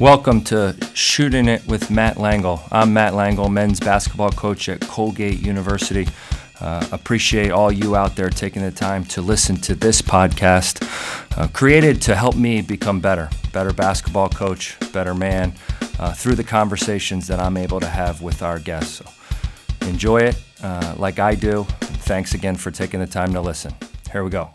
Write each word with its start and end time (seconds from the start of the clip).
Welcome 0.00 0.40
to 0.44 0.74
Shooting 0.94 1.46
It 1.46 1.66
with 1.66 1.90
Matt 1.90 2.16
Langel. 2.16 2.66
I'm 2.72 2.94
Matt 2.94 3.12
Langel, 3.12 3.52
men's 3.52 3.78
basketball 3.78 4.30
coach 4.30 4.70
at 4.70 4.80
Colgate 4.80 5.38
University. 5.40 6.08
Uh, 6.58 6.88
appreciate 6.90 7.50
all 7.50 7.70
you 7.70 7.96
out 7.96 8.16
there 8.16 8.30
taking 8.30 8.62
the 8.62 8.70
time 8.70 9.04
to 9.04 9.20
listen 9.20 9.56
to 9.56 9.74
this 9.74 10.00
podcast, 10.00 10.82
uh, 11.36 11.48
created 11.48 12.00
to 12.00 12.16
help 12.16 12.34
me 12.34 12.62
become 12.62 13.00
better, 13.00 13.28
better 13.52 13.74
basketball 13.74 14.30
coach, 14.30 14.74
better 14.90 15.12
man, 15.12 15.52
uh, 15.98 16.14
through 16.14 16.34
the 16.34 16.44
conversations 16.44 17.26
that 17.26 17.38
I'm 17.38 17.58
able 17.58 17.80
to 17.80 17.88
have 17.88 18.22
with 18.22 18.40
our 18.40 18.58
guests. 18.58 18.94
So 18.94 19.86
enjoy 19.86 20.22
it 20.22 20.42
uh, 20.62 20.94
like 20.96 21.18
I 21.18 21.34
do. 21.34 21.64
Thanks 22.08 22.32
again 22.32 22.56
for 22.56 22.70
taking 22.70 23.00
the 23.00 23.06
time 23.06 23.34
to 23.34 23.40
listen. 23.42 23.74
Here 24.10 24.24
we 24.24 24.30
go. 24.30 24.48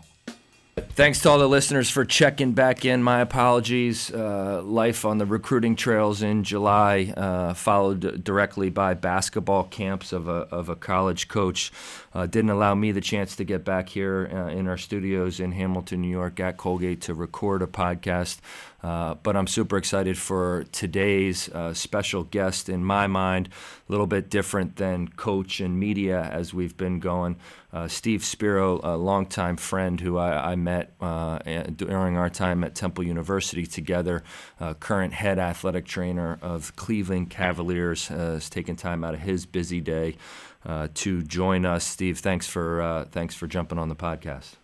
Thanks 0.78 1.22
to 1.22 1.30
all 1.30 1.38
the 1.38 1.48
listeners 1.48 1.88
for 1.88 2.04
checking 2.04 2.52
back 2.52 2.84
in. 2.84 3.02
My 3.02 3.22
apologies. 3.22 4.12
Uh, 4.12 4.60
life 4.62 5.06
on 5.06 5.16
the 5.16 5.24
recruiting 5.24 5.74
trails 5.74 6.20
in 6.20 6.44
July, 6.44 7.14
uh, 7.16 7.54
followed 7.54 8.22
directly 8.22 8.68
by 8.68 8.92
basketball 8.92 9.64
camps 9.64 10.12
of 10.12 10.28
a, 10.28 10.46
of 10.52 10.68
a 10.68 10.76
college 10.76 11.28
coach, 11.28 11.72
uh, 12.12 12.26
didn't 12.26 12.50
allow 12.50 12.74
me 12.74 12.92
the 12.92 13.00
chance 13.00 13.36
to 13.36 13.44
get 13.44 13.64
back 13.64 13.88
here 13.88 14.28
uh, 14.30 14.50
in 14.50 14.68
our 14.68 14.76
studios 14.76 15.40
in 15.40 15.52
Hamilton, 15.52 16.02
New 16.02 16.10
York 16.10 16.38
at 16.40 16.58
Colgate 16.58 17.00
to 17.02 17.14
record 17.14 17.62
a 17.62 17.66
podcast. 17.66 18.40
Uh, 18.82 19.14
but 19.14 19.34
I'm 19.34 19.46
super 19.46 19.78
excited 19.78 20.18
for 20.18 20.64
today's 20.72 21.48
uh, 21.48 21.72
special 21.72 22.22
guest 22.22 22.68
in 22.68 22.84
my 22.84 23.06
mind, 23.06 23.48
a 23.88 23.92
little 23.92 24.06
bit 24.06 24.28
different 24.28 24.76
than 24.76 25.08
coach 25.08 25.58
and 25.60 25.80
media 25.80 26.20
as 26.20 26.52
we've 26.52 26.76
been 26.76 27.00
going. 27.00 27.36
Uh, 27.76 27.86
Steve 27.86 28.24
Spiro, 28.24 28.80
a 28.82 28.96
longtime 28.96 29.58
friend 29.58 30.00
who 30.00 30.16
I, 30.16 30.52
I 30.52 30.56
met 30.56 30.94
uh, 30.98 31.40
during 31.76 32.16
our 32.16 32.30
time 32.30 32.64
at 32.64 32.74
Temple 32.74 33.04
University 33.04 33.66
together, 33.66 34.24
uh, 34.58 34.72
current 34.72 35.12
head 35.12 35.38
athletic 35.38 35.84
trainer 35.84 36.38
of 36.40 36.74
Cleveland 36.76 37.28
Cavaliers, 37.28 38.08
has 38.08 38.48
taken 38.48 38.76
time 38.76 39.04
out 39.04 39.12
of 39.12 39.20
his 39.20 39.44
busy 39.44 39.82
day 39.82 40.16
to 40.94 41.22
join 41.22 41.66
us. 41.66 41.84
Steve, 41.84 42.18
thanks 42.20 42.48
for 42.48 43.06
thanks 43.10 43.34
for 43.34 43.46
jumping 43.46 43.78
on 43.78 43.90
the 43.90 43.94
podcast. 43.94 44.54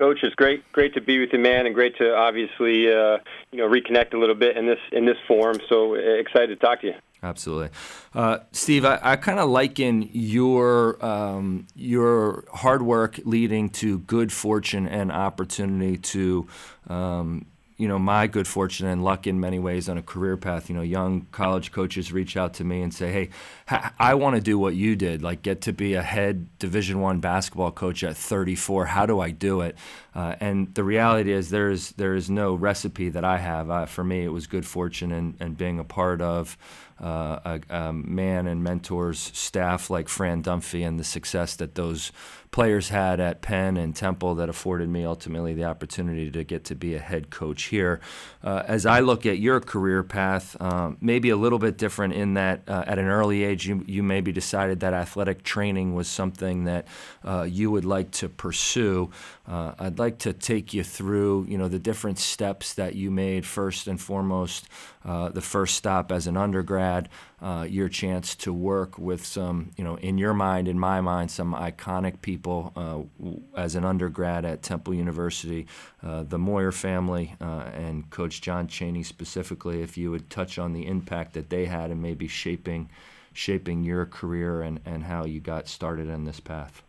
Coach, 0.00 0.18
it's 0.24 0.34
great, 0.34 0.70
great 0.72 0.92
to 0.94 1.00
be 1.00 1.20
with 1.20 1.32
you, 1.32 1.38
man, 1.38 1.66
and 1.66 1.74
great 1.74 1.96
to 1.98 2.16
obviously, 2.16 2.92
uh, 2.92 3.18
you 3.52 3.58
know, 3.58 3.68
reconnect 3.68 4.12
a 4.12 4.18
little 4.18 4.34
bit 4.34 4.56
in 4.56 4.66
this 4.66 4.80
in 4.90 5.06
this 5.06 5.18
forum. 5.28 5.60
So 5.68 5.94
excited 5.94 6.48
to 6.48 6.56
talk 6.56 6.80
to 6.80 6.88
you. 6.88 6.94
Absolutely, 7.24 7.70
uh, 8.14 8.40
Steve. 8.52 8.84
I, 8.84 8.98
I 9.02 9.16
kind 9.16 9.38
of 9.38 9.48
liken 9.48 10.10
your 10.12 11.02
um, 11.04 11.66
your 11.74 12.44
hard 12.52 12.82
work 12.82 13.18
leading 13.24 13.70
to 13.70 14.00
good 14.00 14.30
fortune 14.30 14.86
and 14.86 15.10
opportunity 15.10 15.96
to 15.96 16.46
um, 16.86 17.46
you 17.76 17.88
know 17.88 17.98
my 17.98 18.26
good 18.26 18.46
fortune 18.46 18.86
and 18.86 19.02
luck 19.02 19.26
in 19.26 19.40
many 19.40 19.58
ways 19.58 19.88
on 19.88 19.98
a 19.98 20.02
career 20.02 20.36
path. 20.36 20.68
You 20.68 20.76
know 20.76 20.82
young 20.82 21.26
college 21.32 21.72
coaches 21.72 22.12
reach 22.12 22.36
out 22.36 22.54
to 22.54 22.64
me 22.64 22.82
and 22.82 22.92
say 22.92 23.10
hey 23.10 23.30
i 23.98 24.14
want 24.14 24.36
to 24.36 24.42
do 24.42 24.58
what 24.58 24.74
you 24.74 24.94
did 24.94 25.22
like 25.22 25.40
get 25.40 25.62
to 25.62 25.72
be 25.72 25.94
a 25.94 26.02
head 26.02 26.46
division 26.58 27.00
one 27.00 27.18
basketball 27.18 27.70
coach 27.72 28.04
at 28.04 28.16
34 28.16 28.86
how 28.86 29.06
do 29.06 29.20
i 29.20 29.30
do 29.30 29.60
it? 29.62 29.76
Uh, 30.14 30.36
and 30.38 30.72
the 30.74 30.84
reality 30.84 31.32
is 31.32 31.50
there 31.50 31.70
is 31.70 31.90
there 31.92 32.14
is 32.14 32.30
no 32.30 32.54
recipe 32.54 33.08
that 33.08 33.24
i 33.24 33.38
have. 33.38 33.70
Uh, 33.70 33.86
for 33.86 34.04
me 34.04 34.24
it 34.24 34.28
was 34.28 34.46
good 34.46 34.66
fortune 34.66 35.10
and, 35.10 35.34
and 35.40 35.56
being 35.56 35.78
a 35.80 35.84
part 35.84 36.20
of 36.20 36.56
uh, 37.04 37.58
a, 37.70 37.74
a, 37.76 37.92
man 37.92 38.46
and 38.46 38.64
mentors 38.64 39.18
staff 39.34 39.90
like 39.90 40.08
Fran 40.08 40.42
Dunphy 40.42 40.86
and 40.86 40.98
the 40.98 41.04
success 41.04 41.54
that 41.56 41.74
those 41.74 42.10
players 42.50 42.88
had 42.88 43.18
at 43.18 43.42
Penn 43.42 43.76
and 43.76 43.94
Temple 43.94 44.36
that 44.36 44.48
afforded 44.48 44.88
me 44.88 45.04
ultimately 45.04 45.54
the 45.54 45.64
opportunity 45.64 46.30
to 46.30 46.44
get 46.44 46.64
to 46.66 46.76
be 46.76 46.94
a 46.94 47.00
head 47.00 47.28
coach 47.28 47.64
here. 47.64 48.00
Uh, 48.44 48.62
as 48.66 48.86
I 48.86 49.00
look 49.00 49.26
at 49.26 49.38
your 49.38 49.60
career 49.60 50.04
path, 50.04 50.56
um, 50.62 50.96
maybe 51.00 51.30
a 51.30 51.36
little 51.36 51.58
bit 51.58 51.76
different 51.76 52.14
in 52.14 52.34
that 52.34 52.62
uh, 52.68 52.84
at 52.86 52.98
an 52.98 53.06
early 53.06 53.42
age 53.42 53.66
you, 53.66 53.84
you 53.88 54.04
maybe 54.04 54.30
decided 54.30 54.80
that 54.80 54.94
athletic 54.94 55.42
training 55.42 55.94
was 55.94 56.06
something 56.06 56.62
that 56.64 56.86
uh, 57.24 57.42
you 57.42 57.72
would 57.72 57.84
like 57.84 58.12
to 58.12 58.28
pursue. 58.28 59.10
Uh, 59.48 59.74
I'd 59.78 59.98
like 59.98 60.18
to 60.20 60.32
take 60.32 60.72
you 60.72 60.84
through, 60.84 61.46
you 61.48 61.58
know, 61.58 61.66
the 61.66 61.80
different 61.80 62.20
steps 62.20 62.74
that 62.74 62.94
you 62.94 63.10
made. 63.10 63.44
First 63.44 63.88
and 63.88 64.00
foremost, 64.00 64.68
uh, 65.04 65.28
the 65.28 65.40
first 65.40 65.74
stop 65.74 66.10
as 66.10 66.26
an 66.26 66.36
undergrad, 66.36 67.08
uh, 67.42 67.66
your 67.68 67.88
chance 67.88 68.34
to 68.34 68.52
work 68.52 68.98
with 68.98 69.24
some, 69.24 69.70
you 69.76 69.84
know, 69.84 69.96
in 69.96 70.16
your 70.16 70.32
mind, 70.32 70.68
in 70.68 70.78
my 70.78 71.00
mind, 71.00 71.30
some 71.30 71.54
iconic 71.54 72.22
people 72.22 72.72
uh, 72.76 73.00
as 73.58 73.74
an 73.74 73.84
undergrad 73.84 74.44
at 74.44 74.62
Temple 74.62 74.94
University, 74.94 75.66
uh, 76.02 76.22
the 76.22 76.38
Moyer 76.38 76.72
family, 76.72 77.34
and 77.40 78.08
Coach 78.10 78.40
John 78.40 78.68
Chaney 78.68 79.02
specifically. 79.02 79.82
If 79.82 79.98
you 79.98 80.10
would 80.10 80.30
touch 80.30 80.58
on 80.58 80.72
the 80.72 80.86
impact 80.86 81.34
that 81.34 81.50
they 81.50 81.66
had 81.66 81.90
and 81.90 82.00
maybe 82.00 82.28
shaping, 82.28 82.88
shaping 83.32 83.82
your 83.82 84.06
career 84.06 84.62
and, 84.62 84.80
and 84.86 85.04
how 85.04 85.24
you 85.24 85.40
got 85.40 85.68
started 85.68 86.08
in 86.08 86.24
this 86.24 86.40
path. 86.40 86.83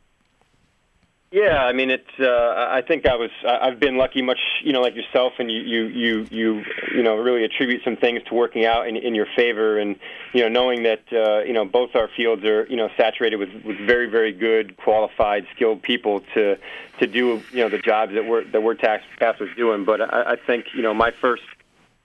Yeah, 1.36 1.66
I 1.66 1.74
mean, 1.74 1.90
it's. 1.90 2.18
Uh, 2.18 2.66
I 2.70 2.82
think 2.82 3.06
I 3.06 3.16
was. 3.16 3.30
I've 3.46 3.78
been 3.78 3.98
lucky, 3.98 4.22
much 4.22 4.40
you 4.64 4.72
know, 4.72 4.80
like 4.80 4.96
yourself, 4.96 5.34
and 5.38 5.52
you, 5.52 5.60
you, 5.60 5.84
you, 5.88 6.28
you, 6.32 6.64
you 6.96 7.04
know, 7.04 7.18
really 7.18 7.44
attribute 7.44 7.84
some 7.84 7.98
things 7.98 8.24
to 8.30 8.34
working 8.34 8.64
out 8.64 8.88
in, 8.88 8.96
in 8.96 9.14
your 9.14 9.28
favor, 9.36 9.78
and 9.78 9.98
you 10.32 10.44
know, 10.44 10.48
knowing 10.48 10.84
that 10.84 11.02
uh, 11.12 11.44
you 11.44 11.52
know 11.52 11.66
both 11.66 11.94
our 11.94 12.08
fields 12.16 12.46
are 12.46 12.66
you 12.68 12.78
know 12.78 12.88
saturated 12.96 13.36
with, 13.36 13.50
with 13.66 13.78
very, 13.86 14.10
very 14.10 14.32
good, 14.32 14.78
qualified, 14.78 15.46
skilled 15.54 15.82
people 15.82 16.22
to 16.36 16.58
to 17.00 17.06
do 17.06 17.44
you 17.52 17.58
know 17.58 17.68
the 17.68 17.80
jobs 17.80 18.14
that 18.14 18.26
we're 18.26 18.46
that 18.52 18.64
we're 18.64 18.76
tasked 18.76 19.42
with 19.42 19.54
doing. 19.58 19.84
But 19.84 20.00
I, 20.00 20.32
I 20.32 20.36
think 20.38 20.68
you 20.74 20.84
know 20.84 20.94
my 20.94 21.12
first 21.20 21.44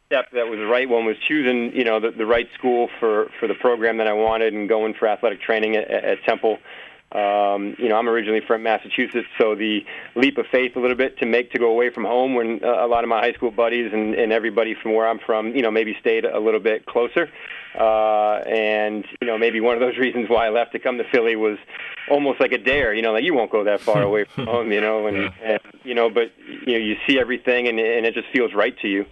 step 0.07 0.29
that 0.33 0.49
was 0.49 0.59
the 0.59 0.67
right 0.67 0.89
one 0.89 1.05
was 1.05 1.17
choosing 1.29 1.71
you 1.73 1.85
know 1.85 2.01
the, 2.01 2.11
the 2.11 2.27
right 2.27 2.49
school 2.59 2.91
for 2.99 3.31
for 3.39 3.47
the 3.47 3.55
program 3.55 3.99
that 3.99 4.09
I 4.09 4.13
wanted 4.13 4.55
and 4.55 4.69
going 4.69 4.93
for 4.95 5.07
athletic 5.07 5.41
training 5.41 5.77
at, 5.77 5.89
at 5.89 6.25
Temple. 6.25 6.59
Um, 7.13 7.75
you 7.79 7.89
know, 7.89 7.97
I'm 7.97 8.09
originally 8.09 8.41
from 8.41 8.63
Massachusetts, 8.63 9.27
so 9.37 9.57
the 9.57 9.85
leap 10.15 10.39
of 10.39 10.47
faith 10.47 10.77
a 10.77 10.81
little 10.81 10.97
bit 10.97 11.19
to 11.19 11.27
make 11.27 11.51
to 11.53 11.59
go 11.59 11.71
away 11.71 11.91
from 11.91 12.05
home 12.05 12.35
when 12.35 12.63
uh, 12.63 12.85
a 12.85 12.87
lot 12.87 13.03
of 13.03 13.11
my 13.11 13.19
high 13.19 13.33
school 13.33 13.51
buddies 13.51 13.93
and, 13.93 14.15
and 14.15 14.33
everybody 14.33 14.75
from 14.81 14.95
where 14.95 15.09
I'm 15.09 15.19
from, 15.19 15.55
you 15.57 15.63
know, 15.63 15.73
maybe 15.73 15.97
stayed 15.99 16.25
a 16.25 16.39
little 16.39 16.61
bit 16.61 16.87
closer. 16.87 17.29
Uh, 17.79 18.43
and 18.47 19.05
you 19.21 19.27
know, 19.27 19.39
maybe 19.39 19.61
one 19.61 19.75
of 19.75 19.81
those 19.81 19.97
reasons 19.99 20.29
why 20.29 20.47
I 20.47 20.51
left 20.51 20.73
to 20.73 20.79
come 20.79 20.99
to 20.99 21.05
Philly 21.11 21.37
was 21.37 21.59
almost 22.09 22.41
like 22.41 22.53
a 22.53 22.59
dare. 22.59 22.95
You 22.95 23.03
know, 23.03 23.13
like 23.13 23.25
you 23.25 23.35
won't 23.35 23.51
go 23.51 23.65
that 23.65 23.81
far 23.81 24.03
away 24.03 24.25
from 24.25 24.47
home. 24.47 24.73
You 24.73 24.81
know, 24.81 25.07
and, 25.07 25.17
yeah. 25.17 25.33
and 25.43 25.61
you 25.83 25.95
know, 25.95 26.11
but 26.11 26.33
you 26.67 26.73
know, 26.73 26.79
you 26.79 26.97
see 27.07 27.19
everything, 27.19 27.69
and, 27.69 27.79
and 27.79 28.07
it 28.07 28.15
just 28.15 28.29
feels 28.33 28.55
right 28.55 28.77
to 28.81 28.89
you. 28.89 29.07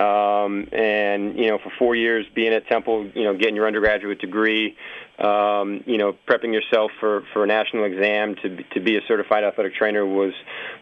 Um, 0.00 0.66
and 0.72 1.38
you 1.38 1.48
know, 1.48 1.58
for 1.58 1.70
four 1.78 1.94
years 1.94 2.24
being 2.34 2.54
at 2.54 2.66
Temple, 2.66 3.10
you 3.14 3.24
know, 3.24 3.36
getting 3.36 3.54
your 3.54 3.66
undergraduate 3.66 4.18
degree, 4.18 4.74
um, 5.18 5.84
you 5.84 5.98
know, 5.98 6.16
prepping 6.26 6.54
yourself 6.54 6.90
for, 6.98 7.22
for 7.34 7.44
a 7.44 7.46
national 7.46 7.84
exam 7.84 8.34
to 8.36 8.62
to 8.74 8.80
be 8.80 8.96
a 8.96 9.02
certified 9.06 9.44
athletic 9.44 9.74
trainer 9.74 10.06
was 10.06 10.32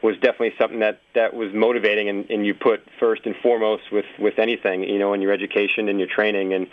was 0.05 0.15
definitely 0.17 0.53
something 0.57 0.79
that, 0.79 1.01
that 1.17 1.35
was 1.35 1.53
motivating, 1.53 2.09
and, 2.09 2.31
and 2.31 2.47
you 2.47 2.55
put 2.55 2.87
first 3.01 3.23
and 3.27 3.35
foremost 3.43 3.83
with, 3.91 4.05
with 4.21 4.39
anything, 4.39 4.85
you 4.85 5.01
know, 5.01 5.13
in 5.13 5.21
your 5.21 5.33
education 5.33 5.89
and 5.89 5.99
your 5.99 6.07
training, 6.09 6.55
and 6.55 6.67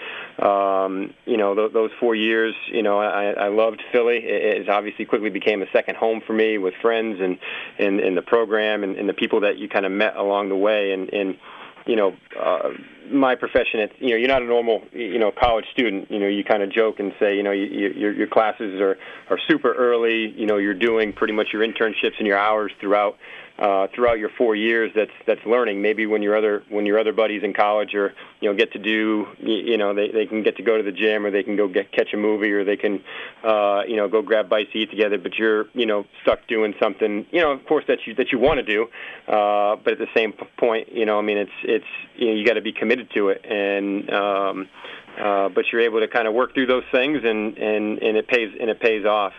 um, 0.45 1.13
you 1.25 1.37
know, 1.37 1.55
th- 1.55 1.73
those 1.73 1.89
four 1.99 2.13
years, 2.13 2.53
you 2.67 2.83
know, 2.83 2.99
I, 2.99 3.31
I 3.31 3.47
loved 3.47 3.81
Philly. 3.91 4.17
It, 4.17 4.61
it 4.61 4.69
obviously 4.69 5.05
quickly 5.05 5.31
became 5.31 5.63
a 5.63 5.71
second 5.71 5.97
home 5.97 6.21
for 6.27 6.33
me 6.33 6.59
with 6.59 6.75
friends 6.79 7.19
and 7.19 7.39
and, 7.79 7.99
and 7.99 8.15
the 8.15 8.21
program 8.21 8.83
and, 8.83 8.95
and 8.97 9.09
the 9.09 9.13
people 9.13 9.39
that 9.41 9.57
you 9.57 9.67
kind 9.67 9.87
of 9.87 9.91
met 9.91 10.15
along 10.15 10.49
the 10.49 10.55
way, 10.55 10.91
and 10.91 11.11
and 11.11 11.37
you 11.85 11.95
know, 11.95 12.15
uh, 12.39 12.69
my 13.11 13.35
profession, 13.35 13.79
it's, 13.79 13.93
you 13.99 14.09
know, 14.09 14.15
you're 14.15 14.27
not 14.27 14.41
a 14.41 14.45
normal, 14.45 14.81
you 14.91 15.19
know, 15.19 15.31
college 15.31 15.65
student. 15.71 16.09
You 16.09 16.19
know, 16.19 16.27
you 16.27 16.43
kind 16.43 16.63
of 16.63 16.71
joke 16.71 16.99
and 16.99 17.13
say, 17.19 17.35
you 17.35 17.43
know, 17.43 17.51
you, 17.51 17.65
you, 17.65 17.89
your 17.89 18.11
your 18.11 18.27
classes 18.27 18.81
are 18.81 18.97
are 19.29 19.39
super 19.47 19.73
early. 19.73 20.33
You 20.35 20.47
know, 20.47 20.57
you're 20.57 20.73
doing 20.73 21.13
pretty 21.13 21.33
much 21.33 21.49
your 21.53 21.65
internships 21.65 22.17
and 22.17 22.25
your 22.25 22.37
hours 22.37 22.71
throughout 22.79 23.17
uh, 23.57 23.87
throughout 23.93 24.19
your 24.19 24.29
four 24.37 24.55
years 24.55 24.91
that's 24.93 25.11
that's 25.25 25.45
learning. 25.45 25.81
Maybe 25.81 26.05
when 26.05 26.21
your 26.21 26.35
other 26.35 26.63
when 26.69 26.85
your 26.85 26.99
other 26.99 27.13
buddies 27.13 27.41
in 27.43 27.53
college 27.53 27.93
are 27.95 28.13
you 28.41 28.49
know 28.49 28.55
get 28.55 28.73
to 28.73 28.79
do 28.79 29.27
you 29.39 29.77
know 29.77 29.93
they 29.93 30.09
they 30.09 30.25
can 30.25 30.43
get 30.43 30.57
to 30.57 30.63
go 30.63 30.77
to 30.77 30.83
the 30.83 30.91
gym 30.91 31.25
or 31.25 31.31
they 31.31 31.43
can 31.43 31.55
go 31.55 31.67
get 31.67 31.91
catch 31.91 32.13
a 32.13 32.17
movie 32.17 32.51
or 32.51 32.65
they 32.65 32.75
can 32.75 33.01
uh, 33.43 33.83
you 33.87 33.95
know 33.95 34.09
go 34.09 34.21
grab 34.21 34.49
bites 34.49 34.71
to 34.73 34.79
eat 34.79 34.89
together. 34.89 35.17
But 35.17 35.37
you're 35.37 35.67
you 35.73 35.85
know 35.85 36.05
stuck 36.21 36.45
doing 36.47 36.73
something 36.81 37.25
you 37.31 37.39
know 37.39 37.51
of 37.51 37.65
course 37.65 37.85
that 37.87 37.99
you 38.05 38.13
that 38.15 38.31
you 38.31 38.39
want 38.39 38.57
to 38.57 38.63
do, 38.63 38.83
uh, 39.27 39.77
but 39.77 39.93
at 39.93 39.99
the 39.99 40.09
same 40.13 40.33
point 40.57 40.91
you 40.91 41.05
know 41.05 41.17
I 41.17 41.21
mean 41.21 41.37
it's 41.37 41.51
it's 41.63 41.85
you 42.17 42.27
know 42.27 42.33
you 42.33 42.45
got 42.45 42.55
to 42.55 42.61
be 42.61 42.73
committed 42.73 43.09
to 43.15 43.29
it 43.29 43.45
and. 43.45 44.09
Um, 44.11 44.69
uh, 45.17 45.47
but 45.47 45.63
you're 45.71 45.79
able 45.79 46.01
to 46.01 46.09
kind 46.09 46.27
of 46.27 46.33
work 46.33 46.53
through 46.53 46.65
those 46.65 46.83
things, 46.91 47.21
and, 47.23 47.57
and, 47.57 47.99
and 47.99 48.17
it 48.17 48.27
pays 48.27 48.53
and 48.59 48.69
it 48.69 48.81
pays 48.81 49.05
off 49.05 49.31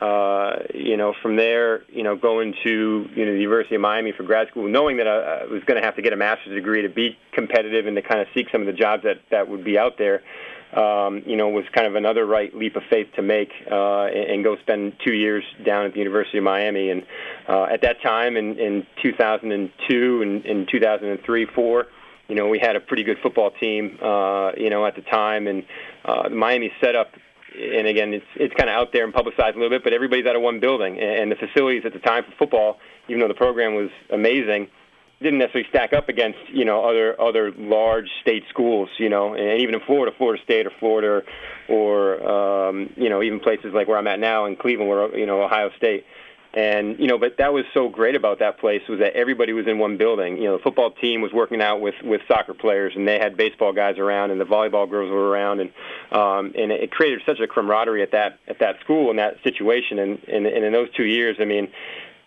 uh, 0.00 0.62
you 0.74 0.96
know, 0.96 1.12
from 1.22 1.36
there, 1.36 1.82
you 1.88 2.02
know, 2.02 2.16
going 2.16 2.54
to 2.64 3.08
you 3.14 3.26
know 3.26 3.32
the 3.32 3.40
University 3.40 3.74
of 3.74 3.80
Miami 3.80 4.12
for 4.12 4.22
grad 4.22 4.48
school, 4.48 4.68
knowing 4.68 4.98
that 4.98 5.08
I, 5.08 5.42
I 5.42 5.44
was 5.46 5.62
going 5.64 5.80
to 5.80 5.84
have 5.84 5.96
to 5.96 6.02
get 6.02 6.12
a 6.12 6.16
master's 6.16 6.54
degree 6.54 6.82
to 6.82 6.88
be 6.88 7.18
competitive 7.32 7.86
and 7.86 7.96
to 7.96 8.02
kind 8.02 8.20
of 8.20 8.28
seek 8.34 8.48
some 8.50 8.60
of 8.60 8.66
the 8.66 8.72
jobs 8.72 9.02
that 9.02 9.18
that 9.30 9.48
would 9.48 9.64
be 9.64 9.76
out 9.76 9.98
there, 9.98 10.22
um, 10.72 11.22
you 11.26 11.36
know, 11.36 11.48
was 11.48 11.64
kind 11.74 11.86
of 11.86 11.96
another 11.96 12.24
right 12.26 12.54
leap 12.54 12.76
of 12.76 12.82
faith 12.88 13.08
to 13.16 13.22
make 13.22 13.50
uh, 13.70 14.04
and, 14.04 14.30
and 14.30 14.44
go 14.44 14.56
spend 14.58 14.94
two 15.04 15.14
years 15.14 15.44
down 15.64 15.86
at 15.86 15.92
the 15.92 15.98
University 15.98 16.38
of 16.38 16.44
Miami. 16.44 16.90
And 16.90 17.04
uh, 17.48 17.64
at 17.64 17.82
that 17.82 18.00
time, 18.00 18.36
in, 18.36 18.58
in 18.58 18.86
2002 19.02 20.22
and 20.22 20.46
in 20.46 20.66
2003, 20.70 21.46
four 21.54 21.86
you 22.28 22.34
know, 22.34 22.46
we 22.46 22.58
had 22.58 22.76
a 22.76 22.80
pretty 22.80 23.04
good 23.04 23.18
football 23.22 23.50
team, 23.50 23.98
uh, 24.02 24.52
you 24.56 24.68
know, 24.68 24.86
at 24.86 24.94
the 24.94 25.02
time, 25.02 25.46
and 25.46 25.64
uh, 26.04 26.28
Miami 26.28 26.70
setup. 26.80 27.12
And 27.54 27.86
again, 27.86 28.12
it's 28.12 28.26
it's 28.36 28.54
kind 28.54 28.68
of 28.68 28.74
out 28.74 28.92
there 28.92 29.04
and 29.04 29.12
publicized 29.12 29.56
a 29.56 29.58
little 29.58 29.70
bit, 29.70 29.84
but 29.84 29.92
everybody's 29.92 30.26
out 30.26 30.36
of 30.36 30.42
one 30.42 30.60
building, 30.60 30.98
and 30.98 31.30
the 31.30 31.36
facilities 31.36 31.82
at 31.86 31.92
the 31.92 31.98
time 31.98 32.24
for 32.24 32.32
football, 32.38 32.78
even 33.08 33.20
though 33.20 33.28
the 33.28 33.34
program 33.34 33.74
was 33.74 33.90
amazing, 34.12 34.68
didn't 35.20 35.38
necessarily 35.38 35.68
stack 35.70 35.92
up 35.92 36.08
against 36.08 36.38
you 36.52 36.64
know 36.64 36.84
other 36.84 37.20
other 37.20 37.52
large 37.56 38.08
state 38.20 38.44
schools, 38.50 38.88
you 38.98 39.08
know, 39.08 39.34
and 39.34 39.60
even 39.60 39.74
in 39.74 39.80
Florida, 39.86 40.14
Florida 40.16 40.42
State 40.44 40.66
or 40.66 40.72
Florida, 40.78 41.26
or 41.68 42.22
um, 42.28 42.90
you 42.96 43.08
know 43.08 43.22
even 43.22 43.40
places 43.40 43.72
like 43.74 43.88
where 43.88 43.98
I'm 43.98 44.06
at 44.06 44.20
now 44.20 44.46
in 44.46 44.56
Cleveland, 44.56 44.88
where 44.88 45.16
you 45.18 45.26
know 45.26 45.42
Ohio 45.42 45.70
State. 45.76 46.04
And 46.54 46.98
you 46.98 47.06
know, 47.06 47.18
but 47.18 47.36
that 47.38 47.52
was 47.52 47.64
so 47.74 47.88
great 47.88 48.16
about 48.16 48.38
that 48.38 48.58
place 48.58 48.80
was 48.88 49.00
that 49.00 49.14
everybody 49.14 49.52
was 49.52 49.66
in 49.66 49.78
one 49.78 49.98
building. 49.98 50.38
You 50.38 50.44
know, 50.44 50.56
the 50.56 50.62
football 50.62 50.90
team 50.90 51.20
was 51.20 51.30
working 51.32 51.60
out 51.60 51.80
with 51.82 51.94
with 52.02 52.22
soccer 52.26 52.54
players, 52.54 52.94
and 52.96 53.06
they 53.06 53.18
had 53.18 53.36
baseball 53.36 53.74
guys 53.74 53.98
around, 53.98 54.30
and 54.30 54.40
the 54.40 54.46
volleyball 54.46 54.88
girls 54.88 55.10
were 55.10 55.28
around, 55.28 55.60
and 55.60 55.70
um, 56.10 56.52
and 56.56 56.72
it 56.72 56.90
created 56.90 57.20
such 57.26 57.38
a 57.40 57.46
camaraderie 57.46 58.02
at 58.02 58.12
that 58.12 58.38
at 58.48 58.60
that 58.60 58.80
school 58.80 59.10
in 59.10 59.16
that 59.16 59.36
situation. 59.44 59.98
And, 59.98 60.18
and 60.26 60.46
and 60.46 60.64
in 60.64 60.72
those 60.72 60.90
two 60.94 61.04
years, 61.04 61.36
I 61.38 61.44
mean, 61.44 61.68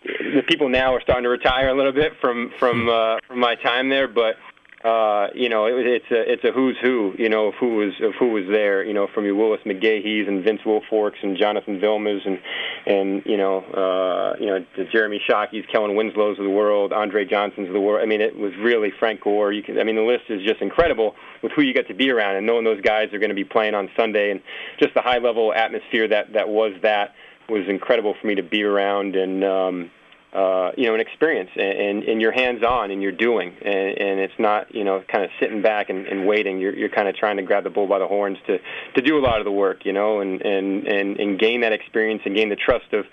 the 0.04 0.42
people 0.46 0.68
now 0.68 0.94
are 0.94 1.00
starting 1.00 1.24
to 1.24 1.28
retire 1.28 1.68
a 1.68 1.74
little 1.74 1.92
bit 1.92 2.12
from 2.20 2.52
from 2.60 2.88
uh, 2.88 3.18
from 3.26 3.40
my 3.40 3.56
time 3.56 3.88
there, 3.88 4.06
but 4.06 4.36
uh, 4.84 5.28
you 5.34 5.48
know, 5.48 5.66
it, 5.66 5.86
it's 5.86 6.10
a 6.10 6.32
it's 6.32 6.44
a 6.44 6.50
who's 6.50 6.76
who, 6.82 7.14
you 7.16 7.28
know, 7.28 7.48
of 7.48 7.54
who 7.54 7.76
was 7.76 7.92
of 8.02 8.14
who 8.18 8.30
was 8.30 8.44
there, 8.50 8.82
you 8.82 8.92
know, 8.92 9.06
from 9.14 9.24
your 9.24 9.36
Willis 9.36 9.60
McGahee's 9.64 10.26
and 10.26 10.42
Vince 10.42 10.62
Wilforks 10.66 11.22
and 11.22 11.36
Jonathan 11.38 11.80
Vilmas 11.80 12.26
and 12.26 12.40
and 12.84 13.22
you 13.24 13.36
know, 13.36 13.58
uh, 13.60 14.36
you 14.40 14.46
know, 14.46 14.64
the 14.76 14.84
Jeremy 14.92 15.20
Shockey's, 15.24 15.64
Kellen 15.70 15.94
Winslow's 15.94 16.38
of 16.38 16.44
the 16.44 16.50
world, 16.50 16.92
Andre 16.92 17.24
Johnson's 17.24 17.68
of 17.68 17.74
the 17.74 17.80
world. 17.80 18.02
I 18.02 18.06
mean, 18.06 18.20
it 18.20 18.36
was 18.36 18.52
really 18.58 18.90
Frank 18.98 19.20
Gore. 19.20 19.52
You 19.52 19.62
can, 19.62 19.78
I 19.78 19.84
mean, 19.84 19.94
the 19.96 20.02
list 20.02 20.24
is 20.28 20.42
just 20.42 20.60
incredible 20.60 21.14
with 21.42 21.52
who 21.52 21.62
you 21.62 21.72
got 21.72 21.86
to 21.86 21.94
be 21.94 22.10
around 22.10 22.36
and 22.36 22.46
knowing 22.46 22.64
those 22.64 22.80
guys 22.80 23.12
are 23.12 23.18
going 23.18 23.30
to 23.30 23.36
be 23.36 23.44
playing 23.44 23.74
on 23.74 23.88
Sunday 23.96 24.32
and 24.32 24.40
just 24.80 24.94
the 24.94 25.02
high 25.02 25.18
level 25.18 25.52
atmosphere 25.54 26.08
that 26.08 26.32
that 26.32 26.48
was 26.48 26.72
that 26.82 27.14
was 27.48 27.68
incredible 27.68 28.14
for 28.20 28.26
me 28.26 28.34
to 28.34 28.42
be 28.42 28.64
around 28.64 29.14
and. 29.14 29.44
um 29.44 29.90
uh, 30.32 30.72
you 30.78 30.86
know, 30.86 30.94
an 30.94 31.00
experience, 31.00 31.50
and, 31.56 31.78
and 31.78 32.02
and 32.04 32.20
you're 32.22 32.32
hands 32.32 32.62
on 32.62 32.90
and 32.90 33.02
you're 33.02 33.12
doing, 33.12 33.54
and, 33.60 33.98
and 33.98 34.20
it's 34.20 34.38
not, 34.38 34.74
you 34.74 34.82
know, 34.82 35.02
kind 35.06 35.24
of 35.24 35.30
sitting 35.38 35.60
back 35.60 35.90
and, 35.90 36.06
and 36.06 36.26
waiting. 36.26 36.58
You're, 36.58 36.74
you're 36.74 36.88
kind 36.88 37.06
of 37.06 37.14
trying 37.14 37.36
to 37.36 37.42
grab 37.42 37.64
the 37.64 37.70
bull 37.70 37.86
by 37.86 37.98
the 37.98 38.06
horns 38.06 38.38
to, 38.46 38.58
to 38.94 39.02
do 39.02 39.18
a 39.18 39.20
lot 39.20 39.40
of 39.40 39.44
the 39.44 39.52
work, 39.52 39.84
you 39.84 39.92
know, 39.92 40.20
and, 40.20 40.40
and, 40.40 40.86
and, 40.86 41.18
and 41.18 41.38
gain 41.38 41.60
that 41.60 41.74
experience 41.74 42.22
and 42.24 42.34
gain 42.34 42.48
the 42.48 42.56
trust 42.56 42.94
of 42.94 43.04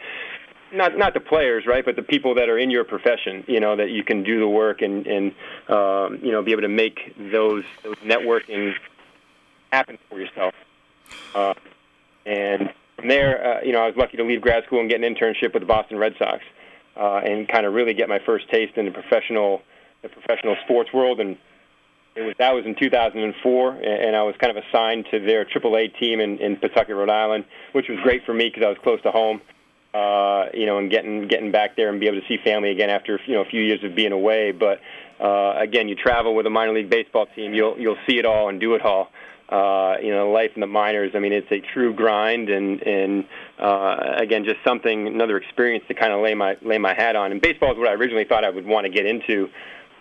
not 0.71 0.98
not 0.98 1.13
the 1.13 1.19
players, 1.19 1.66
right, 1.66 1.83
but 1.83 1.98
the 1.98 2.04
people 2.04 2.36
that 2.36 2.48
are 2.48 2.57
in 2.57 2.69
your 2.69 2.83
profession. 2.86 3.44
You 3.48 3.60
know 3.60 3.75
that 3.75 3.89
you 3.89 4.04
can 4.04 4.24
do 4.24 4.39
the 4.39 4.48
work 4.48 4.81
and 4.81 5.06
and 5.07 5.31
um, 5.68 6.19
you 6.24 6.31
know 6.31 6.42
be 6.44 6.51
able 6.51 6.62
to 6.62 6.69
make 6.69 7.15
those 7.18 7.63
those 7.83 7.95
networking 7.98 8.74
happen 9.74 9.98
for 10.10 10.19
yourself. 10.19 10.54
Uh, 11.33 11.54
and 12.25 12.72
from 12.95 13.07
there, 13.07 13.57
uh, 13.57 13.62
you 13.62 13.72
know, 13.72 13.81
I 13.81 13.88
was 13.88 13.95
lucky 13.95 14.18
to 14.18 14.24
leave 14.24 14.42
grad 14.42 14.63
school 14.65 14.80
and 14.80 14.89
get 14.89 15.04
an 15.04 15.15
internship 15.15 15.54
with 15.54 15.62
the 15.62 15.68
Boston 15.68 15.98
Red 15.98 16.13
Sox 16.19 16.44
and 16.95 17.47
kind 17.47 17.65
of 17.65 17.74
really 17.74 17.94
get 17.94 18.09
my 18.09 18.19
first 18.25 18.50
taste 18.50 18.77
in 18.77 18.86
the 18.86 18.91
professional 18.91 19.62
the 20.01 20.09
professional 20.09 20.56
sports 20.63 20.94
world. 20.94 21.19
And 21.19 21.38
it 22.15 22.21
was 22.21 22.36
that 22.39 22.53
was 22.53 22.65
in 22.65 22.75
2004, 22.75 23.71
and 23.71 24.15
I 24.15 24.24
was 24.24 24.36
kind 24.39 24.56
of 24.56 24.63
assigned 24.63 25.06
to 25.12 25.19
their 25.19 25.45
AAA 25.45 25.97
team 26.00 26.19
in, 26.19 26.39
in 26.39 26.57
Pawtucket, 26.57 26.95
Rhode 26.95 27.09
Island, 27.09 27.45
which 27.74 27.88
was 27.88 28.00
great 28.01 28.25
for 28.25 28.33
me 28.33 28.45
because 28.50 28.63
I 28.63 28.69
was 28.69 28.77
close 28.83 29.01
to 29.03 29.12
home. 29.12 29.41
Uh, 29.91 30.50
you 30.53 30.68
know, 30.68 30.77
and 30.77 30.91
getting 30.91 31.27
getting 31.27 31.51
back 31.51 31.75
there 31.75 31.89
and 31.89 32.00
be 32.00 32.06
able 32.06 32.21
to 32.21 32.27
see 32.27 32.38
family 32.44 32.69
again 32.69 32.91
after 32.91 33.19
you 33.25 33.33
know 33.33 33.41
a 33.41 33.45
few 33.45 33.62
years 33.62 33.83
of 33.83 33.95
being 33.95 34.12
away. 34.12 34.51
But 34.51 34.81
uh, 35.19 35.56
again, 35.57 35.89
you 35.89 35.95
travel 35.95 36.36
with 36.36 36.45
a 36.45 36.51
minor 36.51 36.74
league 36.74 36.91
baseball 36.91 37.25
team, 37.36 37.56
you'll 37.56 37.80
you'll 37.80 37.97
see 38.07 38.19
it 38.19 38.25
all 38.25 38.50
and 38.50 38.59
do 38.59 38.75
it 38.75 38.83
all 38.83 39.09
uh, 39.50 39.96
you 40.01 40.12
know, 40.12 40.30
life 40.31 40.51
in 40.56 40.62
the 40.62 40.68
minors. 40.68 41.12
I 41.16 41.19
mean, 41.19 41.34
it's 41.34 41.51
a 41.51 41.60
true 41.60 41.94
grind, 41.94 42.50
and 42.50 42.81
and 42.84 43.25
uh, 43.60 44.16
again, 44.18 44.46
just 44.46 44.60
something, 44.63 45.07
another 45.07 45.38
experience 45.38 45.84
to 45.88 45.94
kind 45.94 46.13
of 46.13 46.22
lay 46.22 46.36
my 46.36 46.57
lay 46.62 46.78
my 46.78 46.94
hat 46.94 47.16
on. 47.16 47.31
And 47.31 47.42
baseball 47.42 47.72
is 47.72 47.78
what 47.78 47.88
I 47.88 47.94
originally 47.94 48.25
thought 48.25 48.44
I 48.44 48.50
would 48.50 48.66
want 48.66 48.86
to 48.86 48.90
get 48.90 49.06
into. 49.06 49.50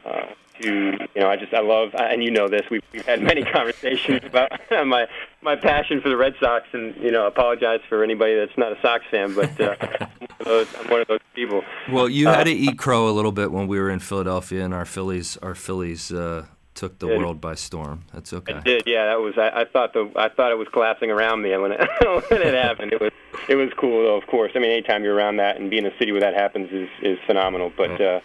Uh, 0.05 0.27
to 0.61 0.93
you 1.15 1.21
know, 1.21 1.29
I 1.29 1.37
just 1.37 1.55
I 1.55 1.61
love, 1.61 1.95
and 1.95 2.23
you 2.23 2.31
know 2.31 2.49
this. 2.49 2.63
We've, 2.71 2.83
we've 2.93 3.07
had 3.07 3.23
many 3.23 3.43
conversations 3.53 4.21
about 4.25 4.53
my 4.87 5.07
my 5.41 5.57
passion 5.57 6.01
for 6.01 6.09
the 6.09 6.17
Red 6.17 6.35
Sox, 6.41 6.67
and 6.73 6.95
you 6.97 7.11
know, 7.11 7.27
apologize 7.27 7.81
for 7.89 8.03
anybody 8.03 8.35
that's 8.37 8.57
not 8.57 8.73
a 8.73 8.81
Sox 8.81 9.05
fan, 9.11 9.35
but 9.35 9.61
uh, 9.61 9.77
I'm, 9.81 9.89
one 9.99 10.29
those, 10.45 10.69
I'm, 10.79 10.91
one 10.91 11.01
of 11.01 11.09
those 11.09 11.21
people. 11.35 11.63
Well, 11.91 12.09
you 12.09 12.27
had 12.27 12.45
to 12.45 12.53
uh, 12.53 12.55
eat 12.55 12.79
crow 12.79 13.09
a 13.09 13.13
little 13.13 13.33
bit 13.33 13.53
when 13.53 13.67
we 13.67 13.79
were 13.79 13.91
in 13.91 14.01
Philadelphia, 14.01 14.65
and 14.65 14.75
our 14.75 14.85
Phillies, 14.85 15.37
our 15.39 15.55
Phillies 15.55 16.13
uh, 16.13 16.47
took 16.79 16.99
the 17.01 17.09
world 17.09 17.41
by 17.41 17.57
storm. 17.57 18.05
That's 18.15 18.33
okay. 18.33 18.55
It 18.55 18.65
did, 18.65 18.83
yeah. 18.87 19.07
That 19.07 19.21
was. 19.21 19.37
I, 19.37 19.63
I 19.63 19.65
thought 19.65 19.93
the 19.95 20.11
I 20.15 20.29
thought 20.29 20.53
it 20.53 20.59
was 20.59 20.69
collapsing 20.73 21.11
around 21.11 21.43
me 21.43 21.57
when 21.57 21.73
it 21.73 21.81
when 22.31 22.41
it 22.41 22.55
happened. 22.55 22.93
It 22.93 23.01
was 23.01 23.11
it 23.49 23.57
was 23.57 23.71
cool 23.77 24.05
though. 24.05 24.17
Of 24.17 24.27
course, 24.29 24.53
I 24.55 24.61
mean, 24.61 24.71
anytime 24.71 25.03
you're 25.03 25.15
around 25.15 25.39
that 25.39 25.57
and 25.59 25.71
being 25.71 25.85
in 25.85 25.93
a 25.93 25.99
city 25.99 26.13
where 26.13 26.21
that 26.21 26.35
happens 26.35 26.71
is 26.71 26.89
is 27.03 27.19
phenomenal. 27.27 27.73
But 27.77 28.01
uh, 28.01 28.21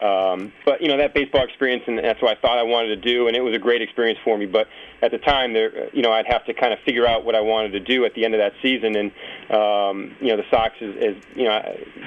um, 0.00 0.52
but 0.66 0.82
you 0.82 0.88
know 0.88 0.98
that 0.98 1.14
baseball 1.14 1.44
experience, 1.44 1.84
and 1.86 1.98
that's 1.98 2.20
what 2.20 2.36
I 2.36 2.40
thought 2.40 2.58
I 2.58 2.64
wanted 2.64 2.88
to 2.88 2.96
do, 2.96 3.28
and 3.28 3.36
it 3.36 3.40
was 3.40 3.54
a 3.54 3.58
great 3.58 3.80
experience 3.80 4.18
for 4.22 4.36
me. 4.36 4.44
But 4.44 4.68
at 5.00 5.10
the 5.10 5.18
time, 5.18 5.54
there, 5.54 5.88
you 5.94 6.02
know, 6.02 6.12
I'd 6.12 6.26
have 6.26 6.44
to 6.46 6.54
kind 6.54 6.74
of 6.74 6.80
figure 6.84 7.06
out 7.06 7.24
what 7.24 7.34
I 7.34 7.40
wanted 7.40 7.72
to 7.72 7.80
do 7.80 8.04
at 8.04 8.14
the 8.14 8.24
end 8.24 8.34
of 8.34 8.40
that 8.40 8.52
season. 8.60 8.94
And 8.94 9.10
um, 9.50 10.16
you 10.20 10.28
know, 10.28 10.36
the 10.36 10.44
Sox 10.50 10.74
is, 10.82 10.94
is, 10.96 11.22
you 11.34 11.44
know, 11.44 11.60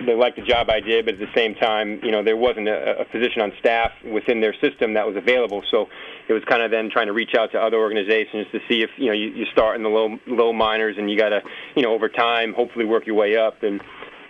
they 0.06 0.13
liked 0.13 0.36
the 0.36 0.44
job 0.44 0.69
I 0.69 0.81
did, 0.81 1.06
but 1.06 1.15
at 1.15 1.19
the 1.19 1.33
same 1.33 1.56
time, 1.56 2.00
you 2.03 2.12
know, 2.12 2.24
there 2.24 2.38
wasn't 2.38 2.68
a, 2.68 3.01
a 3.01 3.06
position 3.06 3.41
on 3.41 3.53
staff 3.59 3.91
within 4.06 4.39
their 4.39 4.53
system 4.62 4.94
that 4.94 5.07
was 5.07 5.15
available. 5.15 5.63
So 5.71 5.89
it 6.27 6.33
was 6.33 6.44
kind 6.45 6.62
of 6.62 6.69
then 6.69 6.91
trying 6.91 7.07
to 7.07 7.13
reach 7.13 7.33
out 7.33 7.51
to 7.53 7.59
other 7.59 7.77
organizations 7.77 8.45
to 8.51 8.59
see 8.69 8.83
if 8.83 8.91
you 8.97 9.07
know 9.07 9.13
you, 9.13 9.30
you 9.30 9.45
start 9.51 9.77
in 9.77 9.83
the 9.83 9.89
low 9.89 10.19
low 10.27 10.53
minors, 10.53 10.95
and 11.00 11.09
you 11.09 11.18
got 11.18 11.30
to, 11.30 11.41
you 11.75 11.81
know, 11.81 11.94
over 11.94 12.07
time, 12.07 12.53
hopefully 12.53 12.86
work 12.86 13.07
your 13.07 13.15
way 13.15 13.36
up. 13.36 13.63
And 13.63 13.81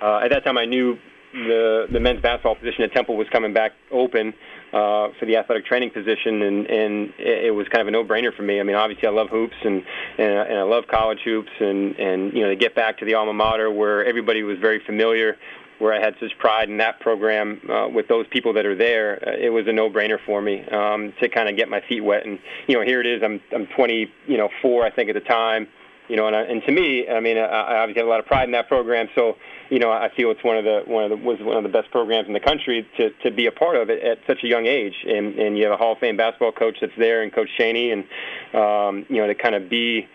uh, 0.02 0.22
at 0.24 0.30
that 0.30 0.46
time, 0.46 0.58
I 0.58 0.64
knew 0.64 0.98
the 1.34 1.88
the 1.92 2.00
men's 2.00 2.22
basketball 2.22 2.56
position 2.56 2.84
at 2.84 2.92
Temple 2.94 3.16
was 3.18 3.28
coming 3.30 3.54
back 3.54 3.74
open 3.92 4.34
uh, 4.74 5.10
for 5.20 5.26
the 5.26 5.38
athletic 5.38 5.66
training 5.66 5.92
position, 5.92 6.42
and 6.42 6.68
and 6.68 7.14
it 7.18 7.54
was 7.54 7.68
kind 7.70 7.82
of 7.82 7.88
a 7.88 7.92
no-brainer 7.92 8.36
for 8.36 8.44
me. 8.44 8.60
I 8.60 8.64
mean, 8.64 8.76
obviously, 8.76 9.08
I 9.08 9.12
love 9.12 9.30
hoops 9.30 9.56
and 9.64 9.84
and, 10.18 10.32
and 10.32 10.58
I 10.58 10.64
love 10.64 10.86
college 10.88 11.20
hoops, 11.24 11.52
and 11.60 11.98
and 12.00 12.34
you 12.34 12.42
know 12.42 12.50
to 12.50 12.56
get 12.56 12.76
back 12.76 12.98
to 13.00 13.06
the 13.06 13.16
alma 13.16 13.34
mater 13.34 13.72
where 13.72 14.06
everybody 14.06 14.44
was 14.44 14.58
very 14.60 14.80
familiar. 14.86 15.38
Where 15.80 15.94
I 15.94 16.02
had 16.04 16.16
such 16.20 16.38
pride 16.40 16.70
in 16.70 16.76
that 16.80 17.00
program 17.00 17.62
uh, 17.70 17.88
with 17.88 18.10
those 18.10 18.28
people 18.28 18.52
that 18.56 18.66
are 18.66 18.76
there, 18.76 19.18
uh, 19.26 19.32
it 19.40 19.50
was 19.50 19.66
a 19.66 19.72
no-brainer 19.72 20.18
for 20.26 20.42
me 20.42 20.68
um, 20.68 21.14
to 21.22 21.30
kind 21.30 21.48
of 21.48 21.56
get 21.56 21.70
my 21.70 21.80
feet 21.88 22.02
wet. 22.02 22.26
And 22.26 22.38
you 22.68 22.76
know, 22.76 22.82
here 22.84 23.00
it 23.00 23.08
is. 23.08 23.24
I'm 23.24 23.40
I'm 23.56 23.66
20, 23.66 24.12
you 24.28 24.38
know, 24.38 24.50
four 24.62 24.86
I 24.86 24.92
think 24.92 25.10
at 25.10 25.14
the 25.14 25.22
time 25.22 25.70
you 26.10 26.16
know, 26.16 26.28
and, 26.28 26.36
I, 26.36 26.42
and 26.42 26.64
to 26.64 26.72
me, 26.72 27.08
I 27.08 27.20
mean, 27.20 27.38
I, 27.38 27.46
I 27.46 27.80
obviously 27.82 28.02
have 28.02 28.08
a 28.08 28.10
lot 28.10 28.20
of 28.20 28.26
pride 28.26 28.46
in 28.46 28.52
that 28.52 28.68
program. 28.68 29.08
So, 29.16 29.38
you 29.70 29.78
know, 29.78 29.92
I 29.92 30.10
feel 30.16 30.32
it's 30.32 30.44
one 30.44 30.58
of 30.58 30.66
the 30.66 30.82
one 30.86 31.04
of 31.04 31.12
the 31.12 31.18
was 31.18 31.40
one 31.40 31.58
of 31.58 31.64
the 31.64 31.70
best 31.70 31.92
programs 31.92 32.28
in 32.28 32.34
the 32.34 32.40
country 32.40 32.88
to 32.98 33.12
to 33.24 33.32
be 33.32 33.46
a 33.46 33.52
part 33.52 33.78
of 33.78 33.90
it 33.90 34.04
at 34.04 34.18
such 34.26 34.44
a 34.44 34.48
young 34.48 34.66
age. 34.66 34.96
And 35.08 35.38
and 35.38 35.58
you 35.58 35.66
have 35.66 35.74
a 35.74 35.78
Hall 35.78 35.94
of 35.94 36.00
Fame 36.00 36.18
basketball 36.18 36.52
coach 36.52 36.78
that's 36.82 36.98
there, 36.98 37.22
and 37.22 37.32
Coach 37.32 37.50
Chaney, 37.58 37.92
and 37.92 38.04
um, 38.54 39.06
you 39.08 39.18
know, 39.18 39.28
to 39.28 39.36
kind 39.36 39.54
of 39.54 39.70
be, 39.70 40.08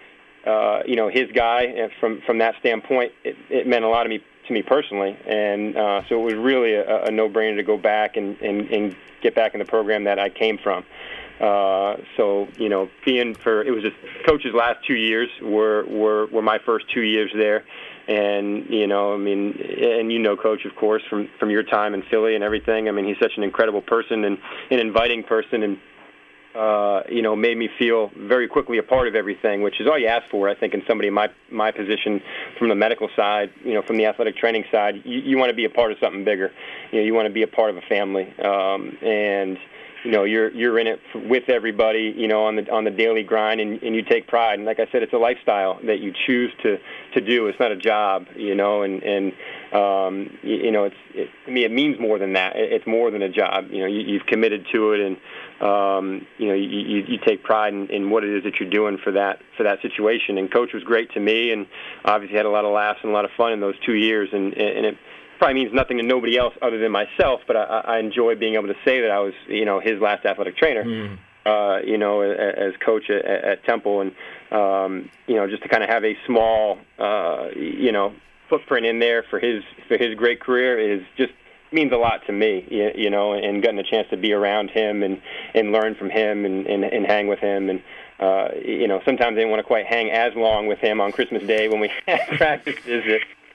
uh, 0.45 0.81
you 0.85 0.97
know, 0.97 1.09
his 1.09 1.31
guy. 1.33 1.63
And 1.63 1.93
from 2.01 2.21
from 2.27 2.39
that 2.39 2.57
standpoint, 2.59 3.13
it, 3.23 3.37
it 3.49 3.67
meant 3.67 3.85
a 3.85 3.89
lot 3.89 4.03
to 4.03 4.09
me 4.09 4.21
to 4.49 4.53
me 4.53 4.63
personally. 4.63 5.17
And 5.27 5.77
uh, 5.77 6.03
so 6.09 6.21
it 6.21 6.25
was 6.25 6.35
really 6.35 6.75
a, 6.75 7.05
a 7.05 7.11
no-brainer 7.11 7.57
to 7.57 7.63
go 7.63 7.79
back 7.79 8.17
and, 8.17 8.37
and 8.41 8.69
and 8.71 8.97
get 9.23 9.35
back 9.35 9.55
in 9.55 9.61
the 9.61 9.65
program 9.65 10.05
that 10.05 10.19
I 10.19 10.29
came 10.29 10.59
from. 10.59 10.85
Uh, 11.41 11.97
so 12.17 12.49
you 12.59 12.69
know, 12.69 12.89
being 13.05 13.35
for 13.35 13.63
it 13.63 13.71
was 13.71 13.83
just 13.83 13.97
coach's 14.27 14.55
last 14.55 14.85
two 14.87 14.95
years 14.95 15.29
were 15.43 15.85
were 15.87 16.27
were 16.27 16.43
my 16.43 16.59
first 16.65 16.87
two 16.95 17.03
years 17.03 17.33
there, 17.35 17.65
and 18.07 18.67
you 18.71 18.87
know, 18.87 19.15
I 19.15 19.17
mean, 19.17 19.59
and 19.61 20.13
you 20.13 20.21
know, 20.21 20.37
coach, 20.37 20.65
of 20.65 20.77
course, 20.77 21.03
from 21.11 21.29
from 21.41 21.51
your 21.51 21.65
time 21.65 21.93
in 21.93 22.03
Philly 22.03 22.37
and 22.37 22.45
everything. 22.45 22.89
I 22.89 22.93
mean, 22.93 23.05
he's 23.05 23.19
such 23.19 23.33
an 23.37 23.43
incredible 23.43 23.83
person 23.83 24.25
and 24.25 24.39
an 24.71 24.79
inviting 24.79 25.25
person, 25.25 25.65
and 25.65 25.79
uh, 26.55 27.03
you 27.09 27.21
know, 27.21 27.35
made 27.35 27.57
me 27.57 27.69
feel 27.79 28.13
very 28.17 28.47
quickly 28.47 28.79
a 28.79 28.83
part 28.83 29.09
of 29.09 29.17
everything, 29.17 29.63
which 29.63 29.81
is 29.81 29.89
all 29.89 29.99
you 29.99 30.07
ask 30.07 30.31
for, 30.31 30.49
I 30.49 30.55
think, 30.55 30.73
in 30.73 30.83
somebody 30.87 31.09
in 31.09 31.15
my 31.15 31.31
my 31.51 31.73
position 31.73 32.23
from 32.59 32.69
the 32.69 32.77
medical 32.77 33.09
side, 33.17 33.51
you 33.65 33.75
know, 33.75 33.83
from 33.83 33.97
the 33.97 34.07
athletic 34.07 34.37
training 34.37 34.65
side. 34.71 35.03
You, 35.05 35.19
you 35.19 35.37
want 35.37 35.51
to 35.51 35.57
be 35.57 35.65
a 35.65 35.71
part 35.71 35.91
of 35.91 35.99
something 35.99 36.25
bigger. 36.25 36.53
You 36.93 37.01
know, 37.01 37.05
you 37.05 37.13
want 37.13 37.27
to 37.27 37.33
be 37.33 37.43
a 37.43 37.49
part 37.49 37.71
of 37.71 37.77
a 37.77 37.83
family, 37.83 38.33
um, 38.39 38.97
and 39.03 39.59
you 40.05 40.11
know 40.11 40.25
you're 40.25 40.51
you're 40.51 40.79
in 40.79 40.87
it 40.87 41.01
with 41.15 41.49
everybody 41.49 42.15
you 42.17 42.29
know 42.29 42.45
on 42.45 42.57
the 42.57 42.71
on 42.71 42.85
the 42.85 42.91
daily 42.91 43.23
grind 43.23 43.61
and, 43.61 43.83
and 43.83 43.97
you 43.97 44.03
take 44.03 44.29
pride. 44.29 44.59
And 44.59 44.67
like 44.67 44.79
I 44.79 44.87
said 44.93 45.03
it's 45.03 45.13
a 45.13 45.19
lifestyle 45.19 45.81
that 45.85 45.99
you 46.01 46.13
choose 46.27 46.53
to 46.63 46.79
to 47.15 47.21
do. 47.21 47.47
It's 47.49 47.59
not 47.59 47.73
a 47.73 47.77
job 47.77 48.27
you 48.37 48.55
know 48.55 48.83
and 48.83 49.03
and 49.03 49.33
um, 49.73 50.39
you, 50.43 50.57
you 50.57 50.71
know 50.71 50.85
it's 50.85 50.97
it, 51.15 51.31
to 51.47 51.51
me 51.51 51.65
it 51.65 51.73
means 51.73 51.99
more 51.99 52.19
than 52.19 52.35
that. 52.35 52.53
It's 52.57 52.87
more 52.87 53.11
than 53.11 53.23
a 53.23 53.31
job. 53.31 53.71
You 53.71 53.81
know 53.81 53.87
you, 53.87 54.01
you've 54.01 54.27
committed 54.27 54.67
to 54.73 54.93
it 54.93 55.01
and 55.01 55.17
um, 55.63 56.27
you 56.37 56.49
know 56.49 56.55
you, 56.55 56.69
you, 56.69 57.05
you 57.09 57.19
take 57.25 57.43
pride 57.43 57.73
in, 57.73 57.89
in 57.89 58.11
what 58.11 58.25
it 58.25 58.37
is 58.37 58.45
that 58.45 58.61
you're 58.61 58.71
doing 58.71 58.99
for 59.03 59.13
that 59.13 59.41
for 59.57 59.63
that 59.63 59.81
situation. 59.81 60.37
And 60.37 60.53
coach 60.53 60.75
was 60.75 60.85
great 60.85 61.13
to 61.13 61.21
me 61.21 61.51
and 61.51 61.67
obviously 62.05 62.37
had 62.37 62.47
a 62.47 62.51
lot 62.51 62.67
of 62.67 62.73
laughs 62.73 63.01
and 63.03 63.11
a 63.11 63.15
lot 63.15 63.25
of 63.25 63.31
fun 63.37 63.53
in 63.53 63.61
those 63.61 63.79
two 63.87 63.95
years. 63.95 64.29
And 64.33 64.53
and 64.53 64.85
it 64.85 64.99
probably 65.39 65.55
means 65.55 65.75
nothing 65.75 65.99
to 65.99 66.03
nobody 66.03 66.37
else 66.37 66.55
other 66.63 66.79
than 66.79 66.93
myself. 66.93 67.41
But 67.47 67.57
I, 67.57 67.83
I 67.85 67.99
enjoy 67.99 68.35
being 68.37 68.55
able 68.55 68.69
to 68.69 68.77
say 68.85 69.01
that 69.01 69.11
I 69.11 69.21
was, 69.21 69.35
you 69.49 69.65
know, 69.65 69.81
his 69.81 70.01
last 70.01 70.25
athletic 70.25 70.57
trainer. 70.57 70.85
Mm. 70.85 71.19
uh, 71.47 71.79
you 71.85 71.99
know, 71.99 72.23
as 72.23 72.73
coach 72.85 73.11
at, 73.11 73.25
at 73.25 73.65
Temple, 73.65 74.01
and 74.01 74.13
um, 74.51 75.11
you 75.27 75.37
know, 75.37 75.47
just 75.47 75.63
to 75.63 75.69
kind 75.69 75.83
of 75.83 75.91
have 75.91 76.05
a 76.05 76.17
small, 76.27 76.79
uh, 76.99 77.49
you 77.55 77.93
know, 77.93 78.15
footprint 78.49 78.87
in 78.87 78.99
there 78.99 79.25
for 79.29 79.39
his 79.39 79.63
for 79.89 79.99
his 79.99 80.15
great 80.15 80.41
career 80.41 80.79
is 80.79 81.03
just 81.17 81.33
means 81.73 81.93
a 81.93 81.97
lot 81.97 82.25
to 82.27 82.33
me, 82.33 82.65
you, 82.71 82.91
you 82.95 83.11
know, 83.11 83.33
and 83.33 83.61
getting 83.61 83.81
a 83.81 83.83
chance 83.83 84.09
to 84.11 84.17
be 84.17 84.33
around 84.33 84.71
him 84.71 85.03
and 85.03 85.21
and 85.55 85.73
learn 85.73 85.95
from 85.95 86.11
him 86.11 86.45
and 86.45 86.67
and, 86.67 86.85
and 86.85 87.07
hang 87.07 87.27
with 87.27 87.41
him 87.41 87.69
and 87.69 87.83
uh, 88.21 88.49
you 88.65 88.87
know 88.87 89.01
sometimes 89.05 89.33
I 89.33 89.41
didn't 89.41 89.51
want 89.51 89.61
to 89.61 89.67
quite 89.67 89.87
hang 89.87 90.11
as 90.11 90.35
long 90.35 90.67
with 90.67 90.79
him 90.79 91.01
on 91.01 91.13
Christmas 91.13 91.43
Day 91.43 91.69
when 91.69 91.81
we 91.81 91.91
had 92.07 92.27
practices 92.39 93.05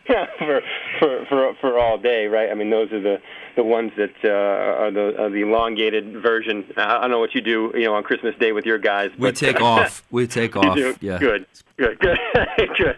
for 0.38 0.62
for 1.00 1.26
for 1.26 1.54
for 1.62 1.80
all 1.80 1.98
day, 1.98 2.28
right? 2.28 2.50
I 2.50 2.54
mean, 2.54 2.70
those 2.70 2.92
are 2.92 3.02
the 3.02 3.22
the 3.56 3.64
ones 3.64 3.92
that 3.98 4.14
uh, 4.24 4.30
are 4.30 4.92
the 4.92 5.22
are 5.22 5.30
the 5.30 5.42
elongated 5.42 6.22
version. 6.22 6.66
I 6.78 7.02
don't 7.02 7.12
know 7.12 7.20
what 7.20 7.36
you 7.36 7.42
do, 7.42 7.72
you 7.76 7.86
know, 7.86 7.94
on 7.94 8.04
Christmas 8.04 8.36
Day 8.40 8.52
with 8.52 8.66
your 8.66 8.78
guys. 8.78 9.12
We 9.18 9.32
take 9.32 9.62
off. 9.62 10.04
We 10.12 10.28
take 10.28 10.56
off. 10.56 10.78
Yeah. 11.02 11.20
Good. 11.20 11.46
Good. 11.78 12.00
Good. 12.00 12.18
good. 12.78 12.98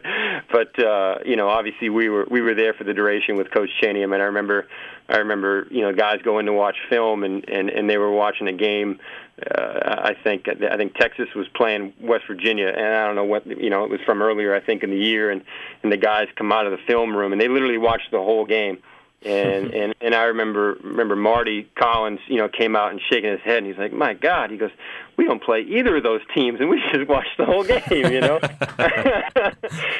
But 0.51 0.79
uh, 0.83 1.19
you 1.25 1.35
know, 1.35 1.49
obviously, 1.49 1.89
we 1.89 2.09
were 2.09 2.27
we 2.29 2.41
were 2.41 2.55
there 2.55 2.73
for 2.73 2.83
the 2.83 2.93
duration 2.93 3.35
with 3.37 3.51
Coach 3.51 3.69
Chaney. 3.81 4.03
I 4.03 4.05
mean, 4.05 4.21
I 4.21 4.25
remember, 4.25 4.67
I 5.09 5.17
remember, 5.17 5.67
you 5.69 5.81
know, 5.81 5.93
guys 5.93 6.21
going 6.23 6.45
to 6.45 6.53
watch 6.53 6.77
film 6.89 7.23
and 7.23 7.47
and 7.49 7.69
and 7.69 7.89
they 7.89 7.97
were 7.97 8.11
watching 8.11 8.47
a 8.47 8.53
game 8.53 8.99
uh, 8.99 9.30
Uh, 9.49 10.01
I 10.03 10.13
think 10.23 10.47
I 10.47 10.77
think 10.77 10.93
Texas 10.95 11.27
was 11.35 11.47
playing 11.55 11.93
West 11.99 12.25
Virginia, 12.27 12.67
and 12.67 12.85
I 12.85 13.05
don't 13.07 13.15
know 13.15 13.23
what 13.23 13.45
you 13.47 13.69
know. 13.69 13.83
It 13.83 13.89
was 13.89 13.99
from 14.05 14.21
earlier, 14.21 14.53
I 14.53 14.59
think, 14.59 14.83
in 14.83 14.91
the 14.91 14.97
year, 14.97 15.31
and 15.31 15.41
and 15.83 15.91
the 15.91 15.97
guys 15.97 16.27
come 16.35 16.51
out 16.51 16.65
of 16.65 16.71
the 16.71 16.77
film 16.85 17.15
room 17.15 17.31
and 17.31 17.41
they 17.41 17.47
literally 17.47 17.77
watched 17.77 18.11
the 18.11 18.19
whole 18.19 18.45
game. 18.45 18.77
And 19.23 19.73
and 19.73 19.95
and 20.01 20.15
I 20.15 20.23
remember 20.23 20.77
remember 20.83 21.15
Mardy 21.15 21.69
Collins, 21.75 22.19
you 22.27 22.37
know, 22.37 22.49
came 22.49 22.75
out 22.75 22.91
and 22.91 23.01
shaking 23.09 23.31
his 23.31 23.41
head, 23.41 23.59
and 23.59 23.67
he's 23.67 23.77
like, 23.77 23.93
"My 23.93 24.13
God!" 24.13 24.51
He 24.51 24.57
goes, 24.57 24.71
"We 25.17 25.25
don't 25.25 25.41
play 25.41 25.61
either 25.61 25.97
of 25.97 26.03
those 26.03 26.21
teams, 26.33 26.59
and 26.59 26.69
we 26.69 26.81
just 26.93 27.07
watched 27.07 27.37
the 27.37 27.45
whole 27.45 27.63
game," 27.63 28.11
you 28.11 28.21
know. 28.21 28.39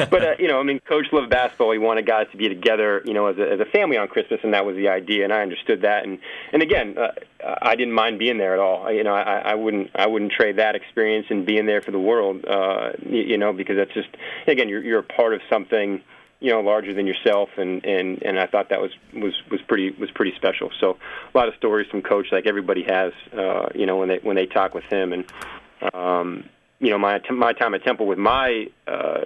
but 0.10 0.24
uh, 0.24 0.36
you 0.40 0.48
know, 0.48 0.60
I 0.60 0.64
mean, 0.64 0.80
Coach 0.80 1.08
loved 1.12 1.30
basketball. 1.30 1.72
He 1.72 1.78
wanted 1.78 2.06
guys 2.06 2.28
to 2.32 2.38
be 2.38 2.50
together, 2.50 3.02
you 3.06 3.14
know, 3.14 3.28
as 3.28 3.38
a 3.38 3.52
as 3.52 3.60
a 3.60 3.66
family 3.66 3.98
on 3.98 4.08
Christmas, 4.08 4.40
and 4.44 4.54
that 4.54 4.66
was 4.66 4.76
the 4.76 4.88
idea, 4.88 5.24
and 5.24 5.32
I 5.32 5.42
understood 5.42 5.82
that. 5.82 6.04
And 6.04 6.18
and 6.52 6.64
again, 6.64 6.98
uh, 6.98 7.12
I 7.62 7.76
didn't 7.76 7.94
mind 7.94 8.18
being 8.18 8.38
there 8.38 8.54
at 8.54 8.60
all. 8.60 8.88
I, 8.88 8.92
you 8.92 9.04
know, 9.04 9.14
I, 9.14 9.52
I 9.52 9.56
wouldn't 9.56 9.92
I 9.96 10.08
wouldn't 10.08 10.32
trade 10.32 10.58
that 10.58 10.76
experience 10.76 11.28
and 11.30 11.46
being 11.46 11.68
there 11.68 11.82
for 11.82 11.92
the 11.92 12.00
world, 12.00 12.44
uh, 12.46 12.92
you, 13.06 13.22
you 13.22 13.38
know, 13.38 13.54
because 13.54 13.78
that's 13.78 13.94
just 13.94 14.10
again, 14.48 14.68
you're 14.68 14.84
you're 14.84 15.00
a 15.00 15.04
part 15.04 15.34
of 15.34 15.42
something 15.50 16.02
you 16.42 16.50
know 16.50 16.60
larger 16.60 16.94
than 16.94 17.08
yourself 17.08 17.50
and 17.58 17.86
and 17.86 18.22
and 18.24 18.40
I 18.40 18.48
thought 18.48 18.70
that 18.70 18.82
was 18.82 18.92
was 19.14 19.34
was 19.50 19.62
pretty 19.68 19.92
was 19.92 20.10
pretty 20.12 20.34
special. 20.36 20.72
So 20.82 20.98
a 21.34 21.38
lot 21.38 21.48
of 21.48 21.54
stories 21.56 21.88
from 21.90 22.02
coach 22.02 22.28
like 22.32 22.48
everybody 22.48 22.84
has 22.84 23.14
uh 23.32 23.70
you 23.74 23.86
know 23.86 23.98
when 23.98 24.10
they 24.10 24.20
when 24.22 24.36
they 24.36 24.48
talk 24.48 24.74
with 24.74 24.84
him. 24.86 25.14
And 25.14 25.94
um 25.94 26.44
you 26.80 26.90
know 26.90 26.98
my 26.98 27.22
my 27.30 27.54
time 27.54 27.76
at 27.76 27.84
Temple 27.86 28.08
with 28.08 28.18
my 28.18 28.68
uh 28.88 29.24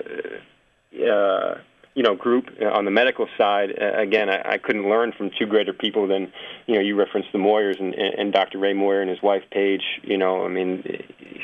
uh 1.09 1.55
you 1.95 2.03
know 2.03 2.15
group 2.15 2.49
on 2.61 2.83
the 2.83 2.91
medical 2.91 3.27
side 3.37 3.69
uh, 3.81 3.97
again 3.97 4.29
I, 4.29 4.55
I 4.55 4.57
couldn't 4.57 4.89
learn 4.89 5.13
from 5.13 5.31
two 5.39 5.45
greater 5.45 5.71
people 5.71 6.09
than 6.09 6.33
you 6.67 6.75
know 6.75 6.81
you 6.81 6.97
referenced 6.97 7.31
the 7.31 7.37
Moyers 7.37 7.79
and, 7.79 7.95
and 7.95 8.33
Dr. 8.33 8.57
Ray 8.57 8.73
Moyer 8.73 8.99
and 8.99 9.09
his 9.09 9.21
wife 9.23 9.43
Paige 9.51 9.83
you 10.03 10.17
know. 10.17 10.45
I 10.45 10.49
mean 10.49 10.83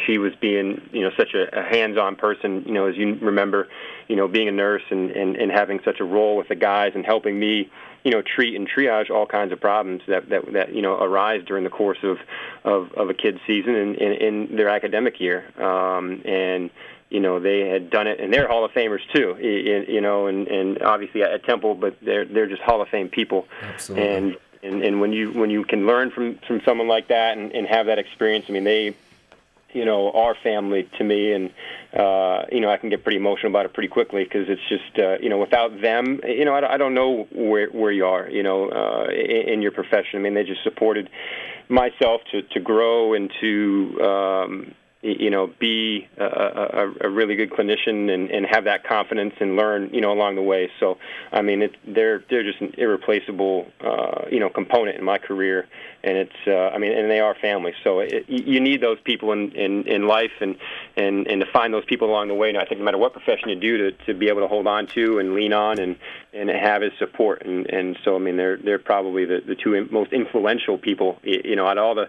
she 0.05 0.17
was 0.17 0.33
being 0.41 0.81
you 0.91 1.03
know 1.03 1.11
such 1.17 1.33
a, 1.33 1.57
a 1.57 1.63
hands-on 1.63 2.17
person 2.17 2.63
you 2.65 2.73
know 2.73 2.87
as 2.87 2.97
you 2.97 3.15
remember 3.21 3.69
you 4.11 4.17
know 4.17 4.27
being 4.27 4.49
a 4.49 4.51
nurse 4.51 4.83
and, 4.89 5.09
and 5.11 5.37
and 5.37 5.49
having 5.51 5.79
such 5.85 6.01
a 6.01 6.03
role 6.03 6.35
with 6.35 6.49
the 6.49 6.55
guys 6.55 6.91
and 6.95 7.05
helping 7.05 7.39
me 7.39 7.71
you 8.03 8.11
know 8.11 8.21
treat 8.21 8.57
and 8.57 8.69
triage 8.69 9.09
all 9.09 9.25
kinds 9.25 9.53
of 9.53 9.59
problems 9.61 10.01
that 10.07 10.27
that 10.27 10.51
that 10.51 10.75
you 10.75 10.81
know 10.81 11.01
arise 11.01 11.41
during 11.45 11.63
the 11.63 11.69
course 11.69 11.99
of 12.03 12.17
of, 12.65 12.91
of 12.93 13.09
a 13.09 13.13
kid's 13.13 13.39
season 13.47 13.73
and 13.73 13.95
in, 13.95 14.11
in 14.11 14.55
their 14.57 14.67
academic 14.67 15.21
year 15.21 15.45
um, 15.63 16.21
and 16.25 16.69
you 17.09 17.21
know 17.21 17.39
they 17.39 17.67
had 17.67 17.89
done 17.89 18.07
it, 18.07 18.19
and 18.19 18.33
they're 18.33 18.47
Hall 18.47 18.63
of 18.63 18.71
Famers 18.71 19.01
too. 19.13 19.35
You 19.37 19.99
know, 19.99 20.27
and 20.27 20.47
and 20.47 20.81
obviously 20.81 21.21
at 21.21 21.43
Temple, 21.43 21.75
but 21.75 21.97
they're 22.01 22.25
they're 22.25 22.47
just 22.47 22.61
Hall 22.61 22.81
of 22.81 22.87
Fame 22.87 23.09
people. 23.09 23.47
Absolutely. 23.61 24.07
And 24.07 24.37
and 24.63 24.81
and 24.81 25.01
when 25.01 25.11
you 25.11 25.31
when 25.31 25.49
you 25.49 25.65
can 25.65 25.85
learn 25.85 26.11
from 26.11 26.39
from 26.47 26.61
someone 26.63 26.87
like 26.87 27.09
that 27.09 27.37
and, 27.37 27.51
and 27.51 27.67
have 27.67 27.87
that 27.87 27.99
experience, 27.99 28.45
I 28.47 28.53
mean 28.53 28.63
they 28.63 28.95
you 29.73 29.85
know 29.85 30.11
our 30.11 30.35
family 30.43 30.89
to 30.97 31.03
me 31.03 31.33
and 31.33 31.49
uh 31.93 32.43
you 32.51 32.59
know 32.59 32.69
I 32.69 32.77
can 32.77 32.89
get 32.89 33.03
pretty 33.03 33.17
emotional 33.17 33.51
about 33.51 33.65
it 33.65 33.73
pretty 33.73 33.89
quickly 33.89 34.23
because 34.23 34.47
it's 34.49 34.61
just 34.69 34.99
uh 34.99 35.17
you 35.19 35.29
know 35.29 35.37
without 35.37 35.81
them 35.81 36.21
you 36.25 36.45
know 36.45 36.53
I, 36.53 36.73
I 36.73 36.77
don't 36.77 36.93
know 36.93 37.27
where 37.31 37.67
where 37.69 37.91
you 37.91 38.05
are 38.05 38.29
you 38.29 38.43
know 38.43 38.69
uh 38.69 39.07
in, 39.11 39.53
in 39.53 39.61
your 39.61 39.71
profession. 39.71 40.19
I 40.19 40.19
mean 40.19 40.33
they 40.33 40.43
just 40.43 40.63
supported 40.63 41.09
myself 41.69 42.21
to 42.31 42.41
to 42.41 42.59
grow 42.59 43.13
and 43.13 43.31
to 43.41 44.01
um 44.01 44.75
you 45.01 45.31
know, 45.31 45.47
be 45.59 46.07
a, 46.17 46.25
a, 46.25 46.93
a 47.01 47.09
really 47.09 47.35
good 47.35 47.49
clinician 47.49 48.13
and, 48.13 48.29
and 48.29 48.45
have 48.45 48.65
that 48.65 48.83
confidence 48.83 49.33
and 49.39 49.55
learn, 49.55 49.89
you 49.91 49.99
know, 49.99 50.11
along 50.11 50.35
the 50.35 50.43
way. 50.43 50.69
So, 50.79 50.99
I 51.31 51.41
mean, 51.41 51.63
it, 51.63 51.75
they're 51.87 52.23
they're 52.29 52.43
just 52.43 52.61
an 52.61 52.75
irreplaceable, 52.77 53.65
uh, 53.83 54.25
you 54.29 54.39
know, 54.39 54.49
component 54.49 54.97
in 54.99 55.03
my 55.03 55.17
career, 55.17 55.67
and 56.03 56.17
it's, 56.17 56.35
uh, 56.45 56.75
I 56.75 56.77
mean, 56.77 56.91
and 56.91 57.09
they 57.09 57.19
are 57.19 57.33
family. 57.33 57.73
So 57.83 57.99
it, 57.99 58.25
you 58.27 58.59
need 58.59 58.81
those 58.81 58.99
people 59.03 59.31
in, 59.31 59.51
in, 59.53 59.87
in 59.87 60.07
life, 60.07 60.31
and, 60.39 60.55
and 60.95 61.27
and 61.27 61.41
to 61.41 61.47
find 61.51 61.73
those 61.73 61.85
people 61.85 62.07
along 62.07 62.27
the 62.27 62.35
way. 62.35 62.49
And 62.49 62.57
I 62.57 62.65
think 62.65 62.79
no 62.79 62.85
matter 62.85 62.99
what 62.99 63.13
profession 63.13 63.49
you 63.49 63.55
do, 63.55 63.77
to, 63.77 63.91
to 64.05 64.13
be 64.13 64.27
able 64.27 64.41
to 64.41 64.47
hold 64.47 64.67
on 64.67 64.85
to 64.87 65.17
and 65.17 65.33
lean 65.33 65.53
on 65.53 65.79
and 65.79 65.95
and 66.31 66.49
have 66.49 66.83
his 66.83 66.91
support. 66.99 67.43
And 67.43 67.65
and 67.71 67.97
so, 68.03 68.15
I 68.15 68.19
mean, 68.19 68.37
they're 68.37 68.57
they're 68.57 68.79
probably 68.79 69.25
the 69.25 69.41
the 69.45 69.55
two 69.55 69.87
most 69.89 70.13
influential 70.13 70.77
people, 70.77 71.17
you 71.23 71.55
know, 71.55 71.65
out 71.65 71.79
of 71.79 71.83
all 71.83 71.95
the 71.95 72.07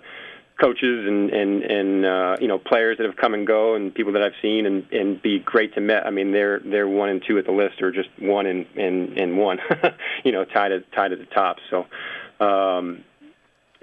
coaches 0.62 1.06
and 1.06 1.30
and 1.30 1.62
and 1.64 2.06
uh, 2.06 2.36
you 2.40 2.46
know 2.46 2.58
players 2.58 2.98
that 2.98 3.06
have 3.06 3.16
come 3.16 3.34
and 3.34 3.46
go 3.46 3.74
and 3.74 3.92
people 3.92 4.12
that 4.12 4.22
I've 4.22 4.38
seen 4.40 4.64
and 4.66 4.86
and 4.92 5.20
be 5.20 5.40
great 5.40 5.74
to 5.74 5.80
met. 5.80 6.06
I 6.06 6.10
mean 6.10 6.30
they're 6.30 6.60
they're 6.60 6.88
one 6.88 7.08
and 7.08 7.22
two 7.26 7.38
at 7.38 7.46
the 7.46 7.52
list 7.52 7.82
or 7.82 7.90
just 7.90 8.08
one 8.18 8.46
and 8.46 8.66
and 8.76 9.18
and 9.18 9.36
one, 9.36 9.58
you 10.24 10.30
know 10.30 10.44
tied 10.44 10.72
at 10.72 10.90
tied 10.92 11.12
at 11.12 11.18
the 11.18 11.26
top. 11.26 11.56
So. 11.70 11.86
Um, 12.40 13.04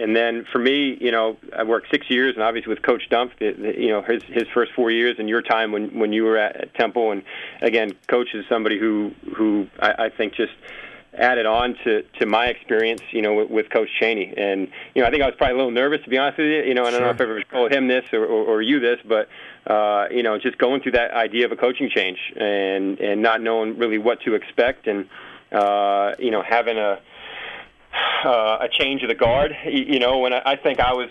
and 0.02 0.16
then 0.16 0.46
for 0.50 0.60
me, 0.60 0.98
you 1.02 1.12
know, 1.12 1.36
I 1.54 1.64
worked 1.64 1.88
six 1.92 2.10
years, 2.10 2.34
and 2.36 2.42
obviously 2.42 2.70
with 2.70 2.82
Coach 2.82 3.04
Dunph, 3.12 3.32
you 3.42 3.90
know, 3.90 4.02
his 4.02 4.24
his 4.24 4.46
first 4.54 4.72
four 4.74 4.90
years, 4.90 5.18
and 5.20 5.28
your 5.28 5.42
time 5.42 5.74
when 5.74 6.00
when 6.00 6.14
you 6.14 6.24
were 6.24 6.38
at, 6.38 6.56
at 6.56 6.74
Temple, 6.76 7.12
and 7.12 7.22
again, 7.62 7.92
Coach 8.08 8.30
is 8.34 8.46
somebody 8.48 8.80
who 8.80 9.12
who 9.36 9.68
I, 9.78 10.06
I 10.06 10.10
think 10.10 10.36
just 10.36 10.54
added 11.14 11.46
on 11.46 11.76
to 11.84 12.04
to 12.20 12.26
my 12.26 12.48
experience, 12.48 13.02
you 13.12 13.22
know, 13.22 13.34
with, 13.34 13.50
with 13.50 13.70
Coach 13.70 13.90
Chaney. 14.00 14.34
And 14.36 14.68
you 14.94 15.02
know, 15.02 15.08
I 15.08 15.12
think 15.12 15.24
I 15.24 15.26
was 15.26 15.36
probably 15.36 15.56
a 15.56 15.58
little 15.58 15.72
nervous 15.72 16.04
to 16.04 16.10
be 16.10 16.18
honest 16.18 16.38
with 16.38 16.48
you. 16.48 16.64
You 16.64 16.74
know, 16.74 16.84
I 16.84 16.92
don't 16.92 17.00
sure. 17.00 17.02
know 17.02 17.10
if 17.12 17.22
I 17.22 17.24
ever 17.24 17.44
told 17.44 17.72
him 17.72 17.88
this 17.88 18.06
or, 18.14 18.26
or, 18.26 18.46
or 18.46 18.62
you 18.62 18.80
this, 18.80 19.00
but 19.06 19.28
uh, 19.68 20.08
you 20.12 20.24
know, 20.24 20.38
just 20.38 20.58
going 20.58 20.82
through 20.82 20.94
that 20.94 21.12
idea 21.12 21.46
of 21.46 21.52
a 21.52 21.56
coaching 21.56 21.90
change 21.90 22.20
and 22.36 23.00
and 23.00 23.22
not 23.22 23.42
knowing 23.42 23.78
really 23.78 23.98
what 23.98 24.22
to 24.22 24.36
expect, 24.36 24.88
and 24.88 25.10
uh, 25.52 26.14
you 26.20 26.32
know, 26.32 26.44
having 26.44 26.78
a 26.78 27.00
uh, 28.24 28.58
a 28.62 28.70
change 28.70 29.02
of 29.04 29.10
the 29.10 29.16
guard. 29.16 29.56
You 29.66 30.00
know, 30.00 30.20
when 30.20 30.34
I, 30.34 30.42
I 30.46 30.56
think 30.56 30.80
I 30.80 30.94
was, 30.94 31.10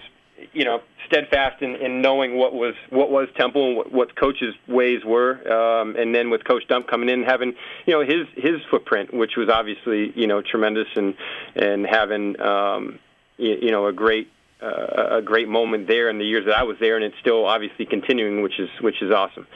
you 0.52 0.64
know, 0.64 0.80
steadfast 1.06 1.62
in, 1.62 1.74
in 1.76 2.02
knowing 2.02 2.36
what 2.36 2.54
was 2.54 2.74
what 2.90 3.10
was 3.10 3.28
Temple 3.36 3.68
and 3.68 3.76
what, 3.76 3.92
what 3.92 4.16
coach's 4.16 4.54
ways 4.66 5.04
were, 5.04 5.32
um, 5.52 5.96
and 5.96 6.14
then 6.14 6.30
with 6.30 6.44
Coach 6.44 6.64
Dunph 6.68 6.86
coming 6.86 7.08
in, 7.08 7.22
having 7.22 7.54
you 7.86 7.92
know 7.92 8.00
his 8.00 8.26
his 8.36 8.60
footprint, 8.70 9.12
which 9.12 9.36
was 9.36 9.48
obviously 9.48 10.12
you 10.14 10.26
know 10.26 10.42
tremendous, 10.42 10.88
and 10.94 11.14
and 11.56 11.86
having 11.86 12.40
um, 12.40 12.98
you, 13.36 13.58
you 13.62 13.70
know 13.70 13.86
a 13.86 13.92
great 13.92 14.30
uh, 14.62 15.18
a 15.18 15.22
great 15.22 15.48
moment 15.48 15.86
there 15.86 16.08
in 16.08 16.18
the 16.18 16.24
years 16.24 16.46
that 16.46 16.56
I 16.56 16.62
was 16.62 16.76
there, 16.80 16.96
and 16.96 17.04
it's 17.04 17.18
still 17.20 17.44
obviously 17.44 17.86
continuing, 17.86 18.42
which 18.42 18.58
is 18.58 18.70
which 18.80 19.02
is 19.02 19.10
awesome. 19.10 19.46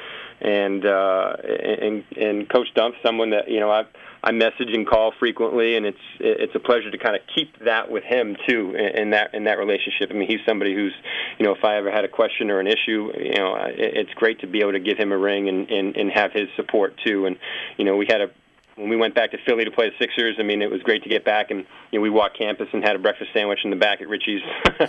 And 0.42 0.84
uh, 0.84 1.36
and 1.42 2.04
and 2.16 2.48
Coach 2.48 2.68
Dunph, 2.76 2.94
someone 3.02 3.30
that 3.30 3.48
you 3.48 3.60
know 3.60 3.70
I've 3.70 3.86
I 4.24 4.30
message 4.30 4.68
and 4.72 4.86
call 4.86 5.12
frequently, 5.18 5.76
and 5.76 5.84
it's 5.84 5.98
it's 6.20 6.54
a 6.54 6.60
pleasure 6.60 6.90
to 6.90 6.98
kind 6.98 7.16
of 7.16 7.22
keep 7.34 7.58
that 7.64 7.90
with 7.90 8.04
him 8.04 8.36
too 8.48 8.72
in, 8.74 9.10
that 9.10 9.34
in 9.34 9.44
that 9.44 9.58
relationship. 9.58 10.10
I 10.10 10.14
mean, 10.14 10.28
he's 10.28 10.40
somebody 10.46 10.74
who's, 10.74 10.94
you 11.38 11.44
know, 11.44 11.52
if 11.52 11.64
I 11.64 11.76
ever 11.76 11.90
had 11.90 12.04
a 12.04 12.08
question 12.08 12.48
or 12.48 12.60
an 12.60 12.68
issue, 12.68 13.10
you 13.18 13.34
know, 13.34 13.56
it's 13.66 14.14
great 14.14 14.40
to 14.40 14.46
be 14.46 14.60
able 14.60 14.72
to 14.72 14.80
give 14.80 14.96
him 14.96 15.10
a 15.10 15.18
ring 15.18 15.48
and 15.48 15.68
and, 15.68 15.96
and 15.96 16.10
have 16.12 16.32
his 16.32 16.48
support 16.54 16.94
too. 17.04 17.26
And 17.26 17.36
you 17.76 17.84
know, 17.84 17.96
we 17.96 18.06
had 18.08 18.20
a 18.20 18.30
when 18.76 18.88
we 18.88 18.96
went 18.96 19.14
back 19.14 19.30
to 19.32 19.38
Philly 19.46 19.64
to 19.64 19.70
play 19.70 19.90
the 19.90 19.96
Sixers, 19.98 20.36
I 20.38 20.42
mean, 20.42 20.62
it 20.62 20.70
was 20.70 20.82
great 20.82 21.02
to 21.02 21.08
get 21.08 21.24
back, 21.24 21.50
and 21.50 21.66
you 21.90 21.98
know, 21.98 22.00
we 22.00 22.10
walked 22.10 22.38
campus 22.38 22.68
and 22.72 22.82
had 22.82 22.96
a 22.96 22.98
breakfast 22.98 23.30
sandwich 23.34 23.60
in 23.64 23.70
the 23.70 23.76
back 23.76 24.00
at 24.00 24.08
Richie's, 24.08 24.40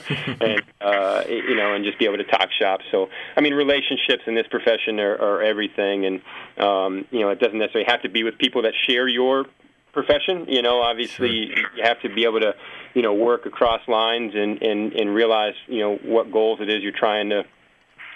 and 0.42 0.62
uh, 0.82 1.24
you 1.28 1.56
know, 1.56 1.74
and 1.74 1.84
just 1.84 2.00
be 2.00 2.06
able 2.06 2.18
to 2.18 2.24
talk 2.24 2.50
shop. 2.60 2.80
So, 2.92 3.10
I 3.36 3.42
mean, 3.42 3.54
relationships 3.54 4.24
in 4.25 4.36
this 4.36 4.48
profession 4.48 5.00
are, 5.00 5.16
are 5.16 5.42
everything, 5.42 6.06
and 6.06 6.22
um, 6.58 7.06
you 7.12 7.20
know, 7.20 7.30
it 7.30 7.40
doesn't 7.40 7.58
necessarily 7.58 7.90
have 7.90 8.02
to 8.04 8.10
be 8.10 8.24
with 8.24 8.38
people 8.38 8.62
that 8.63 8.74
share 8.88 9.08
your 9.08 9.46
profession. 9.92 10.46
You 10.48 10.62
know, 10.62 10.82
obviously, 10.82 11.52
sure. 11.54 11.66
you 11.75 11.84
have 11.84 12.02
to 12.02 12.10
be 12.10 12.24
able 12.24 12.40
to, 12.40 12.54
you 12.94 13.02
know, 13.02 13.13
work 13.13 13.46
across 13.46 13.82
lines 13.88 14.34
and 14.36 14.62
and 14.62 14.94
and 14.94 15.13
realize, 15.13 15.56
you 15.68 15.80
know, 15.80 15.96
what 16.04 16.32
goals 16.32 16.60
it 16.62 16.70
is 16.70 16.82
you're 16.82 16.92
trying 16.92 17.30
to 17.30 17.44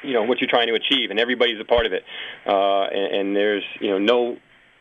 you 0.04 0.14
know 0.14 0.24
what 0.24 0.40
you're 0.40 0.50
trying 0.50 0.68
to 0.68 0.76
achieve, 0.76 1.10
and 1.10 1.20
everybody's 1.20 1.60
a 1.60 1.66
part 1.66 1.86
of 1.86 1.94
it. 1.94 2.04
Uh, 2.46 2.84
and, 2.84 3.16
and 3.16 3.36
there's 3.36 3.64
you 3.80 3.90
know 3.90 3.98
no 3.98 4.38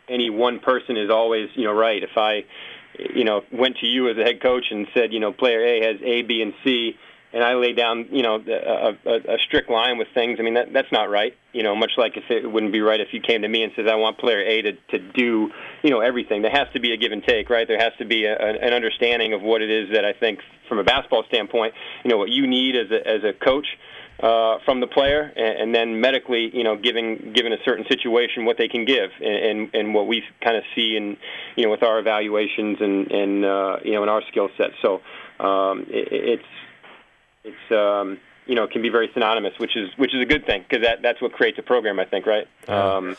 any 0.09 0.31
one 0.31 0.61
person 0.61 0.97
is 0.97 1.11
always 1.11 1.49
you 1.55 1.65
know 1.65 1.73
right. 1.73 2.03
If 2.03 2.17
I 2.17 2.45
you 2.99 3.25
know 3.25 3.43
went 3.53 3.79
to 3.79 3.87
you 3.87 4.09
as 4.09 4.17
a 4.17 4.23
head 4.23 4.41
coach 4.41 4.67
and 4.71 4.87
said 4.95 5.13
you 5.13 5.21
know 5.21 5.33
player 5.33 5.65
A 5.65 5.87
has 5.87 5.97
A, 6.03 6.23
B, 6.23 6.43
and 6.43 6.55
C, 6.65 6.97
and 7.33 7.45
I 7.45 7.55
lay 7.55 7.75
down, 7.75 8.07
you 8.11 8.23
know, 8.23 8.37
a, 8.37 8.97
a, 9.05 9.35
a 9.35 9.39
strict 9.47 9.69
line 9.69 9.99
with 9.99 10.09
things. 10.15 10.39
I 10.41 10.43
mean, 10.43 10.55
that 10.55 10.73
that's 10.73 10.91
not 10.91 11.11
right. 11.11 11.37
You 11.53 11.63
know, 11.63 11.75
much 11.75 11.93
like 11.97 12.17
if 12.17 12.25
it 12.31 12.51
wouldn't 12.51 12.73
be 12.73 12.81
right 12.81 13.01
if 13.01 13.09
you 13.13 13.21
came 13.21 13.43
to 13.43 13.49
me 13.49 13.63
and 13.63 13.73
says, 13.77 13.87
"I 13.91 13.97
want 13.97 14.19
player 14.19 14.41
A 14.41 14.63
to 14.63 14.73
to 14.73 14.99
do, 14.99 15.51
you 15.83 15.91
know, 15.91 16.01
everything." 16.01 16.43
There 16.43 16.51
has 16.51 16.69
to 16.73 16.81
be 16.81 16.93
a 16.93 16.97
give 16.97 17.13
and 17.13 17.23
take, 17.23 17.51
right? 17.51 17.69
There 17.69 17.79
has 17.79 17.93
to 17.99 18.05
be 18.05 18.25
a, 18.25 18.37
an 18.37 18.73
understanding 18.73 19.33
of 19.33 19.43
what 19.43 19.61
it 19.61 19.71
is 19.71 19.93
that 19.93 20.05
I 20.05 20.13
think, 20.13 20.41
from 20.69 20.79
a 20.79 20.85
basketball 20.85 21.25
standpoint, 21.29 21.75
you 22.05 22.11
know, 22.11 22.17
what 22.17 22.31
you 22.31 22.47
need 22.47 22.77
as 22.77 22.91
a 22.91 23.07
as 23.07 23.25
a 23.25 23.33
coach 23.33 23.67
uh, 24.21 24.59
from 24.65 24.81
the 24.81 24.87
player, 24.87 25.33
and, 25.37 25.59
and 25.59 25.75
then 25.75 26.01
medically, 26.01 26.51
you 26.57 26.65
know, 26.65 26.77
giving 26.77 27.33
given 27.35 27.53
a 27.53 27.63
certain 27.65 27.85
situation 27.89 28.45
what 28.45 28.57
they 28.57 28.69
can 28.69 28.85
give, 28.85 29.11
and 29.21 29.37
and, 29.37 29.75
and 29.75 29.95
what 29.95 30.07
we 30.07 30.23
kind 30.41 30.57
of 30.57 30.65
see 30.75 30.97
in, 30.97 31.17
you 31.57 31.65
know, 31.65 31.71
with 31.71 31.83
our 31.83 31.99
evaluations 31.99 32.79
and 32.81 33.11
and 33.11 33.45
uh, 33.45 33.77
you 33.85 33.93
know 33.93 34.03
in 34.03 34.09
our 34.09 34.23
skill 34.29 34.49
set. 34.57 34.71
So 34.81 35.03
um, 35.39 35.87
it, 35.89 36.09
it's 36.11 36.43
it's 37.45 37.73
um, 37.73 38.19
you 38.47 38.55
know 38.55 38.67
can 38.67 38.83
be 38.83 38.89
very 38.89 39.11
synonymous, 39.13 39.59
which 39.59 39.77
is 39.77 39.91
which 39.97 40.15
is 40.15 40.23
a 40.23 40.27
good 40.27 40.47
thing 40.47 40.65
because 40.69 40.85
that 40.85 41.03
that's 41.03 41.21
what 41.21 41.33
creates 41.33 41.59
a 41.59 41.63
program, 41.63 42.01
I 42.01 42.05
think, 42.07 42.27
right? 42.27 42.49
Um, 42.69 43.17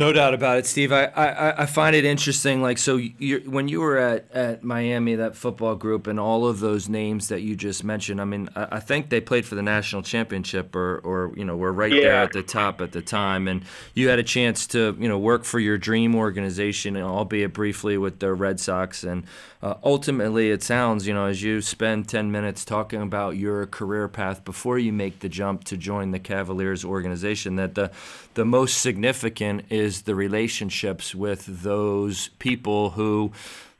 no 0.00 0.12
doubt 0.14 0.32
about 0.32 0.56
it, 0.56 0.64
Steve. 0.64 0.92
I, 0.92 1.04
I, 1.04 1.62
I 1.62 1.66
find 1.66 1.94
it 1.94 2.06
interesting. 2.06 2.62
Like, 2.62 2.78
so 2.78 2.96
you 2.96 3.40
when 3.40 3.68
you 3.68 3.82
were 3.82 3.98
at, 3.98 4.30
at 4.32 4.64
Miami, 4.64 5.14
that 5.16 5.36
football 5.36 5.74
group, 5.74 6.06
and 6.06 6.18
all 6.18 6.46
of 6.46 6.60
those 6.60 6.88
names 6.88 7.28
that 7.28 7.42
you 7.42 7.54
just 7.54 7.84
mentioned, 7.84 8.18
I 8.18 8.24
mean, 8.24 8.48
I, 8.56 8.68
I 8.72 8.80
think 8.80 9.10
they 9.10 9.20
played 9.20 9.44
for 9.44 9.56
the 9.56 9.62
national 9.62 10.02
championship, 10.02 10.74
or, 10.74 10.98
or 11.00 11.32
you 11.36 11.44
know, 11.44 11.54
were 11.54 11.72
right 11.72 11.92
yeah. 11.92 12.00
there 12.00 12.22
at 12.22 12.32
the 12.32 12.42
top 12.42 12.80
at 12.80 12.92
the 12.92 13.02
time. 13.02 13.46
And 13.46 13.62
you 13.92 14.08
had 14.08 14.18
a 14.18 14.22
chance 14.22 14.66
to, 14.68 14.96
you 14.98 15.06
know, 15.06 15.18
work 15.18 15.44
for 15.44 15.60
your 15.60 15.76
dream 15.76 16.16
organization, 16.16 16.96
albeit 16.96 17.52
briefly 17.52 17.98
with 17.98 18.20
the 18.20 18.32
Red 18.32 18.58
Sox. 18.58 19.04
And 19.04 19.24
uh, 19.62 19.74
ultimately, 19.84 20.50
it 20.50 20.62
sounds, 20.62 21.06
you 21.06 21.12
know, 21.12 21.26
as 21.26 21.42
you 21.42 21.60
spend 21.60 22.08
10 22.08 22.30
minutes 22.30 22.64
talking 22.64 23.02
about 23.02 23.36
your 23.36 23.66
career 23.66 24.08
path 24.08 24.42
before 24.42 24.78
you 24.78 24.90
make 24.90 25.20
the 25.20 25.28
jump 25.28 25.64
to 25.64 25.76
join 25.76 26.12
the 26.12 26.18
Cavaliers 26.18 26.82
organization, 26.82 27.56
that 27.56 27.74
the 27.74 27.90
the 28.34 28.44
most 28.46 28.80
significant 28.80 29.64
is 29.68 30.02
the 30.02 30.14
relationships 30.14 31.14
with 31.14 31.62
those 31.62 32.28
people 32.38 32.90
who, 32.90 33.32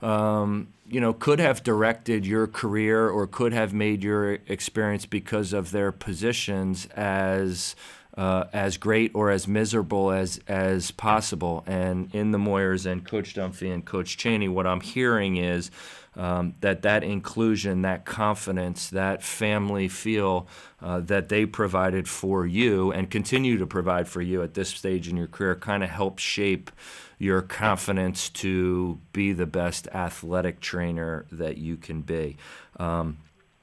um, 0.02 0.68
you 0.86 1.00
know, 1.00 1.14
could 1.14 1.38
have 1.38 1.62
directed 1.62 2.26
your 2.26 2.46
career 2.46 3.08
or 3.08 3.26
could 3.26 3.54
have 3.54 3.72
made 3.72 4.02
your 4.02 4.34
experience 4.48 5.06
because 5.06 5.54
of 5.54 5.70
their 5.70 5.92
positions 5.92 6.86
as 6.94 7.74
uh, 8.16 8.44
as 8.52 8.76
great 8.76 9.12
or 9.14 9.30
as 9.30 9.46
miserable 9.46 10.10
as 10.10 10.40
as 10.48 10.90
possible. 10.90 11.64
And 11.66 12.14
in 12.14 12.32
the 12.32 12.38
Moyers 12.38 12.90
and 12.90 13.04
Coach 13.04 13.34
Dunphy 13.34 13.72
and 13.72 13.84
Coach 13.84 14.16
Chaney, 14.16 14.48
what 14.48 14.66
I'm 14.66 14.80
hearing 14.80 15.36
is 15.36 15.70
um, 16.16 16.54
that 16.60 16.82
that 16.82 17.04
inclusion, 17.04 17.82
that 17.82 18.04
confidence, 18.04 18.90
that 18.90 19.22
family 19.22 19.88
feel 19.88 20.48
uh, 20.82 21.00
that 21.00 21.28
they 21.28 21.46
provided 21.46 22.08
for 22.08 22.44
you 22.44 22.92
and 22.92 23.10
continue 23.10 23.58
to 23.58 23.66
provide 23.66 24.08
for 24.08 24.20
you 24.20 24.42
at 24.42 24.54
this 24.54 24.70
stage 24.70 25.08
in 25.08 25.16
your 25.16 25.28
career 25.28 25.54
kind 25.54 25.84
of 25.84 25.90
helps 25.90 26.22
shape 26.22 26.70
your 27.18 27.42
confidence 27.42 28.28
to 28.30 28.98
be 29.12 29.32
the 29.32 29.46
best 29.46 29.86
athletic 29.88 30.58
trainer 30.60 31.26
that 31.30 31.58
you 31.58 31.76
can 31.76 32.00
be. 32.00 32.36
Um, 32.78 33.18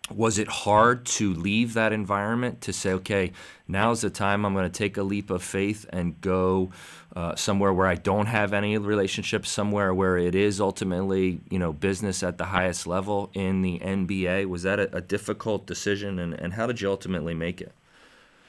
was 0.09 0.37
it 0.37 0.47
hard 0.47 1.05
to 1.05 1.33
leave 1.33 1.73
that 1.73 1.91
environment 1.91 2.61
to 2.61 2.73
say, 2.73 2.93
okay, 2.93 3.31
now's 3.67 4.01
the 4.01 4.09
time 4.09 4.45
I'm 4.45 4.53
going 4.53 4.69
to 4.69 4.77
take 4.77 4.97
a 4.97 5.03
leap 5.03 5.29
of 5.29 5.43
faith 5.43 5.85
and 5.89 6.19
go 6.21 6.71
uh, 7.15 7.35
somewhere 7.35 7.73
where 7.73 7.87
I 7.87 7.95
don't 7.95 8.27
have 8.27 8.53
any 8.53 8.77
relationships, 8.77 9.49
somewhere 9.49 9.93
where 9.93 10.17
it 10.17 10.35
is 10.35 10.61
ultimately, 10.61 11.41
you 11.49 11.59
know, 11.59 11.73
business 11.73 12.23
at 12.23 12.37
the 12.37 12.45
highest 12.45 12.87
level 12.87 13.29
in 13.33 13.61
the 13.61 13.79
NBA? 13.79 14.45
Was 14.45 14.63
that 14.63 14.79
a, 14.79 14.95
a 14.95 15.01
difficult 15.01 15.65
decision, 15.65 16.19
and, 16.19 16.33
and 16.33 16.53
how 16.53 16.67
did 16.67 16.79
you 16.79 16.89
ultimately 16.89 17.33
make 17.33 17.59
it? 17.59 17.73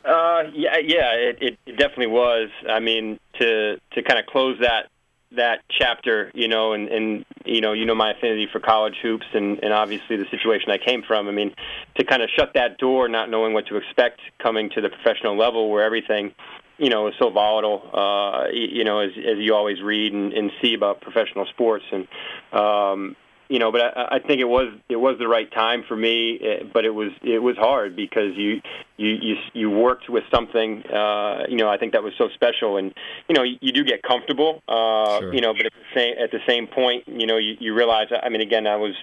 Uh, 0.04 0.44
yeah, 0.54 0.78
yeah, 0.78 1.12
it, 1.12 1.58
it 1.66 1.76
definitely 1.76 2.06
was. 2.06 2.50
I 2.68 2.80
mean, 2.80 3.18
to 3.38 3.78
to 3.92 4.02
kind 4.02 4.18
of 4.18 4.26
close 4.26 4.58
that 4.60 4.90
that 5.32 5.60
chapter, 5.70 6.30
you 6.34 6.48
know, 6.48 6.72
and, 6.72 6.88
and 6.88 7.24
you 7.44 7.60
know, 7.60 7.72
you 7.72 7.84
know 7.84 7.94
my 7.94 8.12
affinity 8.12 8.48
for 8.50 8.60
college 8.60 8.96
hoops, 9.02 9.26
and, 9.34 9.62
and 9.62 9.72
obviously 9.72 10.16
the 10.16 10.26
situation 10.30 10.70
I 10.70 10.78
came 10.78 11.02
from. 11.02 11.28
I 11.28 11.32
mean, 11.32 11.54
to 11.96 12.04
kind 12.04 12.22
of 12.22 12.30
shut 12.36 12.52
that 12.54 12.78
door, 12.78 13.08
not 13.08 13.30
knowing 13.30 13.52
what 13.52 13.66
to 13.66 13.76
expect 13.76 14.20
coming 14.38 14.70
to 14.70 14.80
the 14.80 14.88
professional 14.88 15.36
level, 15.36 15.70
where 15.70 15.82
everything, 15.82 16.32
you 16.78 16.88
know, 16.88 17.08
is 17.08 17.14
so 17.18 17.30
volatile. 17.30 17.82
Uh, 17.92 18.48
you 18.52 18.84
know, 18.84 19.00
as 19.00 19.10
as 19.18 19.38
you 19.38 19.54
always 19.54 19.82
read 19.82 20.12
and, 20.12 20.32
and 20.32 20.50
see 20.62 20.74
about 20.74 21.00
professional 21.00 21.46
sports, 21.46 21.84
and 21.92 22.08
um, 22.52 23.16
you 23.48 23.58
know, 23.58 23.72
but 23.72 23.80
I, 23.80 24.16
I 24.16 24.18
think 24.18 24.40
it 24.40 24.48
was 24.48 24.72
it 24.88 24.96
was 24.96 25.16
the 25.18 25.28
right 25.28 25.50
time 25.50 25.84
for 25.88 25.96
me. 25.96 26.38
Eh, 26.40 26.64
but 26.72 26.84
it 26.84 26.90
was 26.90 27.10
it 27.22 27.42
was 27.42 27.56
hard 27.56 27.96
because 27.96 28.36
you 28.36 28.60
you 28.96 29.08
you 29.08 29.36
you 29.54 29.70
worked 29.70 30.08
with 30.08 30.24
something. 30.30 30.84
Uh, 30.86 31.44
you 31.48 31.56
know, 31.56 31.68
I 31.68 31.78
think 31.78 31.92
that 31.92 32.02
was 32.02 32.12
so 32.18 32.28
special, 32.34 32.76
and 32.76 32.92
you 33.28 33.34
know, 33.34 33.42
you, 33.42 33.56
you 33.60 33.72
do 33.72 33.84
get 33.84 34.02
comfortable. 34.02 34.62
Uh, 34.68 35.20
sure. 35.20 35.34
You 35.34 35.40
know, 35.40 35.54
but 35.54 35.66
at 35.66 35.72
the 35.72 35.94
same 35.94 36.14
at 36.18 36.30
the 36.30 36.40
same 36.46 36.66
point, 36.66 37.08
you 37.08 37.26
know, 37.26 37.38
you, 37.38 37.56
you 37.58 37.74
realize. 37.74 38.08
I 38.10 38.28
mean, 38.28 38.40
again, 38.40 38.66
I 38.66 38.76
was. 38.76 38.94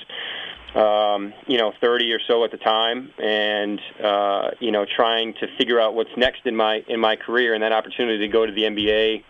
Um, 0.75 1.34
you 1.47 1.58
know, 1.58 1.71
30 1.79 2.12
or 2.12 2.19
so 2.27 2.43
at 2.43 2.51
the 2.51 2.58
time, 2.58 3.10
and 3.17 3.79
uh, 4.03 4.51
you 4.60 4.71
know, 4.71 4.86
trying 4.86 5.34
to 5.36 5.47
figure 5.58 5.79
out 5.79 5.95
what's 5.95 6.10
next 6.17 6.45
in 6.45 6.53
my 6.53 6.84
in 6.89 6.99
my 6.99 7.15
career, 7.15 7.53
and 7.53 7.63
that 7.63 7.71
opportunity 7.71 8.17
to 8.17 8.27
go 8.27 8.45
to 8.45 8.51
the 8.51 8.63
NBA 8.63 9.23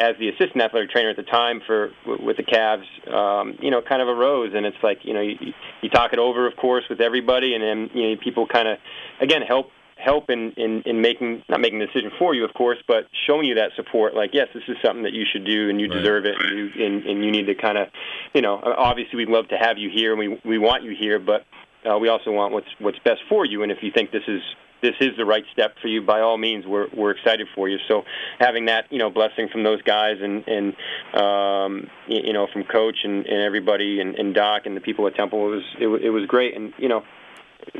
as 0.00 0.16
the 0.18 0.30
assistant 0.30 0.62
athletic 0.62 0.90
trainer 0.90 1.10
at 1.10 1.16
the 1.16 1.22
time 1.22 1.60
for 1.66 1.92
with 2.06 2.38
the 2.38 2.42
Cavs, 2.42 2.88
um, 3.12 3.58
you 3.60 3.70
know, 3.70 3.82
kind 3.82 4.00
of 4.00 4.08
arose, 4.08 4.52
and 4.54 4.64
it's 4.64 4.76
like 4.82 5.00
you 5.04 5.12
know, 5.12 5.20
you, 5.20 5.52
you 5.82 5.90
talk 5.90 6.12
it 6.14 6.18
over, 6.18 6.46
of 6.46 6.56
course, 6.56 6.84
with 6.88 7.00
everybody, 7.00 7.54
and 7.54 7.62
then 7.62 7.90
you 7.94 8.10
know, 8.10 8.16
people 8.16 8.46
kind 8.46 8.66
of, 8.66 8.78
again, 9.20 9.42
help 9.42 9.70
help 9.96 10.30
in, 10.30 10.52
in 10.56 10.82
in 10.86 11.02
making 11.02 11.42
not 11.50 11.60
making 11.60 11.78
the 11.78 11.86
decision 11.86 12.10
for 12.18 12.34
you, 12.34 12.46
of 12.46 12.54
course, 12.54 12.78
but 12.88 13.04
showing 13.26 13.44
you 13.44 13.56
that 13.56 13.72
support. 13.76 14.14
Like, 14.14 14.30
yes, 14.32 14.48
this 14.54 14.62
is 14.68 14.76
something 14.82 15.02
that 15.02 15.12
you 15.12 15.26
should 15.30 15.44
do, 15.44 15.68
and 15.68 15.78
you 15.78 15.88
right. 15.88 15.98
deserve 15.98 16.24
it, 16.24 16.34
and 16.40 16.58
you 16.58 16.86
and, 16.86 17.04
and 17.04 17.24
you 17.24 17.30
need 17.30 17.46
to 17.46 17.54
kind 17.54 17.76
of, 17.76 17.88
you 18.32 18.40
know, 18.40 18.58
obviously 18.64 19.18
we'd 19.18 19.28
love 19.28 19.48
to 19.48 19.58
have 19.58 19.76
you 19.76 19.90
here, 19.92 20.12
and 20.12 20.18
we 20.18 20.40
we 20.46 20.56
want 20.56 20.82
you 20.82 20.96
here, 20.98 21.18
but 21.18 21.44
uh, 21.84 21.98
we 21.98 22.08
also 22.08 22.32
want 22.32 22.54
what's 22.54 22.68
what's 22.78 22.98
best 23.00 23.20
for 23.28 23.44
you, 23.44 23.62
and 23.62 23.70
if 23.70 23.78
you 23.82 23.90
think 23.94 24.12
this 24.12 24.26
is 24.26 24.40
this 24.82 24.94
is 25.00 25.16
the 25.16 25.24
right 25.24 25.44
step 25.52 25.76
for 25.80 25.88
you, 25.88 26.02
by 26.02 26.20
all 26.20 26.38
means, 26.38 26.66
we're 26.66 26.88
we're 26.94 27.10
excited 27.10 27.48
for 27.54 27.68
you. 27.68 27.78
So 27.88 28.04
having 28.38 28.66
that 28.66 28.86
you 28.90 28.98
know 28.98 29.10
blessing 29.10 29.48
from 29.48 29.62
those 29.62 29.82
guys 29.82 30.18
and 30.20 30.44
and 30.46 30.74
um, 31.14 31.90
you 32.06 32.32
know 32.32 32.46
from 32.52 32.64
coach 32.64 32.98
and, 33.04 33.26
and 33.26 33.42
everybody 33.42 34.00
and, 34.00 34.14
and 34.16 34.34
Doc 34.34 34.66
and 34.66 34.76
the 34.76 34.80
people 34.80 35.06
at 35.06 35.14
Temple 35.14 35.46
it 35.46 35.50
was 35.50 35.64
it, 35.78 36.04
it 36.06 36.10
was 36.10 36.26
great. 36.26 36.56
And 36.56 36.72
you 36.78 36.88
know 36.88 37.04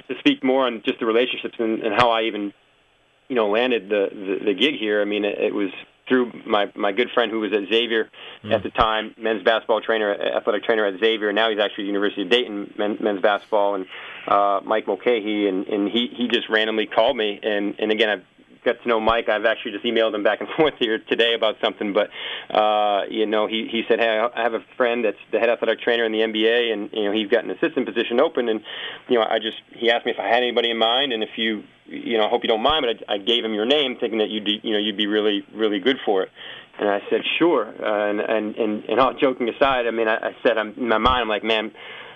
to 0.08 0.18
speak 0.18 0.44
more 0.44 0.66
on 0.66 0.82
just 0.84 1.00
the 1.00 1.06
relationships 1.06 1.54
and, 1.58 1.82
and 1.82 1.94
how 1.94 2.10
I 2.10 2.22
even 2.22 2.52
you 3.28 3.36
know 3.36 3.48
landed 3.48 3.88
the, 3.88 4.08
the 4.12 4.44
the 4.46 4.54
gig 4.54 4.74
here. 4.78 5.00
I 5.00 5.04
mean 5.04 5.24
it, 5.24 5.38
it 5.38 5.54
was 5.54 5.70
through 6.10 6.32
my 6.44 6.70
my 6.74 6.92
good 6.92 7.08
friend 7.14 7.30
who 7.30 7.40
was 7.40 7.52
at 7.52 7.68
Xavier 7.68 8.10
mm. 8.44 8.52
at 8.52 8.62
the 8.62 8.70
time, 8.70 9.14
men's 9.16 9.44
basketball 9.44 9.80
trainer, 9.80 10.12
athletic 10.12 10.64
trainer 10.64 10.84
at 10.84 10.98
Xavier. 10.98 11.28
And 11.28 11.36
now 11.36 11.48
he's 11.48 11.60
actually 11.60 11.84
at 11.84 11.86
the 11.86 11.92
University 11.92 12.22
of 12.22 12.30
Dayton 12.30 12.74
men, 12.76 12.98
men's 13.00 13.22
basketball, 13.22 13.76
and 13.76 13.86
uh, 14.26 14.60
Mike 14.64 14.86
Mulcahy, 14.86 15.48
and 15.48 15.66
and 15.68 15.88
he 15.88 16.08
he 16.14 16.28
just 16.28 16.48
randomly 16.50 16.86
called 16.86 17.16
me, 17.16 17.38
and 17.42 17.76
and 17.78 17.92
again 17.92 18.10
I've 18.10 18.24
got 18.64 18.82
to 18.82 18.88
know 18.88 19.00
Mike. 19.00 19.28
I've 19.28 19.44
actually 19.44 19.72
just 19.72 19.84
emailed 19.84 20.14
him 20.14 20.22
back 20.22 20.40
and 20.40 20.48
forth 20.56 20.74
here 20.78 20.98
today 20.98 21.34
about 21.34 21.56
something, 21.62 21.94
but 21.94 22.10
uh, 22.54 23.02
you 23.08 23.26
know, 23.26 23.46
he 23.46 23.68
he 23.70 23.84
said, 23.88 24.00
"Hey, 24.00 24.20
I 24.34 24.42
have 24.42 24.54
a 24.54 24.64
friend 24.76 25.04
that's 25.04 25.18
the 25.30 25.38
head 25.38 25.48
athletic 25.48 25.80
trainer 25.80 26.04
in 26.04 26.12
the 26.12 26.18
NBA, 26.18 26.72
and 26.72 26.90
you 26.92 27.04
know, 27.04 27.12
he's 27.12 27.28
got 27.28 27.44
an 27.44 27.50
assistant 27.50 27.86
position 27.86 28.20
open, 28.20 28.48
and 28.48 28.60
you 29.08 29.18
know, 29.18 29.24
I 29.24 29.38
just 29.38 29.58
he 29.72 29.90
asked 29.90 30.06
me 30.06 30.12
if 30.12 30.18
I 30.18 30.26
had 30.26 30.42
anybody 30.42 30.70
in 30.70 30.78
mind, 30.78 31.12
and 31.12 31.22
if 31.22 31.30
you 31.36 31.62
you 31.90 32.18
know, 32.18 32.26
I 32.26 32.28
hope 32.28 32.42
you 32.42 32.48
don't 32.48 32.62
mind, 32.62 32.86
but 32.86 33.08
I, 33.08 33.14
I 33.14 33.18
gave 33.18 33.44
him 33.44 33.54
your 33.54 33.66
name, 33.66 33.96
thinking 33.98 34.18
that 34.18 34.30
you'd 34.30 34.44
be, 34.44 34.60
you 34.62 34.72
know, 34.72 34.78
you'd 34.78 34.96
be 34.96 35.06
really 35.06 35.44
really 35.54 35.80
good 35.80 35.98
for 36.04 36.22
it." 36.22 36.30
And 36.78 36.88
I 36.88 37.00
said, 37.10 37.22
"Sure." 37.38 37.66
Uh, 37.66 38.10
and 38.10 38.20
and 38.20 38.56
and 38.56 38.84
and 38.84 39.00
all 39.00 39.14
joking 39.14 39.48
aside, 39.48 39.86
I 39.86 39.90
mean, 39.90 40.08
I, 40.08 40.16
I 40.16 40.36
said, 40.42 40.56
I'm 40.56 40.74
in 40.76 40.88
my 40.88 40.98
mind, 40.98 41.22
I'm 41.22 41.28
like, 41.28 41.44
man 41.44 41.72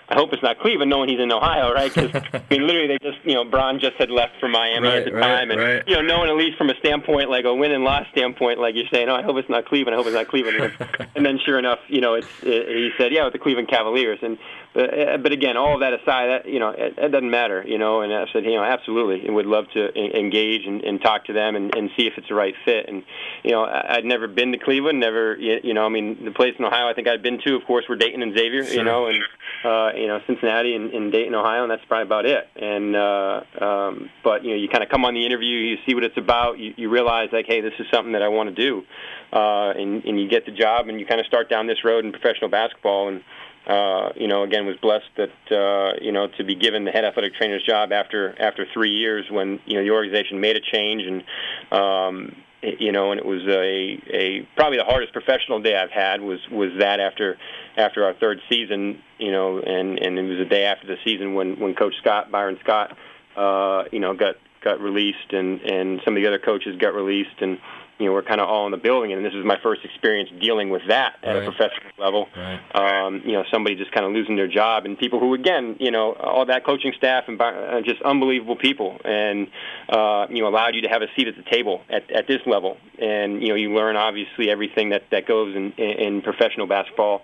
I 0.07 0.15
hope 0.15 0.33
it's 0.33 0.43
not 0.43 0.59
Cleveland, 0.59 0.91
knowing 0.91 1.09
he's 1.09 1.19
in 1.19 1.31
Ohio, 1.31 1.73
right? 1.73 1.91
Because 1.91 2.11
I 2.33 2.41
mean, 2.51 2.67
literally, 2.67 2.87
they 2.87 2.97
just 3.01 3.25
you 3.25 3.33
know, 3.33 3.43
Bron 3.43 3.79
just 3.79 3.95
had 3.97 4.11
left 4.11 4.33
for 4.39 4.47
Miami 4.47 4.87
right, 4.87 4.97
at 4.99 5.05
the 5.05 5.13
right, 5.13 5.21
time, 5.21 5.51
and 5.51 5.59
right. 5.59 5.83
you 5.87 5.95
know, 5.95 6.01
knowing 6.01 6.29
at 6.29 6.35
least 6.35 6.57
from 6.57 6.69
a 6.69 6.75
standpoint 6.75 7.29
like 7.29 7.45
a 7.45 7.53
win 7.53 7.71
and 7.71 7.83
loss 7.83 8.05
standpoint, 8.11 8.59
like 8.59 8.75
you're 8.75 8.87
saying, 8.91 9.09
oh, 9.09 9.15
I 9.15 9.23
hope 9.23 9.37
it's 9.37 9.49
not 9.49 9.65
Cleveland. 9.65 9.95
I 9.95 9.97
hope 9.97 10.05
it's 10.05 10.13
not 10.13 10.27
Cleveland. 10.27 10.73
and 11.15 11.25
then, 11.25 11.39
sure 11.43 11.57
enough, 11.57 11.79
you 11.87 12.01
know, 12.01 12.13
it's 12.13 12.27
it, 12.43 12.67
he 12.67 12.91
said, 12.97 13.13
yeah, 13.13 13.23
with 13.23 13.33
the 13.33 13.39
Cleveland 13.39 13.67
Cavaliers, 13.67 14.19
and 14.21 14.37
but, 14.75 15.23
but 15.23 15.31
again, 15.31 15.55
all 15.55 15.75
of 15.75 15.79
that 15.79 15.93
aside, 15.93 16.27
that 16.27 16.45
you 16.49 16.59
know, 16.59 16.69
it, 16.69 16.95
it 16.97 17.11
doesn't 17.11 17.31
matter, 17.31 17.63
you 17.65 17.77
know. 17.77 18.01
And 18.01 18.13
I 18.13 18.25
said, 18.33 18.43
you 18.43 18.55
know, 18.55 18.63
absolutely, 18.63 19.25
and 19.25 19.33
would 19.33 19.45
love 19.45 19.65
to 19.73 19.95
engage 19.97 20.65
and, 20.65 20.83
and 20.83 21.01
talk 21.01 21.25
to 21.25 21.33
them 21.33 21.55
and, 21.55 21.73
and 21.73 21.89
see 21.95 22.07
if 22.07 22.13
it's 22.17 22.27
the 22.27 22.35
right 22.35 22.53
fit. 22.65 22.89
And 22.89 23.03
you 23.43 23.51
know, 23.51 23.63
I'd 23.63 24.03
never 24.03 24.27
been 24.27 24.51
to 24.51 24.57
Cleveland, 24.57 24.99
never, 24.99 25.37
you 25.37 25.73
know, 25.73 25.85
I 25.85 25.89
mean, 25.89 26.25
the 26.25 26.31
place 26.31 26.55
in 26.59 26.65
Ohio 26.65 26.89
I 26.89 26.93
think 26.93 27.07
I'd 27.07 27.23
been 27.23 27.39
to, 27.45 27.55
of 27.55 27.63
course, 27.65 27.85
were 27.87 27.95
Dayton 27.95 28.21
and 28.21 28.37
Xavier, 28.37 28.65
sure. 28.65 28.73
you 28.73 28.83
know, 28.83 29.07
and 29.07 29.23
uh, 29.63 29.91
you 29.95 30.07
know, 30.07 30.19
Cincinnati 30.27 30.75
and, 30.75 30.91
and 30.91 31.09
Dayton, 31.09 31.33
Ohio, 31.33 31.63
and 31.63 31.71
that's 31.71 31.85
probably 31.85 32.03
about 32.03 32.25
it. 32.25 32.49
And 32.57 32.95
uh, 32.97 33.41
um, 33.61 34.09
but 34.25 34.43
you 34.43 34.51
know, 34.51 34.57
you 34.57 34.67
kind 34.67 34.83
of 34.83 34.89
come 34.89 35.05
on 35.05 35.13
the 35.13 35.25
interview, 35.25 35.57
you 35.57 35.77
see 35.85 35.95
what 35.95 36.03
it's 36.03 36.17
about, 36.17 36.59
you, 36.59 36.73
you 36.75 36.89
realize 36.89 37.29
like, 37.31 37.45
hey, 37.47 37.61
this 37.61 37.73
is 37.79 37.85
something 37.93 38.11
that 38.11 38.21
I 38.21 38.27
want 38.27 38.53
to 38.53 38.55
do, 38.55 38.83
uh, 39.31 39.69
and 39.69 40.03
and 40.03 40.19
you 40.19 40.27
get 40.27 40.45
the 40.45 40.51
job, 40.51 40.89
and 40.89 40.99
you 40.99 41.05
kind 41.05 41.21
of 41.21 41.27
start 41.27 41.49
down 41.49 41.67
this 41.67 41.85
road 41.85 42.03
in 42.03 42.11
professional 42.11 42.49
basketball 42.49 43.07
and 43.07 43.23
uh, 43.67 44.09
you 44.15 44.27
know, 44.27 44.43
again, 44.43 44.65
was 44.65 44.77
blessed 44.77 45.09
that 45.17 45.55
uh, 45.55 45.97
you 46.01 46.11
know 46.11 46.27
to 46.37 46.43
be 46.43 46.55
given 46.55 46.85
the 46.85 46.91
head 46.91 47.05
athletic 47.05 47.33
trainer's 47.35 47.63
job 47.63 47.91
after 47.91 48.39
after 48.39 48.65
three 48.73 48.91
years 48.91 49.25
when 49.29 49.59
you 49.65 49.77
know 49.77 49.83
the 49.83 49.91
organization 49.91 50.39
made 50.39 50.55
a 50.55 50.61
change 50.61 51.03
and. 51.03 51.23
Um, 51.71 52.35
you 52.79 52.91
know, 52.91 53.11
and 53.11 53.19
it 53.19 53.25
was 53.25 53.43
a, 53.47 54.01
a 54.09 54.47
probably 54.55 54.79
the 54.79 54.85
hardest 54.85 55.13
professional 55.13 55.61
day 55.61 55.77
I've 55.77 55.91
had 55.91 56.21
was 56.21 56.39
was 56.49 56.71
that 56.79 56.99
after 56.99 57.37
after 57.77 58.03
our 58.05 58.13
third 58.15 58.39
season, 58.49 59.03
you 59.19 59.31
know, 59.31 59.59
and 59.59 59.99
and 59.99 60.17
it 60.17 60.23
was 60.23 60.39
the 60.39 60.45
day 60.45 60.65
after 60.65 60.87
the 60.87 60.95
season 61.03 61.35
when 61.35 61.59
when 61.59 61.75
Coach 61.75 61.93
Scott 62.01 62.31
Byron 62.31 62.57
Scott, 62.63 62.97
uh, 63.35 63.83
you 63.91 63.99
know, 63.99 64.15
got 64.15 64.35
got 64.63 64.79
released 64.79 65.31
and 65.31 65.61
and 65.61 66.01
some 66.03 66.15
of 66.15 66.21
the 66.23 66.27
other 66.27 66.39
coaches 66.39 66.75
got 66.77 66.95
released 66.95 67.39
and 67.39 67.59
you 67.97 68.07
know, 68.07 68.13
we're 68.13 68.23
kind 68.23 68.41
of 68.41 68.49
all 68.49 68.65
in 68.65 68.71
the 68.71 68.77
building, 68.77 69.13
and 69.13 69.23
this 69.23 69.33
is 69.33 69.45
my 69.45 69.57
first 69.63 69.85
experience 69.85 70.29
dealing 70.41 70.69
with 70.69 70.81
that 70.89 71.15
at 71.23 71.33
right. 71.33 71.47
a 71.47 71.51
professional 71.51 71.91
level. 71.97 72.27
Right. 72.35 72.59
Um, 72.75 73.21
you 73.25 73.31
know, 73.31 73.43
somebody 73.51 73.75
just 73.75 73.91
kind 73.91 74.05
of 74.05 74.11
losing 74.11 74.35
their 74.35 74.47
job, 74.47 74.85
and 74.85 74.97
people 74.97 75.19
who, 75.19 75.33
again, 75.33 75.77
you 75.79 75.91
know, 75.91 76.13
all 76.13 76.45
that 76.47 76.65
coaching 76.65 76.91
staff 76.97 77.25
and 77.27 77.39
uh, 77.41 77.81
just 77.81 78.01
unbelievable 78.01 78.57
people, 78.57 78.99
and 79.05 79.47
uh, 79.89 80.27
you 80.29 80.41
know, 80.41 80.49
allowed 80.49 80.75
you 80.75 80.81
to 80.81 80.89
have 80.89 81.01
a 81.01 81.07
seat 81.15 81.27
at 81.27 81.35
the 81.37 81.49
table 81.49 81.81
at, 81.89 82.11
at 82.11 82.27
this 82.27 82.41
level, 82.45 82.77
and 82.99 83.41
you 83.41 83.49
know, 83.49 83.55
you 83.55 83.73
learn 83.73 83.95
obviously 83.95 84.49
everything 84.49 84.89
that 84.89 85.03
that 85.11 85.25
goes 85.25 85.55
in 85.55 85.71
in 85.73 86.21
professional 86.21 86.67
basketball. 86.67 87.21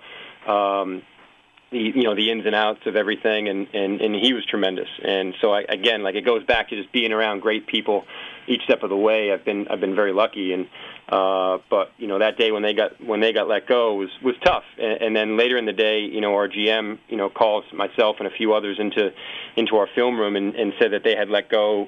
Um, 0.47 1.03
the 1.71 1.79
you 1.79 2.03
know 2.03 2.15
the 2.15 2.29
ins 2.29 2.45
and 2.45 2.53
outs 2.53 2.81
of 2.85 2.95
everything 2.95 3.47
and 3.47 3.67
and 3.73 4.01
and 4.01 4.15
he 4.15 4.33
was 4.33 4.45
tremendous. 4.45 4.89
And 5.03 5.33
so 5.41 5.53
I, 5.53 5.61
again 5.61 6.03
like 6.03 6.15
it 6.15 6.25
goes 6.25 6.43
back 6.43 6.69
to 6.69 6.75
just 6.75 6.91
being 6.91 7.11
around 7.11 7.41
great 7.41 7.65
people 7.65 8.05
each 8.47 8.61
step 8.63 8.83
of 8.83 8.89
the 8.89 8.97
way. 8.97 9.31
I've 9.31 9.45
been 9.45 9.67
I've 9.69 9.79
been 9.79 9.95
very 9.95 10.13
lucky. 10.13 10.53
And 10.53 10.67
uh 11.09 11.59
but 11.69 11.91
you 11.97 12.07
know 12.07 12.19
that 12.19 12.37
day 12.37 12.51
when 12.51 12.61
they 12.61 12.73
got 12.73 13.03
when 13.03 13.21
they 13.21 13.33
got 13.33 13.47
let 13.47 13.67
go 13.67 13.95
was 13.95 14.09
was 14.21 14.35
tough. 14.43 14.63
And, 14.77 15.01
and 15.01 15.15
then 15.15 15.37
later 15.37 15.57
in 15.57 15.65
the 15.65 15.73
day 15.73 16.01
you 16.01 16.21
know 16.21 16.33
our 16.35 16.49
GM 16.49 16.99
you 17.07 17.17
know 17.17 17.29
calls 17.29 17.63
myself 17.73 18.17
and 18.19 18.27
a 18.27 18.31
few 18.31 18.53
others 18.53 18.77
into 18.79 19.13
into 19.55 19.77
our 19.77 19.87
film 19.95 20.19
room 20.19 20.35
and, 20.35 20.55
and 20.55 20.73
said 20.79 20.91
that 20.91 21.03
they 21.03 21.15
had 21.15 21.29
let 21.29 21.49
go 21.49 21.87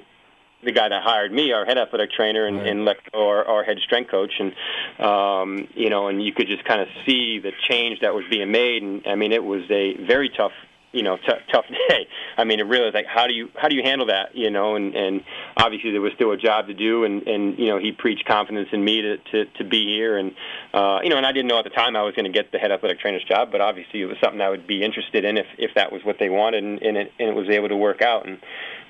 the 0.64 0.72
guy 0.72 0.90
that 0.90 1.04
hired 1.04 1.32
me, 1.32 1.52
our 1.52 1.66
head 1.66 1.78
athletic 1.78 2.12
trainer, 2.12 2.46
and, 2.46 2.58
right. 2.58 2.68
and 2.68 2.86
go 3.12 3.28
our, 3.28 3.46
our 3.46 3.64
head 3.64 3.78
strength 3.84 4.10
coach, 4.10 4.34
and 4.40 4.54
um, 5.00 5.68
you 5.76 5.90
know, 5.90 6.08
and 6.08 6.24
you 6.24 6.34
could 6.34 6.48
just 6.48 6.64
kind 6.66 6.82
of 6.82 6.88
see 7.06 7.40
the 7.40 7.52
change 7.70 8.00
that 8.02 8.14
was 8.14 8.26
being 8.30 8.52
made, 8.52 8.84
and 8.84 9.06
I 9.06 9.16
mean, 9.16 9.32
it 9.32 9.44
was 9.44 9.64
a 9.70 9.96
very 10.06 10.30
tough, 10.30 10.52
you 10.92 11.04
know, 11.04 11.18
t- 11.18 11.44
tough 11.52 11.66
day. 11.90 12.08
I 12.38 12.44
mean, 12.44 12.60
it 12.60 12.64
really 12.64 12.86
was 12.86 12.94
like, 12.94 13.06
how 13.06 13.28
do 13.28 13.34
you 13.34 13.50
how 13.56 13.68
do 13.68 13.76
you 13.76 13.84
handle 13.84 14.08
that, 14.08 14.36
you 14.36 14.50
know, 14.50 14.76
and 14.76 14.96
and 14.96 15.24
obviously 15.58 15.92
there 15.92 16.02
was 16.02 16.14
still 16.14 16.32
a 16.32 16.38
job 16.38 16.68
to 16.68 16.74
do, 16.74 17.04
and 17.04 17.28
and 17.28 17.58
you 17.58 17.68
know, 17.68 17.80
he 17.80 17.92
preached 17.92 18.26
confidence 18.26 18.70
in 18.72 18.84
me 18.84 19.02
to 19.02 19.18
to, 19.18 19.46
to 19.58 19.64
be 19.64 19.86
here, 19.86 20.18
and 20.18 20.34
uh, 20.74 21.00
you 21.04 21.10
know, 21.10 21.18
and 21.18 21.26
I 21.26 21.32
didn't 21.32 21.48
know 21.48 21.60
at 21.60 21.66
the 21.66 21.72
time 21.72 21.96
I 21.96 22.04
was 22.04 22.16
going 22.16 22.26
to 22.26 22.32
get 22.32 22.52
the 22.52 22.60
head 22.60 22.72
athletic 22.72 23.00
trainer's 23.00 23.24
job, 23.24 23.52
but 23.52 23.62
obviously 23.62 24.02
it 24.02 24.06
was 24.06 24.18
something 24.24 24.42
I 24.42 24.50
would 24.50 24.68
be 24.68 24.84
interested 24.84 25.26
in 25.26 25.38
if 25.38 25.48
if 25.58 25.72
that 25.76 25.92
was 25.92 26.04
what 26.04 26.18
they 26.20 26.30
wanted, 26.30 26.64
and, 26.64 26.82
and 26.82 26.98
it 26.98 27.12
and 27.20 27.30
it 27.30 27.36
was 27.36 27.50
able 27.50 27.70
to 27.70 27.78
work 27.78 28.02
out, 28.02 28.26
and 28.28 28.40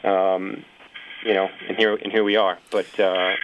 um, 0.04 0.66
you 1.26 1.34
know, 1.34 1.50
and 1.68 1.78
here 1.78 1.96
and 1.96 2.12
here 2.12 2.24
we 2.24 2.36
are. 2.36 2.58
But 2.72 3.00
uh, 3.00 3.36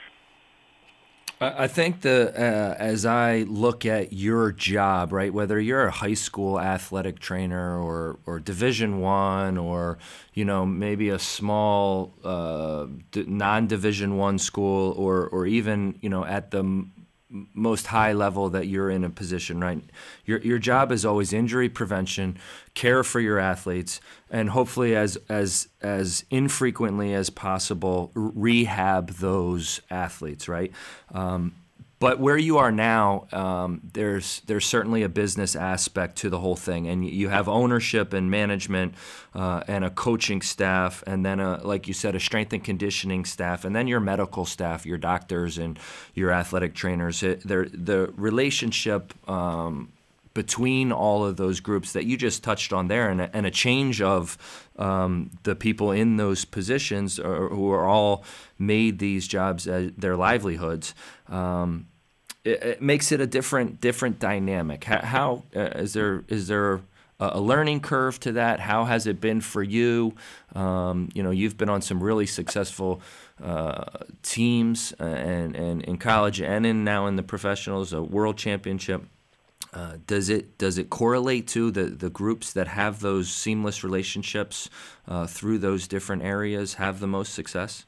I 1.42 1.68
think 1.68 2.02
the 2.02 2.34
uh, 2.36 2.76
as 2.78 3.06
I 3.06 3.46
look 3.48 3.86
at 3.86 4.12
your 4.12 4.52
job, 4.52 5.14
right, 5.14 5.34
whether 5.34 5.58
you're 5.58 5.86
a 5.86 5.92
high 5.92 6.14
school 6.14 6.60
athletic 6.60 7.20
trainer 7.20 7.80
or 7.80 8.20
or 8.26 8.40
Division 8.40 9.00
One 9.00 9.58
or 9.58 10.00
you 10.34 10.44
know 10.44 10.66
maybe 10.66 11.08
a 11.08 11.20
small 11.20 12.14
uh, 12.26 12.88
non-Division 13.16 14.18
One 14.18 14.38
school 14.38 14.94
or 14.98 15.28
or 15.28 15.46
even 15.46 15.98
you 16.02 16.10
know 16.10 16.26
at 16.26 16.52
the 16.52 16.86
most 17.30 17.88
high 17.88 18.14
level 18.14 18.50
that 18.50 18.68
you're 18.68 18.90
in 18.90 19.04
a 19.04 19.10
position, 19.10 19.60
right? 19.60 19.84
Your 20.26 20.40
your 20.42 20.60
job 20.60 20.92
is 20.92 21.06
always 21.06 21.32
injury 21.32 21.70
prevention, 21.70 22.38
care 22.74 23.04
for 23.04 23.20
your 23.20 23.40
athletes, 23.40 24.02
and 24.30 24.50
hopefully 24.50 24.96
as 24.96 25.18
as 25.30 25.68
as 25.82 26.26
infrequently 26.30 27.14
as 27.14 27.30
possible 27.30 28.12
rehab 28.16 29.12
those 29.12 29.82
athletes, 29.92 30.48
right? 30.48 30.72
Um, 31.14 31.54
but 32.00 32.18
where 32.18 32.38
you 32.38 32.58
are 32.58 32.72
now, 32.72 33.28
um, 33.34 33.82
there's 33.94 34.42
there's 34.48 34.66
certainly 34.66 35.04
a 35.04 35.10
business 35.10 35.56
aspect 35.56 36.16
to 36.18 36.30
the 36.30 36.40
whole 36.40 36.56
thing, 36.56 36.88
and 36.88 37.06
you 37.06 37.28
have 37.28 37.50
ownership 37.50 38.14
and 38.14 38.32
management, 38.32 38.96
uh, 39.36 39.64
and 39.68 39.84
a 39.84 39.90
coaching 39.90 40.42
staff, 40.42 41.04
and 41.06 41.26
then 41.26 41.42
a 41.42 41.62
like 41.64 41.88
you 41.90 41.94
said, 41.94 42.16
a 42.16 42.20
strength 42.20 42.54
and 42.54 42.64
conditioning 42.64 43.26
staff, 43.26 43.66
and 43.66 43.76
then 43.76 43.88
your 43.88 44.00
medical 44.00 44.46
staff, 44.46 44.86
your 44.86 44.98
doctors 44.98 45.58
and 45.58 45.78
your 46.14 46.32
athletic 46.32 46.74
trainers. 46.74 47.22
It, 47.22 47.46
the 47.46 48.14
relationship. 48.16 49.14
Um, 49.30 49.92
between 50.40 50.94
all 50.94 51.26
of 51.26 51.36
those 51.36 51.60
groups 51.60 51.92
that 51.92 52.06
you 52.06 52.16
just 52.16 52.46
touched 52.46 52.72
on 52.72 52.88
there, 52.88 53.10
and 53.10 53.20
a, 53.20 53.30
and 53.36 53.46
a 53.46 53.52
change 53.52 54.02
of 54.02 54.38
um, 54.78 55.30
the 55.44 55.54
people 55.54 55.92
in 55.92 56.16
those 56.16 56.46
positions 56.46 57.20
or, 57.20 57.50
who 57.50 57.70
are 57.70 57.86
all 57.86 58.24
made 58.58 59.00
these 59.00 59.28
jobs 59.28 59.68
as 59.68 59.92
their 59.98 60.16
livelihoods. 60.16 60.96
Um, 61.28 61.88
it, 62.46 62.64
it, 62.64 62.82
makes 62.82 63.12
it 63.12 63.20
a 63.20 63.28
different 63.28 63.82
different 63.82 64.18
dynamic. 64.18 64.86
How, 64.86 65.02
how 65.02 65.44
uh, 65.54 65.82
is 65.84 65.92
there 65.92 66.24
is 66.30 66.48
there 66.48 66.80
a 67.20 67.42
learning 67.42 67.82
curve 67.82 68.18
to 68.22 68.32
that? 68.32 68.62
How 68.62 68.86
has 68.86 69.08
it 69.08 69.20
been 69.20 69.42
for 69.42 69.62
you? 69.62 70.14
Um, 70.56 71.10
you 71.14 71.22
know, 71.22 71.32
you've 71.32 71.58
been 71.58 71.68
on 71.68 71.82
some 71.82 72.02
really 72.02 72.26
successful 72.26 73.02
uh, 73.44 73.84
teams 74.24 74.94
uh, 75.02 75.04
and, 75.04 75.54
and 75.54 75.84
in 75.84 75.98
college 75.98 76.40
and 76.40 76.66
in 76.66 76.86
now 76.86 77.08
in 77.08 77.18
the 77.18 77.24
professionals, 77.24 77.92
a 77.92 78.02
world 78.02 78.38
championship. 78.38 79.04
Uh, 79.72 79.98
does 80.08 80.30
it 80.30 80.58
does 80.58 80.78
it 80.78 80.90
correlate 80.90 81.48
to 81.48 81.70
the, 81.70 81.84
the 81.84 82.10
groups 82.10 82.54
that 82.54 82.68
have 82.68 83.02
those 83.02 83.30
seamless 83.30 83.84
relationships 83.84 84.70
uh, 85.08 85.28
through 85.28 85.60
those 85.60 85.88
different 85.88 86.24
areas 86.24 86.76
have 86.76 87.00
the 87.00 87.08
most 87.08 87.34
success? 87.34 87.86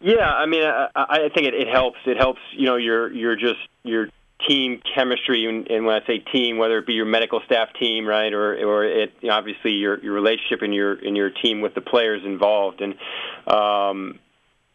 Yeah, 0.00 0.28
I 0.28 0.46
mean, 0.46 0.62
I, 0.62 0.88
I 0.94 1.18
think 1.34 1.46
it, 1.46 1.54
it 1.54 1.66
helps. 1.66 1.98
It 2.04 2.18
helps, 2.18 2.40
you 2.52 2.66
know, 2.66 2.76
your 2.76 3.12
your 3.12 3.36
just 3.36 3.60
your 3.82 4.08
team 4.46 4.82
chemistry, 4.94 5.46
and, 5.46 5.68
and 5.70 5.86
when 5.86 6.00
I 6.00 6.06
say 6.06 6.18
team, 6.18 6.58
whether 6.58 6.78
it 6.78 6.86
be 6.86 6.92
your 6.92 7.06
medical 7.06 7.40
staff 7.46 7.70
team, 7.80 8.06
right, 8.06 8.32
or 8.32 8.54
or 8.64 8.84
it 8.84 9.12
you 9.22 9.28
know, 9.28 9.34
obviously 9.34 9.72
your 9.72 9.98
your 10.04 10.12
relationship 10.12 10.62
in 10.62 10.72
your 10.72 10.94
in 10.94 11.16
your 11.16 11.30
team 11.30 11.62
with 11.62 11.74
the 11.74 11.80
players 11.80 12.22
involved, 12.24 12.80
and 12.80 12.94
um, 13.46 14.18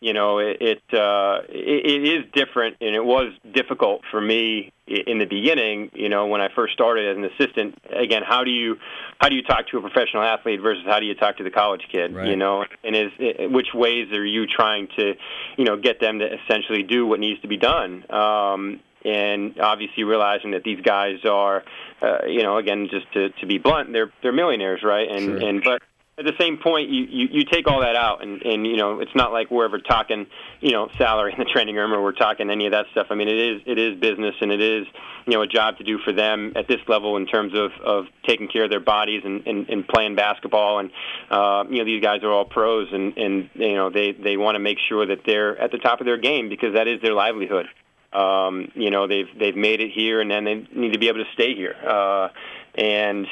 you 0.01 0.13
know, 0.13 0.39
it 0.39 0.57
it, 0.61 0.81
uh, 0.93 1.41
it 1.49 1.85
it 1.85 2.07
is 2.07 2.25
different, 2.33 2.77
and 2.79 2.95
it 2.95 3.03
was 3.03 3.33
difficult 3.53 4.01
for 4.09 4.21
me 4.21 4.71
in 4.87 5.19
the 5.19 5.25
beginning. 5.25 5.91
You 5.93 6.07
know, 6.07 6.27
when 6.27 6.39
I 6.39 6.47
first 6.55 6.73
started 6.73 7.09
as 7.09 7.17
an 7.17 7.25
assistant. 7.25 7.77
Again, 7.91 8.23
how 8.25 8.43
do 8.43 8.51
you 8.51 8.77
how 9.19 9.27
do 9.27 9.35
you 9.35 9.43
talk 9.43 9.67
to 9.69 9.77
a 9.77 9.81
professional 9.81 10.23
athlete 10.23 10.61
versus 10.61 10.83
how 10.87 10.99
do 10.99 11.05
you 11.05 11.15
talk 11.15 11.37
to 11.37 11.43
the 11.43 11.51
college 11.51 11.81
kid? 11.91 12.15
Right. 12.15 12.27
You 12.29 12.37
know, 12.37 12.63
and 12.83 12.95
is 12.95 13.11
which 13.51 13.73
ways 13.73 14.11
are 14.13 14.25
you 14.25 14.47
trying 14.47 14.87
to, 14.97 15.15
you 15.57 15.65
know, 15.65 15.75
get 15.75 15.99
them 15.99 16.19
to 16.19 16.25
essentially 16.33 16.83
do 16.83 17.05
what 17.05 17.19
needs 17.19 17.41
to 17.41 17.47
be 17.49 17.57
done? 17.57 18.09
Um, 18.09 18.79
and 19.03 19.59
obviously 19.59 20.03
realizing 20.03 20.51
that 20.51 20.63
these 20.63 20.81
guys 20.81 21.23
are, 21.25 21.63
uh, 22.01 22.25
you 22.27 22.43
know, 22.43 22.57
again, 22.57 22.87
just 22.89 23.11
to, 23.13 23.29
to 23.29 23.45
be 23.45 23.57
blunt, 23.57 23.91
they're 23.91 24.11
they're 24.21 24.31
millionaires, 24.33 24.81
right? 24.83 25.09
And 25.09 25.25
sure. 25.25 25.49
and 25.49 25.63
but 25.63 25.81
at 26.19 26.25
the 26.25 26.33
same 26.37 26.57
point, 26.57 26.89
you, 26.89 27.05
you, 27.09 27.27
you 27.31 27.45
take 27.45 27.65
all 27.65 27.79
that 27.79 27.95
out, 27.95 28.21
and, 28.21 28.41
and 28.41 28.67
you 28.67 28.75
know 28.75 28.99
it's 28.99 29.15
not 29.15 29.31
like 29.31 29.49
we're 29.49 29.63
ever 29.63 29.79
talking, 29.79 30.27
you 30.59 30.71
know, 30.71 30.89
salary 30.97 31.31
in 31.31 31.39
the 31.39 31.45
training 31.45 31.75
room, 31.75 31.93
or 31.93 32.03
we're 32.03 32.11
talking 32.11 32.49
any 32.49 32.65
of 32.65 32.73
that 32.73 32.87
stuff. 32.91 33.07
I 33.09 33.15
mean, 33.15 33.29
it 33.29 33.37
is 33.37 33.61
it 33.65 33.79
is 33.79 33.97
business, 33.97 34.35
and 34.41 34.51
it 34.51 34.59
is 34.59 34.85
you 35.25 35.33
know 35.33 35.41
a 35.41 35.47
job 35.47 35.77
to 35.77 35.85
do 35.85 35.97
for 35.99 36.11
them 36.11 36.51
at 36.57 36.67
this 36.67 36.81
level 36.89 37.15
in 37.15 37.25
terms 37.25 37.53
of 37.55 37.71
of 37.81 38.05
taking 38.27 38.49
care 38.49 38.65
of 38.65 38.69
their 38.69 38.81
bodies 38.81 39.21
and 39.23 39.47
and, 39.47 39.69
and 39.69 39.87
playing 39.87 40.15
basketball. 40.15 40.79
And 40.79 40.91
uh, 41.31 41.63
you 41.69 41.77
know 41.77 41.85
these 41.85 42.03
guys 42.03 42.21
are 42.23 42.31
all 42.31 42.45
pros, 42.45 42.89
and 42.91 43.17
and 43.17 43.49
you 43.53 43.75
know 43.75 43.89
they 43.89 44.11
they 44.11 44.35
want 44.35 44.55
to 44.55 44.59
make 44.59 44.77
sure 44.89 45.05
that 45.05 45.19
they're 45.25 45.57
at 45.57 45.71
the 45.71 45.77
top 45.77 46.01
of 46.01 46.05
their 46.05 46.17
game 46.17 46.49
because 46.49 46.73
that 46.73 46.89
is 46.89 47.01
their 47.01 47.13
livelihood. 47.13 47.67
Um, 48.11 48.71
you 48.75 48.91
know 48.91 49.07
they've 49.07 49.29
they've 49.39 49.55
made 49.55 49.79
it 49.79 49.91
here, 49.91 50.19
and 50.19 50.29
then 50.29 50.43
they 50.43 50.67
need 50.75 50.91
to 50.91 50.99
be 50.99 51.07
able 51.07 51.23
to 51.23 51.31
stay 51.33 51.55
here. 51.55 51.75
Uh, 51.81 52.27
and 52.75 53.25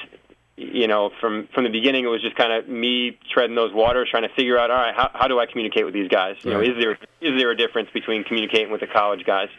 you 0.58 0.88
know, 0.88 1.12
from 1.22 1.48
from 1.54 1.66
the 1.66 1.70
beginning, 1.70 2.04
it 2.04 2.08
was 2.08 2.22
just 2.22 2.36
kind 2.36 2.52
of 2.52 2.68
me 2.68 3.16
treading 3.32 3.56
those 3.56 3.72
waters, 3.72 4.10
trying 4.10 4.28
to 4.28 4.34
figure 4.36 4.58
out, 4.58 4.72
all 4.72 4.78
right, 4.78 4.96
how, 4.96 5.12
how 5.14 5.28
do 5.28 5.40
I 5.40 5.46
communicate 5.46 5.86
with 5.86 5.94
these 5.94 6.08
guys? 6.10 6.36
You 6.42 6.52
right. 6.52 6.66
know, 6.66 6.74
is 6.74 6.84
there 6.84 6.98
is 7.22 7.40
there 7.40 7.52
a 7.52 7.56
difference 7.56 7.90
between 7.94 8.24
communicating 8.24 8.72
with 8.72 8.82
the 8.82 8.88
college 8.88 9.24
guys, 9.24 9.50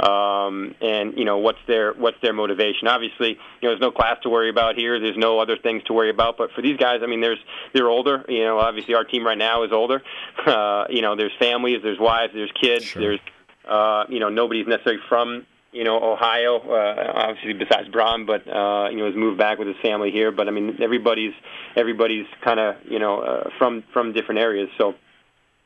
um, 0.00 0.74
and 0.80 1.16
you 1.16 1.24
know, 1.24 1.38
what's 1.38 1.60
their 1.68 1.92
what's 1.92 2.16
their 2.20 2.32
motivation? 2.32 2.88
Obviously, 2.88 3.28
you 3.28 3.36
know, 3.62 3.70
there's 3.70 3.80
no 3.80 3.92
class 3.92 4.16
to 4.24 4.28
worry 4.28 4.50
about 4.50 4.74
here. 4.74 4.98
There's 4.98 5.16
no 5.16 5.38
other 5.38 5.56
things 5.56 5.84
to 5.84 5.92
worry 5.92 6.10
about. 6.10 6.36
But 6.36 6.50
for 6.50 6.62
these 6.62 6.76
guys, 6.76 6.98
I 7.04 7.06
mean, 7.06 7.20
there's 7.20 7.38
they're 7.72 7.88
older. 7.88 8.24
You 8.28 8.44
know, 8.44 8.58
obviously 8.58 8.94
our 8.94 9.04
team 9.04 9.24
right 9.24 9.38
now 9.38 9.62
is 9.62 9.72
older. 9.72 10.02
Uh, 10.50 10.86
you 10.88 11.02
know, 11.02 11.14
there's 11.16 11.32
families, 11.38 11.80
there's 11.82 11.98
wives, 11.98 12.32
there's 12.34 12.50
kids, 12.60 12.84
sure. 12.84 13.02
there's 13.02 13.20
uh, 13.68 14.04
you 14.08 14.18
know, 14.18 14.30
nobody's 14.30 14.66
necessarily 14.66 15.00
from 15.08 15.46
you 15.72 15.84
know, 15.84 16.12
Ohio, 16.12 16.56
uh, 16.58 17.12
obviously 17.14 17.52
besides 17.52 17.88
Bron, 17.88 18.26
but 18.26 18.46
uh, 18.48 18.88
you 18.90 18.98
know, 18.98 19.06
has 19.06 19.14
moved 19.14 19.38
back 19.38 19.58
with 19.58 19.68
his 19.68 19.76
family 19.82 20.10
here. 20.10 20.32
But 20.32 20.48
I 20.48 20.50
mean, 20.50 20.78
everybody's 20.82 21.34
everybody's 21.76 22.26
kind 22.42 22.58
of 22.58 22.76
you 22.88 22.98
know 22.98 23.20
uh, 23.20 23.50
from 23.58 23.84
from 23.92 24.12
different 24.12 24.40
areas. 24.40 24.68
So, 24.78 24.94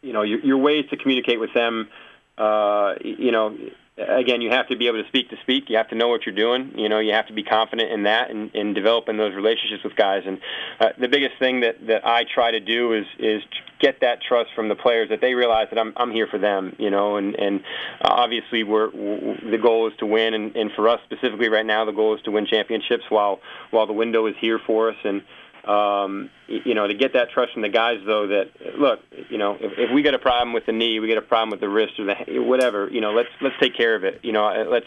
you 0.03 0.13
know, 0.13 0.23
your, 0.23 0.41
your 0.41 0.59
ways 0.59 0.85
to 0.91 0.97
communicate 0.97 1.41
with 1.41 1.55
them, 1.55 1.89
uh, 2.37 2.95
you 3.03 3.33
know, 3.33 3.57
again, 3.97 4.41
you 4.41 4.51
have 4.51 4.69
to 4.69 4.77
be 4.77 4.89
able 4.89 5.03
to 5.03 5.09
speak 5.09 5.31
to 5.31 5.37
speak. 5.43 5.65
You 5.69 5.77
have 5.77 5.89
to 5.89 5.95
know 5.95 6.09
what 6.09 6.27
you're 6.27 6.35
doing. 6.35 6.73
You 6.77 6.89
know, 6.89 6.99
you 6.99 7.13
have 7.13 7.29
to 7.29 7.33
be 7.33 7.45
confident 7.45 7.93
in 7.93 8.05
that 8.05 8.31
and, 8.31 8.53
and 8.55 8.75
developing 8.75 9.17
those 9.17 9.35
relationships 9.35 9.85
with 9.85 9.95
guys. 9.95 10.23
And 10.27 10.41
uh, 10.81 10.89
the 10.99 11.09
biggest 11.09 11.39
thing 11.39 11.61
that, 11.61 11.87
that 11.87 12.07
I 12.07 12.25
try 12.25 12.51
to 12.51 12.61
do 12.61 12.93
is 12.93 13.07
is 13.19 13.43
get 13.81 14.01
that 14.01 14.21
trust 14.23 14.51
from 14.55 14.69
the 14.69 14.75
players 14.75 15.11
that 15.11 15.21
they 15.21 15.35
realize 15.35 15.69
that 15.71 15.79
I'm 15.79 15.93
I'm 15.97 16.11
here 16.11 16.27
for 16.27 16.39
them. 16.39 16.75
You 16.79 16.91
know, 16.91 17.17
and 17.17 17.35
and 17.37 17.63
obviously 18.03 18.65
we're, 18.65 18.91
we're 18.91 19.51
the 19.51 19.59
goal 19.59 19.89
is 19.89 19.97
to 19.99 20.07
win, 20.07 20.35
and, 20.35 20.57
and 20.57 20.73
for 20.73 20.89
us 20.89 21.01
specifically 21.05 21.49
right 21.49 21.67
now, 21.67 21.85
the 21.85 21.93
goal 21.93 22.17
is 22.17 22.23
to 22.23 22.31
win 22.31 22.47
championships 22.47 23.05
while 23.09 23.41
while 23.71 23.87
the 23.87 23.93
window 23.93 24.27
is 24.27 24.35
here 24.41 24.59
for 24.67 24.91
us. 24.91 24.97
And 25.05 25.23
um, 25.67 26.31
you 26.47 26.75
know, 26.75 26.87
to 26.87 26.95
get 26.95 27.15
that 27.15 27.31
trust 27.31 27.53
from 27.53 27.63
the 27.63 27.69
guys, 27.69 27.99
though, 28.07 28.27
that 28.29 28.79
look, 28.79 29.01
you 29.31 29.39
know, 29.39 29.55
if, 29.55 29.73
if 29.79 29.91
we 29.95 30.03
get 30.03 30.15
a 30.15 30.19
problem 30.19 30.53
with 30.53 30.67
the 30.67 30.73
knee, 30.73 31.01
we 31.01 31.09
get 31.09 31.19
a 31.19 31.23
problem 31.23 31.51
with 31.51 31.61
the 31.61 31.69
wrist 31.69 31.99
or 31.99 32.07
the 32.07 32.39
whatever, 32.41 32.89
you 32.91 33.01
know, 33.01 33.13
let's 33.13 33.31
let's 33.41 33.57
take 33.61 33.77
care 33.77 33.95
of 33.95 34.05
it. 34.05 34.21
You 34.23 34.33
know, 34.33 34.67
let's, 34.71 34.87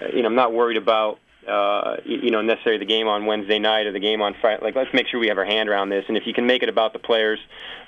uh, 0.00 0.06
you 0.14 0.22
know, 0.22 0.28
I'm 0.28 0.34
not 0.34 0.52
worried 0.52 0.76
about 0.76 1.18
uh, 1.46 1.96
you 2.04 2.30
know, 2.30 2.42
necessarily 2.42 2.78
the 2.78 2.86
game 2.86 3.06
on 3.06 3.24
Wednesday 3.24 3.58
night 3.58 3.86
or 3.86 3.92
the 3.92 4.00
game 4.00 4.20
on 4.20 4.34
Friday. 4.40 4.64
Like, 4.64 4.74
let's 4.74 4.92
make 4.92 5.06
sure 5.06 5.20
we 5.20 5.28
have 5.28 5.38
our 5.38 5.44
hand 5.44 5.68
around 5.68 5.90
this. 5.90 6.04
And 6.08 6.16
if 6.16 6.24
you 6.26 6.34
can 6.34 6.46
make 6.46 6.62
it 6.62 6.68
about 6.68 6.92
the 6.92 6.98
players 6.98 7.38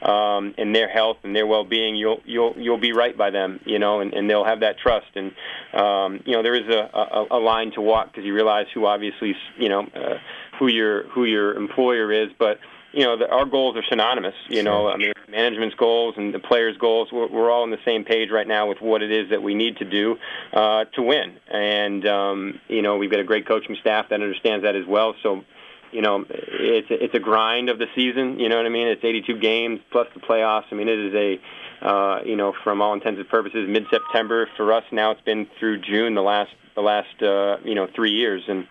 um, 0.03 0.55
and 0.59 0.75
their 0.75 0.89
health 0.89 1.19
and 1.25 1.35
their 1.35 1.47
well-being, 1.47 1.97
you'll 1.97 2.21
you'll 2.25 2.55
you'll 2.57 2.79
be 2.79 2.93
right 2.93 3.17
by 3.17 3.31
them, 3.31 3.61
you 3.65 3.79
know, 3.79 4.01
and, 4.01 4.15
and 4.15 4.31
they'll 4.31 4.45
have 4.45 4.61
that 4.61 4.79
trust. 4.79 5.09
And 5.17 5.33
um, 5.73 6.23
you 6.25 6.33
know, 6.33 6.43
there 6.43 6.55
is 6.55 6.69
a, 6.73 6.89
a, 6.97 7.27
a 7.33 7.41
line 7.41 7.73
to 7.73 7.81
walk 7.81 8.13
because 8.13 8.25
you 8.25 8.35
realize 8.35 8.67
who 8.75 8.87
obviously, 8.87 9.35
you 9.59 9.69
know, 9.69 9.83
uh, 9.83 10.19
who 10.59 10.69
your 10.69 11.05
who 11.09 11.25
your 11.25 11.55
employer 11.55 12.13
is, 12.13 12.31
but 12.39 12.59
you 12.93 13.05
know, 13.05 13.17
the, 13.17 13.29
our 13.31 13.45
goals 13.45 13.77
are 13.77 13.85
synonymous. 13.89 14.35
You 14.49 14.63
know, 14.63 14.89
I 14.89 14.97
mean, 14.97 15.13
management's 15.29 15.77
goals 15.77 16.15
and 16.17 16.33
the 16.33 16.39
players' 16.39 16.77
goals. 16.79 17.13
We're, 17.13 17.29
we're 17.29 17.51
all 17.51 17.63
on 17.63 17.71
the 17.71 17.79
same 17.85 18.05
page 18.05 18.31
right 18.31 18.47
now 18.47 18.69
with 18.69 18.81
what 18.81 19.03
it 19.03 19.13
is 19.13 19.31
that 19.31 19.43
we 19.43 19.55
need 19.55 19.77
to 19.79 19.85
do 19.85 20.17
uh, 20.53 20.85
to 20.95 21.03
win. 21.03 21.37
And 21.49 22.07
um, 22.07 22.61
you 22.69 22.83
know, 22.83 22.97
we've 22.97 23.11
got 23.11 23.21
a 23.21 23.25
great 23.25 23.47
coaching 23.47 23.77
staff 23.81 24.09
that 24.09 24.23
understands 24.23 24.65
that 24.65 24.75
as 24.75 24.87
well. 24.87 25.15
So, 25.23 25.45
you 25.93 26.03
know, 26.03 26.25
it's 26.29 26.89
it's 26.91 27.15
a 27.15 27.21
grind 27.21 27.69
of 27.69 27.79
the 27.79 27.87
season. 27.95 28.41
You 28.41 28.49
know 28.49 28.57
what 28.57 28.67
I 28.67 28.71
mean? 28.71 28.89
It's 28.89 29.05
82 29.05 29.39
games 29.39 29.81
plus 29.91 30.09
the 30.15 30.21
playoffs. 30.21 30.65
I 30.71 30.75
mean, 30.75 30.89
it 30.89 30.99
is 30.99 31.15
a 31.15 31.41
uh, 31.81 32.21
you 32.25 32.37
know, 32.37 32.53
from 32.65 32.83
all 32.83 32.95
intents 32.95 33.19
and 33.19 33.29
purposes, 33.29 33.69
mid-September 33.69 34.49
for 34.57 34.73
us. 34.73 34.85
Now 34.91 35.13
it's 35.13 35.21
been 35.21 35.47
through 35.59 35.81
June 35.81 36.15
the 36.15 36.23
last 36.23 36.51
the 36.75 36.83
last 36.83 37.23
uh, 37.23 37.59
you 37.65 37.75
know 37.75 37.89
three 37.95 38.13
years, 38.13 38.43
and 38.47 38.67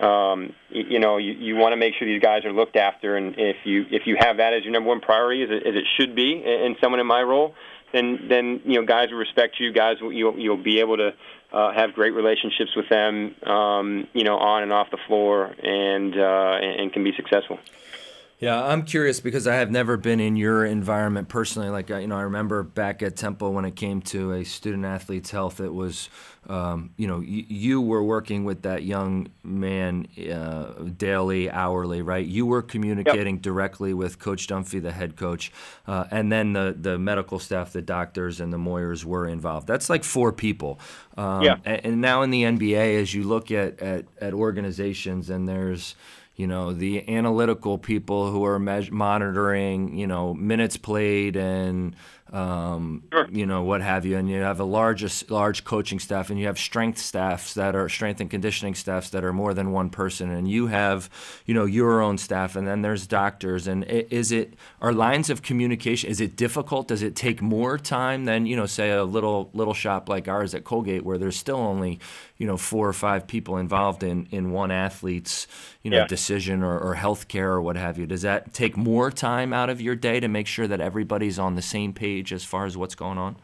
um, 0.00 0.52
you, 0.68 0.84
you 0.90 0.98
know 0.98 1.16
you, 1.16 1.32
you 1.32 1.56
want 1.56 1.72
to 1.72 1.76
make 1.76 1.94
sure 1.94 2.06
these 2.06 2.22
guys 2.22 2.44
are 2.44 2.52
looked 2.52 2.76
after. 2.76 3.16
And 3.16 3.34
if 3.38 3.56
you 3.64 3.86
if 3.90 4.06
you 4.06 4.16
have 4.18 4.38
that 4.38 4.52
as 4.52 4.64
your 4.64 4.72
number 4.72 4.88
one 4.88 5.00
priority, 5.00 5.42
as 5.42 5.50
it, 5.50 5.66
as 5.66 5.74
it 5.74 5.84
should 5.96 6.14
be, 6.14 6.42
and 6.44 6.76
someone 6.80 7.00
in 7.00 7.06
my 7.06 7.22
role, 7.22 7.54
then 7.92 8.26
then 8.28 8.60
you 8.64 8.80
know 8.80 8.86
guys 8.86 9.10
will 9.10 9.18
respect 9.18 9.60
you. 9.60 9.72
Guys, 9.72 10.00
will, 10.00 10.12
you'll 10.12 10.38
you'll 10.38 10.62
be 10.62 10.80
able 10.80 10.96
to 10.96 11.14
uh, 11.52 11.72
have 11.72 11.94
great 11.94 12.14
relationships 12.14 12.74
with 12.74 12.88
them, 12.88 13.34
um, 13.44 14.08
you 14.12 14.24
know, 14.24 14.38
on 14.38 14.62
and 14.62 14.72
off 14.72 14.90
the 14.90 14.98
floor, 15.06 15.54
and 15.62 16.18
uh, 16.18 16.58
and 16.60 16.92
can 16.92 17.04
be 17.04 17.12
successful. 17.14 17.58
Yeah, 18.42 18.60
I'm 18.60 18.82
curious 18.82 19.20
because 19.20 19.46
I 19.46 19.54
have 19.54 19.70
never 19.70 19.96
been 19.96 20.18
in 20.18 20.34
your 20.34 20.64
environment 20.64 21.28
personally. 21.28 21.68
Like, 21.68 21.90
you 21.90 22.08
know, 22.08 22.16
I 22.16 22.22
remember 22.22 22.64
back 22.64 23.00
at 23.00 23.14
Temple 23.14 23.52
when 23.52 23.64
it 23.64 23.76
came 23.76 24.02
to 24.02 24.32
a 24.32 24.44
student 24.44 24.84
athlete's 24.84 25.30
health, 25.30 25.60
it 25.60 25.72
was, 25.72 26.08
um, 26.48 26.90
you 26.96 27.06
know, 27.06 27.18
y- 27.18 27.46
you 27.46 27.80
were 27.80 28.02
working 28.02 28.42
with 28.44 28.62
that 28.62 28.82
young 28.82 29.28
man 29.44 30.08
uh, 30.28 30.72
daily, 30.96 31.52
hourly, 31.52 32.02
right? 32.02 32.26
You 32.26 32.44
were 32.44 32.62
communicating 32.62 33.36
yep. 33.36 33.42
directly 33.42 33.94
with 33.94 34.18
Coach 34.18 34.48
Dunphy, 34.48 34.82
the 34.82 34.90
head 34.90 35.14
coach, 35.14 35.52
uh, 35.86 36.06
and 36.10 36.32
then 36.32 36.52
the 36.52 36.76
the 36.76 36.98
medical 36.98 37.38
staff, 37.38 37.72
the 37.72 37.80
doctors, 37.80 38.40
and 38.40 38.52
the 38.52 38.58
Moyers 38.58 39.04
were 39.04 39.28
involved. 39.28 39.68
That's 39.68 39.88
like 39.88 40.02
four 40.02 40.32
people. 40.32 40.80
Um, 41.16 41.42
yeah. 41.42 41.58
And, 41.64 41.80
and 41.86 42.00
now 42.00 42.22
in 42.22 42.30
the 42.30 42.42
NBA, 42.42 43.00
as 43.00 43.14
you 43.14 43.22
look 43.22 43.52
at, 43.52 43.78
at, 43.78 44.06
at 44.20 44.34
organizations, 44.34 45.30
and 45.30 45.48
there's 45.48 45.94
you 46.36 46.46
know 46.46 46.72
the 46.72 47.08
analytical 47.08 47.78
people 47.78 48.30
who 48.30 48.44
are 48.44 48.58
me- 48.58 48.88
monitoring 48.90 49.96
you 49.96 50.06
know 50.06 50.34
minutes 50.34 50.76
played 50.76 51.36
and 51.36 51.94
um, 52.32 53.02
sure. 53.12 53.28
you 53.30 53.44
know 53.44 53.62
what 53.62 53.82
have 53.82 54.06
you. 54.06 54.16
And 54.16 54.28
you 54.28 54.40
have 54.40 54.58
a 54.58 54.64
large 54.64 55.30
large 55.30 55.64
coaching 55.64 55.98
staff 55.98 56.30
and 56.30 56.40
you 56.40 56.46
have 56.46 56.58
strength 56.58 56.98
staffs 56.98 57.54
that 57.54 57.76
are 57.76 57.88
strength 57.90 58.20
and 58.20 58.30
conditioning 58.30 58.74
staffs 58.74 59.10
that 59.10 59.22
are 59.22 59.34
more 59.34 59.52
than 59.52 59.70
one 59.70 59.90
person. 59.90 60.30
And 60.30 60.50
you 60.50 60.68
have 60.68 61.10
you 61.44 61.52
know 61.52 61.66
your 61.66 62.00
own 62.00 62.16
staff 62.16 62.56
and 62.56 62.66
then 62.66 62.80
there's 62.80 63.06
doctors. 63.06 63.66
And 63.66 63.84
is 63.84 64.32
it 64.32 64.54
are 64.80 64.94
lines 64.94 65.28
of 65.28 65.42
communication 65.42 66.08
is 66.08 66.22
it 66.22 66.34
difficult? 66.34 66.88
Does 66.88 67.02
it 67.02 67.14
take 67.14 67.42
more 67.42 67.76
time 67.76 68.24
than 68.24 68.46
you 68.46 68.56
know 68.56 68.66
say 68.66 68.90
a 68.90 69.04
little 69.04 69.50
little 69.52 69.74
shop 69.74 70.08
like 70.08 70.26
ours 70.26 70.54
at 70.54 70.64
Colgate 70.64 71.04
where 71.04 71.18
there's 71.18 71.36
still 71.36 71.56
only 71.56 72.00
you 72.42 72.48
know 72.48 72.56
four 72.56 72.88
or 72.88 72.92
five 72.92 73.28
people 73.28 73.56
involved 73.56 74.02
in 74.02 74.26
in 74.32 74.50
one 74.50 74.72
athlete's 74.72 75.46
you 75.82 75.90
know 75.92 75.98
yeah. 75.98 76.06
decision 76.08 76.64
or, 76.64 76.76
or 76.76 76.94
health 76.94 77.28
care 77.28 77.52
or 77.52 77.62
what 77.62 77.76
have 77.76 77.98
you 77.98 78.04
does 78.04 78.22
that 78.22 78.52
take 78.52 78.76
more 78.76 79.12
time 79.12 79.52
out 79.52 79.70
of 79.70 79.80
your 79.80 79.94
day 79.94 80.18
to 80.18 80.26
make 80.26 80.48
sure 80.48 80.66
that 80.66 80.80
everybody's 80.80 81.38
on 81.38 81.54
the 81.54 81.62
same 81.62 81.92
page 81.92 82.32
as 82.32 82.42
far 82.42 82.66
as 82.66 82.76
what's 82.76 82.96
going 82.96 83.16
on? 83.16 83.36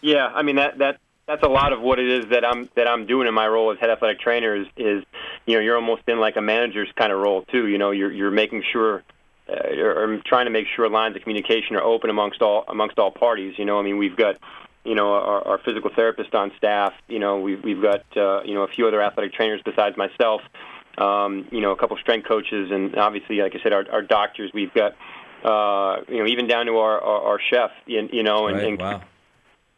Yeah, 0.00 0.28
I 0.28 0.42
mean 0.42 0.56
that 0.56 0.78
that 0.78 0.98
that's 1.26 1.42
a 1.42 1.48
lot 1.48 1.74
of 1.74 1.82
what 1.82 1.98
it 1.98 2.08
is 2.08 2.30
that 2.30 2.42
I'm 2.42 2.70
that 2.74 2.88
I'm 2.88 3.04
doing 3.04 3.28
in 3.28 3.34
my 3.34 3.46
role 3.46 3.70
as 3.70 3.78
head 3.78 3.90
athletic 3.90 4.18
trainer 4.18 4.56
is 4.56 4.66
is 4.78 5.04
you 5.44 5.54
know 5.54 5.60
you're 5.60 5.76
almost 5.76 6.04
in 6.06 6.18
like 6.18 6.36
a 6.36 6.42
manager's 6.42 6.90
kind 6.96 7.12
of 7.12 7.18
role 7.18 7.42
too. 7.42 7.66
You 7.66 7.76
know 7.76 7.90
you're 7.90 8.10
you're 8.10 8.30
making 8.30 8.64
sure. 8.72 9.04
Uh, 9.50 9.80
or 9.80 10.20
trying 10.26 10.44
to 10.44 10.50
make 10.50 10.66
sure 10.76 10.90
lines 10.90 11.16
of 11.16 11.22
communication 11.22 11.74
are 11.74 11.82
open 11.82 12.10
amongst 12.10 12.42
all 12.42 12.64
amongst 12.68 12.98
all 12.98 13.10
parties. 13.10 13.54
You 13.58 13.64
know, 13.64 13.78
I 13.78 13.82
mean, 13.82 13.96
we've 13.96 14.14
got 14.14 14.36
you 14.88 14.94
know 14.94 15.12
our, 15.12 15.46
our 15.46 15.58
physical 15.58 15.90
therapist 15.94 16.34
on 16.34 16.50
staff. 16.56 16.92
You 17.08 17.18
know, 17.18 17.40
we've 17.40 17.62
we've 17.62 17.82
got 17.82 18.04
uh, 18.16 18.42
you 18.42 18.54
know 18.54 18.62
a 18.62 18.68
few 18.68 18.88
other 18.88 19.02
athletic 19.02 19.34
trainers 19.34 19.60
besides 19.64 19.96
myself. 19.96 20.40
Um, 20.96 21.46
you 21.52 21.60
know, 21.60 21.70
a 21.70 21.76
couple 21.76 21.96
strength 21.98 22.26
coaches, 22.26 22.70
and 22.72 22.96
obviously, 22.96 23.36
like 23.36 23.54
I 23.54 23.62
said, 23.62 23.72
our, 23.72 23.84
our 23.92 24.02
doctors. 24.02 24.50
We've 24.52 24.72
got 24.74 24.96
uh, 25.44 26.02
you 26.08 26.18
know, 26.18 26.26
even 26.26 26.48
down 26.48 26.66
to 26.66 26.78
our 26.78 27.00
our, 27.00 27.22
our 27.32 27.40
chef, 27.50 27.70
you, 27.86 28.08
you 28.12 28.22
know, 28.22 28.48
and, 28.48 28.56
right. 28.56 28.66
and 28.66 28.78
wow. 28.78 29.02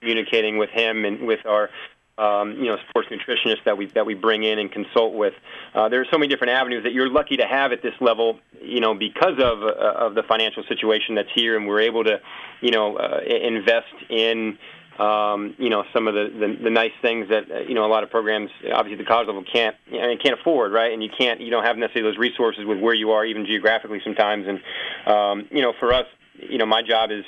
communicating 0.01 0.57
with 0.57 0.71
him 0.71 1.05
and 1.05 1.27
with 1.27 1.45
our 1.45 1.69
um, 2.21 2.53
you 2.53 2.67
know, 2.67 2.77
sports 2.91 3.09
nutritionists 3.09 3.65
that 3.65 3.79
we 3.79 3.87
that 3.87 4.05
we 4.05 4.15
bring 4.15 4.45
in 4.45 4.59
and 4.59 4.71
consult 4.71 5.15
with. 5.15 5.33
Uh, 5.75 5.89
there 5.89 6.01
are 6.01 6.07
so 6.11 6.19
many 6.19 6.29
different 6.29 6.53
avenues 6.53 6.85
that 6.85 6.93
you're 6.93 7.09
lucky 7.09 7.39
to 7.39 7.47
have 7.47 7.73
at 7.73 7.83
this 7.83 7.95
level, 8.01 8.39
you 8.63 8.81
know, 8.81 8.95
because 8.95 9.39
of 9.39 9.63
uh, 9.63 10.07
of 10.07 10.15
the 10.15 10.23
financial 10.23 10.63
situation 10.65 11.15
that's 11.15 11.31
here, 11.35 11.57
and 11.57 11.67
we're 11.67 11.81
able 11.81 12.05
to, 12.05 12.21
you 12.61 12.71
know, 12.71 12.97
uh, 12.97 13.21
invest 13.27 13.95
in 14.11 14.59
um, 14.99 15.55
you 15.59 15.71
know 15.71 15.85
some 15.93 16.09
of 16.09 16.15
the, 16.15 16.29
the 16.29 16.65
the 16.65 16.71
nice 16.71 16.93
things 17.01 17.29
that 17.29 17.51
uh, 17.51 17.59
you 17.61 17.75
know 17.75 17.85
a 17.85 17.89
lot 17.89 18.03
of 18.03 18.11
programs 18.11 18.51
obviously 18.73 19.03
the 19.03 19.09
college 19.09 19.27
level 19.27 19.45
can't 19.51 19.77
you 19.91 20.01
know, 20.01 20.15
can't 20.23 20.39
afford 20.39 20.73
right 20.73 20.93
and 20.93 21.03
you 21.03 21.11
can't 21.17 21.41
you 21.41 21.51
don't 21.51 21.65
have 21.65 21.77
necessarily 21.77 22.11
those 22.11 22.19
resources 22.19 22.65
with 22.65 22.79
where 22.81 22.95
you 22.95 23.11
are 23.13 23.25
even 23.25 23.47
geographically 23.47 24.01
sometimes 24.05 24.47
and 24.47 24.61
um, 25.07 25.49
you 25.51 25.63
know 25.63 25.73
for 25.79 25.93
us 25.93 26.07
you 26.35 26.59
know 26.59 26.67
my 26.67 26.83
job 26.83 27.11
is 27.11 27.25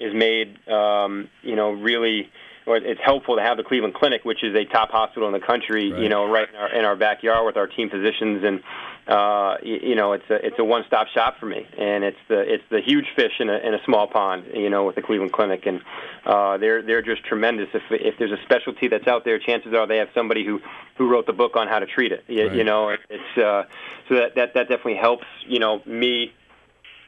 is 0.00 0.14
made 0.14 0.58
um, 0.68 1.28
you 1.42 1.56
know 1.56 1.72
really 1.72 2.30
or 2.66 2.76
it's 2.78 3.00
helpful 3.04 3.36
to 3.36 3.42
have 3.42 3.56
the 3.56 3.62
Cleveland 3.62 3.94
Clinic, 3.94 4.24
which 4.24 4.42
is 4.42 4.54
a 4.54 4.64
top 4.64 4.90
hospital 4.90 5.28
in 5.28 5.38
the 5.38 5.46
country, 5.46 5.92
right. 5.92 6.02
you 6.02 6.08
know, 6.08 6.26
right 6.26 6.48
in 6.48 6.56
our, 6.56 6.74
in 6.74 6.84
our 6.84 6.96
backyard 6.96 7.44
with 7.44 7.56
our 7.56 7.66
team 7.66 7.90
physicians, 7.90 8.42
and 8.42 8.62
uh, 9.06 9.56
you, 9.62 9.78
you 9.82 9.94
know, 9.94 10.12
it's 10.12 10.28
a 10.30 10.46
it's 10.46 10.58
a 10.58 10.64
one-stop 10.64 11.08
shop 11.08 11.38
for 11.38 11.46
me, 11.46 11.66
and 11.78 12.04
it's 12.04 12.18
the 12.28 12.40
it's 12.40 12.64
the 12.70 12.80
huge 12.80 13.06
fish 13.14 13.32
in 13.38 13.50
a 13.50 13.56
in 13.58 13.74
a 13.74 13.82
small 13.84 14.06
pond, 14.06 14.44
you 14.54 14.70
know, 14.70 14.84
with 14.84 14.94
the 14.94 15.02
Cleveland 15.02 15.32
Clinic, 15.32 15.66
and 15.66 15.82
uh, 16.24 16.56
they're 16.56 16.82
they're 16.82 17.02
just 17.02 17.24
tremendous. 17.24 17.68
If 17.74 17.82
if 17.90 18.18
there's 18.18 18.32
a 18.32 18.42
specialty 18.44 18.88
that's 18.88 19.06
out 19.06 19.24
there, 19.24 19.38
chances 19.38 19.74
are 19.74 19.86
they 19.86 19.98
have 19.98 20.08
somebody 20.14 20.44
who 20.44 20.60
who 20.96 21.10
wrote 21.10 21.26
the 21.26 21.32
book 21.32 21.56
on 21.56 21.68
how 21.68 21.80
to 21.80 21.86
treat 21.86 22.12
it. 22.12 22.24
You, 22.28 22.46
right. 22.46 22.56
you 22.56 22.64
know, 22.64 22.88
it's 22.88 23.38
uh, 23.38 23.64
so 24.08 24.14
that 24.14 24.36
that 24.36 24.54
that 24.54 24.68
definitely 24.68 24.96
helps. 24.96 25.26
You 25.46 25.58
know, 25.58 25.82
me 25.84 26.32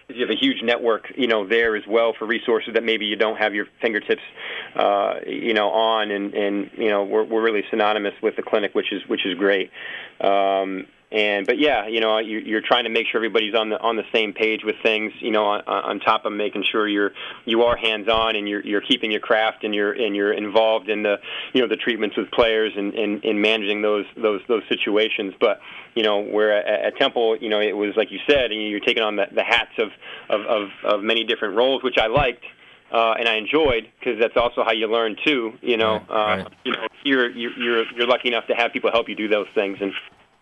you 0.09 0.21
have 0.21 0.31
a 0.31 0.39
huge 0.39 0.63
network, 0.63 1.13
you 1.17 1.27
know, 1.27 1.47
there 1.47 1.75
as 1.75 1.87
well 1.87 2.13
for 2.17 2.27
resources 2.27 2.75
that 2.75 2.85
maybe 2.85 3.07
you 3.07 3.17
don't 3.17 3.39
have 3.39 3.55
your 3.55 3.67
fingertips, 3.83 4.23
uh, 4.77 5.17
you 5.27 5.53
know, 5.53 5.71
on, 5.71 6.11
and 6.11 6.33
and 6.35 6.71
you 6.77 6.89
know, 6.89 7.05
we're 7.05 7.25
we're 7.25 7.43
really 7.43 7.65
synonymous 7.71 8.15
with 8.23 8.37
the 8.37 8.43
clinic, 8.43 8.75
which 8.75 8.93
is 8.93 9.03
which 9.09 9.27
is 9.27 9.35
great. 9.35 9.71
Um, 10.21 10.87
and 11.13 11.47
but 11.47 11.59
yeah, 11.59 11.87
you 11.87 12.01
know, 12.01 12.19
you, 12.19 12.39
you're 12.39 12.61
trying 12.61 12.85
to 12.85 12.91
make 12.91 13.07
sure 13.07 13.19
everybody's 13.19 13.55
on 13.55 13.69
the 13.69 13.81
on 13.81 13.95
the 13.95 14.03
same 14.13 14.33
page 14.33 14.65
with 14.65 14.75
things. 14.83 15.13
You 15.21 15.31
know, 15.31 15.45
on, 15.45 15.63
on 15.67 16.01
top 16.01 16.25
of 16.25 16.33
making 16.33 16.65
sure 16.65 16.89
you're 16.89 17.13
you 17.45 17.63
are 17.63 17.77
hands 17.77 18.09
on 18.09 18.35
and 18.35 18.49
you're 18.49 18.61
you're 18.61 18.81
keeping 18.81 19.13
your 19.13 19.21
craft 19.21 19.63
and 19.63 19.73
you're 19.73 19.93
and 19.93 20.17
you're 20.17 20.33
involved 20.33 20.89
in 20.89 21.05
the 21.05 21.19
you 21.53 21.61
know 21.61 21.69
the 21.69 21.77
treatments 21.77 22.17
with 22.17 22.31
players 22.33 22.73
and 22.77 22.95
and, 22.95 23.25
and 23.25 23.41
managing 23.41 23.83
those 23.83 24.05
those 24.17 24.41
those 24.49 24.63
situations. 24.69 25.35
But 25.39 25.61
you 25.95 26.03
know, 26.03 26.21
where 26.21 26.53
at, 26.53 26.87
at 26.87 26.97
Temple, 26.97 27.37
you 27.37 27.51
know, 27.51 27.61
it 27.61 27.77
was 27.77 27.97
like 27.97 28.11
you 28.11 28.19
said, 28.29 28.51
and 28.51 28.61
you're 28.69 28.81
taking 28.81 29.05
on 29.05 29.15
the, 29.15 29.27
the 29.33 29.45
hats 29.45 29.79
of, 29.79 29.91
of 30.29 30.41
of 30.47 30.69
of 30.85 31.03
many 31.05 31.23
different 31.23 31.57
roles, 31.57 31.85
which 31.85 31.99
I 31.99 32.09
liked. 32.09 32.45
Uh, 32.93 33.15
and 33.19 33.29
I 33.29 33.35
enjoyed 33.35 33.91
because 33.99 34.21
that's 34.21 34.37
also 34.37 34.63
how 34.63 34.71
you 34.71 34.87
learn 34.87 35.17
too. 35.25 35.55
You 35.61 35.77
know, 35.77 35.95
right, 36.09 36.11
uh, 36.11 36.43
right. 36.43 36.53
you 36.65 36.73
know, 36.73 36.87
you're 37.05 37.31
you're 37.31 37.85
you're 37.93 38.07
lucky 38.07 38.29
enough 38.29 38.47
to 38.47 38.55
have 38.55 38.73
people 38.73 38.93
help 38.93 39.09
you 39.09 39.17
do 39.17 39.27
those 39.27 39.49
things, 39.55 39.79
and 39.81 39.93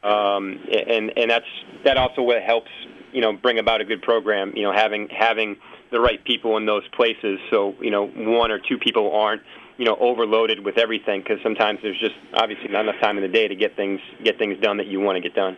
um, 0.04 0.60
and 0.70 1.12
and 1.16 1.30
that's 1.30 1.46
that 1.84 1.96
also 1.96 2.22
what 2.22 2.42
helps 2.42 2.70
you 3.12 3.20
know 3.20 3.32
bring 3.32 3.58
about 3.58 3.80
a 3.80 3.84
good 3.84 4.02
program. 4.02 4.52
You 4.54 4.64
know, 4.64 4.72
having 4.72 5.08
having 5.08 5.56
the 5.90 6.00
right 6.00 6.22
people 6.24 6.56
in 6.56 6.66
those 6.66 6.86
places. 6.88 7.38
So 7.50 7.74
you 7.80 7.90
know, 7.90 8.06
one 8.06 8.50
or 8.50 8.58
two 8.58 8.78
people 8.78 9.12
aren't 9.12 9.42
you 9.78 9.84
know 9.84 9.96
overloaded 9.96 10.64
with 10.64 10.78
everything 10.78 11.22
because 11.22 11.38
sometimes 11.42 11.80
there's 11.82 11.98
just 11.98 12.14
obviously 12.34 12.68
not 12.68 12.82
enough 12.82 13.00
time 13.00 13.16
in 13.16 13.22
the 13.22 13.28
day 13.28 13.48
to 13.48 13.56
get 13.56 13.76
things 13.76 14.00
get 14.22 14.38
things 14.38 14.60
done 14.60 14.76
that 14.76 14.86
you 14.86 15.00
want 15.00 15.16
to 15.16 15.20
get 15.20 15.34
done. 15.34 15.56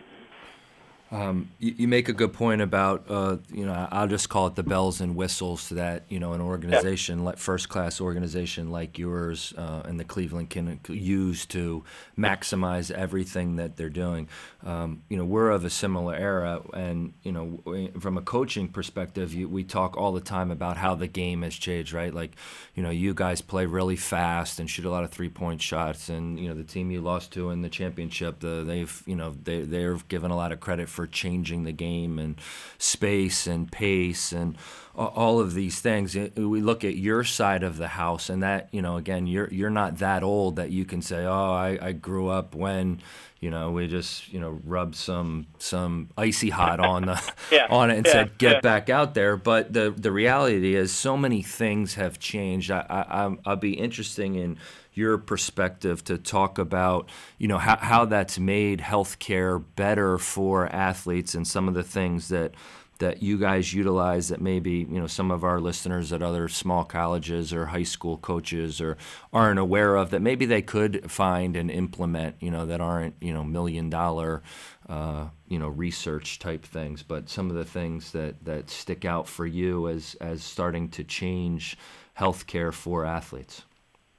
Um, 1.09 1.51
you, 1.57 1.73
you, 1.77 1.87
make 1.87 2.09
a 2.09 2.13
good 2.13 2.33
point 2.33 2.61
about, 2.61 3.05
uh, 3.07 3.37
you 3.49 3.65
know, 3.65 3.87
I'll 3.91 4.09
just 4.09 4.27
call 4.27 4.47
it 4.47 4.55
the 4.55 4.63
bells 4.63 4.99
and 4.99 5.15
whistles 5.15 5.69
that, 5.69 6.03
you 6.09 6.19
know, 6.19 6.33
an 6.33 6.41
organization, 6.41 7.23
like 7.23 7.37
first 7.37 7.69
class 7.69 8.01
organization 8.01 8.71
like 8.71 8.97
yours 8.97 9.53
uh, 9.57 9.83
and 9.85 9.97
the 9.97 10.03
Cleveland 10.03 10.49
can 10.49 10.81
use 10.89 11.45
to 11.47 11.85
maximize 12.17 12.91
everything 12.91 13.55
that 13.55 13.77
they're 13.77 13.89
doing. 13.89 14.27
Um, 14.65 15.03
you 15.07 15.15
know, 15.15 15.23
we're 15.23 15.49
of 15.51 15.63
a 15.63 15.69
similar 15.69 16.13
era. 16.13 16.61
And, 16.73 17.13
you 17.23 17.31
know, 17.31 17.89
from 18.01 18.17
a 18.17 18.21
coaching 18.21 18.67
perspective, 18.67 19.33
you, 19.33 19.47
we 19.47 19.63
talk 19.63 19.95
all 19.95 20.11
the 20.11 20.19
time 20.19 20.51
about 20.51 20.75
how 20.75 20.93
the 20.95 21.07
game 21.07 21.43
has 21.43 21.55
changed, 21.55 21.93
right? 21.93 22.13
Like, 22.13 22.35
you 22.75 22.83
know, 22.83 22.89
you 22.89 23.13
guys 23.13 23.39
play 23.39 23.65
really 23.65 23.95
fast 23.95 24.59
and 24.59 24.69
shoot 24.69 24.83
a 24.83 24.89
lot 24.89 25.05
of 25.05 25.11
three 25.11 25.29
point 25.29 25.61
shots. 25.61 26.09
And, 26.09 26.37
you 26.37 26.49
know, 26.49 26.55
the 26.55 26.65
team 26.65 26.91
you 26.91 26.99
lost 26.99 27.31
to 27.33 27.51
in 27.51 27.61
the 27.61 27.69
championship, 27.69 28.41
the, 28.41 28.65
they've, 28.65 29.03
you 29.05 29.15
know, 29.15 29.35
they, 29.41 29.61
they're 29.61 29.95
given 30.09 30.31
a 30.31 30.35
lot 30.35 30.51
of 30.51 30.59
credit 30.59 30.89
for 30.89 30.96
changing 31.05 31.63
the 31.65 31.71
game 31.71 32.17
and 32.17 32.39
space 32.79 33.45
and 33.45 33.71
pace 33.71 34.31
and 34.31 34.57
all 34.97 35.39
of 35.39 35.53
these 35.53 35.79
things. 35.79 36.15
We 36.15 36.61
look 36.61 36.83
at 36.83 36.95
your 36.95 37.23
side 37.23 37.63
of 37.63 37.77
the 37.77 37.87
house, 37.87 38.29
and 38.29 38.41
that 38.41 38.69
you 38.71 38.81
know, 38.81 38.97
again, 38.97 39.27
you're 39.27 39.49
you're 39.53 39.69
not 39.69 39.97
that 39.99 40.23
old 40.23 40.55
that 40.55 40.71
you 40.71 40.85
can 40.85 41.01
say, 41.01 41.25
"Oh, 41.25 41.51
I, 41.51 41.77
I 41.81 41.91
grew 41.91 42.27
up 42.29 42.55
when." 42.55 43.01
You 43.39 43.51
know, 43.51 43.69
we 43.69 43.85
just 43.85 44.33
you 44.33 44.39
know 44.39 44.59
rubbed 44.63 44.95
some 44.95 45.45
some 45.59 46.09
icy 46.17 46.49
hot 46.49 46.79
on 46.79 47.05
the 47.05 47.33
yeah, 47.51 47.67
on 47.69 47.91
it 47.91 47.97
and 47.97 48.05
yeah, 48.07 48.11
said, 48.11 48.37
"Get 48.39 48.53
yeah. 48.53 48.59
back 48.61 48.89
out 48.89 49.13
there." 49.13 49.37
But 49.37 49.73
the 49.73 49.93
the 49.95 50.11
reality 50.11 50.73
is, 50.73 50.91
so 50.91 51.15
many 51.15 51.43
things 51.43 51.93
have 51.93 52.17
changed. 52.17 52.71
I, 52.71 52.83
I 52.89 53.37
I'll 53.45 53.55
be 53.55 53.73
interesting 53.73 54.33
in 54.33 54.57
your 54.97 55.17
perspective 55.17 56.03
to 56.03 56.17
talk 56.17 56.57
about 56.57 57.09
you 57.37 57.47
know 57.47 57.57
how, 57.57 57.77
how 57.77 58.05
that's 58.05 58.39
made 58.39 58.79
healthcare 58.79 59.63
better 59.75 60.17
for 60.17 60.67
athletes 60.67 61.35
and 61.35 61.47
some 61.47 61.67
of 61.67 61.73
the 61.73 61.83
things 61.83 62.29
that 62.29 62.53
that 62.99 63.21
you 63.21 63.37
guys 63.37 63.73
utilize 63.73 64.29
that 64.29 64.41
maybe 64.41 64.87
you 64.89 64.99
know 64.99 65.07
some 65.07 65.31
of 65.31 65.43
our 65.43 65.59
listeners 65.59 66.11
at 66.11 66.21
other 66.21 66.47
small 66.47 66.83
colleges 66.83 67.53
or 67.53 67.67
high 67.67 67.83
school 67.83 68.17
coaches 68.17 68.81
or 68.81 68.97
aren't 69.31 69.59
aware 69.59 69.95
of 69.95 70.09
that 70.09 70.21
maybe 70.21 70.45
they 70.45 70.61
could 70.61 71.09
find 71.09 71.55
and 71.55 71.69
implement 71.69 72.35
you 72.39 72.51
know 72.51 72.65
that 72.65 72.81
aren't 72.81 73.15
you 73.21 73.33
know 73.33 73.43
million 73.43 73.89
dollar 73.89 74.41
uh, 74.89 75.27
you 75.47 75.59
know 75.59 75.67
research 75.67 76.39
type 76.39 76.65
things. 76.65 77.03
But 77.03 77.29
some 77.29 77.49
of 77.49 77.55
the 77.55 77.65
things 77.65 78.11
that 78.11 78.43
that 78.45 78.69
stick 78.69 79.05
out 79.05 79.27
for 79.27 79.45
you 79.45 79.87
as 79.89 80.15
as 80.21 80.43
starting 80.43 80.89
to 80.89 81.03
change 81.03 81.77
healthcare 82.17 82.73
for 82.73 83.05
athletes 83.05 83.63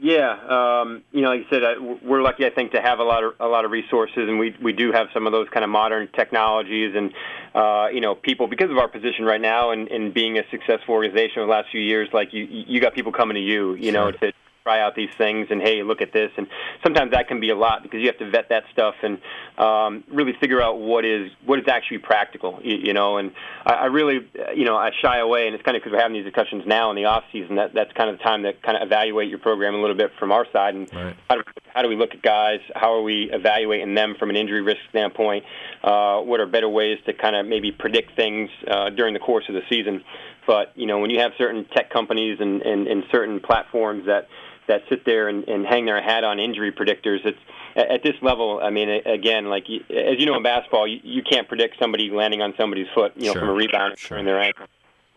yeah, 0.01 0.31
um, 0.31 1.03
you 1.11 1.23
know, 1.23 1.31
like 1.31 1.47
I 1.47 1.51
said, 1.51 1.65
I, 1.65 1.73
we're 1.79 2.23
lucky, 2.23 2.47
I 2.47 2.51
think, 2.51 2.71
to 2.71 2.81
have 2.81 3.01
a 3.01 3.03
lot 3.03 3.25
of 3.25 3.35
a 3.41 3.49
lot 3.49 3.65
of 3.65 3.73
resources, 3.73 4.29
and 4.29 4.39
we 4.39 4.55
we 4.63 4.73
do 4.73 4.93
have 4.93 5.09
some 5.13 5.27
of 5.27 5.33
those 5.33 5.49
kind 5.49 5.65
of 5.65 5.71
modern 5.71 6.07
technologies, 6.15 6.95
and 6.95 7.13
uh, 7.53 7.89
you 7.93 8.01
know, 8.01 8.15
people 8.15 8.47
because 8.47 8.71
of 8.71 8.79
our 8.79 8.87
position 8.87 9.25
right 9.25 9.41
now, 9.41 9.73
and, 9.73 9.89
and 9.89 10.15
being 10.15 10.39
a 10.39 10.43
successful 10.53 10.95
organization 10.95 11.39
over 11.39 11.47
the 11.47 11.53
last 11.53 11.71
few 11.73 11.81
years, 11.81 12.09
like 12.13 12.33
you 12.33 12.45
you 12.49 12.81
got 12.81 12.95
people 12.95 13.11
coming 13.11 13.35
to 13.35 13.41
you, 13.41 13.75
you 13.75 13.91
know, 13.91 14.13
to 14.13 14.33
try 14.69 14.81
out 14.81 14.95
these 14.95 15.11
things 15.17 15.49
and 15.51 15.63
hey, 15.63 15.83
look 15.83 16.03
at 16.03 16.13
this. 16.13 16.31
And 16.37 16.47
sometimes 16.83 17.13
that 17.13 17.27
can 17.27 17.41
be 17.41 17.51
a 17.51 17.57
lot 17.57 17.83
because 17.83 18.01
you 18.01 18.07
have 18.07 18.19
to 18.19 18.31
vet 18.31 18.51
that 18.51 18.65
stuff 18.73 18.95
and 19.03 19.19
um, 19.57 20.05
really 20.13 20.35
figure 20.39 20.61
out 20.61 20.79
what 20.79 21.05
is 21.05 21.31
what 21.47 21.59
is 21.59 21.67
actually 21.69 21.99
practical. 21.99 22.61
You, 22.63 22.77
you 22.77 22.93
know, 22.93 23.17
and 23.17 23.33
I, 23.65 23.73
I 23.73 23.85
really, 23.87 24.29
you 24.55 24.65
know, 24.65 24.77
I 24.77 24.91
shy 25.01 25.19
away, 25.19 25.47
and 25.47 25.55
it's 25.55 25.65
kind 25.65 25.77
of 25.77 25.83
because 25.83 25.93
we're 25.93 26.03
having 26.03 26.15
these 26.15 26.27
discussions 26.27 26.65
now 26.67 26.91
in 26.91 26.97
the 26.97 27.07
off 27.07 27.25
season. 27.33 27.57
That 27.57 27.73
that's 27.73 27.93
kind 27.95 28.11
of 28.11 28.19
the 28.19 28.25
time 28.25 28.43
to 28.43 28.53
kind 28.53 28.77
of 28.77 28.87
evaluate 28.87 29.31
your 29.31 29.39
program 29.39 29.75
a 29.75 29.81
little 29.81 29.97
bit 29.97 30.11
from 30.19 30.33
our 30.33 30.47
side 30.53 30.75
and 30.75 30.93
right. 30.93 31.17
how, 31.31 31.37
do, 31.37 31.43
how 31.75 31.83
do 31.83 31.89
we 31.89 31.97
look 31.97 32.13
at 32.13 32.21
guys? 32.21 32.61
How 32.75 32.93
are 32.93 33.03
we 33.03 33.31
evaluating 33.33 33.95
them 33.95 34.17
from 34.19 34.29
an 34.29 34.37
injury 34.37 34.61
risk 34.61 34.81
standpoint? 34.91 35.45
Uh, 35.83 36.21
what 36.21 36.41
are 36.41 36.47
better 36.47 36.69
ways 36.69 36.99
to 37.07 37.15
kind 37.15 37.37
of 37.37 37.47
maybe 37.47 37.73
predict 37.73 38.15
things 38.17 38.51
uh, 38.71 38.91
during 38.91 39.15
the 39.15 39.21
course 39.21 39.45
of 39.49 39.55
the 39.55 39.63
season? 39.71 40.05
But 40.49 40.73
you 40.77 40.87
know, 40.87 40.99
when 40.99 41.11
you 41.11 41.21
have 41.21 41.33
certain 41.37 41.67
tech 41.67 41.91
companies 41.91 42.39
and, 42.41 42.63
and, 42.63 42.89
and 42.89 43.05
certain 43.13 43.39
platforms 43.39 44.07
that 44.07 44.29
that 44.69 44.83
sit 44.89 45.05
there 45.05 45.29
and, 45.29 45.47
and 45.49 45.67
hang 45.67 45.87
their 45.87 46.01
hat 46.01 46.25
on 46.25 46.39
injury 46.39 46.73
predictors. 46.73 47.25
It's 47.25 47.39
at 47.77 48.03
this 48.03 48.15
level. 48.23 48.61
I 48.63 48.71
mean, 48.71 48.89
again, 48.89 49.47
like 49.47 49.65
as 49.65 50.19
you 50.19 50.27
know 50.27 50.37
in 50.37 50.43
basketball, 50.43 50.87
you, 50.87 51.01
you 51.03 51.23
can't 51.23 51.49
predict 51.49 51.79
somebody 51.79 52.11
landing 52.11 52.43
on 52.43 52.55
somebody's 52.57 52.89
foot, 52.95 53.13
you 53.17 53.27
know, 53.27 53.33
sure. 53.33 53.43
from 53.43 53.51
a 53.51 53.53
rebound 53.53 53.99
sure. 53.99 54.19
in 54.19 54.25
their 54.25 54.41
ankle. 54.41 54.67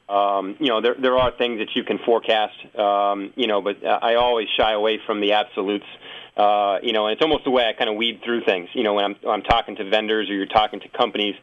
Um, 0.10 0.58
you 0.60 0.68
know, 0.68 0.82
there 0.82 0.96
there 1.00 1.18
are 1.18 1.32
things 1.32 1.60
that 1.60 1.76
you 1.76 1.84
can 1.84 1.98
forecast, 2.00 2.54
um, 2.78 3.32
you 3.36 3.48
know, 3.48 3.62
but 3.62 3.86
I 3.86 4.16
always 4.16 4.48
shy 4.58 4.74
away 4.74 5.00
from 5.06 5.22
the 5.22 5.34
absolutes. 5.34 5.86
Uh, 5.86 5.98
you 6.84 6.94
know, 6.94 7.08
and 7.08 7.14
it's 7.14 7.22
almost 7.22 7.44
the 7.44 7.52
way 7.52 7.66
I 7.66 7.74
kind 7.74 7.90
of 7.90 7.96
weed 7.96 8.22
through 8.24 8.44
things. 8.44 8.70
You 8.74 8.84
know, 8.84 8.94
when 8.94 9.06
I'm 9.06 9.16
I'm 9.28 9.42
talking 9.44 9.76
to 9.78 9.90
vendors 9.90 10.30
or 10.30 10.34
you're 10.34 10.46
talking 10.46 10.80
to 10.82 10.90
companies, 10.90 11.36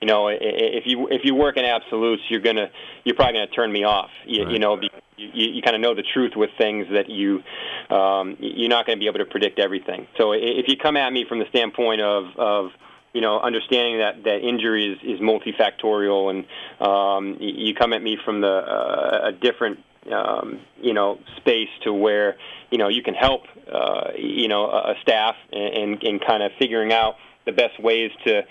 you 0.00 0.06
know, 0.06 0.28
if 0.28 0.84
you 0.86 1.08
if 1.08 1.22
you 1.24 1.34
work 1.34 1.56
in 1.56 1.64
absolutes, 1.64 2.22
you're 2.28 2.40
gonna 2.40 2.70
you're 3.04 3.16
probably 3.16 3.34
gonna 3.34 3.46
turn 3.48 3.72
me 3.72 3.84
off. 3.84 4.10
You, 4.26 4.44
right. 4.44 4.52
you 4.52 4.58
know, 4.58 4.76
because 4.76 5.00
you, 5.16 5.46
you 5.52 5.62
kind 5.62 5.74
of 5.74 5.82
know 5.82 5.94
the 5.94 6.02
truth 6.02 6.32
with 6.36 6.50
things 6.58 6.86
that 6.92 7.08
you 7.08 7.42
um, 7.90 8.36
you're 8.40 8.68
not 8.68 8.86
going 8.86 8.98
to 8.98 9.00
be 9.00 9.06
able 9.06 9.18
to 9.18 9.24
predict 9.24 9.58
everything. 9.58 10.06
So 10.18 10.32
if 10.32 10.66
you 10.68 10.76
come 10.76 10.96
at 10.96 11.12
me 11.12 11.24
from 11.28 11.38
the 11.38 11.46
standpoint 11.48 12.00
of 12.00 12.24
of 12.36 12.70
you 13.12 13.20
know 13.20 13.40
understanding 13.40 13.98
that 13.98 14.24
that 14.24 14.46
injury 14.46 14.92
is, 14.92 14.98
is 15.02 15.20
multifactorial, 15.20 16.30
and 16.30 16.46
um, 16.80 17.36
you 17.40 17.74
come 17.74 17.92
at 17.92 18.02
me 18.02 18.18
from 18.24 18.40
the 18.40 18.48
uh, 18.48 19.28
a 19.28 19.32
different 19.32 19.78
um, 20.12 20.60
you 20.80 20.92
know 20.92 21.18
space 21.36 21.68
to 21.84 21.92
where 21.92 22.36
you 22.70 22.78
know 22.78 22.88
you 22.88 23.02
can 23.02 23.14
help 23.14 23.42
uh, 23.72 24.10
you 24.16 24.48
know 24.48 24.66
a 24.66 24.94
staff 25.02 25.36
and, 25.52 26.02
and 26.02 26.24
kind 26.24 26.42
of 26.42 26.52
figuring 26.58 26.92
out 26.92 27.16
the 27.44 27.52
best 27.52 27.80
ways 27.80 28.10
to 28.24 28.42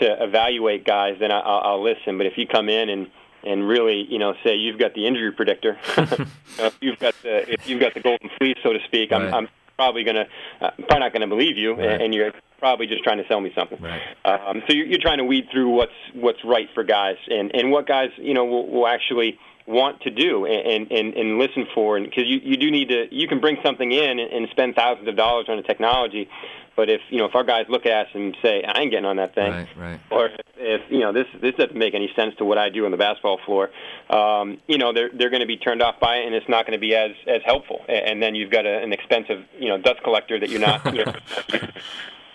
to 0.00 0.24
evaluate 0.24 0.84
guys, 0.84 1.16
then 1.20 1.30
I, 1.30 1.38
I'll, 1.40 1.72
I'll 1.72 1.82
listen. 1.82 2.18
But 2.18 2.26
if 2.26 2.36
you 2.36 2.46
come 2.46 2.68
in 2.68 2.88
and 2.88 3.10
and 3.44 3.68
really, 3.68 4.06
you 4.08 4.18
know, 4.18 4.34
say 4.42 4.56
you've 4.56 4.78
got 4.78 4.94
the 4.94 5.06
injury 5.06 5.30
predictor, 5.32 5.78
if 5.96 6.78
you've 6.80 6.98
got 6.98 7.14
the 7.22 7.52
if 7.52 7.68
you've 7.68 7.80
got 7.80 7.94
the 7.94 8.00
golden 8.00 8.30
fleece, 8.38 8.56
so 8.62 8.72
to 8.72 8.78
speak, 8.86 9.10
right. 9.10 9.22
I'm, 9.22 9.34
I'm 9.34 9.48
probably 9.76 10.04
gonna 10.04 10.26
uh, 10.60 10.70
probably 10.78 10.98
not 11.00 11.12
gonna 11.12 11.28
believe 11.28 11.56
you, 11.56 11.74
right. 11.74 12.00
and 12.00 12.14
you're 12.14 12.32
probably 12.58 12.86
just 12.86 13.04
trying 13.04 13.18
to 13.18 13.28
sell 13.28 13.40
me 13.40 13.52
something. 13.54 13.80
Right. 13.80 14.00
Um, 14.24 14.62
so 14.66 14.72
you're, 14.72 14.86
you're 14.86 15.00
trying 15.00 15.18
to 15.18 15.24
weed 15.24 15.48
through 15.52 15.68
what's 15.70 15.92
what's 16.14 16.42
right 16.44 16.68
for 16.74 16.84
guys, 16.84 17.16
and 17.28 17.54
and 17.54 17.70
what 17.70 17.86
guys 17.86 18.10
you 18.16 18.34
know 18.34 18.44
will, 18.44 18.66
will 18.66 18.86
actually 18.86 19.38
want 19.66 20.00
to 20.02 20.10
do 20.10 20.46
and 20.46 20.90
and, 20.92 21.14
and 21.14 21.38
listen 21.38 21.66
for 21.74 21.96
and 21.96 22.06
because 22.06 22.24
you, 22.26 22.40
you 22.42 22.56
do 22.56 22.70
need 22.70 22.88
to 22.88 23.06
you 23.10 23.26
can 23.26 23.40
bring 23.40 23.56
something 23.64 23.92
in 23.92 24.18
and, 24.18 24.32
and 24.32 24.48
spend 24.50 24.74
thousands 24.74 25.08
of 25.08 25.16
dollars 25.16 25.46
on 25.48 25.56
the 25.56 25.62
technology 25.62 26.28
but 26.76 26.90
if 26.90 27.00
you 27.08 27.18
know 27.18 27.26
if 27.26 27.34
our 27.34 27.44
guys 27.44 27.66
look 27.68 27.86
at 27.86 28.06
us 28.06 28.12
and 28.14 28.36
say 28.42 28.62
I 28.62 28.80
ain't 28.80 28.90
getting 28.90 29.04
on 29.04 29.16
that 29.16 29.34
thing, 29.34 29.50
right, 29.50 29.68
right. 29.76 30.00
or 30.10 30.26
if, 30.26 30.32
if 30.56 30.80
you 30.90 31.00
know 31.00 31.12
this 31.12 31.26
this 31.40 31.54
doesn't 31.54 31.76
make 31.76 31.94
any 31.94 32.10
sense 32.16 32.34
to 32.38 32.44
what 32.44 32.58
I 32.58 32.68
do 32.68 32.84
on 32.84 32.90
the 32.90 32.96
basketball 32.96 33.38
floor, 33.44 33.70
um, 34.10 34.58
you 34.66 34.78
know 34.78 34.92
they're 34.92 35.10
they're 35.12 35.30
going 35.30 35.40
to 35.40 35.46
be 35.46 35.56
turned 35.56 35.82
off 35.82 36.00
by 36.00 36.16
it, 36.16 36.26
and 36.26 36.34
it's 36.34 36.48
not 36.48 36.66
going 36.66 36.76
to 36.76 36.80
be 36.80 36.94
as 36.94 37.12
as 37.26 37.42
helpful. 37.44 37.84
And 37.88 38.22
then 38.22 38.34
you've 38.34 38.50
got 38.50 38.66
a, 38.66 38.82
an 38.82 38.92
expensive 38.92 39.44
you 39.58 39.68
know 39.68 39.78
dust 39.78 40.02
collector 40.02 40.38
that 40.40 40.50
you're 40.50 40.60
not. 40.60 40.82
You 40.94 41.04
know, 41.04 41.14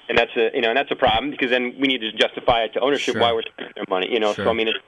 and 0.10 0.18
that's 0.18 0.36
a 0.36 0.50
you 0.54 0.62
know 0.62 0.70
and 0.70 0.78
that's 0.78 0.92
a 0.92 0.96
problem 0.96 1.32
because 1.32 1.50
then 1.50 1.76
we 1.80 1.88
need 1.88 2.00
to 2.00 2.12
justify 2.12 2.64
it 2.64 2.74
to 2.74 2.80
ownership 2.80 3.14
sure. 3.14 3.22
why 3.22 3.32
we're 3.32 3.44
spending 3.44 3.74
their 3.76 3.86
money. 3.88 4.12
You 4.12 4.20
know, 4.20 4.34
sure. 4.34 4.46
so 4.46 4.50
I 4.50 4.54
mean 4.54 4.68
it's 4.68 4.80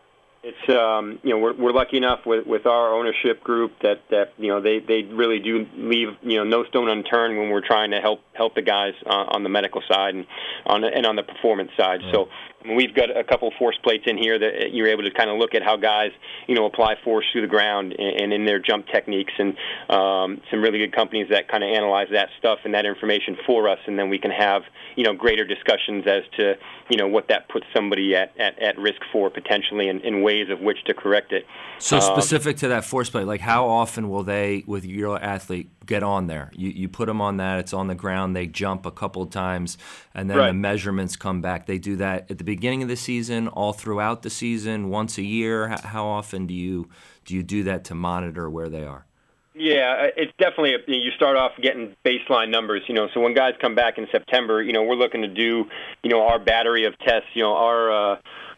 it's 0.43 0.69
um, 0.69 1.19
you 1.23 1.29
know 1.29 1.37
we're 1.37 1.53
we're 1.53 1.71
lucky 1.71 1.97
enough 1.97 2.25
with 2.25 2.47
with 2.47 2.65
our 2.65 2.93
ownership 2.93 3.43
group 3.43 3.73
that 3.83 4.01
that 4.09 4.33
you 4.37 4.47
know 4.47 4.59
they 4.59 4.79
they 4.79 5.03
really 5.03 5.39
do 5.39 5.67
leave 5.75 6.09
you 6.23 6.37
know 6.37 6.43
no 6.43 6.63
stone 6.65 6.89
unturned 6.89 7.37
when 7.37 7.49
we're 7.49 7.65
trying 7.65 7.91
to 7.91 8.01
help 8.01 8.21
help 8.33 8.55
the 8.55 8.61
guys 8.61 8.93
uh, 9.05 9.09
on 9.09 9.43
the 9.43 9.49
medical 9.49 9.81
side 9.87 10.15
and 10.15 10.25
on 10.65 10.81
the, 10.81 10.87
and 10.87 11.05
on 11.05 11.15
the 11.15 11.23
performance 11.23 11.71
side. 11.77 12.01
So 12.11 12.29
We've 12.65 12.93
got 12.93 13.15
a 13.15 13.23
couple 13.23 13.47
of 13.47 13.53
force 13.55 13.77
plates 13.83 14.03
in 14.07 14.17
here 14.17 14.37
that 14.37 14.73
you're 14.73 14.87
able 14.87 15.03
to 15.03 15.11
kind 15.11 15.29
of 15.29 15.37
look 15.37 15.55
at 15.55 15.63
how 15.63 15.77
guys, 15.77 16.11
you 16.47 16.55
know, 16.55 16.65
apply 16.65 16.95
force 17.03 17.25
through 17.31 17.41
the 17.41 17.47
ground 17.47 17.93
and, 17.97 18.31
in 18.31 18.45
their 18.45 18.59
jump 18.59 18.87
techniques, 18.87 19.33
and 19.37 19.57
um, 19.89 20.41
some 20.49 20.61
really 20.61 20.77
good 20.77 20.93
companies 20.93 21.27
that 21.29 21.47
kind 21.47 21.63
of 21.63 21.69
analyze 21.69 22.07
that 22.11 22.29
stuff 22.37 22.59
and 22.63 22.73
that 22.73 22.85
information 22.85 23.37
for 23.45 23.67
us, 23.67 23.79
and 23.87 23.97
then 23.97 24.09
we 24.09 24.19
can 24.19 24.31
have, 24.31 24.63
you 24.95 25.03
know, 25.03 25.13
greater 25.13 25.45
discussions 25.45 26.05
as 26.07 26.23
to, 26.37 26.55
you 26.89 26.97
know, 26.97 27.07
what 27.07 27.27
that 27.29 27.49
puts 27.49 27.65
somebody 27.73 28.15
at, 28.15 28.31
at, 28.39 28.61
at 28.61 28.77
risk 28.77 29.01
for 29.11 29.29
potentially, 29.29 29.89
and, 29.89 30.01
and 30.01 30.23
ways 30.23 30.49
of 30.49 30.59
which 30.59 30.83
to 30.85 30.93
correct 30.93 31.31
it. 31.31 31.45
So 31.79 31.97
um, 31.97 32.01
specific 32.01 32.57
to 32.57 32.67
that 32.69 32.85
force 32.85 33.09
plate, 33.09 33.25
like 33.25 33.41
how 33.41 33.67
often 33.67 34.09
will 34.09 34.23
they, 34.23 34.63
with 34.67 34.85
your 34.85 35.21
athlete, 35.21 35.69
get 35.85 36.03
on 36.03 36.27
there? 36.27 36.51
You 36.55 36.69
you 36.69 36.87
put 36.87 37.07
them 37.07 37.21
on 37.21 37.37
that, 37.37 37.59
it's 37.59 37.73
on 37.73 37.87
the 37.87 37.95
ground, 37.95 38.35
they 38.35 38.45
jump 38.45 38.85
a 38.85 38.91
couple 38.91 39.23
of 39.23 39.31
times, 39.31 39.77
and 40.13 40.29
then 40.29 40.37
right. 40.37 40.47
the 40.47 40.53
measurements 40.53 41.15
come 41.15 41.41
back. 41.41 41.65
They 41.65 41.79
do 41.79 41.95
that 41.95 42.29
at 42.29 42.37
the 42.37 42.43
beginning 42.55 42.83
of 42.83 42.89
the 42.89 42.97
season, 42.97 43.47
all 43.47 43.71
throughout 43.71 44.23
the 44.23 44.29
season, 44.29 44.89
once 44.89 45.17
a 45.17 45.21
year? 45.23 45.69
How 45.69 46.05
often 46.05 46.47
do 46.47 46.53
you 46.53 46.89
do 47.23 47.33
you 47.33 47.43
do 47.43 47.63
that 47.63 47.85
to 47.85 47.95
monitor 47.95 48.49
where 48.49 48.67
they 48.67 48.83
are? 48.83 49.05
Yeah, 49.53 50.07
uh, 50.07 50.07
it's 50.17 50.33
definitely 50.37 50.73
a, 50.75 50.79
you 50.87 51.11
start 51.11 51.37
off 51.37 51.51
getting 51.61 51.95
baseline 52.03 52.49
numbers. 52.49 52.81
You 52.89 52.95
know, 52.95 53.07
so 53.13 53.21
when 53.21 53.33
guys 53.33 53.53
come 53.61 53.73
back 53.73 53.97
in 53.97 54.07
September, 54.11 54.61
you 54.61 54.73
know, 54.73 54.83
we're 54.83 54.95
looking 54.95 55.21
to 55.21 55.29
do, 55.29 55.65
you 56.03 56.09
know, 56.09 56.27
our 56.27 56.39
battery 56.39 56.83
of 56.83 56.99
tests. 56.99 57.29
You 57.33 57.43
know, 57.43 57.55
our 57.55 58.13
uh, 58.13 58.15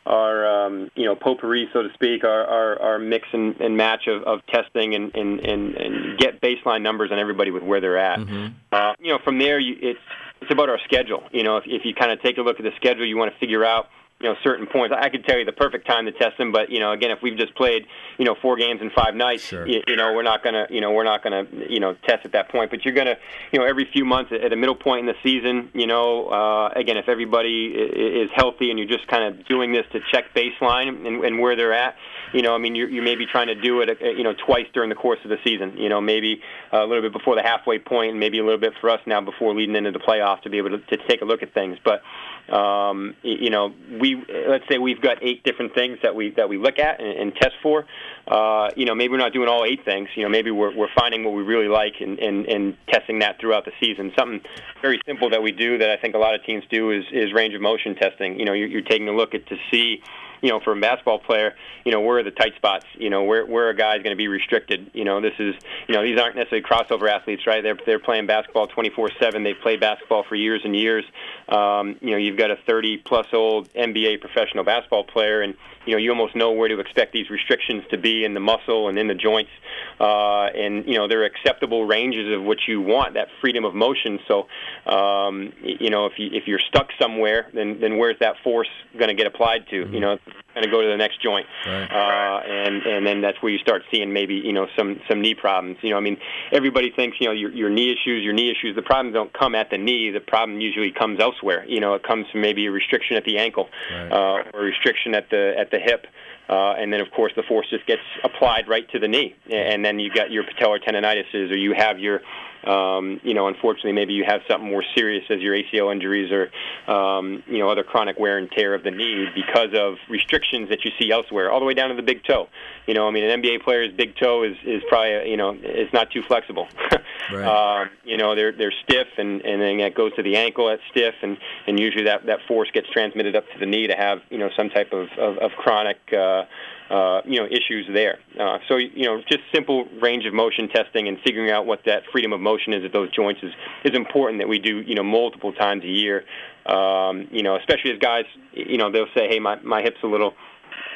our 0.08 0.66
um, 0.66 0.90
you 0.96 1.06
know 1.06 1.16
potpourri, 1.16 1.70
so 1.72 1.84
to 1.84 1.90
speak, 1.94 2.24
our 2.24 2.46
our, 2.46 2.82
our 2.82 3.00
mix 3.00 3.28
and, 3.32 3.62
and 3.62 3.78
match 3.78 4.08
of, 4.08 4.24
of 4.24 4.40
testing 4.48 4.96
and, 4.96 5.16
and, 5.16 5.40
and, 5.40 5.76
and 5.76 6.18
get 6.18 6.42
baseline 6.42 6.82
numbers 6.82 7.12
on 7.12 7.20
everybody 7.20 7.52
with 7.52 7.64
where 7.64 7.80
they're 7.80 8.00
at. 8.00 8.18
Mm-hmm. 8.20 8.48
Uh, 8.72 8.94
you 9.00 9.12
know, 9.12 9.20
from 9.24 9.38
there, 9.38 9.60
you, 9.60 9.76
it's 9.82 10.00
it's 10.44 10.52
about 10.52 10.70
our 10.70 10.80
schedule. 10.84 11.24
You 11.32 11.44
know, 11.44 11.58
if, 11.58 11.64
if 11.66 11.86
you 11.86 11.94
kind 11.96 12.12
of 12.12 12.22
take 12.22 12.38
a 12.38 12.42
look 12.42 12.60
at 12.60 12.64
the 12.64 12.76
schedule, 12.76 13.06
you 13.06 13.18
want 13.18 13.34
to 13.34 13.40
figure 13.40 13.64
out 13.64 13.88
you 14.20 14.30
know 14.30 14.36
certain 14.44 14.68
points. 14.68 14.96
I 14.98 15.10
could 15.10 15.26
tell 15.26 15.38
you 15.38 15.46
the 15.46 15.52
perfect 15.52 15.86
time 15.86 16.06
to 16.06 16.12
test 16.12 16.38
them, 16.38 16.52
but 16.52 16.70
you 16.70 16.80
know, 16.80 16.92
again, 16.92 17.12
if 17.12 17.20
we've 17.22 17.38
just 17.38 17.56
played 17.56 17.86
you 18.18 18.26
know 18.26 18.36
four 18.42 18.56
games 18.56 18.82
in 18.82 18.90
five 18.92 19.16
nights, 19.16 19.44
sure. 19.44 19.68
you, 19.68 19.82
you, 19.88 19.96
know, 19.96 20.14
we're 20.14 20.24
not 20.24 20.44
gonna 20.44 20.66
you 20.70 20.82
know 20.82 20.92
we're 20.92 21.04
not 21.04 21.24
gonna 21.24 21.46
you 21.70 21.80
know 21.80 21.96
test 22.08 22.26
at 22.26 22.32
that 22.32 22.50
point. 22.50 22.72
But 22.72 22.86
you're 22.86 22.94
gonna 22.94 23.18
you 23.52 23.60
know 23.60 23.66
every 23.66 23.88
few 23.92 24.06
months 24.06 24.32
at 24.32 24.54
a 24.54 24.56
middle 24.56 24.76
point 24.76 25.02
in 25.02 25.06
the 25.08 25.16
season, 25.24 25.70
you 25.74 25.88
know, 25.88 26.28
uh, 26.28 26.70
again, 26.76 26.98
if 26.98 27.10
everybody 27.10 27.68
is 27.68 28.30
healthy 28.34 28.70
and 28.70 28.80
you're 28.80 28.88
just 28.88 29.08
kind 29.08 29.24
of 29.24 29.46
doing 29.48 29.74
this 29.74 29.86
to 29.92 30.00
check 30.12 30.34
baseline 30.34 31.06
and, 31.06 31.24
and 31.24 31.40
where 31.40 31.56
they're 31.56 31.74
at, 31.74 31.96
you 32.34 32.42
know, 32.42 32.56
I 32.56 32.58
mean, 32.58 32.76
you 32.76 32.88
you 32.88 33.02
may 33.02 33.16
be 33.16 33.26
trying 33.26 33.48
to 33.48 33.56
do 33.56 33.82
it, 33.82 33.90
uh, 33.90 34.10
you 34.10 34.24
know, 34.24 34.34
twice 34.34 34.68
during 34.74 34.90
the 34.90 34.96
course 34.96 35.20
of 35.24 35.30
the 35.30 35.38
season. 35.44 35.78
You 35.78 35.90
know, 35.90 36.02
maybe 36.02 36.42
a 36.72 36.86
little 36.86 37.02
bit 37.02 37.14
before 37.14 37.36
the 37.36 37.44
halfway 37.44 37.78
point, 37.78 38.12
and 38.12 38.20
maybe 38.20 38.40
a 38.40 38.44
little 38.44 38.60
bit 38.60 38.74
for 38.80 38.90
us 38.90 39.02
now 39.06 39.22
before 39.22 39.54
leading 39.54 39.76
into 39.76 39.92
the 39.92 40.00
playoffs 40.00 40.42
to 40.44 40.50
be 40.50 40.58
able 40.58 40.72
to, 40.72 40.80
to 40.80 40.98
take 41.08 41.22
a 41.22 41.26
look 41.26 41.44
at 41.44 41.54
things. 41.54 41.78
But 41.84 42.02
um, 42.50 43.16
you 43.24 43.50
know, 43.50 43.74
we 44.00 44.22
let's 44.48 44.66
say 44.70 44.78
we've 44.78 45.02
got 45.02 45.18
eight 45.22 45.44
different 45.44 45.74
things 45.74 46.00
that 46.04 46.16
we 46.16 46.32
that 46.32 46.50
we 46.50 46.58
look 46.58 46.78
at 46.78 47.00
and, 47.00 47.20
and 47.20 47.36
test 47.36 47.56
for. 47.62 47.86
Uh, 48.28 48.70
you 48.76 48.86
know, 48.86 48.96
maybe 48.96 49.12
we're 49.12 49.18
not 49.18 49.34
doing 49.34 49.48
all 49.48 49.64
eight 49.64 49.86
things. 49.86 50.10
You 50.16 50.24
know, 50.24 50.30
maybe 50.30 50.52
we're 50.52 50.76
we're 50.76 50.94
finding 50.98 51.24
what 51.24 51.34
we 51.34 51.44
really 51.44 51.68
like 51.68 51.96
and, 52.02 52.20
and, 52.20 52.46
and 52.46 52.78
testing 52.88 53.20
that 53.20 53.40
throughout 53.40 53.66
the 53.66 53.72
season. 53.80 54.12
Something 54.18 54.42
very 54.82 55.00
simple 55.06 55.30
that 55.30 55.42
we 55.42 55.52
do 55.52 55.78
that 55.78 55.90
I 55.90 55.98
think 55.98 56.16
a 56.16 56.20
lot 56.20 56.36
of 56.36 56.44
teams 56.46 56.64
do 56.70 56.92
is 56.92 57.06
is 57.12 57.32
range 57.34 57.54
of 57.54 57.62
motion 57.62 57.96
testing. 57.96 58.40
You 58.40 58.46
know, 58.46 58.54
you're, 58.54 58.68
you're 58.68 58.82
taking 58.82 59.08
a 59.08 59.14
look 59.14 59.34
at 59.34 59.48
to 59.48 59.56
see 59.72 60.02
you 60.44 60.50
know, 60.50 60.60
for 60.60 60.74
a 60.74 60.80
basketball 60.80 61.20
player, 61.20 61.56
you 61.86 61.92
know, 61.94 62.02
where 62.02 62.20
are 62.20 62.24
the 62.24 62.32
tight 62.32 62.54
spots? 62.58 62.86
You 62.96 63.10
know, 63.10 63.24
where 63.24 63.46
where 63.46 63.70
a 63.70 63.76
guy's 63.76 64.04
going 64.04 64.12
to 64.12 64.18
be 64.18 64.28
restricted? 64.28 64.92
You 64.94 65.06
know, 65.06 65.22
this 65.22 65.34
is, 65.40 65.56
you 65.88 65.96
know, 65.96 66.04
these 66.04 66.20
aren't 66.20 66.36
necessarily 66.36 66.68
crossover 66.68 67.10
athletes, 67.10 67.48
right? 67.48 67.64
They're 67.64 67.80
they're 67.86 68.00
playing 68.00 68.28
basketball 68.28 68.68
24/7. 68.68 69.44
They've 69.44 69.56
played 69.64 69.80
basketball 69.80 70.24
for 70.28 70.36
years 70.36 70.62
and 70.66 70.76
years. 70.76 71.06
Um, 71.48 71.96
you 72.02 72.12
know, 72.12 72.18
you've 72.18 72.38
got 72.38 72.52
a 72.52 72.58
30 72.68 72.98
plus 72.98 73.28
old 73.32 73.74
NBA 73.74 74.20
professional 74.20 74.66
basketball 74.66 75.06
player, 75.06 75.42
and 75.42 75.56
you 75.86 75.94
know, 75.94 75.98
you 75.98 76.10
almost 76.12 76.36
know 76.36 76.52
where 76.52 76.68
to 76.68 76.80
expect 76.80 77.14
these 77.14 77.30
restrictions 77.30 77.84
to 77.92 77.98
be 77.98 78.24
in 78.24 78.34
the 78.34 78.40
muscle 78.40 78.88
and 78.88 78.98
in 78.98 79.08
the 79.08 79.16
joints, 79.16 79.52
uh, 80.00 80.46
and 80.46 80.86
you 80.86 80.98
know, 80.98 81.08
they're 81.08 81.26
acceptable 81.26 81.86
ranges 81.86 82.34
of 82.34 82.44
what 82.44 82.60
you 82.68 82.82
want, 82.82 83.16
that 83.16 83.28
freedom 83.42 83.66
of 83.66 83.74
motion. 83.74 84.20
So, 84.28 84.48
um, 84.86 85.54
you 85.62 85.90
know, 85.90 86.06
if 86.06 86.14
you 86.18 86.30
if 86.32 86.48
you're 86.48 86.60
stuck 86.60 86.90
somewhere, 87.00 87.48
then 87.54 87.80
then 87.80 87.98
where's 87.98 88.20
that 88.20 88.36
force 88.44 88.70
going 88.98 89.10
to 89.10 89.14
get 89.14 89.28
applied 89.28 89.68
to? 89.70 89.84
Mm-hmm. 89.84 89.94
You 89.94 90.00
know, 90.00 90.20
going 90.54 90.64
to 90.64 90.72
go 90.72 90.82
to 90.82 90.88
the 90.88 90.98
next 90.98 91.22
joint, 91.22 91.48
right. 91.66 91.90
uh, 91.92 92.42
and 92.46 92.84
and 92.84 93.06
then 93.06 93.22
that's 93.22 93.42
where 93.42 93.52
you 93.52 93.58
start 93.60 93.84
seeing 93.92 94.14
maybe 94.14 94.36
you 94.36 94.54
know 94.54 94.68
some 94.78 95.00
some 95.10 95.22
knee 95.22 95.34
problems. 95.34 95.78
You 95.82 95.92
know, 95.92 95.98
I 95.98 96.02
mean, 96.02 96.18
everybody 96.52 96.92
thinks 96.92 97.18
you 97.20 97.28
know 97.28 97.34
your 97.34 97.52
your 97.52 97.70
knee 97.70 97.92
issues, 97.92 98.24
your 98.24 98.34
knee 98.34 98.52
issues. 98.52 98.76
The 98.76 98.82
problems 98.82 99.14
don't 99.14 99.34
come 99.34 99.56
at 99.56 99.70
the 99.70 99.78
knee. 99.78 100.12
The 100.12 100.20
problem 100.20 100.62
usually 100.62 100.92
comes 100.92 101.20
elsewhere. 101.20 101.66
You 101.68 101.80
know, 101.80 101.96
it 101.96 102.04
comes 102.04 102.28
from 102.32 102.42
maybe 102.42 102.66
a 102.68 102.72
restriction 102.72 103.18
at 103.18 103.26
the 103.26 103.38
ankle, 103.38 103.70
right. 103.92 104.12
uh, 104.12 104.44
or 104.54 104.62
a 104.62 104.64
restriction 104.64 105.16
at 105.16 105.30
the 105.30 105.56
at 105.58 105.72
the 105.72 105.80
hip. 105.80 106.08
Uh, 106.50 106.74
and 106.74 106.92
then, 106.92 107.00
of 107.00 107.10
course, 107.10 107.32
the 107.38 107.44
force 107.44 107.68
just 107.70 107.86
gets 107.88 108.02
applied 108.24 108.68
right 108.68 108.90
to 108.92 109.00
the 109.00 109.08
knee, 109.08 109.34
and 109.50 109.84
then 109.84 109.98
you 109.98 110.14
got 110.14 110.30
your 110.30 110.44
patellar 110.44 110.78
tendonitis, 110.84 111.34
or 111.34 111.56
you 111.56 111.74
have 111.74 112.00
your 112.00 112.22
um, 112.68 113.20
you 113.24 113.34
know, 113.34 113.48
unfortunately, 113.48 113.92
maybe 113.92 114.14
you 114.14 114.24
have 114.26 114.42
something 114.48 114.70
more 114.70 114.84
serious 114.96 115.24
as 115.30 115.40
your 115.42 115.56
ACL 115.56 115.92
injuries 115.92 116.32
or, 116.32 116.52
um, 116.92 117.44
you 117.48 117.60
know, 117.60 117.70
other 117.70 117.84
chronic 117.84 118.18
wear 118.18 118.38
and 118.38 118.50
tear 118.52 118.74
of 118.74 118.84
the 118.84 118.92
knee 118.92 119.28
because 119.36 119.70
of 119.74 119.96
restrictions 120.10 120.70
that 120.70 120.86
you 120.86 120.92
see 121.00 121.12
elsewhere, 121.12 121.52
all 121.52 121.60
the 121.60 121.66
way 121.66 121.74
down 121.74 121.90
to 121.90 121.96
the 121.96 122.02
big 122.02 122.24
toe. 122.24 122.48
You 122.88 122.94
know, 122.94 123.08
I 123.08 123.12
mean, 123.12 123.24
an 123.24 123.42
NBA 123.42 123.64
player's 123.64 123.94
big 123.94 124.16
toe 124.18 124.44
is 124.44 124.56
is 124.66 124.82
probably, 124.88 125.30
you 125.30 125.38
know, 125.38 125.58
it's 125.62 125.94
not 125.94 126.12
too 126.12 126.22
flexible. 126.24 126.68
right. 127.32 127.82
um, 127.82 127.90
you 128.04 128.18
know, 128.18 128.36
they're 128.36 128.52
they're 128.52 128.74
stiff, 128.84 129.08
and 129.18 129.42
and 129.42 129.62
then 129.62 129.78
that 129.78 129.96
goes 129.96 130.14
to 130.16 130.24
the 130.24 130.36
ankle, 130.36 130.68
that's 130.68 130.82
stiff, 130.92 131.16
and 131.22 131.38
and 131.68 131.80
usually 131.80 132.06
that 132.06 132.26
that 132.26 132.40
force 132.48 132.70
gets 132.72 132.90
transmitted 132.90 133.36
up 133.36 133.46
to 133.54 133.60
the 133.60 133.66
knee 133.66 133.88
to 133.88 133.96
have, 133.96 134.20
you 134.30 134.38
know, 134.38 134.50
some 134.56 134.70
type 134.70 134.94
of 134.94 135.08
of, 135.18 135.38
of 135.38 135.52
chronic. 135.52 135.98
Uh, 136.12 136.44
uh, 136.90 137.22
you 137.26 137.40
know 137.40 137.46
issues 137.46 137.88
there. 137.92 138.20
Uh, 138.40 138.60
so 138.68 138.78
you 138.78 139.06
know, 139.06 139.22
just 139.30 139.42
simple 139.54 139.86
range 140.02 140.26
of 140.26 140.34
motion 140.34 140.68
testing 140.70 141.08
and 141.08 141.18
figuring 141.24 141.50
out 141.50 141.66
what 141.66 141.82
that 141.86 142.04
freedom 142.12 142.34
of 142.34 142.40
motion 142.40 142.74
is 142.74 142.84
at 142.84 142.94
those 142.94 143.12
joints 143.12 143.42
is 143.44 143.54
is 143.84 143.96
important 143.96 144.40
that 144.40 144.48
we 144.48 144.60
do 144.60 144.82
you 144.82 144.96
know 144.96 145.04
multiple 145.04 145.54
times 145.54 145.84
a 145.84 145.88
year. 145.88 146.24
Um, 146.66 147.28
you 147.32 147.44
know, 147.44 147.58
especially 147.58 147.92
as 147.92 148.00
guys, 148.00 148.26
you 148.54 148.78
know, 148.78 148.92
they'll 148.92 149.12
say, 149.16 149.28
hey, 149.28 149.40
my 149.40 149.56
my 149.62 149.82
hip's 149.82 150.02
a 150.04 150.08
little 150.08 150.34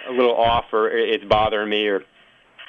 a 0.07 0.11
little 0.11 0.35
off, 0.35 0.65
or 0.71 0.89
it's 0.89 1.25
bothering 1.25 1.69
me, 1.69 1.87
or 1.87 2.03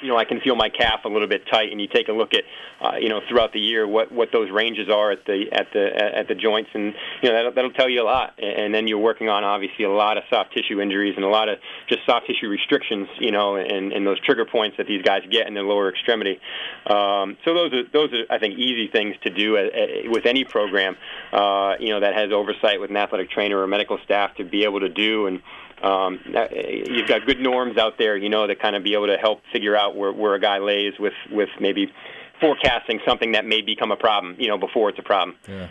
you 0.03 0.09
know, 0.09 0.17
I 0.17 0.25
can 0.25 0.41
feel 0.41 0.55
my 0.55 0.69
calf 0.69 1.01
a 1.05 1.09
little 1.09 1.29
bit 1.29 1.43
tight, 1.51 1.73
and 1.73 1.81
you 1.81 1.89
take 1.89 2.09
a 2.09 2.13
look 2.13 2.33
at, 2.35 2.45
uh, 2.81 2.97
you 2.99 3.09
know, 3.09 3.21
throughout 3.29 3.53
the 3.53 3.61
year 3.61 3.87
what 3.87 4.13
what 4.13 4.31
those 4.33 4.51
ranges 4.51 4.89
are 4.89 5.11
at 5.11 5.25
the 5.27 5.47
at 5.53 5.73
the 5.73 5.87
at 5.97 6.29
the 6.29 6.35
joints, 6.35 6.71
and 6.75 6.95
you 7.23 7.29
know 7.29 7.35
that'll, 7.35 7.53
that'll 7.53 7.73
tell 7.73 7.89
you 7.89 8.03
a 8.03 8.05
lot. 8.05 8.35
And 8.39 8.75
then 8.75 8.87
you're 8.87 8.99
working 8.99 9.29
on 9.29 9.45
obviously 9.45 9.85
a 9.85 9.91
lot 9.91 10.17
of 10.17 10.25
soft 10.31 10.55
tissue 10.55 10.81
injuries 10.81 11.15
and 11.17 11.25
a 11.25 11.29
lot 11.29 11.49
of 11.49 11.59
just 11.89 12.01
soft 12.07 12.27
tissue 12.27 12.49
restrictions, 12.49 13.09
you 13.19 13.33
know, 13.33 13.57
and, 13.57 13.93
and 13.93 14.07
those 14.07 14.21
trigger 14.21 14.45
points 14.45 14.77
that 14.77 14.87
these 14.87 15.03
guys 15.03 15.23
get 15.31 15.47
in 15.49 15.55
their 15.55 15.65
lower 15.65 15.89
extremity. 15.89 16.41
Um, 16.87 17.37
so 17.45 17.55
those 17.55 17.73
are 17.73 17.83
those 17.93 18.13
are 18.13 18.25
I 18.31 18.39
think 18.39 18.59
easy 18.59 18.89
things 18.89 19.17
to 19.25 19.31
do 19.31 19.57
a, 19.57 20.07
a, 20.07 20.09
with 20.09 20.27
any 20.27 20.45
program, 20.45 20.97
uh, 21.33 21.75
you 21.81 21.91
know, 21.91 22.01
that 22.01 22.15
has 22.15 22.33
oversight 22.33 22.81
with 22.81 22.91
an 22.91 22.97
athletic 22.97 23.31
trainer 23.31 23.59
or 23.59 23.67
medical 23.67 23.99
staff 24.05 24.37
to 24.37 24.45
be 24.45 24.65
able 24.65 24.81
to 24.81 24.89
do 24.89 25.27
and 25.27 25.43
um, 25.83 26.21
you've 26.53 27.09
got 27.09 27.27
good 27.27 27.41
norms 27.41 27.79
out 27.79 27.99
there, 27.99 28.17
you 28.17 28.29
know, 28.29 28.47
to 28.47 28.55
kind 28.55 28.77
of 28.77 28.83
be 28.83 28.95
able 28.95 29.07
to 29.07 29.17
help 29.17 29.43
figure 29.53 29.77
out 29.77 29.97
where, 29.97 30.13
where 30.13 30.35
a 30.35 30.41
guy 30.41 30.59
lays 30.59 30.95
with, 30.99 31.15
with 31.31 31.49
maybe 31.61 31.93
forecasting 32.41 33.01
something 33.07 33.33
that 33.33 33.45
may 33.45 33.61
become 33.61 33.91
a 33.91 33.97
problem, 33.97 34.37
you 34.39 34.49
know, 34.49 34.59
before 34.59 34.89
it's 34.89 34.99
a 34.99 35.03
problem. 35.03 35.37
Yeah. 35.49 35.69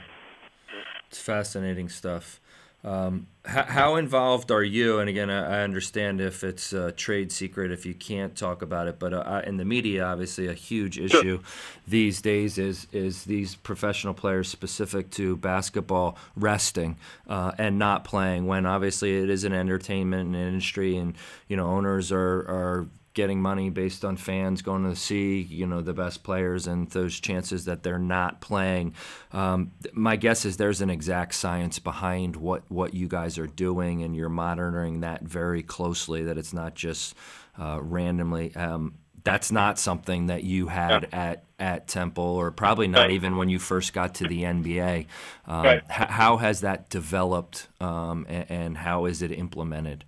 It's 1.09 1.19
fascinating 1.19 1.89
stuff. 1.89 2.39
Um, 2.87 3.27
how, 3.43 3.63
how, 3.63 3.95
involved 3.97 4.49
are 4.49 4.63
you? 4.63 4.99
And 4.99 5.09
again, 5.09 5.29
I, 5.29 5.59
I, 5.59 5.63
understand 5.63 6.21
if 6.21 6.41
it's 6.41 6.71
a 6.71 6.93
trade 6.93 7.33
secret, 7.33 7.69
if 7.69 7.85
you 7.85 7.93
can't 7.93 8.33
talk 8.33 8.61
about 8.61 8.87
it, 8.87 8.97
but 8.97 9.13
uh, 9.13 9.41
in 9.45 9.57
the 9.57 9.65
media, 9.65 10.05
obviously, 10.05 10.47
a 10.47 10.53
huge 10.53 10.97
issue 10.97 11.39
sure. 11.39 11.39
these 11.85 12.21
days 12.21 12.57
is 12.57 12.87
is 12.93 13.25
these 13.25 13.55
professional 13.55 14.13
players 14.13 14.47
specific 14.47 15.09
to 15.11 15.35
basketball 15.35 16.17
resting 16.37 16.95
uh, 17.27 17.51
and 17.57 17.77
not 17.77 18.05
playing. 18.05 18.47
When 18.47 18.65
obviously 18.65 19.17
it 19.17 19.29
is 19.29 19.43
an 19.43 19.51
entertainment 19.51 20.33
industry, 20.33 20.95
and 20.95 21.13
you 21.49 21.57
know 21.57 21.67
owners 21.67 22.09
are 22.13 22.39
are 22.39 22.87
getting 23.17 23.41
money 23.41 23.71
based 23.71 24.05
on 24.05 24.15
fans 24.15 24.61
going 24.61 24.83
to 24.83 24.95
see 24.95 25.41
you 25.41 25.65
know 25.65 25.81
the 25.81 25.91
best 25.91 26.21
players 26.21 26.67
and 26.67 26.87
those 26.91 27.19
chances 27.19 27.65
that 27.65 27.81
they're 27.81 27.97
not 27.97 28.41
playing. 28.41 28.93
Um, 29.33 29.71
my 29.91 30.15
guess 30.17 30.45
is 30.45 30.57
there's 30.57 30.81
an 30.81 30.91
exact 30.91 31.33
science 31.33 31.79
behind 31.79 32.35
what 32.35 32.61
what 32.69 32.93
you 32.93 33.07
guys 33.07 33.39
are 33.39 33.47
doing, 33.47 34.03
and 34.03 34.15
you're 34.15 34.29
monitoring 34.29 34.99
that 34.99 35.23
very 35.23 35.63
closely. 35.63 36.23
That 36.25 36.37
it's 36.37 36.53
not 36.53 36.75
just 36.75 37.15
uh, 37.59 37.79
randomly. 37.81 38.55
Um, 38.55 38.93
that's 39.23 39.51
not 39.51 39.79
something 39.79 40.27
that 40.27 40.43
you 40.43 40.67
had 40.67 41.07
yeah. 41.11 41.19
at 41.19 41.43
at 41.57 41.87
Temple, 41.87 42.23
or 42.23 42.51
probably 42.51 42.87
not 42.87 43.07
right. 43.07 43.11
even 43.11 43.35
when 43.35 43.49
you 43.49 43.57
first 43.57 43.93
got 43.93 44.13
to 44.15 44.27
the 44.27 44.43
NBA. 44.43 45.07
Um, 45.47 45.65
right. 45.65 45.81
h- 45.89 46.09
how 46.09 46.37
has 46.37 46.61
that 46.61 46.89
developed, 46.91 47.67
um, 47.81 48.27
and, 48.29 48.45
and 48.51 48.77
how 48.77 49.05
is 49.05 49.23
it 49.23 49.31
implemented? 49.31 50.05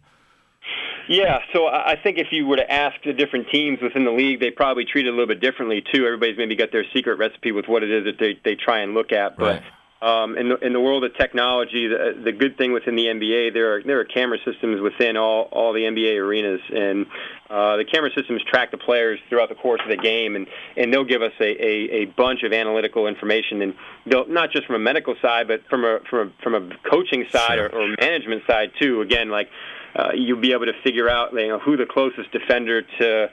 Yeah, 1.10 1.40
so 1.54 1.66
I 1.66 1.96
think 2.02 2.20
if 2.20 2.28
you 2.30 2.46
were 2.46 2.58
to 2.58 2.72
ask 2.72 2.96
the 3.04 3.14
different 3.14 3.48
teams 3.50 3.80
within 3.82 4.06
the 4.06 4.12
league, 4.12 4.40
they 4.40 4.52
probably 4.52 4.86
treat 4.86 5.08
it 5.08 5.10
a 5.10 5.12
little 5.12 5.26
bit 5.26 5.42
differently 5.42 5.84
too. 5.92 6.06
Everybody's 6.06 6.38
maybe 6.38 6.56
got 6.56 6.72
their 6.72 6.86
secret 6.94 7.18
recipe 7.18 7.52
with 7.52 7.68
what 7.68 7.82
it 7.82 7.90
is 7.90 8.06
that 8.06 8.20
they 8.20 8.40
they 8.46 8.56
try 8.56 8.80
and 8.80 8.94
look 8.94 9.12
at, 9.12 9.36
but. 9.36 9.56
Right. 9.56 9.64
Um, 10.02 10.38
in, 10.38 10.48
the, 10.48 10.56
in 10.60 10.72
the 10.72 10.80
world 10.80 11.04
of 11.04 11.14
technology, 11.18 11.90
the, 11.90 12.18
the 12.24 12.32
good 12.32 12.58
thing 12.58 12.72
within 12.72 12.96
the 12.96 13.08
NBA, 13.08 13.54
there 13.54 13.76
are 13.76 13.84
there 13.84 14.00
are 14.00 14.06
camera 14.06 14.38
systems 14.46 14.80
within 14.80 15.18
all 15.18 15.50
all 15.52 15.74
the 15.74 15.82
NBA 15.82 16.18
arenas, 16.18 16.62
and 16.74 17.06
uh, 17.50 17.76
the 17.76 17.84
camera 17.84 18.10
systems 18.16 18.42
track 18.50 18.72
the 18.72 18.78
players 18.78 19.20
throughout 19.28 19.50
the 19.50 19.56
course 19.56 19.82
of 19.84 19.90
the 19.90 19.98
game, 19.98 20.38
and 20.38 20.48
and 20.78 20.94
they'll 20.94 21.04
give 21.04 21.22
us 21.22 21.34
a, 21.42 21.44
a, 21.44 22.04
a 22.04 22.06
bunch 22.06 22.44
of 22.44 22.54
analytical 22.54 23.08
information, 23.08 23.62
and 23.62 23.74
they'll 24.06 24.26
not 24.30 24.54
just 24.54 24.68
from 24.68 24.78
a 24.78 24.80
medical 24.80 25.16
side, 25.22 25.50
but 25.50 25.68
from 25.70 25.84
a 25.84 26.00
from 26.10 26.30
a 26.30 26.44
from 26.44 26.56
a 26.56 26.90
coaching 26.90 27.26
side 27.30 27.58
sure. 27.58 27.68
or, 27.68 27.82
or 27.82 27.96
management 28.00 28.44
side 28.48 28.72
too. 28.80 29.02
Again, 29.02 29.30
like 29.30 29.50
uh, 30.00 30.12
you'll 30.14 30.40
be 30.40 30.54
able 30.54 30.66
to 30.66 30.82
figure 30.84 31.10
out 31.10 31.34
you 31.34 31.48
know, 31.48 31.60
who 31.60 31.76
the 31.76 31.86
closest 31.86 32.32
defender 32.32 32.82
to 32.82 33.30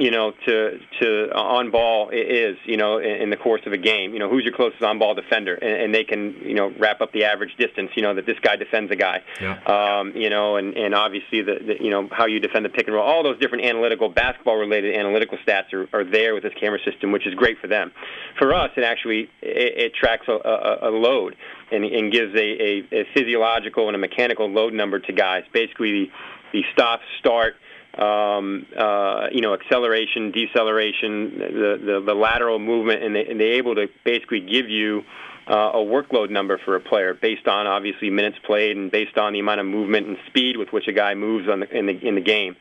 you 0.00 0.10
know, 0.10 0.32
to 0.46 0.78
to 1.00 1.30
on 1.34 1.70
ball 1.70 2.08
is, 2.08 2.56
you 2.64 2.78
know, 2.78 2.96
in, 2.96 3.22
in 3.22 3.30
the 3.30 3.36
course 3.36 3.60
of 3.66 3.74
a 3.74 3.76
game. 3.76 4.14
You 4.14 4.18
know, 4.18 4.30
who's 4.30 4.44
your 4.44 4.54
closest 4.54 4.82
on 4.82 4.98
ball 4.98 5.14
defender, 5.14 5.54
and, 5.54 5.82
and 5.82 5.94
they 5.94 6.04
can, 6.04 6.34
you 6.42 6.54
know, 6.54 6.72
wrap 6.78 7.02
up 7.02 7.12
the 7.12 7.24
average 7.24 7.54
distance. 7.58 7.90
You 7.94 8.02
know 8.02 8.14
that 8.14 8.24
this 8.24 8.38
guy 8.40 8.56
defends 8.56 8.90
a 8.90 8.96
guy. 8.96 9.22
Yeah. 9.38 9.58
Um, 9.66 10.16
you 10.16 10.30
know, 10.30 10.56
and 10.56 10.74
and 10.74 10.94
obviously 10.94 11.42
the, 11.42 11.58
the 11.60 11.84
you 11.84 11.90
know 11.90 12.08
how 12.10 12.26
you 12.26 12.40
defend 12.40 12.64
the 12.64 12.70
pick 12.70 12.86
and 12.86 12.96
roll. 12.96 13.06
All 13.06 13.22
those 13.22 13.38
different 13.38 13.66
analytical 13.66 14.08
basketball 14.08 14.56
related 14.56 14.96
analytical 14.96 15.36
stats 15.46 15.70
are, 15.74 15.86
are 15.92 16.04
there 16.04 16.32
with 16.32 16.44
this 16.44 16.54
camera 16.58 16.78
system, 16.82 17.12
which 17.12 17.26
is 17.26 17.34
great 17.34 17.58
for 17.58 17.66
them. 17.66 17.92
For 18.38 18.54
us, 18.54 18.70
it 18.78 18.84
actually 18.84 19.28
it, 19.42 19.92
it 19.92 19.94
tracks 19.94 20.26
a, 20.28 20.32
a, 20.32 20.88
a 20.88 20.90
load 20.90 21.36
and, 21.70 21.84
and 21.84 22.10
gives 22.10 22.34
a, 22.34 22.38
a, 22.38 23.00
a 23.02 23.04
physiological 23.12 23.86
and 23.86 23.94
a 23.94 23.98
mechanical 23.98 24.48
load 24.48 24.72
number 24.72 24.98
to 24.98 25.12
guys. 25.12 25.44
Basically, 25.52 26.10
the 26.54 26.62
stop, 26.72 27.00
start, 27.18 27.56
um, 27.98 28.66
uh, 28.76 29.26
you 29.32 29.40
know, 29.40 29.54
acceleration, 29.54 30.30
deceleration, 30.30 31.38
the, 31.38 31.80
the, 31.84 32.02
the 32.06 32.14
lateral 32.14 32.58
movement, 32.58 33.02
and, 33.02 33.14
they, 33.14 33.26
and 33.26 33.40
they're 33.40 33.54
able 33.54 33.74
to 33.74 33.88
basically 34.04 34.40
give 34.40 34.68
you 34.68 35.02
uh, 35.48 35.72
a 35.74 35.78
workload 35.78 36.30
number 36.30 36.58
for 36.64 36.76
a 36.76 36.80
player 36.80 37.14
based 37.14 37.48
on 37.48 37.66
obviously 37.66 38.10
minutes 38.10 38.38
played 38.46 38.76
and 38.76 38.90
based 38.90 39.18
on 39.18 39.32
the 39.32 39.40
amount 39.40 39.60
of 39.60 39.66
movement 39.66 40.06
and 40.06 40.16
speed 40.26 40.56
with 40.56 40.68
which 40.72 40.86
a 40.86 40.92
guy 40.92 41.14
moves 41.14 41.48
on 41.48 41.60
the, 41.60 41.76
in 41.76 41.86
the 41.86 41.98
in 42.06 42.14
the 42.14 42.20
game. 42.20 42.56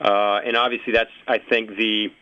Uh, 0.00 0.40
and 0.44 0.56
obviously, 0.56 0.92
that's 0.92 1.10
I 1.26 1.38
think 1.38 1.70
the 1.70 2.12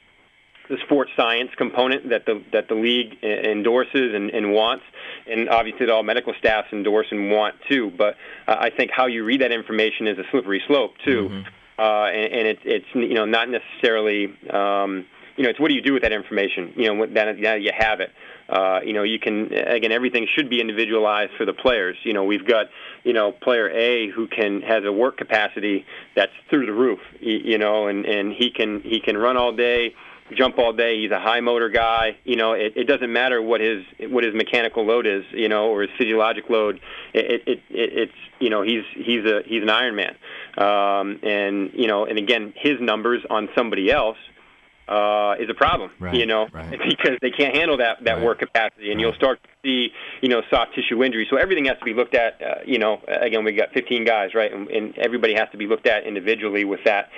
the 0.68 0.78
sports 0.84 1.10
science 1.16 1.50
component 1.56 2.08
that 2.08 2.24
the 2.26 2.42
that 2.52 2.68
the 2.68 2.74
league 2.74 3.22
endorses 3.22 4.14
and, 4.14 4.30
and 4.30 4.52
wants, 4.52 4.84
and 5.26 5.48
obviously 5.48 5.88
all 5.90 6.02
medical 6.02 6.32
staffs 6.38 6.68
endorse 6.72 7.06
and 7.10 7.30
want 7.30 7.56
too. 7.68 7.92
But 7.96 8.16
uh, 8.48 8.56
I 8.58 8.70
think 8.70 8.90
how 8.90 9.06
you 9.06 9.24
read 9.24 9.42
that 9.42 9.52
information 9.52 10.06
is 10.06 10.18
a 10.18 10.24
slippery 10.30 10.62
slope 10.66 10.94
too, 11.04 11.28
mm-hmm. 11.28 11.48
Uh, 11.78 12.06
and, 12.06 12.32
and 12.32 12.48
it's 12.48 12.62
it's 12.64 12.86
you 12.94 13.14
know 13.14 13.24
not 13.24 13.48
necessarily 13.48 14.26
um, 14.50 15.06
you 15.36 15.44
know 15.44 15.50
it's 15.50 15.60
what 15.60 15.68
do 15.68 15.74
you 15.74 15.82
do 15.82 15.92
with 15.92 16.02
that 16.02 16.12
information? 16.12 16.72
You 16.76 16.94
know 16.94 17.06
that 17.06 17.38
now 17.38 17.54
you 17.54 17.72
have 17.76 18.00
it. 18.00 18.10
Uh, 18.48 18.80
you 18.84 18.92
know, 18.92 19.02
you 19.02 19.18
can 19.18 19.52
again 19.52 19.90
everything 19.90 20.26
should 20.32 20.48
be 20.48 20.60
individualized 20.60 21.32
for 21.36 21.44
the 21.44 21.52
players. 21.52 21.96
You 22.04 22.12
know, 22.12 22.24
we've 22.24 22.46
got 22.46 22.66
you 23.04 23.12
know 23.12 23.32
player 23.32 23.68
A 23.70 24.08
who 24.10 24.28
can 24.28 24.62
has 24.62 24.84
a 24.84 24.92
work 24.92 25.16
capacity 25.16 25.84
that's 26.14 26.32
through 26.48 26.66
the 26.66 26.72
roof. 26.72 27.00
You 27.20 27.58
know, 27.58 27.88
and 27.88 28.06
and 28.06 28.32
he 28.32 28.50
can 28.50 28.80
he 28.82 29.00
can 29.00 29.16
run 29.16 29.36
all 29.36 29.52
day 29.52 29.94
jump 30.34 30.58
all 30.58 30.72
day. 30.72 31.00
He's 31.00 31.10
a 31.10 31.20
high 31.20 31.40
motor 31.40 31.68
guy. 31.68 32.16
You 32.24 32.36
know, 32.36 32.52
it, 32.52 32.72
it 32.76 32.84
doesn't 32.84 33.12
matter 33.12 33.40
what 33.40 33.60
his 33.60 33.84
what 34.00 34.24
his 34.24 34.34
mechanical 34.34 34.84
load 34.84 35.06
is. 35.06 35.24
You 35.32 35.48
know, 35.48 35.68
or 35.68 35.82
his 35.82 35.90
physiologic 35.98 36.48
load. 36.48 36.80
It, 37.12 37.42
it, 37.46 37.48
it 37.48 37.62
it's 37.70 38.12
you 38.40 38.50
know 38.50 38.62
he's 38.62 38.84
he's 38.94 39.24
a 39.24 39.42
he's 39.46 39.62
an 39.62 39.70
Iron 39.70 39.96
Man. 39.96 40.16
Um, 40.58 41.20
and 41.22 41.70
you 41.74 41.86
know, 41.86 42.06
and 42.06 42.18
again, 42.18 42.54
his 42.56 42.80
numbers 42.80 43.22
on 43.28 43.48
somebody 43.54 43.90
else 43.90 44.18
uh, 44.88 45.34
is 45.40 45.50
a 45.50 45.54
problem, 45.54 45.90
right, 45.98 46.14
you 46.14 46.26
know, 46.26 46.46
right. 46.52 46.78
because 46.88 47.18
they 47.20 47.30
can't 47.30 47.56
handle 47.56 47.76
that 47.78 48.02
that 48.04 48.14
right. 48.14 48.24
work 48.24 48.38
capacity, 48.38 48.92
and 48.92 49.00
you'll 49.00 49.14
start 49.14 49.42
to 49.42 49.48
see, 49.64 49.88
you 50.22 50.28
know, 50.28 50.42
soft 50.48 50.74
tissue 50.74 51.02
injury. 51.02 51.26
So 51.28 51.36
everything 51.36 51.64
has 51.64 51.78
to 51.78 51.84
be 51.84 51.92
looked 51.92 52.14
at. 52.14 52.40
Uh, 52.40 52.54
you 52.64 52.78
know, 52.78 53.00
again, 53.08 53.44
we've 53.44 53.56
got 53.56 53.72
15 53.72 54.04
guys, 54.04 54.34
right, 54.34 54.52
and, 54.52 54.68
and 54.68 54.96
everybody 54.98 55.34
has 55.34 55.48
to 55.50 55.58
be 55.58 55.66
looked 55.66 55.86
at 55.86 56.04
individually 56.06 56.64
with 56.64 56.80
that 56.84 57.10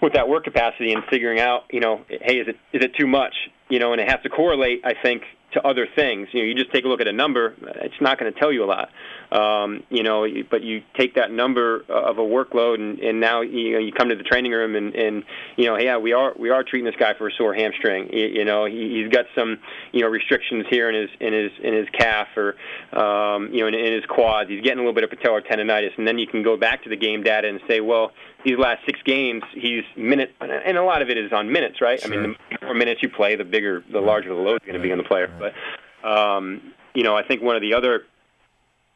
with 0.00 0.14
that 0.14 0.28
work 0.28 0.44
capacity 0.44 0.92
and 0.92 1.02
figuring 1.10 1.40
out, 1.40 1.64
you 1.70 1.80
know, 1.80 2.04
hey, 2.08 2.38
is 2.38 2.48
it 2.48 2.56
is 2.72 2.84
it 2.84 2.94
too 2.94 3.06
much? 3.06 3.34
You 3.68 3.78
know, 3.78 3.92
and 3.92 4.00
it 4.00 4.08
has 4.08 4.20
to 4.22 4.28
correlate, 4.28 4.82
I 4.84 4.94
think, 5.00 5.22
to 5.52 5.66
other 5.66 5.86
things. 5.94 6.28
You 6.32 6.40
know, 6.40 6.46
you 6.46 6.54
just 6.54 6.72
take 6.72 6.84
a 6.84 6.88
look 6.88 7.00
at 7.00 7.08
a 7.08 7.12
number; 7.12 7.54
it's 7.60 8.00
not 8.00 8.18
going 8.18 8.32
to 8.32 8.38
tell 8.38 8.52
you 8.52 8.64
a 8.64 8.66
lot. 8.66 8.90
Um, 9.32 9.84
you 9.90 10.02
know, 10.02 10.26
but 10.50 10.62
you 10.62 10.82
take 10.94 11.14
that 11.14 11.30
number 11.30 11.84
of 11.88 12.18
a 12.18 12.22
workload, 12.22 12.80
and, 12.80 12.98
and 12.98 13.20
now 13.20 13.42
you 13.42 13.74
know 13.74 13.78
you 13.78 13.92
come 13.92 14.08
to 14.08 14.16
the 14.16 14.24
training 14.24 14.50
room, 14.50 14.74
and, 14.74 14.94
and 14.94 15.24
you 15.56 15.66
know, 15.66 15.78
yeah, 15.78 15.98
we 15.98 16.12
are 16.12 16.34
we 16.36 16.50
are 16.50 16.64
treating 16.64 16.84
this 16.84 16.98
guy 16.98 17.14
for 17.14 17.28
a 17.28 17.32
sore 17.32 17.54
hamstring. 17.54 18.12
You, 18.12 18.26
you 18.26 18.44
know, 18.44 18.64
he, 18.64 19.00
he's 19.00 19.12
got 19.12 19.26
some 19.36 19.58
you 19.92 20.00
know 20.00 20.08
restrictions 20.08 20.66
here 20.68 20.88
in 20.88 20.96
his 20.96 21.10
in 21.20 21.32
his 21.32 21.52
in 21.62 21.74
his 21.74 21.88
calf 21.90 22.26
or 22.36 22.56
um, 22.92 23.52
you 23.52 23.60
know 23.60 23.68
in, 23.68 23.74
in 23.74 23.92
his 23.92 24.04
quads. 24.06 24.50
He's 24.50 24.62
getting 24.62 24.78
a 24.78 24.82
little 24.82 24.94
bit 24.94 25.04
of 25.04 25.10
patellar 25.10 25.46
tendonitis, 25.46 25.96
and 25.96 26.08
then 26.08 26.18
you 26.18 26.26
can 26.26 26.42
go 26.42 26.56
back 26.56 26.82
to 26.82 26.88
the 26.88 26.96
game 26.96 27.22
data 27.22 27.48
and 27.48 27.60
say, 27.68 27.80
well, 27.80 28.10
these 28.44 28.58
last 28.58 28.84
six 28.84 29.00
games, 29.04 29.44
he's 29.52 29.84
minute, 29.96 30.34
and 30.40 30.76
a 30.76 30.82
lot 30.82 31.02
of 31.02 31.10
it 31.10 31.18
is 31.18 31.32
on 31.32 31.52
minutes, 31.52 31.80
right? 31.80 32.00
Sure. 32.00 32.12
I 32.12 32.16
mean, 32.16 32.36
the 32.50 32.66
more 32.66 32.74
minutes 32.74 33.02
you 33.02 33.08
play, 33.08 33.36
the 33.36 33.44
bigger, 33.44 33.84
the 33.92 34.00
larger 34.00 34.30
the 34.30 34.34
load 34.34 34.62
is 34.62 34.66
going 34.66 34.80
to 34.80 34.82
be 34.82 34.92
on 34.92 34.98
the 34.98 35.04
player. 35.04 35.30
But 35.38 36.08
um, 36.08 36.72
you 36.94 37.04
know, 37.04 37.16
I 37.16 37.22
think 37.22 37.42
one 37.42 37.56
of 37.56 37.62
the 37.62 37.74
other 37.74 38.04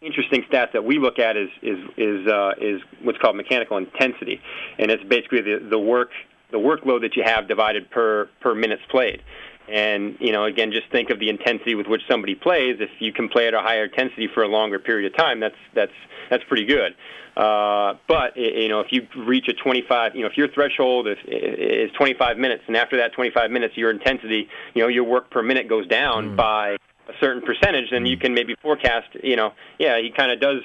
interesting 0.05 0.43
stats 0.51 0.73
that 0.73 0.85
we 0.85 0.99
look 0.99 1.19
at 1.19 1.37
is 1.37 1.49
is 1.63 1.79
is 1.97 2.27
uh, 2.27 2.53
is 2.61 2.81
what's 3.03 3.19
called 3.19 3.37
mechanical 3.37 3.77
intensity, 3.77 4.41
and 4.79 4.91
it's 4.91 5.05
basically 5.05 5.41
the 5.41 5.67
the 5.69 5.79
work 5.79 6.11
the 6.51 6.59
workload 6.59 7.01
that 7.01 7.17
you 7.17 7.23
have 7.25 7.49
divided 7.49 7.91
per 7.91 8.29
per 8.41 8.55
minutes 8.55 8.83
played. 8.91 9.23
And 9.67 10.17
you 10.21 10.33
know, 10.33 10.45
again, 10.45 10.73
just 10.73 10.91
think 10.91 11.11
of 11.11 11.19
the 11.19 11.31
intensity 11.31 11.75
with 11.75 11.87
which 11.87 12.03
somebody 12.09 12.35
plays. 12.35 12.77
If 12.81 12.91
you 12.99 13.13
can 13.13 13.29
play 13.29 13.49
at 13.49 13.55
a 13.55 13.61
higher 13.61 13.85
intensity 13.85 14.29
for 14.33 14.43
a 14.43 14.49
longer 14.49 14.79
period 14.79 15.11
of 15.11 15.17
time, 15.17 15.41
that's 15.41 15.57
that's 15.75 15.93
that's 16.31 16.45
pretty 16.45 16.67
good. 16.67 16.95
Uh, 17.37 17.95
but 18.07 18.37
you 18.37 18.69
know, 18.69 18.81
if 18.81 18.93
you 18.93 19.09
reach 19.17 19.49
a 19.49 19.53
25, 19.55 20.15
you 20.15 20.21
know, 20.21 20.29
if 20.29 20.37
your 20.37 20.49
threshold 20.49 21.09
is, 21.09 21.17
is 21.27 21.91
25 21.93 22.39
minutes, 22.39 22.63
and 22.69 22.77
after 22.77 22.99
that 22.99 23.13
25 23.13 23.51
minutes, 23.51 23.77
your 23.77 23.91
intensity, 23.91 24.49
you 24.75 24.83
know, 24.83 24.89
your 24.89 25.03
work 25.03 25.31
per 25.31 25.43
minute 25.43 25.69
goes 25.69 25.87
down 25.89 26.31
Mm. 26.31 26.37
by 26.37 26.77
a 27.09 27.13
certain 27.21 27.43
percentage, 27.43 27.91
then 27.91 28.07
you 28.07 28.17
can 28.17 28.35
maybe 28.35 28.55
forecast, 28.63 29.09
you 29.23 29.37
know, 29.37 29.53
yeah, 29.79 29.99
he 30.01 30.11
kind 30.11 30.31
of 30.33 30.41
does. 30.41 30.61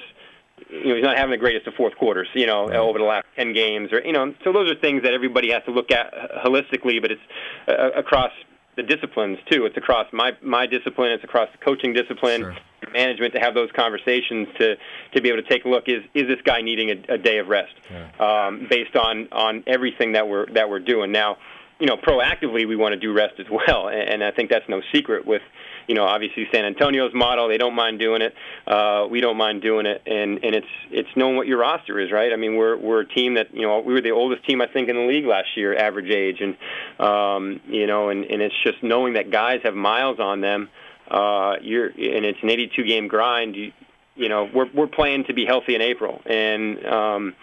You 0.70 0.88
know, 0.90 0.94
he's 0.96 1.04
not 1.04 1.16
having 1.16 1.30
the 1.32 1.38
greatest 1.38 1.66
of 1.66 1.74
fourth 1.74 1.96
quarters, 1.96 2.28
you 2.34 2.46
know, 2.46 2.68
Right. 2.68 2.76
over 2.76 2.98
the 2.98 3.04
last 3.04 3.26
10 3.36 3.54
games, 3.54 3.92
or 3.92 4.02
you 4.04 4.12
know, 4.12 4.34
so 4.44 4.52
those 4.52 4.70
are 4.70 4.74
things 4.74 5.02
that 5.04 5.14
everybody 5.14 5.50
has 5.52 5.62
to 5.64 5.70
look 5.70 5.90
at 5.90 6.12
uh, 6.12 6.44
holistically, 6.44 7.00
but 7.00 7.10
it's 7.10 7.20
uh, 7.66 7.90
across 7.92 8.30
the 8.76 8.82
disciplines 8.82 9.38
too. 9.50 9.64
It's 9.64 9.76
across 9.78 10.06
my 10.12 10.32
my 10.42 10.66
discipline, 10.66 11.12
it's 11.12 11.24
across 11.24 11.48
the 11.52 11.58
coaching 11.64 11.92
discipline, 11.94 12.42
Sure. 12.42 12.56
management 12.92 13.32
to 13.34 13.40
have 13.40 13.54
those 13.54 13.70
conversations 13.74 14.48
to 14.58 14.76
to 15.14 15.20
be 15.22 15.30
able 15.30 15.42
to 15.42 15.48
take 15.48 15.64
a 15.64 15.68
look. 15.68 15.88
Is 15.88 16.02
is 16.14 16.28
this 16.28 16.40
guy 16.44 16.60
needing 16.60 16.90
a, 16.90 17.14
a 17.14 17.18
day 17.18 17.38
of 17.38 17.48
rest 17.48 17.72
um, 18.20 18.66
based 18.70 18.96
on 18.96 19.28
on 19.32 19.64
everything 19.66 20.12
that 20.12 20.28
we're 20.28 20.46
that 20.52 20.68
we're 20.68 20.78
doing 20.78 21.10
now? 21.10 21.38
You 21.80 21.86
know, 21.86 21.96
proactively 21.96 22.68
we 22.68 22.76
want 22.76 22.92
to 22.92 22.98
do 22.98 23.12
rest 23.12 23.34
as 23.38 23.46
well, 23.50 23.88
and, 23.88 24.22
I 24.22 24.30
think 24.30 24.50
that's 24.50 24.68
no 24.68 24.82
secret 24.92 25.26
with 25.26 25.42
you 25.90 25.96
know, 25.96 26.04
obviously 26.04 26.46
San 26.52 26.64
Antonio's 26.64 27.12
model. 27.12 27.48
They 27.48 27.58
don't 27.58 27.74
mind 27.74 27.98
doing 27.98 28.22
it. 28.22 28.32
Uh, 28.64 29.08
we 29.10 29.20
don't 29.20 29.36
mind 29.36 29.60
doing 29.60 29.86
it, 29.86 30.00
and 30.06 30.38
and 30.44 30.54
it's 30.54 30.68
it's 30.92 31.08
knowing 31.16 31.34
what 31.34 31.48
your 31.48 31.58
roster 31.58 31.98
is, 31.98 32.12
right? 32.12 32.32
I 32.32 32.36
mean, 32.36 32.54
we're 32.54 32.76
we're 32.76 33.00
a 33.00 33.08
team 33.08 33.34
that 33.34 33.52
you 33.52 33.62
know 33.62 33.80
we 33.80 33.92
were 33.92 34.00
the 34.00 34.12
oldest 34.12 34.46
team 34.46 34.62
I 34.62 34.68
think 34.68 34.88
in 34.88 34.94
the 34.94 35.02
league 35.02 35.26
last 35.26 35.56
year, 35.56 35.76
average 35.76 36.08
age, 36.08 36.40
and 36.40 36.56
um, 37.04 37.60
you 37.66 37.88
know, 37.88 38.08
and 38.10 38.24
and 38.24 38.40
it's 38.40 38.54
just 38.62 38.82
knowing 38.84 39.14
that 39.14 39.32
guys 39.32 39.62
have 39.64 39.74
miles 39.74 40.20
on 40.20 40.40
them. 40.40 40.68
Uh, 41.10 41.56
you're 41.60 41.86
and 41.86 42.24
it's 42.24 42.38
an 42.40 42.50
82 42.50 42.84
game 42.84 43.08
grind. 43.08 43.56
You, 43.56 43.72
you 44.14 44.28
know, 44.28 44.48
we're 44.54 44.70
we're 44.72 44.86
playing 44.86 45.24
to 45.24 45.34
be 45.34 45.44
healthy 45.44 45.74
in 45.74 45.82
April, 45.82 46.22
and 46.24 46.86
um, 46.86 47.34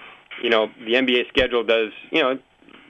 you 0.42 0.50
know 0.50 0.68
the 0.86 0.94
NBA 0.94 1.28
schedule 1.28 1.66
does 1.66 1.92
you 2.12 2.22
know 2.24 2.40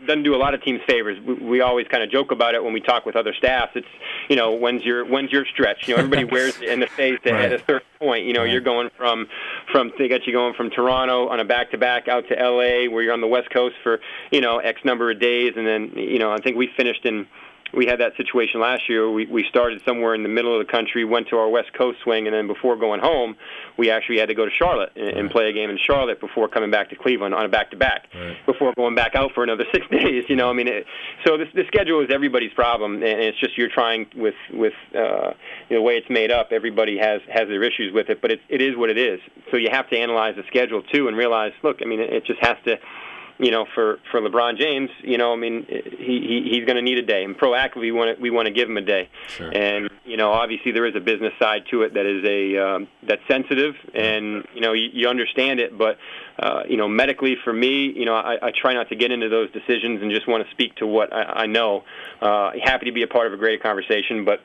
doesn't 0.05 0.23
do 0.23 0.35
a 0.35 0.37
lot 0.37 0.53
of 0.53 0.61
teams 0.63 0.79
favors. 0.87 1.19
We, 1.25 1.33
we 1.33 1.61
always 1.61 1.87
kind 1.87 2.03
of 2.03 2.11
joke 2.11 2.31
about 2.31 2.53
it 2.55 2.63
when 2.63 2.73
we 2.73 2.81
talk 2.81 3.05
with 3.05 3.15
other 3.15 3.33
staffs. 3.33 3.71
It's 3.75 3.87
you 4.29 4.35
know 4.35 4.53
when's 4.53 4.83
your 4.83 5.05
when's 5.05 5.31
your 5.31 5.45
stretch? 5.45 5.87
You 5.87 5.95
know 5.95 5.99
everybody 6.03 6.23
wears 6.31 6.57
it 6.61 6.69
in 6.69 6.79
the 6.79 6.87
face 6.87 7.19
at, 7.25 7.31
Right. 7.31 7.45
at 7.45 7.53
a 7.53 7.59
certain 7.65 7.87
point. 7.99 8.25
You 8.25 8.33
know 8.33 8.41
Right. 8.41 8.51
you're 8.51 8.61
going 8.61 8.89
from 8.97 9.27
from 9.71 9.91
they 9.97 10.07
got 10.07 10.27
you 10.27 10.33
going 10.33 10.53
from 10.53 10.69
Toronto 10.69 11.27
on 11.29 11.39
a 11.39 11.45
back 11.45 11.71
to 11.71 11.77
back 11.77 12.07
out 12.07 12.27
to 12.29 12.35
LA 12.35 12.89
where 12.91 13.01
you're 13.01 13.13
on 13.13 13.21
the 13.21 13.27
West 13.27 13.49
Coast 13.49 13.75
for 13.83 13.99
you 14.31 14.41
know 14.41 14.59
X 14.59 14.81
number 14.85 15.09
of 15.11 15.19
days, 15.19 15.53
and 15.55 15.65
then 15.65 15.91
you 15.95 16.19
know 16.19 16.31
I 16.31 16.37
think 16.37 16.57
we 16.57 16.69
finished 16.77 17.05
in 17.05 17.27
we 17.73 17.85
had 17.85 17.99
that 17.99 18.15
situation 18.15 18.59
last 18.59 18.89
year. 18.89 19.09
We 19.09 19.25
we 19.25 19.45
started 19.49 19.81
somewhere 19.85 20.15
in 20.15 20.23
the 20.23 20.29
middle 20.29 20.59
of 20.59 20.65
the 20.65 20.71
country, 20.71 21.05
went 21.05 21.27
to 21.29 21.37
our 21.37 21.49
West 21.49 21.73
Coast 21.73 21.99
swing, 22.03 22.27
and 22.27 22.35
then 22.35 22.47
before 22.47 22.75
going 22.75 23.01
home, 23.01 23.35
we 23.77 23.89
actually 23.89 24.19
had 24.19 24.29
to 24.29 24.35
go 24.35 24.45
to 24.45 24.51
Charlotte 24.51 24.91
and, 24.95 25.09
and 25.09 25.31
play 25.31 25.49
a 25.49 25.53
game 25.53 25.69
in 25.69 25.77
Charlotte 25.77 26.19
before 26.19 26.47
coming 26.47 26.71
back 26.71 26.89
to 26.89 26.95
Cleveland 26.95 27.33
on 27.33 27.45
a 27.45 27.49
back 27.49 27.71
to 27.71 27.77
back. 27.77 28.07
Right. 28.13 28.37
Before 28.45 28.73
going 28.75 28.95
back 28.95 29.15
out 29.15 29.31
for 29.33 29.43
another 29.43 29.65
six 29.73 29.85
days, 29.89 30.25
you 30.29 30.35
know. 30.35 30.49
I 30.49 30.53
mean, 30.53 30.67
it, 30.67 30.85
so 31.25 31.37
this 31.37 31.47
the 31.53 31.63
schedule 31.67 32.01
is 32.01 32.09
everybody's 32.11 32.53
problem, 32.53 32.95
and 32.95 33.03
it's 33.03 33.39
just 33.39 33.57
you're 33.57 33.69
trying 33.69 34.07
with 34.15 34.35
with 34.53 34.73
uh, 34.95 35.33
you 35.69 35.75
know, 35.75 35.77
the 35.77 35.81
way 35.81 35.97
it's 35.97 36.09
made 36.09 36.31
up. 36.31 36.49
Everybody 36.51 36.97
has 36.97 37.21
has 37.31 37.47
their 37.47 37.63
issues 37.63 37.93
with 37.93 38.09
it, 38.09 38.21
but 38.21 38.31
it 38.31 38.41
it 38.49 38.61
is 38.61 38.75
what 38.75 38.89
it 38.89 38.97
is. 38.97 39.19
So 39.51 39.57
you 39.57 39.69
have 39.71 39.89
to 39.89 39.97
analyze 39.97 40.35
the 40.35 40.43
schedule 40.47 40.81
too 40.83 41.07
and 41.07 41.17
realize, 41.17 41.53
look, 41.63 41.77
I 41.81 41.85
mean, 41.85 41.99
it 41.99 42.25
just 42.25 42.39
has 42.41 42.57
to 42.65 42.77
you 43.39 43.51
know, 43.51 43.65
for 43.75 43.99
for 44.11 44.19
LeBron 44.19 44.57
James, 44.57 44.89
you 45.01 45.17
know, 45.17 45.31
I 45.31 45.35
mean, 45.35 45.65
he, 45.67 45.79
he 45.99 46.49
he's 46.51 46.65
going 46.65 46.75
to 46.75 46.81
need 46.81 46.97
a 46.97 47.05
day, 47.05 47.23
and 47.23 47.37
proactively 47.37 47.81
we 47.81 47.91
want 47.91 48.15
to 48.15 48.21
we 48.21 48.29
want 48.29 48.47
to 48.47 48.51
give 48.51 48.69
him 48.69 48.77
a 48.77 48.81
day. 48.81 49.09
Sure. 49.27 49.51
And 49.55 49.89
you 50.05 50.17
know, 50.17 50.31
obviously 50.31 50.71
there 50.71 50.85
is 50.85 50.95
a 50.95 50.99
business 50.99 51.33
side 51.39 51.63
to 51.71 51.83
it 51.83 51.93
that 51.93 52.05
is 52.05 52.25
a 52.25 52.57
um, 52.57 52.87
that's 53.03 53.21
sensitive, 53.27 53.75
and 53.93 54.45
you 54.55 54.61
know, 54.61 54.73
you, 54.73 54.89
you 54.91 55.07
understand 55.07 55.59
it, 55.59 55.77
but 55.77 55.97
uh, 56.39 56.63
you 56.67 56.77
know, 56.77 56.87
medically 56.87 57.35
for 57.43 57.53
me, 57.53 57.91
you 57.95 58.05
know, 58.05 58.15
I, 58.15 58.37
I 58.41 58.51
try 58.51 58.73
not 58.73 58.89
to 58.89 58.95
get 58.95 59.11
into 59.11 59.29
those 59.29 59.51
decisions 59.51 60.01
and 60.01 60.11
just 60.11 60.27
want 60.27 60.43
to 60.43 60.51
speak 60.51 60.75
to 60.75 60.87
what 60.87 61.13
I, 61.13 61.43
I 61.43 61.45
know. 61.45 61.83
Uh, 62.21 62.51
happy 62.63 62.85
to 62.85 62.91
be 62.91 63.03
a 63.03 63.07
part 63.07 63.27
of 63.27 63.33
a 63.33 63.37
greater 63.37 63.61
conversation, 63.61 64.25
but 64.25 64.41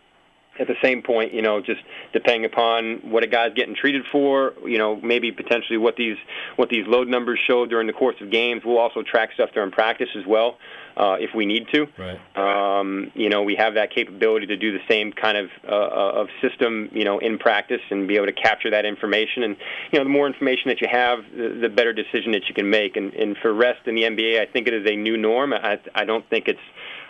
at 0.58 0.66
the 0.66 0.76
same 0.82 1.02
point, 1.02 1.32
you 1.32 1.40
know, 1.40 1.60
just 1.60 1.80
depending 2.12 2.44
upon 2.44 3.10
what 3.10 3.24
a 3.24 3.26
guy's 3.26 3.54
getting 3.54 3.74
treated 3.74 4.04
for, 4.12 4.52
you 4.66 4.76
know, 4.76 4.96
maybe 4.96 5.32
potentially 5.32 5.78
what 5.78 5.96
these 5.96 6.16
what 6.56 6.68
these 6.68 6.86
load 6.86 7.08
numbers 7.08 7.40
show 7.46 7.64
during 7.64 7.86
the 7.86 7.92
course 7.92 8.16
of 8.20 8.30
games. 8.30 8.62
We'll 8.64 8.78
also 8.78 9.02
track 9.02 9.30
stuff 9.32 9.50
during 9.54 9.70
practice 9.70 10.10
as 10.14 10.26
well, 10.26 10.58
uh, 10.96 11.16
if 11.18 11.34
we 11.34 11.46
need 11.46 11.68
to. 11.72 11.86
Right. 11.96 12.20
Um, 12.36 13.10
you 13.14 13.30
know, 13.30 13.42
we 13.42 13.56
have 13.56 13.74
that 13.74 13.94
capability 13.94 14.46
to 14.46 14.56
do 14.56 14.72
the 14.72 14.84
same 14.88 15.12
kind 15.12 15.38
of 15.38 15.50
uh, 15.66 16.20
of 16.20 16.28
system, 16.42 16.90
you 16.92 17.04
know, 17.04 17.18
in 17.18 17.38
practice 17.38 17.80
and 17.90 18.06
be 18.06 18.16
able 18.16 18.26
to 18.26 18.32
capture 18.32 18.70
that 18.70 18.84
information. 18.84 19.44
And 19.44 19.56
you 19.90 19.98
know, 19.98 20.04
the 20.04 20.10
more 20.10 20.26
information 20.26 20.68
that 20.68 20.82
you 20.82 20.88
have, 20.90 21.24
the, 21.34 21.58
the 21.62 21.68
better 21.70 21.94
decision 21.94 22.32
that 22.32 22.46
you 22.48 22.54
can 22.54 22.68
make. 22.68 22.96
And, 22.96 23.14
and 23.14 23.38
for 23.38 23.54
rest 23.54 23.86
in 23.86 23.94
the 23.94 24.02
NBA, 24.02 24.38
I 24.40 24.46
think 24.52 24.68
it 24.68 24.74
is 24.74 24.86
a 24.86 24.96
new 24.96 25.16
norm. 25.16 25.54
I, 25.54 25.80
I 25.94 26.04
don't 26.04 26.28
think 26.28 26.46
it's 26.46 26.60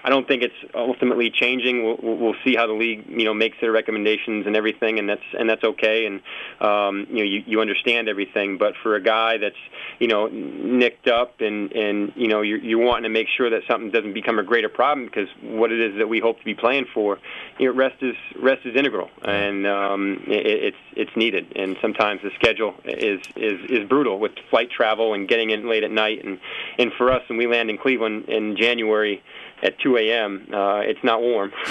I 0.05 0.09
don't 0.09 0.26
think 0.26 0.42
it's 0.42 0.74
ultimately 0.74 1.30
changing. 1.30 1.84
We'll, 1.84 2.16
we'll 2.16 2.34
see 2.44 2.57
how 2.57 2.66
the 2.66 2.72
league, 2.72 3.05
you 3.09 3.24
know, 3.24 3.34
makes 3.34 3.57
their 3.61 3.70
recommendations 3.70 4.46
and 4.46 4.57
everything, 4.57 4.98
and 4.98 5.09
that's 5.09 5.22
and 5.38 5.48
that's 5.48 5.62
okay. 5.62 6.07
And 6.07 6.20
um, 6.61 7.07
you 7.11 7.18
know, 7.18 7.22
you, 7.22 7.42
you 7.46 7.61
understand 7.61 8.09
everything. 8.09 8.59
But 8.59 8.74
for 8.82 8.96
a 8.96 9.03
guy 9.03 9.38
that's 9.38 9.57
you 10.00 10.09
know 10.09 10.26
nicked 10.28 11.07
up 11.07 11.40
and 11.40 11.72
and 11.72 12.12
you 12.16 12.26
know 12.26 12.40
you're, 12.40 12.59
you're 12.59 12.84
wanting 12.84 13.05
to 13.05 13.11
make 13.11 13.28
sure 13.36 13.50
that 13.50 13.62
something 13.68 13.90
doesn't 13.90 14.14
become 14.14 14.38
a 14.38 14.42
greater 14.42 14.68
problem 14.68 15.07
because 15.07 15.28
what 15.42 15.70
it 15.70 15.80
is 15.80 15.98
that 15.98 16.09
we 16.09 16.18
hope 16.18 16.38
to 16.38 16.44
be 16.44 16.55
playing 16.55 16.86
for, 16.92 17.18
you 17.59 17.66
know, 17.66 17.74
rest 17.74 18.03
is 18.03 18.16
rest 18.40 18.66
is 18.66 18.74
integral, 18.74 19.09
and 19.22 19.66
um, 19.66 20.24
it, 20.26 20.46
it's 20.46 20.76
it's 20.96 21.16
needed. 21.16 21.53
And 21.55 21.76
sometimes 21.80 22.22
the 22.22 22.30
schedule 22.34 22.74
is 22.84 23.20
is 23.36 23.61
is 23.70 23.88
brutal 23.88 24.18
with 24.18 24.32
flight 24.50 24.70
travel 24.70 25.14
and 25.14 25.28
getting 25.28 25.50
in 25.50 25.68
late 25.68 25.84
at 25.84 25.90
night. 25.92 26.24
And 26.24 26.40
and 26.78 26.92
for 26.98 27.12
us, 27.12 27.22
when 27.28 27.38
we 27.38 27.46
land 27.46 27.70
in 27.70 27.78
Cleveland 27.78 28.28
in 28.28 28.57
January 28.57 29.22
at 29.62 29.78
2 29.80 29.96
a.m., 29.96 30.48
uh, 30.52 30.80
it's 30.80 31.02
not 31.04 31.20
warm. 31.20 31.52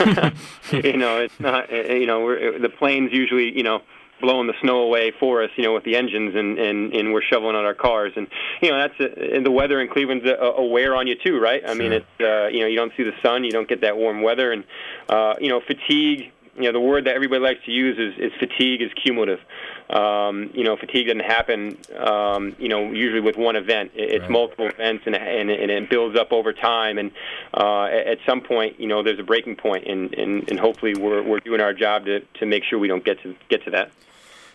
you 0.72 0.98
know, 0.98 1.20
it's 1.20 1.40
not. 1.40 1.72
You 1.72 2.06
know, 2.06 2.22
we're, 2.22 2.60
the 2.60 2.70
planes 2.70 3.12
usually, 3.12 3.56
you 3.56 3.64
know 3.64 3.82
blowing 4.22 4.48
the 4.48 4.54
snow 4.62 4.82
away 4.84 5.12
for 5.20 5.44
us, 5.44 5.50
you 5.58 5.64
know, 5.64 5.74
with 5.74 5.84
the 5.84 5.96
engines, 5.96 6.36
and 6.36 6.58
and, 6.58 6.94
and 6.94 7.12
we're 7.12 7.24
shoveling 7.24 7.56
out 7.56 7.66
our 7.66 7.74
cars, 7.74 8.14
and 8.16 8.28
you 8.62 8.70
know 8.70 8.78
that's 8.78 9.00
a, 9.00 9.36
and 9.36 9.46
the 9.46 9.52
weather 9.52 9.82
in 9.82 9.90
Cleveland's 9.90 10.26
a, 10.26 10.36
a 10.36 10.66
wear 10.66 10.96
on 10.96 11.08
you 11.08 11.16
too, 11.16 11.40
right? 11.40 11.62
I 11.64 11.68
sure. 11.68 11.76
mean, 11.76 11.92
it's 11.92 12.06
uh, 12.22 12.48
you 12.48 12.62
know 12.62 12.68
you 12.68 12.78
don't 12.78 12.94
see 12.96 13.04
the 13.04 13.16
sun, 13.22 13.44
you 13.44 13.52
don't 13.52 13.68
get 13.68 13.82
that 13.82 13.98
warm 13.98 14.22
weather, 14.22 14.52
and 14.52 14.64
uh, 15.10 15.34
you 15.42 15.50
know 15.50 15.60
fatigue 15.60 16.32
you 16.56 16.64
know 16.64 16.72
the 16.72 16.80
word 16.80 17.06
that 17.06 17.16
everybody 17.16 17.42
likes 17.42 17.64
to 17.66 17.72
use 17.72 17.98
is, 17.98 18.20
is 18.20 18.32
fatigue 18.40 18.82
is 18.82 18.92
cumulative. 18.94 19.40
Um, 19.90 20.52
you 20.54 20.64
know, 20.64 20.78
fatigue 20.78 21.08
doesn't 21.08 21.20
happen. 21.20 21.78
Um, 21.98 22.56
you 22.60 22.70
know, 22.70 22.92
usually 22.92 23.20
with 23.20 23.36
one 23.36 23.56
event. 23.56 23.92
It's 23.94 24.22
right. 24.22 24.30
multiple 24.30 24.68
events, 24.68 25.04
and, 25.06 25.16
and, 25.16 25.50
and 25.50 25.72
it 25.72 25.90
builds 25.90 26.18
up 26.18 26.32
over 26.32 26.54
time. 26.54 26.98
And 26.98 27.12
uh, 27.54 27.84
at 27.84 28.20
some 28.26 28.42
point, 28.42 28.80
you 28.80 28.88
know, 28.88 29.04
there's 29.04 29.20
a 29.20 29.24
breaking 29.24 29.58
point, 29.58 29.86
and, 29.88 30.14
and, 30.14 30.50
and 30.50 30.60
hopefully 30.60 30.94
we're 30.96 31.22
we're 31.24 31.40
doing 31.40 31.62
our 31.62 31.74
job 31.74 32.06
to, 32.06 32.22
to 32.22 32.46
make 32.46 32.64
sure 32.64 32.80
we 32.80 32.88
don't 32.88 33.04
get 33.04 33.22
to 33.24 33.36
get 33.50 33.64
to 33.66 33.72
that. 33.72 33.92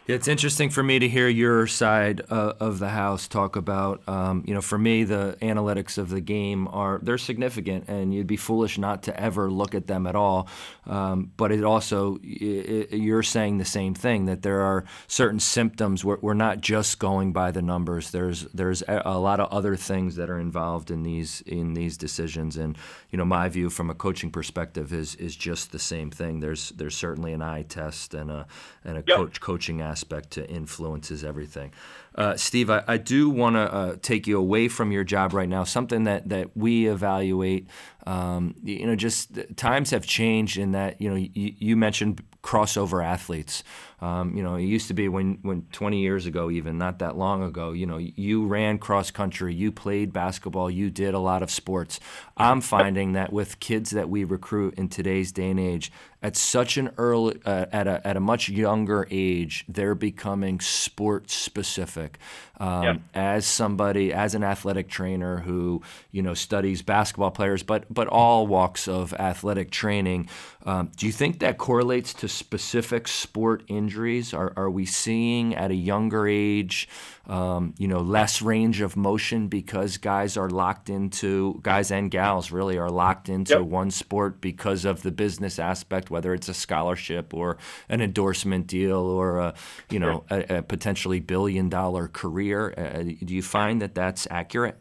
Yeah, 0.06 0.14
it's 0.14 0.28
interesting 0.28 0.70
for 0.70 0.84
me 0.84 1.00
to 1.00 1.08
hear 1.08 1.28
your 1.28 1.66
side 1.66 2.22
uh, 2.30 2.52
of 2.60 2.78
the 2.78 2.90
house 2.90 3.26
talk 3.26 3.56
about. 3.56 4.08
Um, 4.08 4.44
you 4.46 4.54
know, 4.54 4.60
for 4.60 4.78
me, 4.78 5.02
the 5.02 5.36
analytics 5.42 5.98
of 5.98 6.10
the 6.10 6.20
game 6.20 6.68
are 6.68 7.00
they're 7.02 7.18
significant, 7.18 7.88
and 7.88 8.14
you'd 8.14 8.28
be 8.28 8.36
foolish 8.36 8.78
not 8.78 9.02
to 9.04 9.20
ever 9.20 9.50
look 9.50 9.74
at 9.74 9.88
them 9.88 10.06
at 10.06 10.14
all. 10.14 10.46
Um, 10.86 11.32
but 11.36 11.50
it 11.50 11.64
also, 11.64 12.18
it, 12.22 12.92
you're 12.92 13.24
saying 13.24 13.58
the 13.58 13.64
same 13.64 13.94
thing 13.94 14.26
that 14.26 14.42
there 14.42 14.60
are 14.60 14.84
certain 15.08 15.40
symptoms. 15.40 16.04
We're, 16.04 16.18
we're 16.20 16.34
not 16.34 16.60
just 16.60 17.00
going 17.00 17.32
by 17.32 17.50
the 17.50 17.62
numbers. 17.62 18.12
There's 18.12 18.42
there's 18.54 18.84
a 18.86 19.18
lot 19.18 19.40
of 19.40 19.52
other 19.52 19.74
things 19.74 20.14
that 20.14 20.30
are 20.30 20.38
involved 20.38 20.92
in 20.92 21.02
these 21.02 21.40
in 21.46 21.74
these 21.74 21.96
decisions. 21.96 22.56
And 22.56 22.78
you 23.10 23.18
know, 23.18 23.24
my 23.24 23.48
view 23.48 23.70
from 23.70 23.90
a 23.90 23.94
coaching 23.94 24.30
perspective 24.30 24.92
is 24.92 25.16
is 25.16 25.34
just 25.34 25.72
the 25.72 25.80
same 25.80 26.12
thing. 26.12 26.38
There's 26.38 26.68
there's 26.68 26.96
certainly 26.96 27.32
an 27.32 27.42
eye 27.42 27.62
test 27.62 28.14
and 28.14 28.30
a 28.30 28.46
and 28.84 28.98
a 28.98 29.02
yep. 29.04 29.16
coach 29.16 29.40
coaching 29.40 29.80
aspect 29.80 29.95
aspect 29.96 30.30
to 30.32 30.46
influences 30.50 31.24
everything. 31.24 31.72
Uh, 32.14 32.36
Steve, 32.36 32.68
I, 32.68 32.82
I 32.86 32.98
do 32.98 33.30
want 33.30 33.56
to 33.56 33.72
uh, 33.72 33.96
take 34.02 34.26
you 34.26 34.38
away 34.38 34.68
from 34.68 34.92
your 34.92 35.04
job 35.04 35.32
right 35.32 35.48
now. 35.48 35.64
Something 35.64 36.04
that, 36.04 36.28
that 36.28 36.54
we 36.54 36.86
evaluate, 36.86 37.66
um, 38.06 38.54
you 38.62 38.86
know, 38.86 38.94
just 38.94 39.30
times 39.56 39.90
have 39.90 40.06
changed 40.06 40.58
in 40.58 40.72
that, 40.72 41.00
you 41.00 41.08
know, 41.08 41.16
you, 41.16 41.54
you 41.58 41.76
mentioned 41.76 42.22
crossover 42.42 43.02
athletes. 43.02 43.64
Um, 44.00 44.36
you 44.36 44.42
know, 44.42 44.56
it 44.56 44.64
used 44.64 44.88
to 44.88 44.94
be 44.94 45.08
when, 45.08 45.38
when 45.42 45.62
20 45.72 46.00
years 46.00 46.26
ago, 46.26 46.50
even 46.50 46.76
not 46.76 46.98
that 46.98 47.16
long 47.16 47.42
ago, 47.42 47.72
you 47.72 47.86
know, 47.86 47.96
you 47.96 48.46
ran 48.46 48.78
cross 48.78 49.10
country, 49.10 49.54
you 49.54 49.72
played 49.72 50.12
basketball, 50.12 50.70
you 50.70 50.90
did 50.90 51.14
a 51.14 51.18
lot 51.18 51.42
of 51.42 51.50
sports. 51.50 51.98
I'm 52.36 52.60
finding 52.60 53.14
that 53.14 53.32
with 53.32 53.58
kids 53.58 53.90
that 53.90 54.10
we 54.10 54.24
recruit 54.24 54.74
in 54.74 54.88
today's 54.88 55.32
day 55.32 55.50
and 55.50 55.58
age, 55.60 55.90
at 56.22 56.36
such 56.36 56.76
an 56.76 56.90
early, 56.98 57.38
uh, 57.44 57.66
at 57.70 57.86
a 57.86 58.04
at 58.06 58.16
a 58.16 58.20
much 58.20 58.48
younger 58.48 59.06
age, 59.10 59.64
they're 59.68 59.94
becoming 59.94 60.58
sport 60.60 61.30
specific. 61.30 62.18
Um, 62.58 62.82
yeah. 62.82 62.96
As 63.14 63.46
somebody, 63.46 64.12
as 64.12 64.34
an 64.34 64.42
athletic 64.42 64.88
trainer 64.88 65.38
who 65.38 65.82
you 66.10 66.22
know 66.22 66.34
studies 66.34 66.82
basketball 66.82 67.30
players, 67.30 67.62
but 67.62 67.84
but 67.92 68.08
all 68.08 68.46
walks 68.46 68.88
of 68.88 69.12
athletic 69.14 69.70
training, 69.70 70.28
um, 70.64 70.90
do 70.96 71.06
you 71.06 71.12
think 71.12 71.38
that 71.40 71.58
correlates 71.58 72.12
to 72.14 72.28
specific 72.28 73.06
sport 73.06 73.62
injuries? 73.86 74.34
Are 74.34 74.52
are 74.56 74.70
we 74.70 74.86
seeing 74.86 75.54
at 75.54 75.70
a 75.70 75.74
younger 75.74 76.26
age? 76.26 76.88
um, 77.28 77.74
you 77.76 77.88
know, 77.88 78.00
less 78.00 78.40
range 78.40 78.80
of 78.80 78.96
motion 78.96 79.48
because 79.48 79.96
guys 79.96 80.36
are 80.36 80.48
locked 80.48 80.88
into 80.88 81.58
guys 81.62 81.90
and 81.90 82.10
gals 82.10 82.52
really 82.52 82.78
are 82.78 82.90
locked 82.90 83.28
into 83.28 83.54
yep. 83.54 83.62
one 83.62 83.90
sport 83.90 84.40
because 84.40 84.84
of 84.84 85.02
the 85.02 85.10
business 85.10 85.58
aspect, 85.58 86.08
whether 86.08 86.34
it's 86.34 86.48
a 86.48 86.54
scholarship 86.54 87.34
or 87.34 87.58
an 87.88 88.00
endorsement 88.00 88.68
deal 88.68 88.98
or 88.98 89.38
a, 89.38 89.54
you 89.90 89.98
know, 89.98 90.24
a, 90.30 90.58
a 90.58 90.62
potentially 90.62 91.18
billion 91.18 91.68
dollar 91.68 92.06
career. 92.06 92.72
Uh, 92.76 93.02
do 93.02 93.34
you 93.34 93.42
find 93.42 93.82
that 93.82 93.94
that's 93.94 94.28
accurate? 94.30 94.78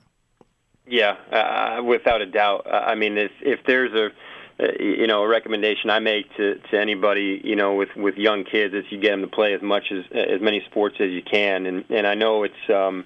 Yeah, 0.87 1.15
uh, 1.31 1.81
without 1.83 2.21
a 2.21 2.27
doubt. 2.27 2.67
I 2.71 2.93
mean, 2.93 3.17
if, 3.17 3.31
if 3.41 3.61
there's 3.65 3.91
a 3.93 4.09
uh, 4.57 4.67
you 4.79 5.07
know, 5.07 5.21
a 5.23 5.27
recommendation 5.27 5.89
I 5.89 5.99
make 5.99 6.33
to, 6.37 6.55
to 6.71 6.79
anybody, 6.79 7.41
you 7.43 7.57
know, 7.57 7.75
with, 7.75 7.89
with 7.97 8.15
young 8.15 8.45
kids 8.45 8.73
is 8.73 8.85
you 8.89 8.99
get 8.99 9.11
them 9.11 9.21
to 9.21 9.27
play 9.27 9.53
as 9.53 9.61
much 9.61 9.91
as 9.91 10.05
as 10.13 10.41
many 10.41 10.61
sports 10.69 10.95
as 11.01 11.09
you 11.11 11.21
can, 11.21 11.65
and 11.65 11.83
and 11.89 12.07
I 12.07 12.13
know 12.13 12.43
it's 12.43 12.69
um, 12.69 13.05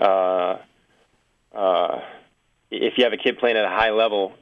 uh, 0.00 0.58
uh, 1.52 2.00
if 2.70 2.94
you 2.96 3.04
have 3.04 3.12
a 3.12 3.16
kid 3.16 3.38
playing 3.38 3.56
at 3.56 3.64
a 3.64 3.68
high 3.68 3.90
level, 3.90 4.34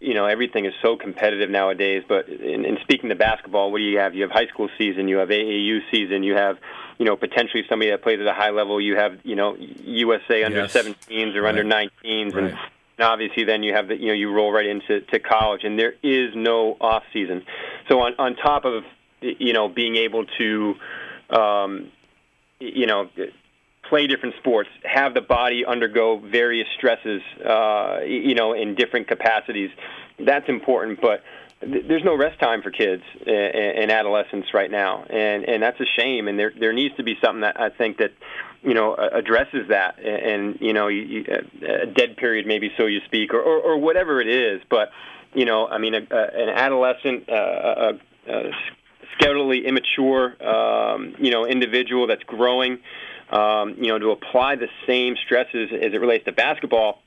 you 0.00 0.14
know 0.14 0.24
everything 0.24 0.64
is 0.64 0.72
so 0.80 0.96
competitive 0.96 1.50
nowadays. 1.50 2.04
But 2.08 2.30
in, 2.30 2.64
in 2.64 2.78
speaking 2.80 3.10
to 3.10 3.14
basketball, 3.14 3.70
what 3.70 3.78
do 3.78 3.84
you 3.84 3.98
have? 3.98 4.14
You 4.14 4.22
have 4.22 4.30
high 4.30 4.46
school 4.46 4.70
season, 4.78 5.08
you 5.08 5.18
have 5.18 5.28
AAU 5.28 5.80
season, 5.90 6.22
you 6.22 6.36
have 6.36 6.56
you 6.98 7.04
know 7.04 7.16
potentially 7.16 7.64
somebody 7.68 7.90
that 7.90 8.02
plays 8.02 8.18
at 8.18 8.26
a 8.26 8.32
high 8.32 8.50
level. 8.50 8.80
You 8.80 8.96
have 8.96 9.18
you 9.24 9.36
know 9.36 9.56
USA 9.56 10.44
under 10.44 10.62
yes. 10.62 10.72
17s 10.72 11.34
or 11.34 11.42
right. 11.42 11.48
under 11.50 11.64
19s, 11.64 12.34
right. 12.34 12.44
and 12.44 12.58
and 12.98 13.06
obviously, 13.06 13.44
then 13.44 13.62
you 13.62 13.74
have 13.74 13.88
the 13.88 13.96
you 13.96 14.08
know 14.08 14.14
you 14.14 14.32
roll 14.32 14.52
right 14.52 14.66
into 14.66 15.00
to 15.00 15.18
college, 15.18 15.64
and 15.64 15.78
there 15.78 15.94
is 16.02 16.34
no 16.34 16.76
off 16.80 17.02
season. 17.12 17.44
So 17.88 18.00
on 18.00 18.14
on 18.18 18.36
top 18.36 18.64
of 18.64 18.84
you 19.20 19.52
know 19.52 19.68
being 19.68 19.96
able 19.96 20.24
to 20.38 20.74
um, 21.30 21.92
you 22.58 22.86
know 22.86 23.10
play 23.88 24.06
different 24.06 24.34
sports, 24.36 24.68
have 24.84 25.14
the 25.14 25.20
body 25.20 25.64
undergo 25.64 26.18
various 26.18 26.66
stresses, 26.76 27.22
uh, 27.44 28.00
you 28.04 28.34
know, 28.34 28.52
in 28.52 28.74
different 28.74 29.08
capacities. 29.08 29.70
That's 30.18 30.48
important, 30.48 31.00
but 31.00 31.22
there's 31.60 32.04
no 32.04 32.16
rest 32.16 32.38
time 32.38 32.62
for 32.62 32.70
kids 32.70 33.02
and 33.26 33.90
adolescents 33.90 34.52
right 34.52 34.70
now, 34.70 35.04
and 35.04 35.44
and 35.44 35.62
that's 35.62 35.80
a 35.80 35.86
shame. 35.98 36.28
And 36.28 36.38
there 36.38 36.52
there 36.58 36.72
needs 36.72 36.94
to 36.96 37.02
be 37.02 37.16
something 37.22 37.40
that 37.40 37.58
I 37.58 37.70
think 37.70 37.98
that 37.98 38.12
you 38.62 38.74
know 38.74 38.94
addresses 38.94 39.68
that, 39.68 39.98
and 39.98 40.58
you 40.60 40.74
know 40.74 40.88
a 40.88 41.86
dead 41.86 42.16
period 42.18 42.46
maybe 42.46 42.72
so 42.76 42.86
you 42.86 43.00
speak, 43.06 43.32
or 43.32 43.40
or, 43.40 43.60
or 43.60 43.78
whatever 43.78 44.20
it 44.20 44.28
is. 44.28 44.60
But 44.68 44.90
you 45.34 45.44
know, 45.44 45.66
I 45.66 45.78
mean, 45.78 45.94
a, 45.94 45.98
a, 46.10 46.24
an 46.42 46.48
adolescent, 46.50 47.28
uh, 47.28 47.94
a, 48.26 48.32
a 48.32 48.50
skeletally 49.18 49.64
immature, 49.64 50.36
um, 50.46 51.14
you 51.18 51.30
know, 51.30 51.46
individual 51.46 52.06
that's 52.06 52.22
growing, 52.24 52.78
um, 53.30 53.76
you 53.78 53.88
know, 53.88 53.98
to 53.98 54.10
apply 54.10 54.56
the 54.56 54.68
same 54.86 55.16
stresses 55.24 55.70
as 55.72 55.92
it 55.92 56.00
relates 56.00 56.24
to 56.26 56.32
basketball 56.32 57.00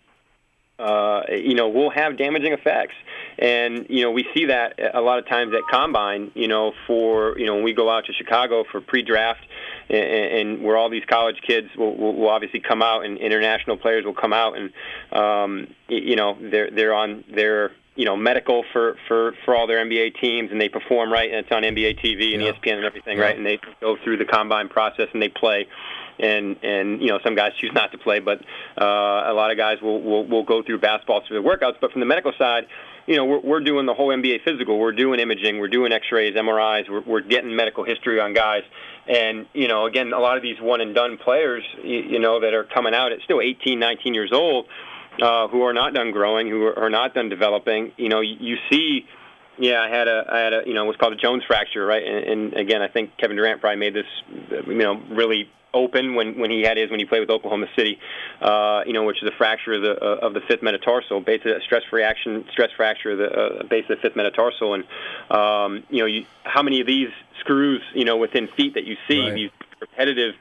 uh, 0.79 1.23
you 1.29 1.53
know, 1.53 1.67
will 1.67 1.89
have 1.89 2.17
damaging 2.17 2.53
effects. 2.53 2.95
And, 3.37 3.85
you 3.89 4.03
know, 4.03 4.11
we 4.11 4.25
see 4.33 4.45
that 4.45 4.79
a 4.93 5.01
lot 5.01 5.19
of 5.19 5.27
times 5.27 5.53
at 5.53 5.61
Combine, 5.69 6.31
you 6.35 6.47
know, 6.47 6.73
for, 6.87 7.37
you 7.37 7.45
know, 7.45 7.55
when 7.55 7.63
we 7.63 7.73
go 7.73 7.89
out 7.89 8.05
to 8.05 8.13
Chicago 8.13 8.63
for 8.69 8.81
pre-draft 8.81 9.45
and, 9.89 9.97
and 9.97 10.63
where 10.63 10.77
all 10.77 10.89
these 10.89 11.05
college 11.05 11.41
kids 11.45 11.67
will, 11.77 11.95
will, 11.95 12.15
will 12.15 12.29
obviously 12.29 12.59
come 12.59 12.81
out 12.81 13.05
and 13.05 13.17
international 13.17 13.77
players 13.77 14.05
will 14.05 14.13
come 14.13 14.33
out 14.33 14.57
and, 14.57 14.71
um, 15.11 15.67
you 15.87 16.15
know, 16.15 16.37
they're, 16.41 16.71
they're 16.71 16.93
on 16.93 17.23
their, 17.33 17.71
you 17.99 18.05
know, 18.05 18.15
medical 18.15 18.63
for, 18.71 18.95
for, 19.09 19.33
for 19.43 19.53
all 19.53 19.67
their 19.67 19.85
NBA 19.85 20.21
teams 20.21 20.51
and 20.51 20.61
they 20.61 20.69
perform 20.69 21.11
right 21.11 21.29
and 21.29 21.45
it's 21.45 21.51
on 21.51 21.63
NBA 21.63 21.99
TV 21.99 22.33
and 22.33 22.41
yeah. 22.41 22.53
ESPN 22.53 22.77
and 22.77 22.85
everything, 22.85 23.17
yeah. 23.17 23.25
right? 23.25 23.35
And 23.35 23.45
they 23.45 23.59
go 23.81 23.97
through 24.01 24.15
the 24.15 24.23
Combine 24.23 24.69
process 24.69 25.09
and 25.11 25.21
they 25.21 25.27
play 25.27 25.67
and 26.17 26.57
and 26.63 27.01
you 27.01 27.07
know 27.07 27.19
some 27.23 27.35
guys 27.35 27.53
choose 27.59 27.71
not 27.73 27.91
to 27.91 27.97
play, 27.97 28.19
but 28.19 28.39
uh, 28.79 28.85
a 28.85 29.33
lot 29.33 29.51
of 29.51 29.57
guys 29.57 29.81
will, 29.81 30.01
will 30.01 30.25
will 30.25 30.43
go 30.43 30.63
through 30.63 30.79
basketball 30.79 31.21
through 31.27 31.41
the 31.41 31.47
workouts. 31.47 31.75
But 31.81 31.91
from 31.91 31.99
the 31.99 32.05
medical 32.05 32.33
side, 32.37 32.67
you 33.05 33.15
know 33.15 33.25
we're 33.25 33.39
we're 33.39 33.59
doing 33.61 33.85
the 33.85 33.93
whole 33.93 34.09
NBA 34.09 34.43
physical. 34.43 34.79
We're 34.79 34.91
doing 34.91 35.19
imaging. 35.19 35.59
We're 35.59 35.69
doing 35.69 35.91
X-rays, 35.91 36.35
MRIs. 36.35 36.89
We're 36.89 37.01
we're 37.01 37.21
getting 37.21 37.55
medical 37.55 37.83
history 37.83 38.19
on 38.19 38.33
guys. 38.33 38.63
And 39.07 39.45
you 39.53 39.67
know, 39.67 39.85
again, 39.85 40.13
a 40.13 40.19
lot 40.19 40.37
of 40.37 40.43
these 40.43 40.59
one 40.59 40.81
and 40.81 40.93
done 40.93 41.17
players, 41.17 41.63
you, 41.83 41.99
you 41.99 42.19
know, 42.19 42.41
that 42.41 42.53
are 42.53 42.65
coming 42.65 42.93
out 42.93 43.11
at 43.11 43.21
still 43.21 43.41
18, 43.41 43.79
19 43.79 44.13
years 44.13 44.31
old, 44.33 44.67
uh, 45.21 45.47
who 45.47 45.63
are 45.63 45.73
not 45.73 45.93
done 45.93 46.11
growing, 46.11 46.47
who 46.47 46.65
are 46.67 46.89
not 46.89 47.13
done 47.13 47.29
developing. 47.29 47.91
You 47.97 48.09
know, 48.09 48.21
you, 48.21 48.35
you 48.39 48.57
see 48.69 49.05
yeah, 49.59 49.81
I 49.81 49.89
had 49.89 50.07
a, 50.07 50.25
I 50.31 50.39
had 50.39 50.53
a, 50.53 50.61
you 50.65 50.73
know, 50.73 50.85
what's 50.85 50.97
called 50.97 51.13
a 51.13 51.17
Jones 51.17 51.43
fracture, 51.45 51.85
right? 51.85 52.01
And, 52.01 52.25
and 52.25 52.53
again, 52.53 52.81
I 52.81 52.87
think 52.87 53.17
Kevin 53.17 53.35
Durant 53.35 53.59
probably 53.59 53.77
made 53.77 53.93
this, 53.93 54.05
you 54.65 54.73
know, 54.75 55.01
really 55.11 55.49
open 55.73 56.15
when 56.15 56.39
when 56.39 56.49
he 56.49 56.61
had 56.61 56.77
his 56.77 56.89
when 56.89 56.99
he 56.99 57.05
played 57.05 57.19
with 57.19 57.29
Oklahoma 57.29 57.67
City, 57.75 57.99
uh, 58.41 58.83
you 58.87 58.93
know, 58.93 59.03
which 59.03 59.21
is 59.21 59.29
a 59.29 59.35
fracture 59.37 59.73
of 59.73 59.81
the 59.81 60.01
uh, 60.01 60.27
of 60.27 60.33
the 60.33 60.41
fifth 60.41 60.63
metatarsal, 60.63 61.19
basically 61.21 61.51
a 61.51 61.61
stress 61.61 61.83
reaction 61.91 62.45
stress 62.51 62.71
fracture 62.75 63.11
of 63.11 63.17
the 63.17 63.29
uh, 63.29 63.63
base 63.63 63.83
of 63.89 63.97
the 63.97 64.01
fifth 64.01 64.15
metatarsal, 64.15 64.73
and 64.73 64.83
um, 65.29 65.83
you 65.89 65.99
know, 65.99 66.05
you, 66.05 66.25
how 66.43 66.63
many 66.63 66.79
of 66.79 66.87
these 66.87 67.09
screws, 67.39 67.81
you 67.93 68.05
know, 68.05 68.17
within 68.17 68.47
feet 68.47 68.75
that 68.75 68.85
you 68.85 68.95
see, 69.07 69.21
right. 69.21 69.33
these 69.33 69.51
repetitive 69.81 70.35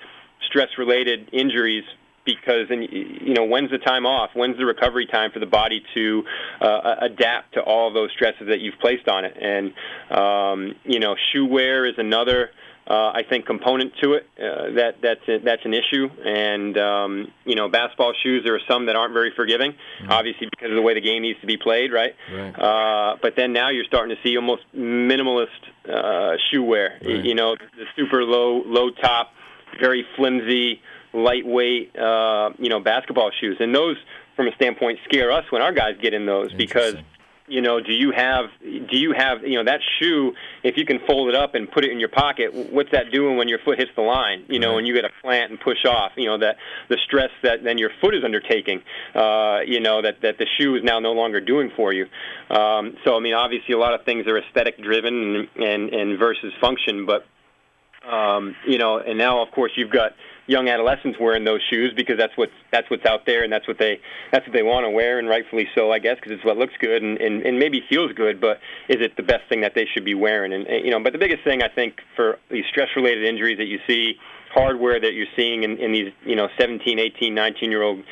stress 0.47 0.79
related 0.79 1.29
injuries 1.33 1.85
because 2.29 2.66
and 2.70 2.87
you 2.91 3.33
know 3.33 3.45
when's 3.45 3.70
the 3.70 3.79
time 3.79 4.05
off 4.05 4.31
when's 4.35 4.59
the 4.59 4.66
recovery 4.66 5.07
time 5.07 5.31
for 5.33 5.39
the 5.39 5.47
body 5.47 5.83
to 5.95 6.22
uh, 6.61 6.97
adapt 7.01 7.55
to 7.55 7.61
all 7.61 7.93
those 7.93 8.11
stresses 8.12 8.49
that 8.49 8.61
you've 8.61 8.79
placed 8.81 9.09
on 9.09 9.24
it 9.24 9.37
and 9.41 9.72
um, 10.11 10.74
you 10.85 11.01
know 11.01 11.16
shoe 11.33 11.47
wear 11.47 11.87
is 11.87 11.95
another 11.97 12.51
uh, 12.87 13.12
I 13.14 13.22
think 13.29 13.45
component 13.45 13.93
to 14.03 14.14
it 14.14 14.26
uh, 14.39 14.74
that 14.76 14.97
that's 15.03 15.26
a, 15.29 15.39
that's 15.39 15.64
an 15.64 15.74
issue 15.74 16.09
and 16.24 16.76
um, 16.76 17.33
you 17.45 17.55
know 17.55 17.68
basketball 17.68 18.12
shoes 18.22 18.43
there 18.45 18.55
are 18.55 18.66
some 18.68 18.87
that 18.87 18.97
aren't 18.97 19.14
very 19.14 19.33
forgiving 19.35 19.72
mm-hmm. 19.72 20.11
obviously 20.11 20.49
because 20.51 20.70
of 20.70 20.76
the 20.76 20.83
way 20.83 20.95
the 20.95 21.01
game 21.01 21.22
needs 21.22 21.41
to 21.41 21.47
be 21.47 21.57
played 21.57 21.93
right, 21.93 22.14
right. 22.33 22.53
Uh, 22.53 23.16
but 23.22 23.35
then 23.37 23.53
now 23.55 23.70
you're 23.70 23.85
starting 23.85 24.14
to 24.14 24.22
see 24.22 24.37
almost 24.37 24.62
minimalist 24.76 25.49
uh, 25.89 26.37
shoe 26.51 26.62
wear 26.62 26.99
right. 27.05 27.24
you 27.24 27.35
know 27.35 27.57
the 27.57 27.85
super 27.97 28.22
low 28.22 28.62
low 28.66 28.91
top 28.91 29.33
very 29.81 30.07
flimsy 30.16 30.81
lightweight, 31.13 31.97
uh, 31.97 32.51
you 32.59 32.69
know, 32.69 32.81
basketball 32.81 33.31
shoes, 33.41 33.57
and 33.61 33.75
those, 33.75 33.97
from 34.37 34.49
a 34.49 34.55
standpoint, 34.55 34.99
scare 35.05 35.33
us 35.33 35.45
when 35.51 35.63
our 35.63 35.73
guys 35.73 35.97
get 36.01 36.15
in 36.15 36.27
those 36.27 36.53
because 36.53 36.97
you 37.49 37.63
know, 37.63 37.81
do 37.81 37.93
you 37.93 38.13
have 38.13 38.47
do 38.63 38.97
you 38.97 39.13
have 39.17 39.43
you 39.43 39.57
know 39.57 39.65
that 39.65 39.81
shoe? 39.99 40.35
If 40.63 40.77
you 40.77 40.85
can 40.85 41.01
fold 41.07 41.29
it 41.29 41.35
up 41.35 41.55
and 41.55 41.71
put 41.71 41.85
it 41.85 41.91
in 41.91 41.99
your 41.99 42.09
pocket, 42.09 42.55
what's 42.55 42.91
that 42.93 43.11
doing 43.11 43.37
when 43.37 43.49
your 43.49 43.59
foot 43.59 43.79
hits 43.79 43.91
the 43.97 44.03
line? 44.03 44.45
You 44.49 44.59
know, 44.59 44.69
right. 44.69 44.77
when 44.77 44.87
you 44.87 44.95
get 44.95 45.05
a 45.05 45.11
plant 45.23 45.51
and 45.51 45.61
push 45.61 45.85
off. 45.87 46.13
You 46.17 46.27
know 46.27 46.39
that 46.39 46.57
the 46.89 46.99
stress 47.05 47.31
that 47.43 47.65
then 47.65 47.79
your 47.79 47.91
foot 48.01 48.15
is 48.15 48.25
undertaking. 48.25 48.83
Uh, 49.15 49.61
you 49.67 49.81
know 49.81 50.03
that 50.03 50.21
that 50.23 50.39
the 50.39 50.47
shoe 50.59 50.77
is 50.77 50.85
now 50.85 51.01
no 51.01 51.13
longer 51.13 51.41
doing 51.41 51.71
for 51.75 51.93
you. 51.93 52.07
Um, 52.51 52.97
so 53.05 53.17
I 53.17 53.21
mean, 53.21 53.35
obviously, 53.35 53.75
a 53.75 53.79
lot 53.79 53.95
of 53.95 54.05
things 54.05 54.27
are 54.27 54.39
aesthetic 54.39 54.83
driven 54.83 55.49
and 55.57 55.65
and, 55.65 55.95
and 55.95 56.19
versus 56.19 56.53
function, 56.61 57.07
but 57.07 57.27
um, 58.09 58.57
you 58.67 58.79
know, 58.79 58.99
and 58.99 59.19
now 59.19 59.43
of 59.43 59.51
course 59.53 59.73
you've 59.77 59.91
got 59.91 60.13
young 60.49 60.69
adolescents 60.69 61.19
wearing 61.21 61.45
those 61.45 61.61
shoes 61.71 61.93
because 61.95 62.17
that's 62.19 62.33
what's 62.37 62.53
that's 62.73 62.89
what's 62.91 63.05
out 63.05 63.27
there 63.27 63.45
and 63.45 63.53
that's 63.53 63.69
what 63.69 63.79
they 63.79 64.01
that's 64.33 64.47
what 64.47 64.55
they 64.55 64.63
want 64.63 64.85
to 64.85 64.91
wear 64.91 65.19
and 65.19 65.29
rightfully 65.29 65.69
so 65.75 65.93
I 65.93 65.99
guess 65.99 66.17
because 66.17 66.33
it's 66.33 66.45
what 66.45 66.57
looks 66.57 66.73
good 66.81 67.03
and, 67.03 67.19
and 67.19 67.43
and 67.43 67.59
maybe 67.59 67.85
feels 67.89 68.13
good 68.13 68.41
but 68.41 68.59
is 68.89 68.97
it 69.01 69.17
the 69.17 69.23
best 69.23 69.47
thing 69.49 69.61
that 69.61 69.75
they 69.75 69.85
should 69.85 70.05
be 70.05 70.15
wearing? 70.15 70.53
And 70.53 70.67
you 70.85 70.91
know 70.91 71.01
but 71.01 71.13
the 71.13 71.19
biggest 71.19 71.45
thing 71.45 71.63
I 71.63 71.69
think 71.69 72.01
for 72.17 72.39
these 72.51 72.65
stress 72.71 72.89
related 72.97 73.25
injuries 73.25 73.59
that 73.59 73.67
you 73.67 73.79
see 73.87 74.17
hardware 74.53 75.01
that 75.01 75.15
you're 75.15 75.27
seeing 75.37 75.63
in, 75.63 75.77
in 75.79 75.93
these 75.93 76.13
you 76.25 76.37
know 76.37 76.49
17 76.59 76.99
18 76.99 77.35
19 77.35 77.71
year 77.71 77.83
old 77.83 78.03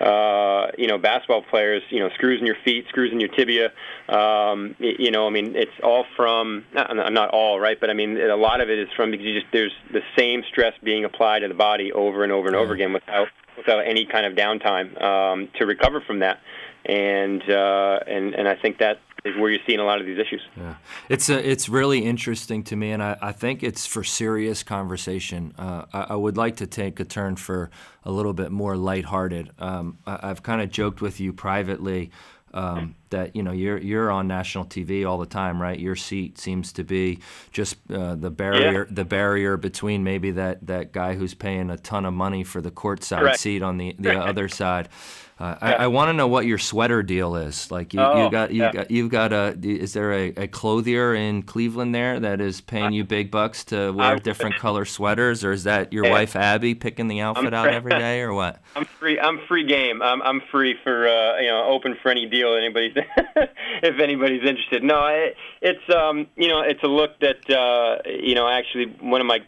uh, 0.00 0.70
you 0.78 0.86
know 0.86 0.98
basketball 0.98 1.42
players 1.42 1.82
you 1.90 2.00
know 2.00 2.08
screws 2.14 2.40
in 2.40 2.46
your 2.46 2.56
feet 2.64 2.86
screws 2.88 3.12
in 3.12 3.20
your 3.20 3.28
tibia 3.30 3.70
um, 4.08 4.74
you 4.78 5.10
know 5.10 5.26
I 5.26 5.30
mean 5.30 5.54
it's 5.56 5.72
all 5.82 6.04
from 6.16 6.64
not, 6.74 7.12
not 7.12 7.30
all 7.30 7.60
right 7.60 7.78
but 7.78 7.90
I 7.90 7.94
mean 7.94 8.20
a 8.20 8.36
lot 8.36 8.60
of 8.60 8.70
it 8.70 8.78
is 8.78 8.88
from 8.96 9.10
because 9.10 9.26
you 9.26 9.40
just 9.40 9.52
there's 9.52 9.74
the 9.92 10.02
same 10.16 10.42
stress 10.50 10.74
being 10.82 11.04
applied 11.04 11.40
to 11.40 11.48
the 11.48 11.54
body 11.54 11.92
over 11.92 12.22
and 12.22 12.32
over 12.32 12.48
and 12.48 12.56
over 12.56 12.72
again 12.72 12.92
without 12.92 13.28
without 13.56 13.80
any 13.80 14.06
kind 14.06 14.26
of 14.26 14.34
downtime 14.34 15.00
um, 15.02 15.48
to 15.58 15.66
recover 15.66 16.00
from 16.00 16.20
that. 16.20 16.40
And 16.84 17.42
uh, 17.48 18.00
and 18.06 18.34
and 18.34 18.48
I 18.48 18.56
think 18.56 18.78
that 18.78 18.98
is 19.24 19.36
where 19.36 19.50
you're 19.50 19.60
seeing 19.66 19.78
a 19.78 19.84
lot 19.84 20.00
of 20.00 20.06
these 20.06 20.18
issues. 20.18 20.42
Yeah, 20.56 20.74
it's 21.08 21.28
a, 21.28 21.50
it's 21.50 21.68
really 21.68 22.04
interesting 22.04 22.62
to 22.64 22.76
me, 22.76 22.90
and 22.90 23.02
I, 23.02 23.16
I 23.20 23.32
think 23.32 23.62
it's 23.62 23.86
for 23.86 24.02
serious 24.02 24.62
conversation. 24.62 25.54
Uh, 25.58 25.84
I, 25.92 26.00
I, 26.10 26.16
would 26.16 26.36
like 26.36 26.56
to 26.56 26.66
take 26.66 26.98
a 26.98 27.04
turn 27.04 27.36
for 27.36 27.70
a 28.04 28.10
little 28.10 28.32
bit 28.32 28.50
more 28.50 28.76
lighthearted. 28.76 29.50
Um, 29.58 29.98
I, 30.06 30.26
have 30.26 30.42
kind 30.42 30.60
of 30.60 30.70
joked 30.70 31.00
with 31.00 31.20
you 31.20 31.32
privately. 31.32 32.10
Um, 32.54 32.96
that 33.08 33.34
you 33.34 33.42
know 33.42 33.52
you're 33.52 33.78
you're 33.78 34.10
on 34.10 34.28
national 34.28 34.66
TV 34.66 35.08
all 35.08 35.16
the 35.16 35.24
time, 35.24 35.62
right? 35.62 35.78
Your 35.78 35.96
seat 35.96 36.36
seems 36.36 36.70
to 36.74 36.84
be 36.84 37.20
just 37.50 37.76
uh, 37.90 38.14
the 38.14 38.28
barrier 38.28 38.84
yeah. 38.86 38.94
the 38.94 39.06
barrier 39.06 39.56
between 39.56 40.04
maybe 40.04 40.32
that, 40.32 40.66
that 40.66 40.92
guy 40.92 41.14
who's 41.14 41.32
paying 41.32 41.70
a 41.70 41.78
ton 41.78 42.04
of 42.04 42.12
money 42.12 42.44
for 42.44 42.60
the 42.60 42.70
courtside 42.70 43.20
Correct. 43.20 43.38
seat 43.38 43.62
on 43.62 43.78
the 43.78 43.96
the 43.98 44.20
other 44.20 44.48
side. 44.48 44.90
Uh, 45.38 45.56
yeah. 45.60 45.68
I, 45.68 45.72
I 45.72 45.86
want 45.88 46.08
to 46.10 46.12
know 46.12 46.28
what 46.28 46.46
your 46.46 46.58
sweater 46.58 47.02
deal 47.02 47.36
is. 47.36 47.70
Like 47.70 47.94
you, 47.94 48.00
oh, 48.00 48.24
you 48.24 48.30
got 48.30 48.52
you 48.52 48.62
yeah. 48.62 48.72
got 48.72 48.90
you've 48.90 49.10
got 49.10 49.32
a. 49.32 49.58
Is 49.62 49.92
there 49.92 50.12
a, 50.12 50.28
a 50.36 50.46
clothier 50.46 51.14
in 51.14 51.42
Cleveland 51.42 51.94
there 51.94 52.20
that 52.20 52.40
is 52.40 52.60
paying 52.60 52.92
you 52.92 53.04
big 53.04 53.30
bucks 53.30 53.64
to 53.66 53.92
wear 53.92 54.16
different 54.16 54.56
color 54.56 54.84
sweaters, 54.84 55.42
or 55.42 55.52
is 55.52 55.64
that 55.64 55.92
your 55.92 56.04
yeah. 56.04 56.10
wife 56.12 56.36
Abby 56.36 56.74
picking 56.74 57.08
the 57.08 57.20
outfit 57.20 57.54
out 57.54 57.68
every 57.68 57.92
day, 57.92 58.20
or 58.20 58.32
what? 58.34 58.62
I'm 58.76 58.84
free. 58.84 59.18
I'm 59.18 59.40
free 59.48 59.64
game. 59.64 60.02
I'm 60.02 60.22
I'm 60.22 60.42
free 60.50 60.76
for 60.84 61.08
uh, 61.08 61.38
you 61.40 61.48
know 61.48 61.64
open 61.64 61.96
for 62.02 62.10
any 62.10 62.26
deal 62.26 62.54
anybody's 62.54 62.96
if 63.82 63.98
anybody's 63.98 64.42
interested. 64.42 64.82
No, 64.84 65.06
it, 65.06 65.36
it's 65.60 65.94
um 65.94 66.26
you 66.36 66.48
know 66.48 66.60
it's 66.60 66.82
a 66.82 66.88
look 66.88 67.18
that 67.20 67.50
uh, 67.50 67.98
you 68.08 68.34
know 68.34 68.48
actually 68.48 68.86
one 69.00 69.20
of 69.20 69.26
my 69.26 69.40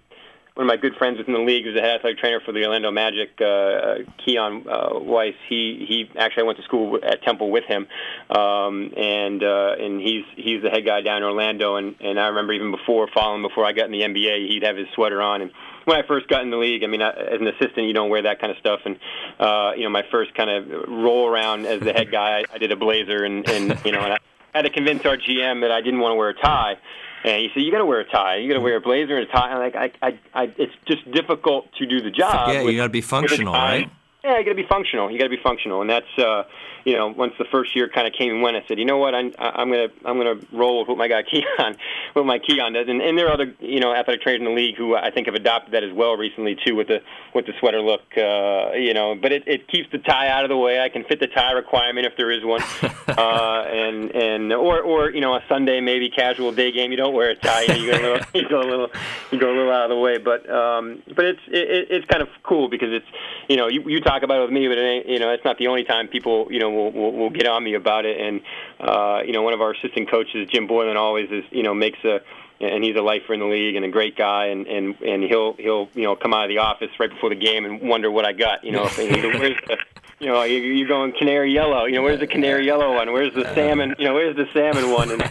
one 0.54 0.66
of 0.66 0.68
my 0.68 0.76
good 0.76 0.94
friends 0.96 1.18
within 1.18 1.34
the 1.34 1.40
league, 1.40 1.64
who's 1.64 1.76
a 1.76 1.80
head 1.80 1.96
athletic 1.96 2.18
trainer 2.18 2.40
for 2.40 2.52
the 2.52 2.64
Orlando 2.64 2.92
Magic, 2.92 3.30
uh, 3.40 3.44
uh, 3.44 3.94
Keon 4.24 4.66
uh, 4.68 4.90
Weise. 4.90 5.34
He 5.48 5.84
he 5.88 6.10
actually 6.16 6.44
I 6.44 6.46
went 6.46 6.58
to 6.58 6.64
school 6.64 7.00
at 7.02 7.22
Temple 7.22 7.50
with 7.50 7.64
him, 7.64 7.88
um, 8.30 8.92
and 8.96 9.42
uh, 9.42 9.74
and 9.80 10.00
he's 10.00 10.24
he's 10.36 10.62
the 10.62 10.70
head 10.70 10.84
guy 10.84 11.00
down 11.00 11.18
in 11.18 11.24
Orlando. 11.24 11.74
And 11.74 11.96
and 12.00 12.20
I 12.20 12.28
remember 12.28 12.52
even 12.52 12.70
before 12.70 13.08
following 13.12 13.42
before 13.42 13.64
I 13.64 13.72
got 13.72 13.86
in 13.86 13.92
the 13.92 14.02
NBA, 14.02 14.48
he'd 14.48 14.62
have 14.62 14.76
his 14.76 14.86
sweater 14.94 15.20
on 15.20 15.42
and 15.42 15.50
when 15.84 15.98
I 15.98 16.06
first 16.06 16.28
got 16.28 16.42
in 16.42 16.50
the 16.50 16.56
league, 16.56 16.82
I 16.82 16.86
mean, 16.86 17.02
I, 17.02 17.10
as 17.10 17.40
an 17.40 17.46
assistant, 17.46 17.86
you 17.86 17.92
don't 17.92 18.08
wear 18.08 18.22
that 18.22 18.40
kind 18.40 18.50
of 18.50 18.56
stuff. 18.58 18.80
And 18.84 18.98
uh, 19.38 19.72
you 19.76 19.84
know, 19.84 19.90
my 19.90 20.04
first 20.10 20.34
kind 20.34 20.48
of 20.48 20.88
roll 20.88 21.28
around 21.28 21.66
as 21.66 21.80
the 21.80 21.92
head 21.92 22.10
guy, 22.10 22.38
I, 22.38 22.44
I 22.54 22.58
did 22.58 22.72
a 22.72 22.76
blazer, 22.76 23.24
and 23.24 23.48
and 23.48 23.78
you 23.84 23.92
know, 23.92 24.00
and 24.00 24.14
I 24.14 24.18
had 24.54 24.62
to 24.62 24.70
convince 24.70 25.04
our 25.04 25.16
GM 25.16 25.62
that 25.62 25.70
I 25.70 25.80
didn't 25.80 26.00
want 26.00 26.12
to 26.12 26.16
wear 26.16 26.30
a 26.30 26.34
tie. 26.34 26.76
And 27.24 27.40
he 27.40 27.48
said, 27.54 27.62
"You 27.62 27.72
got 27.72 27.78
to 27.78 27.86
wear 27.86 28.00
a 28.00 28.08
tie. 28.08 28.36
You 28.36 28.48
got 28.48 28.54
to 28.54 28.60
wear 28.60 28.76
a 28.76 28.80
blazer 28.80 29.16
and 29.16 29.28
a 29.28 29.32
tie." 29.32 29.50
And 29.50 29.58
like, 29.58 29.74
I, 29.74 29.92
I, 30.06 30.18
I, 30.34 30.54
it's 30.58 30.74
just 30.86 31.10
difficult 31.10 31.72
to 31.78 31.86
do 31.86 32.02
the 32.02 32.10
job. 32.10 32.52
Yeah, 32.52 32.62
you 32.62 32.76
got 32.76 32.84
to 32.84 32.90
be 32.90 33.00
functional, 33.00 33.54
right? 33.54 33.90
Yeah, 34.22 34.38
you 34.38 34.44
got 34.44 34.50
to 34.50 34.54
be 34.56 34.66
functional. 34.68 35.10
You 35.10 35.18
got 35.18 35.24
to 35.24 35.30
be 35.30 35.42
functional, 35.42 35.80
and 35.80 35.88
that's 35.88 36.18
uh, 36.18 36.44
you 36.84 36.94
know 36.94 37.08
once 37.08 37.34
the 37.38 37.44
first 37.44 37.76
year 37.76 37.88
kind 37.88 38.06
of 38.06 38.14
came 38.14 38.32
and 38.32 38.42
went, 38.42 38.56
I 38.56 38.64
said, 38.66 38.78
you 38.78 38.84
know 38.84 38.96
what, 38.96 39.14
I'm 39.14 39.32
I'm 39.38 39.68
gonna 39.68 39.88
I'm 40.04 40.16
gonna 40.16 40.40
roll 40.52 40.80
with 40.80 40.88
what 40.88 40.96
my 40.96 41.08
guy 41.08 41.22
Keon, 41.30 41.76
what 42.14 42.24
my 42.24 42.38
Keon 42.38 42.72
does, 42.72 42.88
and, 42.88 43.02
and 43.02 43.18
there 43.18 43.28
are 43.28 43.34
other 43.34 43.54
you 43.60 43.80
know 43.80 43.94
athletic 43.94 44.22
trainers 44.22 44.40
in 44.40 44.46
the 44.46 44.50
league 44.50 44.76
who 44.76 44.96
I 44.96 45.10
think 45.10 45.26
have 45.26 45.34
adopted 45.34 45.74
that 45.74 45.84
as 45.84 45.92
well 45.92 46.16
recently 46.16 46.56
too 46.64 46.74
with 46.74 46.88
the 46.88 47.02
with 47.34 47.46
the 47.46 47.52
sweater 47.60 47.80
look, 47.80 48.02
uh, 48.16 48.72
you 48.72 48.94
know, 48.94 49.14
but 49.20 49.32
it, 49.32 49.44
it 49.46 49.68
keeps 49.68 49.90
the 49.92 49.98
tie 49.98 50.28
out 50.28 50.44
of 50.44 50.48
the 50.48 50.56
way. 50.56 50.80
I 50.80 50.88
can 50.88 51.04
fit 51.04 51.20
the 51.20 51.26
tie 51.26 51.52
requirement 51.52 52.06
if 52.06 52.16
there 52.16 52.30
is 52.30 52.44
one, 52.44 52.62
uh, 53.08 53.64
and 53.68 54.10
and 54.14 54.52
or 54.52 54.80
or 54.80 55.10
you 55.10 55.20
know 55.20 55.34
a 55.34 55.42
Sunday 55.48 55.80
maybe 55.80 56.08
casual 56.08 56.52
day 56.52 56.72
game 56.72 56.90
you 56.90 56.96
don't 56.96 57.14
wear 57.14 57.30
a 57.30 57.36
tie, 57.36 57.62
you 57.74 57.90
go 57.90 57.98
a 57.98 58.00
little 58.00 58.26
you 58.34 58.48
go 58.48 58.60
a 58.60 58.68
little 58.68 58.90
you 59.30 59.38
go 59.38 59.48
a 59.50 59.54
little 59.54 59.72
out 59.72 59.84
of 59.84 59.90
the 59.90 60.00
way, 60.00 60.16
but 60.16 60.48
um, 60.50 61.02
but 61.14 61.26
it's 61.26 61.40
it, 61.48 61.88
it's 61.90 62.06
kind 62.06 62.22
of 62.22 62.28
cool 62.42 62.68
because 62.68 62.88
it's 62.90 63.06
you 63.48 63.56
know 63.56 63.68
you 63.68 63.82
you 63.88 64.00
talk 64.00 64.14
talk 64.14 64.22
about 64.22 64.38
it 64.38 64.42
with 64.42 64.50
me, 64.50 64.68
but 64.68 64.78
it 64.78 64.82
ain't, 64.82 65.08
you 65.08 65.18
know, 65.18 65.30
it's 65.30 65.44
not 65.44 65.58
the 65.58 65.66
only 65.66 65.84
time 65.84 66.08
people, 66.08 66.46
you 66.50 66.58
know, 66.58 66.70
will, 66.74 66.92
will, 66.92 67.12
will 67.12 67.30
get 67.30 67.46
on 67.46 67.62
me 67.62 67.74
about 67.74 68.04
it. 68.04 68.20
And, 68.20 68.40
uh, 68.80 69.20
you 69.24 69.32
know, 69.32 69.42
one 69.42 69.54
of 69.54 69.60
our 69.60 69.72
assistant 69.72 70.10
coaches, 70.10 70.48
Jim 70.52 70.66
Boylan, 70.66 70.96
always 70.96 71.30
is, 71.30 71.44
you 71.50 71.62
know, 71.62 71.74
makes 71.74 71.98
a, 72.04 72.20
and 72.60 72.84
he's 72.84 72.96
a 72.96 73.02
lifer 73.02 73.34
in 73.34 73.40
the 73.40 73.46
league 73.46 73.76
and 73.76 73.84
a 73.84 73.90
great 73.90 74.16
guy. 74.16 74.46
And 74.46 74.66
and 74.66 75.00
and 75.00 75.24
he'll 75.24 75.54
he'll 75.54 75.88
you 75.94 76.02
know 76.02 76.16
come 76.16 76.32
out 76.32 76.44
of 76.44 76.48
the 76.48 76.58
office 76.58 76.90
right 76.98 77.10
before 77.10 77.30
the 77.30 77.34
game 77.34 77.64
and 77.64 77.80
wonder 77.82 78.10
what 78.10 78.24
I 78.24 78.32
got 78.32 78.64
you 78.64 78.72
know. 78.72 78.84
Where's 78.96 79.56
the 79.66 79.78
you 80.20 80.28
know 80.28 80.42
you're 80.44 80.88
going 80.88 81.12
canary 81.12 81.52
yellow. 81.52 81.84
You 81.84 81.96
know 81.96 82.02
where's 82.02 82.20
the 82.20 82.26
canary 82.26 82.64
yellow 82.64 82.94
one? 82.94 83.12
Where's 83.12 83.34
the 83.34 83.52
salmon 83.54 83.94
you 83.98 84.06
know 84.06 84.14
where's 84.14 84.36
the 84.36 84.46
salmon 84.52 84.90
one? 84.90 85.10
And 85.10 85.30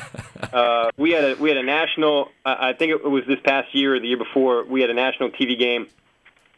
uh, 0.53 0.91
we 0.97 1.11
had 1.11 1.23
a 1.23 1.35
we 1.35 1.49
had 1.49 1.57
a 1.57 1.63
national 1.63 2.29
I 2.45 2.73
think 2.73 2.91
it 2.91 3.09
was 3.09 3.23
this 3.25 3.39
past 3.43 3.73
year 3.73 3.95
or 3.95 3.99
the 3.99 4.07
year 4.07 4.17
before 4.17 4.65
we 4.65 4.81
had 4.81 4.89
a 4.89 4.93
national 4.93 5.29
TV 5.31 5.57
game 5.57 5.87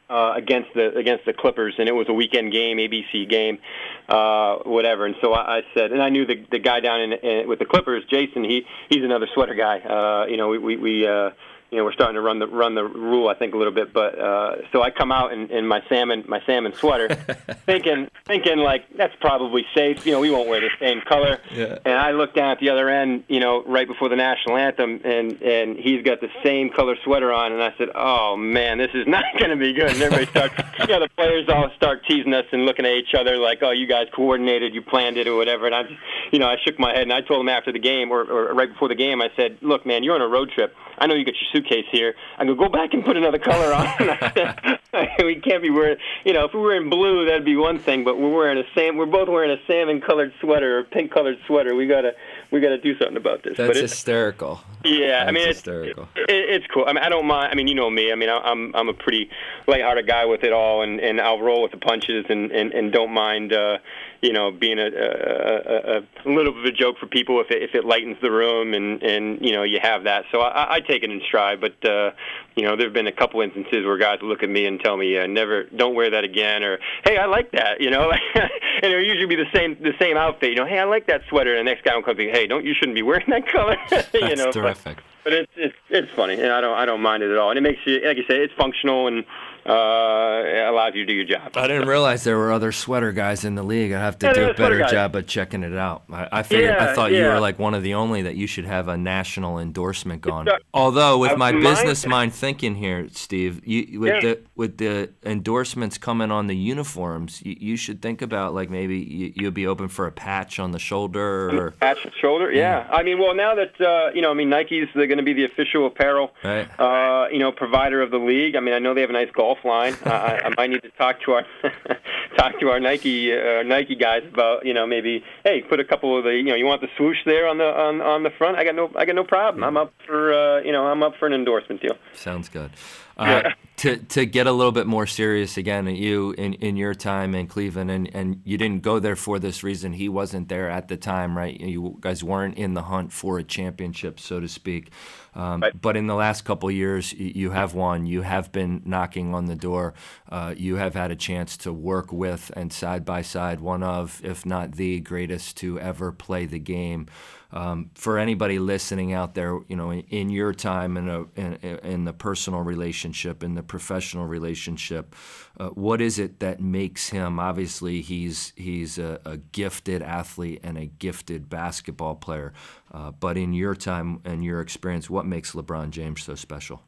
uh, 0.10 0.34
against 0.36 0.70
the 0.74 0.96
against 0.96 1.26
the 1.26 1.34
Clippers, 1.34 1.76
and 1.78 1.90
it 1.90 1.94
was 1.94 2.08
a 2.10 2.14
weekend 2.14 2.52
game, 2.52 2.78
ABC 2.78 3.30
game, 3.30 3.60
uh, 4.08 4.58
whatever. 4.66 5.06
And 5.06 5.16
so 5.22 5.34
I, 5.34 5.58
I 5.58 5.62
said, 5.74 5.92
and 5.92 6.02
I 6.02 6.10
knew 6.10 6.26
the 6.26 6.46
the 6.52 6.60
guy 6.60 6.80
down 6.80 7.02
in, 7.02 7.14
in 7.14 7.48
with 7.48 7.60
the 7.60 7.66
Clippers, 7.66 8.04
Jason. 8.10 8.44
He 8.44 8.66
he's 8.90 9.04
another 9.04 9.28
sweater 9.34 9.56
guy. 9.56 9.80
Uh, 9.80 10.28
you 10.28 10.38
know, 10.38 10.50
we 10.50 10.58
we, 10.60 10.78
we 10.78 11.08
uh, 11.08 11.32
you 11.76 11.82
know 11.82 11.86
we're 11.86 11.94
starting 11.94 12.16
to 12.16 12.22
run 12.22 12.40
the 12.40 12.48
run 12.48 12.74
the 12.74 12.86
rule 12.86 13.28
I 13.28 13.34
think 13.36 13.54
a 13.54 13.58
little 13.58 13.74
bit. 13.74 13.92
But 13.92 14.18
uh, 14.18 14.56
so 14.72 14.82
I 14.82 14.92
come 14.92 15.12
out 15.12 15.34
in, 15.34 15.52
in 15.52 15.68
my 15.68 15.84
salmon 15.90 16.24
my 16.28 16.42
salmon 16.46 16.74
sweater, 16.74 17.10
thinking 17.66 18.08
thinking 18.26 18.60
like 18.60 18.86
that's 18.98 19.14
probably 19.20 19.66
safe. 19.76 20.06
You 20.06 20.14
know 20.14 20.22
we 20.22 20.32
won't 20.32 20.48
wear 20.48 20.62
the 20.62 20.70
same 20.80 21.02
color. 21.02 21.40
Yeah. 21.52 21.80
And 21.86 21.96
I 21.96 22.12
look 22.12 22.34
down 22.34 22.52
at 22.52 22.60
the 22.60 22.70
other 22.70 22.90
end, 22.90 23.26
you 23.28 23.42
know, 23.42 23.64
right 23.66 23.88
before 23.88 24.08
the 24.08 24.16
national 24.16 24.56
anthem, 24.56 25.02
and 25.04 25.42
and 25.42 25.78
he's 25.78 26.02
got 26.04 26.22
the 26.22 26.30
same 26.44 26.70
color 26.70 26.96
sweater 27.04 27.34
on, 27.34 27.52
and 27.52 27.62
I 27.62 27.74
said, 27.78 27.90
oh 27.94 28.38
man, 28.38 28.78
this 28.78 28.92
is 28.94 29.06
not 29.08 29.26
going 29.38 29.52
to 29.52 29.58
be 29.58 29.74
good. 29.74 29.92
And 29.92 30.02
everybody 30.02 30.28
starts, 30.28 30.56
you 30.80 30.88
know, 30.88 31.02
the 31.02 31.10
players 31.10 31.50
all 31.50 31.70
start 31.76 32.06
teasing 32.08 32.34
us 32.34 32.46
and 32.54 32.66
looking 32.66 32.86
at 32.86 32.94
each 32.94 33.14
other 33.14 33.38
like, 33.38 33.60
oh, 33.62 33.72
you 33.72 33.88
guys 33.88 34.08
coordinated, 34.16 34.74
you 34.74 34.82
planned 34.82 35.18
it, 35.18 35.28
or 35.28 35.36
whatever. 35.36 35.66
And 35.66 35.76
I 35.76 35.84
just 35.84 36.00
you 36.32 36.40
know, 36.40 36.48
I 36.48 36.58
shook 36.64 36.80
my 36.80 36.92
head 36.92 37.04
and 37.04 37.14
I 37.14 37.22
told 37.22 37.42
him 37.42 37.50
after 37.50 37.72
the 37.72 37.80
game 37.80 38.12
or, 38.12 38.22
or 38.22 38.54
right 38.54 38.72
before 38.72 38.88
the 38.88 38.96
game, 38.96 39.22
I 39.22 39.30
said, 39.36 39.58
"Look, 39.62 39.86
man, 39.86 40.04
you're 40.04 40.16
on 40.16 40.22
a 40.22 40.28
road 40.28 40.52
trip. 40.52 40.76
I 40.98 41.08
know 41.08 41.16
you 41.16 41.26
got 41.26 41.36
your 41.36 41.50
suitcase 41.52 41.86
here. 41.92 42.16
I 42.38 42.46
go, 42.46 42.56
go 42.56 42.70
back 42.70 42.94
and 42.94 43.04
put 43.04 43.18
another 43.18 43.40
color 43.40 43.74
on. 43.74 44.78
we 45.26 45.40
can't 45.42 45.62
be 45.62 45.70
wearing, 45.70 45.98
you 46.24 46.34
know, 46.34 46.46
if 46.46 46.54
we 46.54 46.60
were 46.60 46.76
in 46.76 46.90
blue, 46.90 47.26
that'd 47.26 47.46
be 47.46 47.56
one 47.56 47.80
thing, 47.80 48.04
but 48.04 48.20
we're 48.20 48.34
wearing 48.34 48.58
a 48.58 48.64
sam. 48.74 48.98
We're 48.98 49.06
both 49.06 49.28
wearing 49.28 49.52
a 49.52 49.58
salmon-colored 49.68 50.34
sweater 50.40 50.80
or 50.80 50.84
pink-colored 50.84 51.38
sweater. 51.48 51.76
We 51.76 51.88
gotta, 51.88 52.14
we 52.52 52.62
gotta 52.62 52.78
do 52.78 52.98
something 52.98 53.18
about 53.18 53.44
this. 53.44 53.58
That's 53.58 53.70
but 53.70 53.76
hysterical. 53.76 54.62
Yeah, 54.84 55.20
That's 55.20 55.30
I 55.30 55.32
mean, 55.32 55.48
it's 55.50 55.58
hysterical. 55.60 56.08
It, 56.16 56.30
it's 56.30 56.68
cool. 56.68 56.86
I 56.88 56.94
mean, 56.94 57.04
I 57.04 57.10
don't 57.10 57.26
mind. 57.26 57.52
I 57.52 57.56
mean, 57.56 57.68
you 57.68 57.76
know 57.76 57.90
me. 57.90 58.12
I 58.12 58.16
mean, 58.16 58.30
I, 58.30 58.38
I'm 58.38 58.76
I'm 58.76 58.88
a 58.88 58.94
pretty 58.94 59.30
lighthearted 59.68 60.08
guy 60.08 60.26
with 60.26 60.44
it 60.44 60.54
all, 60.54 60.84
and 60.84 61.00
and 61.00 61.20
I'll 61.20 61.42
roll 61.42 61.64
with 61.64 61.72
the 61.72 61.78
punches, 61.78 62.26
and 62.30 62.52
and 62.52 62.72
and 62.72 62.92
don't 62.92 63.12
mind. 63.12 63.52
uh 63.54 63.80
you 64.22 64.34
know, 64.34 64.52
being 64.52 64.80
a, 64.80 64.88
a, 64.88 65.98
a, 65.98 66.00
a 66.00 66.30
little 66.30 66.54
bit 66.54 66.60
of 66.60 66.66
a 66.66 66.72
joke 66.72 66.98
for 67.00 67.08
people 67.08 67.42
if 67.42 67.52
it, 67.52 67.62
if 67.62 67.76
it 67.76 67.86
lightens 67.86 68.18
the 68.22 68.32
room 68.32 68.74
and 68.74 69.02
and 69.04 69.46
you 69.46 69.54
know 69.54 69.64
you 69.64 69.80
have 69.82 70.04
that. 70.06 70.26
So 70.32 70.42
I, 70.42 70.76
I 70.76 70.80
take 70.80 71.04
it 71.04 71.12
in 71.12 71.22
stride. 71.28 71.62
But 71.62 71.84
uh, 71.88 72.12
you 72.56 72.64
know, 72.64 72.76
there 72.76 72.88
have 72.88 72.94
been 72.94 73.08
a 73.08 73.12
couple 73.12 73.42
instances 73.42 73.86
where 73.86 73.98
guys 73.98 74.20
look 74.22 74.44
at 74.44 74.50
me 74.50 74.66
and 74.66 74.80
tell 74.80 74.98
me, 74.98 75.18
uh, 75.18 75.28
"Never, 75.28 75.66
don't 75.66 75.96
wear 75.96 76.10
that 76.12 76.24
again," 76.24 76.64
or 76.64 76.80
"Hey, 77.04 77.18
I 77.18 77.26
like 77.26 77.52
that," 77.52 77.82
you 77.82 77.90
know, 77.90 78.12
and 78.36 78.50
it'll 78.84 79.04
usually 79.04 79.28
be 79.28 79.36
the 79.36 79.50
same 79.54 79.78
the 79.82 79.94
same 80.00 80.18
outfit. 80.18 80.50
You 80.50 80.56
know, 80.56 80.66
"Hey, 80.66 80.80
I 80.80 80.86
like 80.86 81.08
that 81.08 81.22
sweater," 81.30 81.56
and 81.56 81.68
the 81.68 81.72
next 81.72 81.84
guy 81.84 81.96
will 81.96 82.04
come 82.04 82.18
to 82.18 82.26
me, 82.26 82.32
"Hey, 82.32 82.48
don't 82.48 82.66
you 82.66 82.74
shouldn't 82.74 82.96
be 82.96 83.04
wearing 83.04 83.30
that 83.30 83.48
color." 83.48 83.78
you 84.14 84.36
know, 84.36 84.52
terrific. 84.52 84.98
But, 84.98 85.04
but 85.24 85.34
it's 85.34 85.52
it's 85.56 85.76
it's 85.90 86.12
funny, 86.14 86.36
and 86.36 86.52
I 86.52 86.62
don't 86.62 86.78
I 86.78 86.86
don't 86.86 87.02
mind 87.02 87.24
it 87.24 87.32
at 87.32 87.38
all, 87.38 87.50
and 87.50 87.58
it 87.58 87.62
makes 87.62 87.80
you 87.86 88.02
like 88.06 88.18
you 88.18 88.26
say, 88.28 88.44
it's 88.44 88.54
functional 88.54 89.08
and 89.08 89.26
uh, 89.66 90.70
allows 90.70 90.94
you 90.96 91.06
to 91.06 91.06
do 91.06 91.14
your 91.14 91.26
job. 91.26 91.52
I 91.56 91.68
didn't 91.68 91.88
realize 91.88 92.24
there 92.24 92.38
were 92.38 92.52
other 92.52 92.72
sweater 92.72 93.12
guys 93.12 93.44
in 93.46 93.56
the 93.56 93.64
league. 93.64 93.92
I 93.92 94.00
have 94.00 94.18
to 94.20 94.28
Yeah, 94.28 94.34
do 94.34 94.50
a 94.50 94.54
better 94.54 94.86
job 94.86 95.16
of 95.16 95.28
checking 95.28 95.64
it 95.64 95.76
out. 95.76 96.04
I, 96.12 96.28
I 96.32 96.44
figured 96.44 96.76
I 96.76 96.86
Yeah, 96.86 96.94
thought 96.94 97.12
you 97.12 97.24
were 97.26 97.40
like 97.40 97.58
one 97.60 97.74
of 97.74 97.84
the 97.84 97.94
only 97.96 98.22
that 98.24 98.36
you 98.36 98.48
should 98.48 98.66
have 98.66 98.88
a 98.88 98.98
national 98.98 99.60
endorsement 99.60 100.22
gone. 100.22 100.48
uh, 100.48 100.58
Although 100.74 101.18
with 101.18 101.38
my 101.38 101.52
business 101.52 102.06
mind 102.06 102.34
thinking 102.34 102.76
here, 102.76 103.08
Steve, 103.12 103.62
you 103.66 104.00
with 104.00 104.14
Yeah. 104.16 104.20
the 104.22 104.42
with 104.56 104.78
the 104.78 105.10
endorsements 105.26 105.98
coming 105.98 106.32
on 106.32 106.48
the 106.48 106.56
uniforms, 106.56 107.42
you, 107.46 107.56
you 107.60 107.78
should 107.78 108.02
think 108.02 108.22
about 108.22 108.54
like 108.54 108.70
maybe 108.70 108.98
you, 108.98 109.34
you'd 109.36 109.54
be 109.54 109.68
open 109.68 109.88
for 109.88 110.06
a 110.08 110.12
patch 110.12 110.60
on 110.60 110.72
the 110.72 110.80
shoulder 110.80 111.50
or 111.58 111.72
Patch 111.72 111.98
shoulder, 112.22 112.52
yeah. 112.52 112.88
I 112.92 113.04
mean, 113.04 113.20
well, 113.20 113.36
now 113.36 113.56
that 113.56 113.80
uh, 113.82 114.12
you 114.14 114.22
know, 114.22 114.32
I 114.32 114.34
mean, 114.34 114.50
Nike's 114.50 114.88
they're 114.96 115.08
going 115.08 115.18
to 115.18 115.24
be 115.24 115.34
the 115.34 115.46
official 115.46 115.86
apparel, 115.88 116.32
right. 116.44 116.68
uh, 116.80 117.28
you 117.32 117.40
know, 117.40 117.52
provider 117.52 118.02
of 118.02 118.12
the 118.12 118.18
league. 118.18 118.56
I 118.56 118.60
mean, 118.60 118.74
I 118.74 118.80
know 118.80 118.94
they 118.94 119.02
have 119.02 119.10
a 119.10 119.14
nice 119.14 119.32
golf 119.32 119.55
line. 119.64 119.96
I, 120.06 120.10
I- 120.10 120.42
I 120.46 120.50
might 120.58 120.70
need 120.70 120.82
to 120.84 120.90
talk 120.92 121.22
to 121.22 121.32
our 121.34 121.46
talk 122.38 122.60
to 122.60 122.70
our 122.70 122.80
Nike 122.80 123.32
uh, 123.34 123.64
Nike 123.64 123.96
guys 123.96 124.24
about, 124.32 124.66
you 124.66 124.74
know, 124.74 124.86
maybe 124.86 125.24
hey, 125.44 125.62
put 125.62 125.80
a 125.80 125.86
couple 125.86 126.18
of 126.18 126.24
the, 126.24 126.32
you 126.32 126.44
know, 126.44 126.56
you 126.56 126.66
want 126.66 126.82
the 126.82 126.90
swoosh 126.98 127.18
there 127.26 127.48
on 127.48 127.58
the 127.58 127.66
on 127.66 128.02
on 128.02 128.24
the 128.24 128.30
front? 128.32 128.58
I 128.58 128.64
got 128.64 128.76
no 128.76 128.92
I 128.96 129.06
got 129.06 129.16
no 129.16 129.24
problem. 129.24 129.64
I'm 129.64 129.78
up 129.78 129.94
for, 130.06 130.34
uh, 130.34 130.62
you 130.62 130.72
know, 130.72 130.86
I'm 130.88 131.04
up 131.04 131.14
for 131.20 131.26
an 131.28 131.34
endorsement 131.34 131.82
deal. 131.82 131.96
Sounds 132.14 132.50
good. 132.50 132.72
Uh, 133.18 133.52
to 133.78 133.96
to 133.98 134.26
get 134.26 134.46
a 134.46 134.52
little 134.52 134.74
bit 134.74 134.88
more 134.88 135.08
serious 135.08 135.56
again, 135.56 135.88
you 135.88 136.34
in, 136.38 136.54
in 136.56 136.76
your 136.76 136.94
time 136.94 137.34
in 137.34 137.48
Cleveland, 137.48 137.90
and, 137.90 138.14
and 138.14 138.42
you 138.44 138.58
didn't 138.58 138.82
go 138.82 139.00
there 139.00 139.16
for 139.16 139.40
this 139.40 139.64
reason. 139.64 139.94
He 139.94 140.10
wasn't 140.10 140.50
there 140.50 140.70
at 140.70 140.90
the 140.90 140.98
time, 140.98 141.38
right? 141.38 141.58
You 141.58 141.96
guys 142.02 142.26
weren't 142.26 142.58
in 142.58 142.74
the 142.74 142.82
hunt 142.84 143.14
for 143.14 143.38
a 143.40 143.44
championship, 143.44 144.20
so 144.20 144.42
to 144.42 144.50
speak. 144.50 144.92
Um, 145.36 145.62
Right. 145.62 145.82
But 145.82 145.98
in 145.98 146.08
the 146.08 146.16
last 146.16 146.46
couple 146.46 146.70
of 146.70 146.76
years, 146.76 147.14
you 147.14 147.52
have 147.52 147.74
won. 147.74 148.06
You 148.06 148.22
have 148.22 148.52
been 148.52 148.82
knocking 148.86 149.34
on 149.34 149.46
the 149.46 149.56
door. 149.56 149.94
Uh, 150.30 150.54
you 150.56 150.76
have 150.78 150.94
had 150.96 151.12
a 151.12 151.16
chance 151.16 151.58
to 151.58 151.74
work 151.74 152.12
with 152.12 152.52
and 152.56 152.72
side 152.72 153.04
by 153.06 153.22
side 153.22 153.60
one 153.60 153.84
of, 153.84 154.22
if 154.24 154.46
not 154.46 154.74
the 154.74 155.00
greatest 155.02 155.58
to 155.58 155.80
ever 155.80 156.12
play 156.12 156.46
the 156.46 156.60
game. 156.60 157.08
Um, 157.52 157.92
for 157.96 158.18
anybody 158.18 158.60
listening 158.60 159.14
out 159.14 159.34
there, 159.34 159.60
you 159.68 159.76
know, 159.76 159.92
in, 159.92 160.02
in 160.10 160.30
your 160.30 160.54
time 160.54 160.98
in, 160.98 161.08
a, 161.08 161.22
in, 161.36 161.54
in 161.84 162.06
the 162.06 162.14
personal 162.14 162.62
relationship, 162.62 163.44
in 163.44 163.56
the 163.56 163.64
professional 163.64 164.26
relationship, 164.26 165.16
uh, 165.60 165.70
what 165.70 166.02
is 166.02 166.20
it 166.20 166.40
that 166.40 166.60
makes 166.60 167.10
him? 167.10 167.40
Obviously, 167.40 168.02
he's 168.02 168.52
he's 168.56 168.98
a, 168.98 169.20
a 169.26 169.38
gifted 169.38 170.02
athlete 170.02 170.60
and 170.64 170.78
a 170.78 170.86
gifted 170.86 171.50
basketball 171.50 172.16
player. 172.16 172.54
Uh, 172.92 173.12
but 173.12 173.38
in 173.38 173.54
your 173.54 173.76
time 173.76 174.22
and 174.26 174.44
your 174.44 174.62
experience, 174.62 175.10
what 175.10 175.26
makes 175.26 175.54
LeBron 175.54 175.92
James 175.92 176.24
so 176.24 176.36
special? 176.36 176.82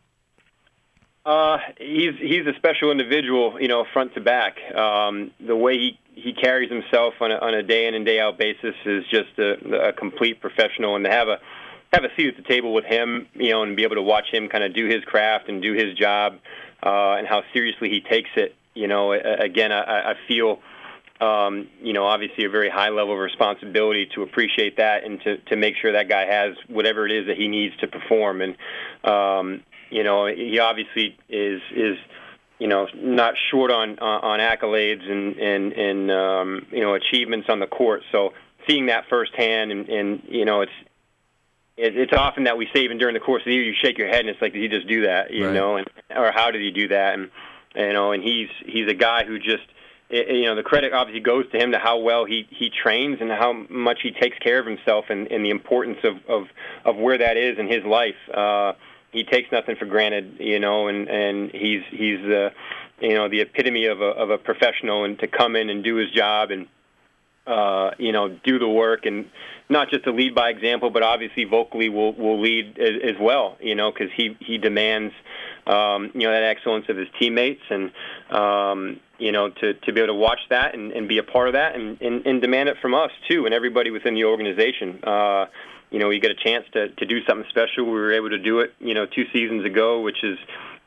Uh, 1.25 1.57
he's 1.77 2.15
he's 2.19 2.47
a 2.47 2.53
special 2.55 2.89
individual, 2.89 3.59
you 3.59 3.67
know, 3.67 3.85
front 3.91 4.13
to 4.13 4.21
back. 4.21 4.57
Um, 4.73 5.31
the 5.45 5.57
way 5.57 5.77
he, 5.77 5.99
he 6.23 6.33
carries 6.33 6.69
himself 6.69 7.13
on 7.21 7.31
a, 7.31 7.35
on 7.35 7.53
a 7.53 7.63
day 7.63 7.87
in 7.87 7.93
and 7.93 8.05
day 8.05 8.19
out 8.19 8.37
basis 8.37 8.75
is 8.85 9.03
just 9.09 9.37
a, 9.37 9.89
a 9.89 9.93
complete 9.93 10.41
professional, 10.41 10.95
and 10.95 11.05
to 11.05 11.11
have 11.11 11.27
a 11.27 11.39
have 11.93 12.03
a 12.03 12.09
seat 12.15 12.27
at 12.27 12.35
the 12.35 12.43
table 12.43 12.73
with 12.73 12.85
him, 12.85 13.27
you 13.33 13.51
know, 13.51 13.63
and 13.63 13.75
be 13.75 13.83
able 13.83 13.95
to 13.95 14.01
watch 14.01 14.27
him 14.31 14.49
kind 14.49 14.63
of 14.63 14.73
do 14.73 14.87
his 14.87 15.03
craft 15.05 15.47
and 15.47 15.61
do 15.61 15.73
his 15.73 15.93
job, 15.93 16.39
uh, 16.83 17.13
and 17.17 17.27
how 17.27 17.43
seriously 17.53 17.89
he 17.89 18.01
takes 18.01 18.29
it. 18.35 18.55
You 18.73 18.87
know, 18.87 19.13
again, 19.13 19.71
I, 19.71 20.11
I 20.11 20.13
feel. 20.27 20.59
Um, 21.19 21.67
you 21.81 21.93
know, 21.93 22.05
obviously 22.05 22.45
a 22.45 22.49
very 22.49 22.69
high 22.69 22.89
level 22.89 23.13
of 23.15 23.19
responsibility 23.19 24.05
to 24.13 24.21
appreciate 24.21 24.77
that 24.77 25.03
and 25.03 25.19
to, 25.21 25.37
to 25.49 25.55
make 25.55 25.73
sure 25.81 25.93
that 25.93 26.07
guy 26.07 26.25
has 26.27 26.55
whatever 26.67 27.07
it 27.07 27.11
is 27.11 27.25
that 27.25 27.37
he 27.37 27.47
needs 27.47 27.75
to 27.77 27.87
perform. 27.87 28.43
And, 28.45 28.55
um, 29.03 29.63
you 29.89 30.03
know, 30.03 30.27
he 30.27 30.59
obviously 30.59 31.17
is 31.27 31.59
is 31.71 31.97
you 32.59 32.67
know 32.67 32.87
not 32.95 33.33
short 33.51 33.71
on 33.71 33.99
on 33.99 34.23
on 34.23 34.39
accolades 34.39 35.09
and 35.09 35.37
and 35.37 35.73
and 35.73 36.11
um, 36.11 36.65
you 36.71 36.81
know 36.81 36.95
achievements 36.95 37.47
on 37.49 37.59
the 37.59 37.67
court. 37.67 38.03
So 38.11 38.33
seeing 38.67 38.87
that 38.87 39.05
firsthand, 39.09 39.71
and, 39.71 39.87
and 39.89 40.21
you 40.27 40.45
know, 40.45 40.61
it's 40.61 40.71
it, 41.77 41.95
it's 41.95 42.13
often 42.13 42.45
that 42.45 42.57
we 42.57 42.67
say 42.73 42.81
even 42.81 42.97
during 42.97 43.13
the 43.13 43.19
course 43.19 43.41
of 43.41 43.45
the 43.45 43.53
year, 43.53 43.63
you 43.63 43.73
shake 43.81 43.97
your 43.97 44.07
head 44.07 44.21
and 44.21 44.29
it's 44.29 44.41
like, 44.41 44.53
did 44.53 44.61
he 44.61 44.67
just 44.67 44.87
do 44.87 45.05
that? 45.05 45.31
You 45.31 45.45
Right. 45.45 45.53
know, 45.53 45.77
and 45.77 45.87
or 46.15 46.31
how 46.31 46.51
did 46.51 46.61
he 46.61 46.71
do 46.71 46.87
that? 46.89 47.13
And 47.13 47.29
you 47.75 47.93
know, 47.93 48.11
and 48.11 48.23
he's 48.23 48.49
he's 48.65 48.89
a 48.89 48.93
guy 48.93 49.25
who 49.25 49.37
just 49.39 49.63
it, 50.09 50.35
you 50.35 50.45
know 50.45 50.55
the 50.55 50.63
credit 50.63 50.93
obviously 50.93 51.21
goes 51.21 51.49
to 51.51 51.57
him 51.57 51.71
to 51.73 51.79
how 51.79 51.99
well 51.99 52.25
he 52.25 52.47
he 52.49 52.69
trains 52.69 53.17
and 53.21 53.29
how 53.29 53.53
much 53.69 53.99
he 54.01 54.11
takes 54.11 54.37
care 54.39 54.59
of 54.59 54.65
himself 54.65 55.05
and, 55.09 55.31
and 55.31 55.45
the 55.45 55.49
importance 55.51 55.99
of, 56.03 56.15
of 56.27 56.47
of 56.85 56.95
where 56.97 57.17
that 57.17 57.37
is 57.37 57.59
in 57.59 57.67
his 57.67 57.83
life. 57.85 58.15
Uh, 58.33 58.73
he 59.11 59.23
takes 59.23 59.51
nothing 59.51 59.75
for 59.75 59.85
granted, 59.85 60.37
you 60.39 60.59
know, 60.59 60.87
and 60.87 61.07
and 61.07 61.51
he's 61.51 61.83
he's 61.89 62.19
the 62.21 62.51
you 62.99 63.13
know 63.13 63.29
the 63.29 63.41
epitome 63.41 63.85
of 63.85 64.01
a 64.01 64.05
of 64.05 64.29
a 64.29 64.37
professional 64.37 65.03
and 65.03 65.19
to 65.19 65.27
come 65.27 65.55
in 65.55 65.69
and 65.69 65.83
do 65.83 65.95
his 65.95 66.11
job 66.11 66.51
and 66.51 66.67
uh, 67.47 67.91
you 67.97 68.11
know, 68.11 68.27
do 68.27 68.59
the 68.59 68.67
work 68.67 69.05
and 69.05 69.25
not 69.69 69.89
just 69.89 70.03
to 70.03 70.11
lead 70.11 70.35
by 70.35 70.49
example, 70.49 70.89
but 70.89 71.01
obviously 71.01 71.45
vocally 71.45 71.89
will 71.89 72.13
will 72.13 72.39
lead 72.39 72.77
as, 72.77 73.01
as 73.03 73.15
well. 73.19 73.57
You 73.61 73.75
know, 73.75 73.91
because 73.91 74.09
he 74.15 74.35
he 74.39 74.57
demands, 74.57 75.13
um, 75.65 76.11
you 76.13 76.21
know, 76.21 76.31
that 76.31 76.43
excellence 76.43 76.85
of 76.89 76.97
his 76.97 77.07
teammates 77.17 77.61
and, 77.69 77.91
um, 78.29 78.99
you 79.17 79.31
know, 79.31 79.49
to 79.49 79.73
to 79.73 79.93
be 79.93 80.01
able 80.01 80.13
to 80.13 80.19
watch 80.19 80.39
that 80.49 80.75
and, 80.75 80.91
and 80.91 81.07
be 81.07 81.17
a 81.17 81.23
part 81.23 81.47
of 81.47 81.53
that 81.53 81.75
and, 81.75 82.01
and 82.01 82.25
and 82.25 82.41
demand 82.41 82.67
it 82.69 82.77
from 82.81 82.93
us 82.93 83.11
too 83.29 83.45
and 83.45 83.53
everybody 83.53 83.91
within 83.91 84.13
the 84.13 84.25
organization. 84.25 84.99
Uh, 85.03 85.45
you 85.91 85.99
know, 85.99 86.07
we 86.07 86.19
get 86.19 86.31
a 86.31 86.35
chance 86.35 86.65
to 86.73 86.89
to 86.89 87.05
do 87.05 87.23
something 87.25 87.47
special. 87.49 87.85
We 87.85 87.91
were 87.91 88.13
able 88.13 88.29
to 88.29 88.39
do 88.39 88.59
it, 88.59 88.73
you 88.79 88.93
know, 88.93 89.05
two 89.05 89.25
seasons 89.33 89.65
ago, 89.65 90.01
which 90.01 90.23
is 90.23 90.37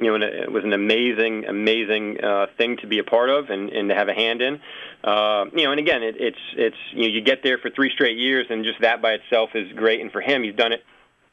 you 0.00 0.06
know, 0.06 0.14
and 0.14 0.24
it 0.24 0.50
was 0.50 0.64
an 0.64 0.72
amazing, 0.72 1.44
amazing 1.46 2.24
uh, 2.24 2.46
thing 2.56 2.78
to 2.78 2.86
be 2.86 2.98
a 2.98 3.04
part 3.04 3.28
of 3.28 3.50
and, 3.50 3.68
and 3.68 3.90
to 3.90 3.94
have 3.94 4.08
a 4.08 4.14
hand 4.14 4.40
in. 4.40 4.60
Uh, 5.04 5.44
you 5.54 5.64
know, 5.64 5.72
and 5.72 5.80
again, 5.80 6.02
it, 6.02 6.16
it's 6.18 6.38
it's 6.56 6.76
you 6.92 7.02
know, 7.02 7.08
you 7.08 7.20
get 7.20 7.42
there 7.42 7.58
for 7.58 7.70
three 7.70 7.90
straight 7.90 8.16
years, 8.16 8.46
and 8.50 8.64
just 8.64 8.80
that 8.80 9.02
by 9.02 9.12
itself 9.12 9.50
is 9.54 9.70
great. 9.72 10.00
And 10.00 10.10
for 10.10 10.20
him, 10.20 10.42
he's 10.42 10.54
done 10.54 10.72
it 10.72 10.82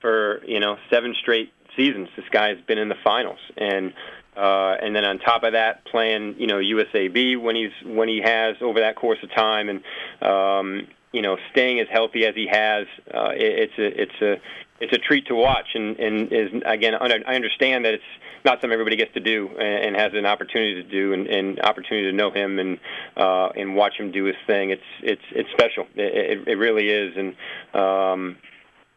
for 0.02 0.44
you 0.46 0.60
know 0.60 0.78
seven 0.90 1.16
straight 1.20 1.52
seasons. 1.76 2.10
This 2.16 2.26
guy's 2.30 2.60
been 2.68 2.78
in 2.78 2.90
the 2.90 2.98
finals, 3.04 3.40
and 3.56 3.94
uh, 4.36 4.76
and 4.82 4.96
then 4.96 5.06
on 5.06 5.20
top 5.20 5.44
of 5.44 5.54
that, 5.54 5.86
playing 5.86 6.36
you 6.38 6.48
know 6.48 6.58
USAB 6.58 7.42
when 7.42 7.56
he's 7.56 7.72
when 7.86 8.08
he 8.08 8.22
has 8.24 8.58
over 8.62 8.82
that 8.82 8.96
course 8.96 9.20
of 9.24 9.34
time, 9.34 9.70
and 9.70 9.82
um, 10.22 10.88
you 11.18 11.24
know 11.24 11.36
staying 11.52 11.80
as 11.80 11.88
healthy 11.92 12.26
as 12.26 12.36
he 12.36 12.46
has. 12.46 12.86
Uh, 13.12 13.32
it, 13.34 13.72
it's 13.72 13.78
a 13.80 14.02
it's 14.04 14.22
a 14.22 14.42
it's 14.80 14.94
a 14.94 15.00
treat 15.00 15.26
to 15.26 15.34
watch, 15.34 15.70
and 15.74 15.98
and 16.00 16.32
is 16.32 16.52
again 16.64 16.94
I 16.94 17.36
understand 17.36 17.86
that 17.86 17.96
it's 17.96 18.12
not 18.46 18.62
something 18.62 18.72
everybody 18.72 18.96
gets 18.96 19.16
to 19.16 19.20
do 19.20 19.50
and, 19.58 19.86
and 19.86 19.96
has 19.96 20.14
an 20.14 20.28
opportunity 20.28 20.76
to 20.76 20.84
do, 20.84 21.14
and, 21.14 21.26
and 21.26 21.60
opportunity 21.62 22.12
to 22.12 22.16
know 22.16 22.30
him 22.30 22.60
and 22.60 22.80
uh, 23.18 23.50
and 23.56 23.76
watch 23.76 23.96
him 23.98 24.12
do 24.12 24.26
his 24.26 24.36
thing. 24.46 24.70
It's 24.70 24.90
it's 25.02 25.24
it's 25.32 25.50
special. 25.52 25.88
It, 25.96 26.42
it, 26.42 26.48
it 26.50 26.56
really 26.56 26.88
is, 26.90 27.18
and 27.18 27.36
um, 27.74 28.38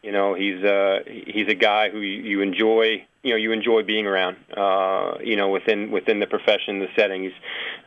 you 0.03 0.11
know 0.11 0.33
he's 0.33 0.63
uh, 0.63 0.99
he's 1.05 1.47
a 1.47 1.55
guy 1.55 1.89
who 1.89 1.99
you, 1.99 2.41
enjoy. 2.41 3.05
You 3.23 3.31
know, 3.31 3.35
you 3.35 3.51
enjoy 3.51 3.83
being 3.83 4.07
around. 4.07 4.37
Uh, 4.55 5.19
you 5.23 5.35
know, 5.35 5.49
within 5.49 5.91
within 5.91 6.19
the 6.19 6.25
profession, 6.25 6.79
the 6.79 6.87
setting. 6.95 7.23
He's, 7.23 7.33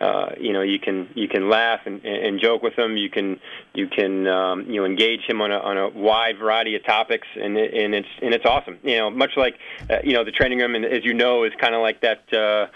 uh, 0.01 0.31
you 0.39 0.53
know, 0.53 0.63
you 0.63 0.79
can 0.79 1.09
you 1.17 1.27
can 1.27 1.51
laugh 1.51 1.81
and, 1.87 2.05
and 2.05 2.41
joke 2.41 2.63
with 2.63 2.79
him. 2.79 2.97
You 2.97 3.11
can 3.11 3.41
you 3.75 3.89
can 3.89 4.29
um, 4.29 4.71
you 4.71 4.81
know 4.81 4.87
engage 4.87 5.23
him 5.27 5.41
on 5.41 5.51
a 5.51 5.59
on 5.59 5.77
a 5.77 5.89
wide 5.89 6.39
variety 6.39 6.77
of 6.77 6.85
topics, 6.85 7.27
and 7.35 7.57
and 7.59 7.97
it's 7.97 8.09
and 8.23 8.33
it's 8.33 8.47
awesome. 8.47 8.79
You 8.85 8.99
know, 8.99 9.11
much 9.11 9.33
like 9.37 9.59
uh, 9.91 9.97
you 10.05 10.13
know 10.13 10.23
the 10.23 10.31
training 10.31 10.61
room, 10.61 10.77
and 10.77 10.85
as 10.85 11.05
you 11.05 11.15
know, 11.15 11.43
is 11.43 11.53
kind 11.61 11.75
of 11.75 11.83
like 11.83 12.01
that. 12.03 12.33
Uh, 12.33 12.69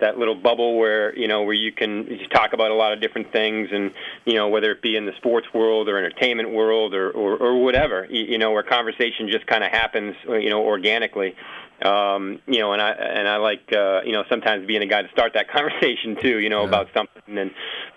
that 0.00 0.18
little 0.18 0.34
bubble 0.34 0.76
where 0.78 1.16
you 1.16 1.28
know 1.28 1.42
where 1.42 1.54
you 1.54 1.72
can 1.72 2.06
you 2.06 2.26
talk 2.28 2.52
about 2.52 2.70
a 2.70 2.74
lot 2.74 2.92
of 2.92 3.00
different 3.00 3.32
things 3.32 3.68
and 3.72 3.92
you 4.24 4.34
know 4.34 4.48
whether 4.48 4.72
it 4.72 4.82
be 4.82 4.96
in 4.96 5.06
the 5.06 5.12
sports 5.16 5.46
world 5.54 5.88
or 5.88 5.96
entertainment 5.98 6.50
world 6.50 6.94
or 6.94 7.10
or, 7.10 7.36
or 7.36 7.62
whatever 7.62 8.06
you, 8.10 8.24
you 8.24 8.38
know 8.38 8.50
where 8.52 8.62
conversation 8.62 9.28
just 9.30 9.46
kind 9.46 9.62
of 9.62 9.70
happens 9.70 10.16
you 10.26 10.50
know 10.50 10.64
organically 10.64 11.34
um, 11.82 12.40
you 12.46 12.60
know, 12.60 12.72
and 12.72 12.80
I 12.80 12.90
and 12.92 13.28
I 13.28 13.36
like 13.36 13.72
uh, 13.72 14.02
you 14.04 14.12
know 14.12 14.24
sometimes 14.28 14.66
being 14.66 14.82
a 14.82 14.86
guy 14.86 15.02
to 15.02 15.08
start 15.10 15.32
that 15.34 15.50
conversation 15.50 16.16
too, 16.20 16.38
you 16.38 16.48
know, 16.48 16.62
yeah. 16.62 16.68
about 16.68 16.88
something, 16.94 17.38
and 17.38 17.50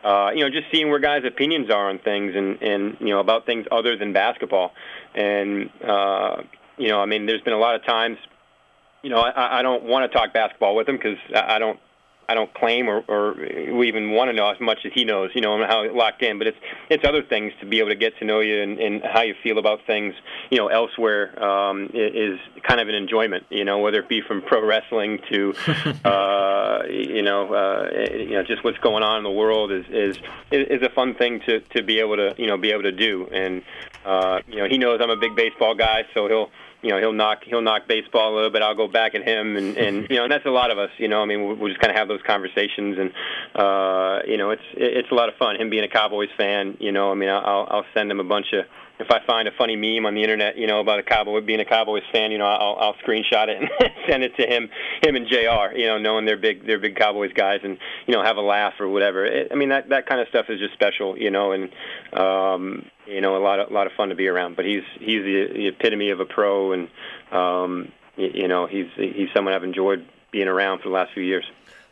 uh, 0.03 0.31
you 0.33 0.41
know, 0.41 0.49
just 0.49 0.65
seeing 0.71 0.89
where 0.89 0.99
guys' 0.99 1.23
opinions 1.25 1.69
are 1.69 1.89
on 1.89 1.99
things, 1.99 2.33
and 2.35 2.61
and 2.61 2.97
you 2.99 3.09
know 3.09 3.19
about 3.19 3.45
things 3.45 3.65
other 3.71 3.95
than 3.95 4.13
basketball, 4.13 4.73
and 5.13 5.69
uh, 5.83 6.41
you 6.77 6.89
know, 6.89 6.99
I 6.99 7.05
mean, 7.05 7.27
there's 7.27 7.41
been 7.41 7.53
a 7.53 7.59
lot 7.59 7.75
of 7.75 7.85
times, 7.85 8.17
you 9.03 9.09
know, 9.09 9.19
I, 9.19 9.59
I 9.59 9.61
don't 9.61 9.83
want 9.83 10.11
to 10.11 10.17
talk 10.17 10.33
basketball 10.33 10.75
with 10.75 10.89
him 10.89 10.97
because 10.97 11.17
I 11.33 11.59
don't 11.59 11.79
I 12.29 12.33
don't 12.33 12.53
claim 12.53 12.89
or, 12.89 13.03
or 13.07 13.35
we 13.73 13.87
even 13.87 14.11
want 14.11 14.29
to 14.29 14.33
know 14.33 14.49
as 14.49 14.59
much 14.59 14.79
as 14.85 14.91
he 14.93 15.05
knows, 15.05 15.31
you 15.33 15.41
know, 15.41 15.55
and 15.55 15.63
how 15.63 15.89
locked 15.93 16.21
in. 16.21 16.37
But 16.37 16.47
it's 16.47 16.57
it's 16.89 17.05
other 17.05 17.23
things 17.23 17.53
to 17.61 17.65
be 17.65 17.79
able 17.79 17.89
to 17.89 17.95
get 17.95 18.17
to 18.19 18.25
know 18.25 18.41
you 18.41 18.61
and, 18.61 18.79
and 18.79 19.01
how 19.03 19.21
you 19.21 19.33
feel 19.41 19.57
about 19.57 19.79
things, 19.87 20.13
you 20.49 20.57
know, 20.57 20.67
elsewhere 20.67 21.41
um, 21.41 21.89
is 21.93 22.37
kind 22.67 22.81
of 22.81 22.89
an 22.89 22.95
enjoyment, 22.95 23.45
you 23.49 23.63
know, 23.63 23.79
whether 23.79 23.99
it 23.99 24.09
be 24.09 24.21
from 24.21 24.41
pro 24.41 24.65
wrestling 24.65 25.19
to, 25.31 25.53
uh, 26.05 26.83
you 26.89 27.21
know, 27.21 27.53
uh, 27.53 27.89
you 28.11 28.31
know, 28.31 28.43
just 28.43 28.63
what's 28.63 28.79
going 28.79 29.03
on 29.03 29.17
in 29.17 29.23
the 29.23 29.31
world 29.31 29.71
is 29.71 29.85
is 29.89 30.17
is 30.51 30.81
a 30.81 30.89
fun 30.89 31.15
thing 31.15 31.39
to 31.41 31.61
to 31.61 31.81
be 31.81 31.99
able 31.99 32.17
to 32.17 32.35
you 32.37 32.47
know 32.47 32.57
be 32.57 32.71
able 32.71 32.83
to 32.83 32.91
do. 32.91 33.27
And 33.31 33.63
uh, 34.05 34.39
you 34.47 34.57
know, 34.57 34.67
he 34.67 34.77
knows 34.77 34.99
I'm 35.01 35.09
a 35.09 35.15
big 35.15 35.35
baseball 35.35 35.75
guy, 35.75 36.05
so 36.13 36.27
he'll 36.27 36.49
you 36.87 36.93
know 36.93 36.99
he'll 36.99 37.11
knock 37.11 37.43
he'll 37.43 37.61
knock 37.61 37.85
baseball 37.85 38.33
a 38.33 38.35
little 38.35 38.49
bit. 38.49 38.61
I'll 38.61 38.73
go 38.73 38.87
back 38.87 39.13
at 39.13 39.27
him, 39.27 39.57
and 39.57 39.75
and 39.77 40.07
you 40.09 40.15
know 40.15 40.23
and 40.23 40.31
that's 40.31 40.45
a 40.45 40.49
lot 40.49 40.71
of 40.71 40.77
us. 40.77 40.89
You 40.97 41.09
know, 41.09 41.21
I 41.21 41.25
mean, 41.25 41.45
we'll, 41.45 41.57
we'll 41.57 41.67
just 41.67 41.81
kind 41.81 41.91
of 41.91 41.97
have 41.97 42.07
those 42.07 42.21
conversations, 42.25 42.97
and 42.97 43.11
uh, 43.53 44.19
you 44.25 44.37
know, 44.37 44.51
it's 44.51 44.63
it's 44.73 45.11
a 45.11 45.13
lot 45.13 45.27
of 45.27 45.35
fun. 45.35 45.57
Him 45.57 45.69
being 45.69 45.83
a 45.83 45.89
Cowboys 45.89 46.29
fan, 46.37 46.77
you 46.79 46.93
know, 46.93 47.11
I 47.11 47.15
mean, 47.15 47.27
I'll 47.27 47.67
I'll 47.69 47.85
send 47.93 48.09
him 48.09 48.21
a 48.21 48.23
bunch 48.23 48.53
of 48.53 48.65
if 48.99 49.11
I 49.11 49.19
find 49.27 49.47
a 49.47 49.51
funny 49.51 49.75
meme 49.75 50.05
on 50.05 50.15
the 50.15 50.23
internet, 50.23 50.57
you 50.57 50.65
know, 50.65 50.79
about 50.79 50.99
a 50.99 51.03
Cowboy 51.03 51.41
being 51.41 51.59
a 51.59 51.65
Cowboys 51.65 52.03
fan, 52.13 52.31
you 52.31 52.37
know, 52.37 52.45
I'll 52.45 52.77
I'll 52.79 52.93
screenshot 53.05 53.49
it 53.49 53.61
and 53.79 53.91
send 54.09 54.23
it 54.23 54.35
to 54.37 54.47
him, 54.47 54.69
him 55.03 55.15
and 55.17 55.27
Jr. 55.27 55.75
You 55.75 55.87
know, 55.87 55.97
knowing 55.97 56.25
they're 56.25 56.37
big 56.37 56.65
they're 56.65 56.79
big 56.79 56.95
Cowboys 56.95 57.33
guys, 57.33 57.59
and 57.65 57.77
you 58.05 58.13
know, 58.13 58.23
have 58.23 58.37
a 58.37 58.41
laugh 58.41 58.75
or 58.79 58.87
whatever. 58.87 59.25
It, 59.25 59.49
I 59.51 59.55
mean, 59.55 59.69
that 59.69 59.89
that 59.89 60.07
kind 60.07 60.21
of 60.21 60.29
stuff 60.29 60.45
is 60.47 60.59
just 60.59 60.73
special, 60.73 61.17
you 61.17 61.31
know, 61.31 61.51
and 61.51 61.69
um, 62.13 62.85
you 63.07 63.21
know, 63.21 63.37
a 63.37 63.43
lot 63.43 63.59
of 63.59 63.69
a 63.69 63.73
lot 63.73 63.87
of 63.87 63.93
fun 63.93 64.09
to 64.09 64.15
be 64.15 64.27
around. 64.27 64.55
But 64.55 64.65
he's 64.65 64.83
he's 64.99 65.23
the, 65.23 65.47
the 65.53 65.67
epitome 65.67 66.09
of 66.09 66.19
a 66.19 66.25
pro, 66.25 66.73
and 66.73 66.89
um, 67.31 67.91
you, 68.15 68.29
you 68.33 68.47
know, 68.47 68.67
he's 68.67 68.87
he's 68.95 69.29
someone 69.35 69.53
I've 69.53 69.63
enjoyed 69.63 70.05
being 70.31 70.47
around 70.47 70.79
for 70.79 70.89
the 70.89 70.95
last 70.95 71.13
few 71.13 71.23
years. 71.23 71.45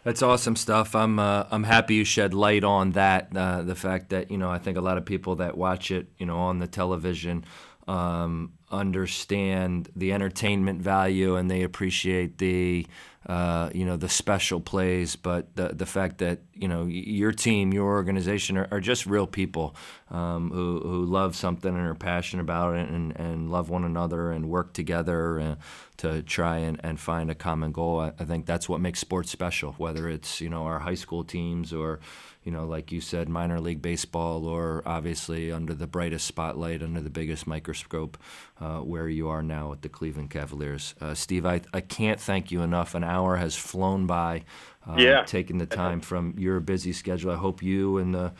That's 0.03 0.21
awesome 0.21 0.55
stuff. 0.55 0.95
I'm 0.95 1.17
uh, 1.17 1.45
I'm 1.49 1.63
happy 1.63 1.95
you 1.95 2.03
shed 2.03 2.33
light 2.33 2.63
on 2.63 2.91
that. 2.91 3.35
Uh, 3.35 3.63
the 3.63 3.75
fact 3.75 4.09
that 4.09 4.29
you 4.29 4.37
know 4.37 4.51
I 4.51 4.59
think 4.59 4.77
a 4.77 4.81
lot 4.81 4.97
of 4.97 5.05
people 5.05 5.37
that 5.37 5.57
watch 5.57 5.89
it, 5.89 6.07
you 6.17 6.25
know, 6.25 6.37
on 6.37 6.59
the 6.59 6.67
television, 6.67 7.43
um, 7.87 8.53
understand 8.71 9.89
the 9.95 10.13
entertainment 10.13 10.81
value 10.81 11.35
and 11.35 11.49
they 11.49 11.63
appreciate 11.63 12.37
the 12.37 12.85
uh, 13.25 13.69
you 13.73 13.85
know 13.85 13.97
the 13.97 14.09
special 14.09 14.59
plays, 14.59 15.15
but 15.15 15.55
the 15.55 15.69
the 15.69 15.85
fact 15.85 16.19
that 16.19 16.39
you 16.53 16.67
know 16.67 16.85
your 16.85 17.31
team, 17.31 17.73
your 17.73 17.87
organization 17.87 18.57
are, 18.57 18.67
are 18.71 18.79
just 18.79 19.05
real 19.05 19.25
people 19.25 19.75
um, 20.11 20.51
who 20.51 20.79
who 20.81 21.05
love 21.05 21.35
something 21.35 21.75
and 21.75 21.87
are 21.87 21.95
passionate 21.95 22.43
about 22.43 22.75
it 22.75 22.87
and, 22.87 23.15
and 23.15 23.51
love 23.51 23.69
one 23.69 23.83
another 23.83 24.31
and 24.31 24.47
work 24.49 24.73
together 24.73 25.39
uh, 25.39 25.55
to 25.97 26.21
try 26.23 26.57
and, 26.57 26.79
and 26.83 26.99
find 26.99 27.31
a 27.31 27.35
common 27.35 27.71
goal. 27.71 27.99
I, 27.99 28.11
I 28.19 28.25
think 28.25 28.45
that's 28.45 28.67
what 28.67 28.81
makes 28.81 28.99
sports 28.99 29.31
special, 29.31 29.73
whether 29.73 30.09
it's 30.09 30.41
you 30.41 30.49
know 30.49 30.63
our 30.63 30.79
high 30.79 30.95
school 30.95 31.23
teams 31.23 31.73
or 31.73 31.99
you 32.45 32.51
know, 32.51 32.65
like 32.65 32.91
you 32.91 33.01
said, 33.01 33.27
minor 33.27 33.59
league 33.59 33.81
baseball, 33.81 34.45
or 34.45 34.83
obviously 34.85 35.51
under 35.51 35.73
the 35.73 35.87
brightest 35.87 36.27
spotlight, 36.27 36.83
under 36.83 37.01
the 37.01 37.09
biggest 37.09 37.47
microscope, 37.47 38.19
uh, 38.61 38.77
where 38.77 39.09
you 39.09 39.27
are 39.27 39.41
now 39.41 39.71
at 39.71 39.81
the 39.81 39.89
Cleveland 39.89 40.29
Cavaliers. 40.29 40.93
Uh, 41.01 41.15
Steve, 41.15 41.43
I, 41.43 41.61
I 41.73 41.81
can't 41.81 42.21
thank 42.21 42.51
you 42.51 42.61
enough. 42.61 42.93
An 42.93 43.03
hour 43.03 43.37
has 43.37 43.55
flown 43.55 44.05
by. 44.05 44.43
Uh, 44.87 44.95
yeah. 44.99 45.23
Taking 45.23 45.57
the 45.57 45.65
time 45.65 45.99
from 45.99 46.35
your 46.37 46.59
busy 46.59 46.93
schedule. 46.93 47.31
I 47.31 47.35
hope 47.35 47.63
you 47.63 47.97
and 47.97 48.13
the 48.13 48.31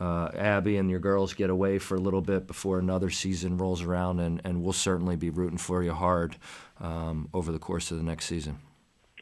uh, 0.00 0.30
Abby 0.34 0.78
and 0.78 0.88
your 0.88 0.98
girls 0.98 1.34
get 1.34 1.50
away 1.50 1.78
for 1.78 1.96
a 1.96 2.00
little 2.00 2.22
bit 2.22 2.46
before 2.46 2.78
another 2.78 3.10
season 3.10 3.58
rolls 3.58 3.82
around, 3.82 4.20
and, 4.20 4.40
and 4.44 4.62
we'll 4.62 4.72
certainly 4.72 5.16
be 5.16 5.28
rooting 5.28 5.58
for 5.58 5.82
you 5.82 5.92
hard 5.92 6.36
um, 6.80 7.28
over 7.32 7.52
the 7.52 7.58
course 7.58 7.90
of 7.90 7.96
the 7.96 8.02
next 8.02 8.26
season. 8.26 8.58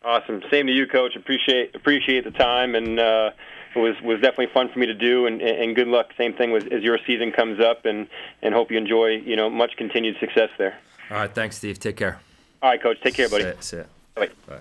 Awesome. 0.04 0.42
Same 0.50 0.66
to 0.66 0.72
you, 0.72 0.86
Coach. 0.86 1.16
Appreciate 1.16 1.74
appreciate 1.74 2.24
the 2.24 2.30
time 2.30 2.74
and 2.74 3.00
uh, 3.00 3.30
it 3.74 3.78
was 3.78 4.00
was 4.02 4.20
definitely 4.20 4.52
fun 4.52 4.68
for 4.68 4.78
me 4.78 4.86
to 4.86 4.94
do, 4.94 5.26
and, 5.26 5.40
and 5.40 5.74
good 5.74 5.88
luck. 5.88 6.10
Same 6.16 6.34
thing 6.34 6.52
with, 6.52 6.72
as 6.72 6.82
your 6.82 6.98
season 7.06 7.32
comes 7.32 7.60
up, 7.60 7.84
and 7.84 8.08
and 8.42 8.54
hope 8.54 8.70
you 8.70 8.78
enjoy 8.78 9.08
you 9.08 9.36
know 9.36 9.50
much 9.50 9.76
continued 9.76 10.16
success 10.18 10.50
there. 10.58 10.78
All 11.10 11.16
right, 11.16 11.34
thanks, 11.34 11.56
Steve. 11.56 11.78
Take 11.78 11.96
care. 11.96 12.20
All 12.62 12.70
right, 12.70 12.82
Coach. 12.82 12.98
Take 13.02 13.14
care, 13.14 13.28
buddy. 13.28 13.44
See, 13.60 13.76
see 13.76 13.82
Bye. 14.14 14.30
Bye. 14.46 14.60